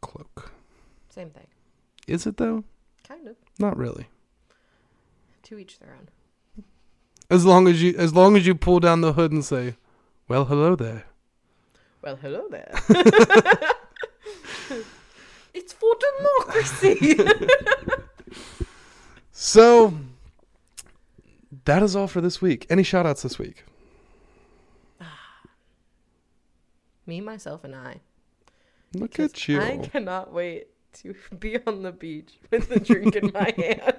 Cloak. 0.01 0.51
Same 1.09 1.29
thing. 1.29 1.47
Is 2.07 2.25
it 2.27 2.37
though? 2.37 2.65
Kind 3.07 3.27
of. 3.27 3.35
Not 3.57 3.77
really. 3.77 4.07
To 5.43 5.57
each 5.57 5.79
their 5.79 5.95
own. 5.97 6.09
As 7.29 7.45
long 7.45 7.67
as 7.67 7.81
you 7.81 7.95
as 7.97 8.13
long 8.13 8.35
as 8.35 8.45
you 8.45 8.53
pull 8.53 8.81
down 8.81 8.99
the 8.99 9.13
hood 9.13 9.31
and 9.31 9.45
say, 9.45 9.77
"Well, 10.27 10.45
hello 10.45 10.75
there." 10.75 11.05
Well, 12.01 12.17
hello 12.17 12.47
there. 12.49 12.71
it's 15.65 15.73
for 15.73 15.95
democracy. 16.17 17.17
So 19.37 19.93
that 21.65 21.83
is 21.83 21.93
all 21.93 22.07
for 22.07 22.21
this 22.21 22.41
week. 22.41 22.65
Any 22.69 22.83
shout 22.83 23.05
outs 23.05 23.21
this 23.21 23.37
week? 23.37 23.65
Me, 27.05 27.19
myself, 27.19 27.65
and 27.65 27.75
I. 27.75 27.99
Look 28.93 29.11
Because 29.11 29.31
at 29.31 29.47
you. 29.49 29.61
I 29.61 29.77
cannot 29.77 30.31
wait 30.31 30.67
to 31.03 31.13
be 31.39 31.59
on 31.67 31.83
the 31.83 31.91
beach 31.91 32.39
with 32.49 32.69
the 32.69 32.79
drink 32.79 33.17
in 33.17 33.31
my 33.33 33.53
hand. 33.57 33.97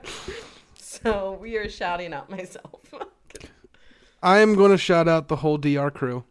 So 0.79 1.39
we 1.39 1.57
are 1.59 1.69
shouting 1.69 2.15
out 2.15 2.31
myself. 2.31 2.95
I 4.23 4.39
am 4.39 4.55
going 4.55 4.71
to 4.71 4.79
shout 4.79 5.07
out 5.07 5.29
the 5.29 5.37
whole 5.37 5.59
DR 5.59 5.91
crew. 5.91 6.25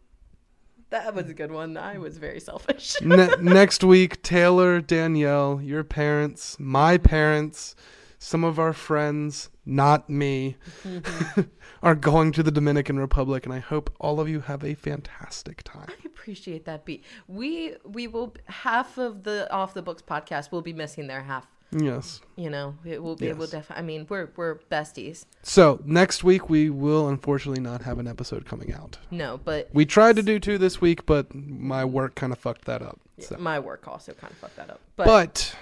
That 1.04 1.14
was 1.14 1.30
a 1.30 1.34
good 1.34 1.52
one. 1.52 1.76
I 1.76 1.98
was 1.98 2.18
very 2.18 2.40
selfish. 2.40 2.96
Ne- 3.02 3.36
next 3.42 3.84
week, 3.84 4.22
Taylor, 4.24 4.80
Danielle, 4.80 5.60
your 5.62 5.84
parents, 5.84 6.58
my 6.58 6.98
parents, 6.98 7.76
some 8.18 8.46
of 8.46 8.58
our 8.58 8.72
friends, 8.72 9.50
not 9.66 10.10
me, 10.10 10.56
are 11.84 11.96
going 11.96 12.32
to 12.32 12.42
the 12.42 12.52
Dominican 12.52 12.98
Republic, 12.98 13.46
and 13.46 13.54
I 13.54 13.60
hope 13.60 13.94
all 14.00 14.22
of 14.22 14.30
you 14.30 14.40
have 14.42 14.64
a 14.64 14.74
fantastic 14.74 15.64
time. 15.64 15.88
I 15.90 16.06
appreciate 16.06 16.66
that 16.66 16.86
beat. 16.86 17.04
We 17.28 17.76
we 17.84 18.08
will 18.08 18.34
half 18.46 18.98
of 18.98 19.24
the 19.24 19.52
off 19.52 19.74
the 19.74 19.82
books 19.82 20.02
podcast 20.02 20.52
will 20.52 20.62
be 20.62 20.74
missing 20.74 21.08
their 21.08 21.24
half. 21.24 21.46
Yes. 21.78 22.22
You 22.38 22.50
know, 22.50 22.76
it 22.86 23.04
will 23.04 23.16
be 23.16 23.28
able 23.28 23.48
Yes. 23.48 23.68
to. 23.68 23.78
I 23.78 23.82
mean, 23.82 24.06
we're 24.08 24.30
we're 24.38 24.56
besties. 24.72 25.26
So 25.44 25.82
next 25.84 26.24
week 26.24 26.50
we 26.50 26.70
will 26.70 27.10
unfortunately 27.10 27.62
not 27.62 27.82
have 27.82 28.00
an 28.00 28.08
episode 28.08 28.46
coming 28.46 28.74
out. 28.74 28.98
No, 29.12 29.40
but 29.44 29.70
We 29.74 29.86
tried 29.86 30.16
to 30.16 30.24
do 30.24 30.40
two 30.40 30.58
this 30.58 30.80
week, 30.80 31.06
but 31.06 31.34
my 31.36 31.84
work 31.84 32.16
kind 32.16 32.32
of 32.32 32.40
fucked 32.40 32.66
that 32.66 32.82
up. 32.82 33.00
So. 33.20 33.36
my 33.38 33.60
work 33.60 33.88
also 33.88 34.14
kind 34.14 34.32
of 34.32 34.38
fucked 34.38 34.58
that 34.58 34.70
up. 34.70 34.80
But, 34.96 35.06
But 35.06 35.56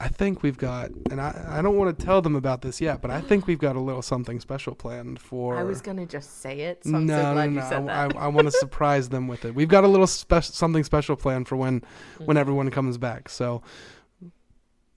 I 0.00 0.08
think 0.08 0.42
we've 0.42 0.58
got, 0.58 0.90
and 1.10 1.20
I, 1.20 1.44
I 1.48 1.62
don't 1.62 1.76
want 1.76 1.96
to 1.96 2.04
tell 2.04 2.20
them 2.20 2.34
about 2.36 2.62
this 2.62 2.80
yet, 2.80 3.00
but 3.00 3.10
I 3.10 3.20
think 3.20 3.46
we've 3.46 3.58
got 3.60 3.76
a 3.76 3.80
little 3.80 4.02
something 4.02 4.40
special 4.40 4.74
planned 4.74 5.18
for. 5.20 5.56
I 5.56 5.62
was 5.62 5.80
gonna 5.80 6.06
just 6.06 6.40
say 6.40 6.60
it. 6.62 6.82
So 6.84 6.94
I'm 6.94 7.06
no, 7.06 7.20
so 7.22 7.32
glad 7.32 7.50
no, 7.52 7.62
you 7.62 7.68
said 7.68 7.80
no. 7.80 7.86
that. 7.86 8.16
I, 8.16 8.24
I 8.24 8.26
want 8.28 8.46
to 8.48 8.52
surprise 8.52 9.08
them 9.08 9.28
with 9.28 9.44
it. 9.44 9.54
We've 9.54 9.68
got 9.68 9.84
a 9.84 9.88
little 9.88 10.06
spe- 10.08 10.42
something 10.42 10.82
special 10.84 11.14
planned 11.16 11.46
for 11.48 11.56
when 11.56 11.80
Mm-hmm. 11.80 12.24
when 12.24 12.36
everyone 12.36 12.70
comes 12.70 12.98
back. 12.98 13.28
So 13.28 13.62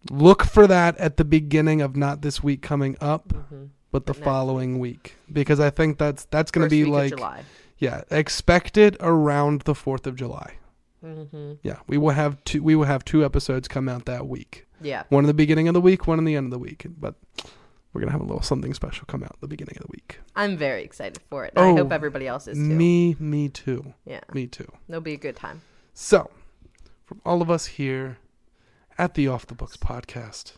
look 0.10 0.44
for 0.44 0.68
that 0.68 0.98
at 0.98 1.18
the 1.18 1.26
beginning 1.26 1.82
of 1.82 1.96
not 1.96 2.22
this 2.22 2.42
week 2.44 2.62
coming 2.62 2.96
up, 3.02 3.30
Mhm. 3.52 3.70
but 3.92 4.06
the 4.06 4.14
Next 4.14 4.24
following 4.24 4.80
week 4.80 5.16
because 5.32 5.60
I 5.60 5.70
think 5.70 5.98
that's 5.98 6.26
that's 6.26 6.52
going 6.52 6.66
to 6.66 6.70
be 6.70 6.86
like 6.86 7.10
July. 7.16 7.44
yeah, 7.78 8.02
expected 8.12 8.98
around 9.00 9.62
the 9.62 9.74
4th 9.74 10.06
of 10.08 10.16
July. 10.16 10.54
hmm 11.02 11.54
Yeah, 11.64 11.78
we 11.88 11.98
will 11.98 12.12
have 12.12 12.44
two 12.44 12.64
we 12.64 12.76
will 12.76 12.86
have 12.86 13.04
two 13.06 13.24
episodes 13.26 13.68
come 13.68 13.88
out 13.90 14.06
that 14.06 14.28
week. 14.28 14.66
Yeah. 14.82 15.04
One 15.10 15.24
in 15.24 15.28
the 15.28 15.34
beginning 15.34 15.68
of 15.68 15.74
the 15.74 15.82
week, 15.82 16.08
one 16.08 16.20
in 16.20 16.26
the 16.26 16.36
end 16.36 16.46
of 16.46 16.52
the 16.52 16.60
week. 16.60 16.86
But 17.00 17.16
we're 17.94 18.02
gonna 18.02 18.12
have 18.12 18.22
a 18.22 18.26
little 18.26 18.42
something 18.44 18.74
special 18.74 19.06
come 19.08 19.24
out 19.24 19.32
at 19.34 19.42
the 19.42 19.48
beginning 19.48 19.76
of 19.78 19.84
the 19.84 19.92
week. 19.92 20.20
I'm 20.36 20.56
very 20.58 20.84
excited 20.84 21.20
for 21.30 21.46
it. 21.46 21.54
and 21.56 21.66
I 21.66 21.70
Oh, 21.70 21.78
hope 21.78 21.92
everybody 21.92 22.28
else 22.28 22.48
is 22.48 22.58
too. 22.58 22.64
Me, 22.64 23.16
me 23.20 23.50
too. 23.50 23.94
Yeah. 24.06 24.22
Me 24.34 24.46
too. 24.48 24.72
It'll 24.88 25.02
be 25.02 25.14
a 25.14 25.18
good 25.18 25.36
time. 25.36 25.62
So, 25.94 26.30
from 27.06 27.22
all 27.26 27.42
of 27.42 27.50
us 27.50 27.66
here 27.66 28.18
at 28.98 29.14
the 29.14 29.28
Off 29.28 29.46
the 29.48 29.56
Books 29.56 29.78
podcast, 29.78 30.54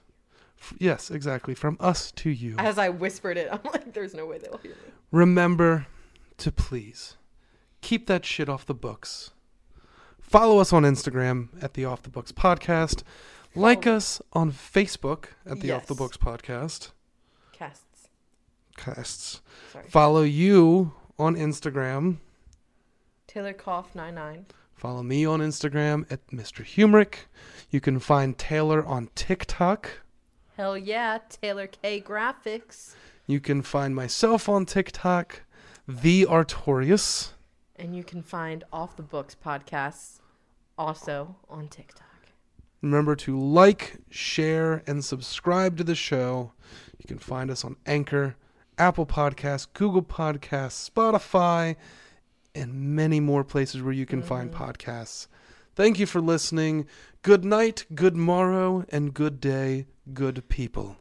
f- 0.60 0.74
yes, 0.80 1.10
exactly, 1.11 1.53
from 1.56 1.78
us 1.80 2.11
to 2.14 2.30
you, 2.30 2.56
As 2.57 2.78
I 2.78 2.90
whispered 2.90 3.38
it, 3.38 3.49
I'm 3.52 3.60
like, 3.72 3.94
there's 3.94 4.14
no 4.14 4.26
way 4.26 4.38
they'll 4.38 4.57
hear 4.57 4.72
me. 4.72 4.91
remember 5.11 5.88
to 6.38 6.52
please 6.52 7.16
keep 7.82 8.07
that 8.07 8.26
shit 8.26 8.48
off 8.49 8.66
the 8.66 8.74
books. 8.74 9.32
Follow 10.22 10.60
us 10.60 10.72
on 10.72 10.84
Instagram 10.84 11.49
at 11.61 11.74
the 11.74 11.86
Off 11.86 12.03
the 12.03 12.10
Books 12.10 12.32
podcast. 12.32 13.03
Like 13.56 13.86
Follow- 13.86 13.98
us 13.98 14.22
on 14.34 14.52
Facebook 14.52 15.26
at 15.45 15.60
the 15.60 15.72
Off 15.72 15.88
the 15.88 15.95
Books 15.95 16.18
podcast. 16.18 16.91
Casts. 17.52 18.10
Casts. 18.78 19.41
Sorry. 19.74 19.86
Follow 19.90 20.22
you 20.22 20.94
on 21.18 21.36
Instagram. 21.36 22.18
Taylor 23.28 23.53
Cough 23.53 23.95
99. 23.95 24.45
Follow 24.80 25.04
me 25.04 25.26
on 25.26 25.42
Instagram 25.42 26.10
at 26.10 26.26
Mr. 26.28 26.64
Humrick. 26.64 27.26
You 27.70 27.82
can 27.82 28.00
find 28.00 28.38
Taylor 28.38 28.82
on 28.86 29.10
TikTok. 29.14 29.90
Hell 30.56 30.78
yeah, 30.78 31.18
Taylor 31.28 31.68
K 31.68 32.00
Graphics. 32.00 32.94
You 33.28 33.42
can 33.42 33.62
find 33.62 33.94
myself 33.94 34.48
on 34.48 34.66
TikTok, 34.66 35.42
The 35.86 36.26
Artorius. 36.28 37.34
And 37.76 37.94
you 37.94 38.06
can 38.06 38.24
find 38.24 38.64
Off 38.72 38.96
the 38.96 39.04
Books 39.04 39.36
podcasts 39.36 40.20
also 40.78 41.36
on 41.50 41.68
TikTok. 41.68 42.30
Remember 42.82 43.18
to 43.18 43.38
like, 43.38 43.98
share, 44.10 44.82
and 44.88 45.04
subscribe 45.04 45.76
to 45.76 45.84
the 45.84 45.94
show. 45.94 46.54
You 47.00 47.06
can 47.06 47.20
find 47.20 47.52
us 47.52 47.66
on 47.66 47.76
Anchor, 47.86 48.38
Apple 48.78 49.06
Podcasts, 49.06 49.68
Google 49.74 50.04
Podcasts, 50.04 50.90
Spotify, 50.90 51.76
and 52.60 52.95
many 52.95 53.19
more 53.19 53.44
places 53.44 53.81
where 53.81 53.94
you 53.94 54.06
can 54.06 54.22
find 54.22 54.52
mm. 54.52 54.56
podcasts. 54.56 55.27
Thank 55.76 55.98
you 55.98 56.06
for 56.06 56.22
listening. 56.22 56.88
Good 57.22 57.45
night, 57.45 57.86
good 57.95 58.15
morrow, 58.15 58.86
and 58.90 59.14
good 59.14 59.40
day, 59.40 59.88
good 60.14 60.48
people. 60.49 60.98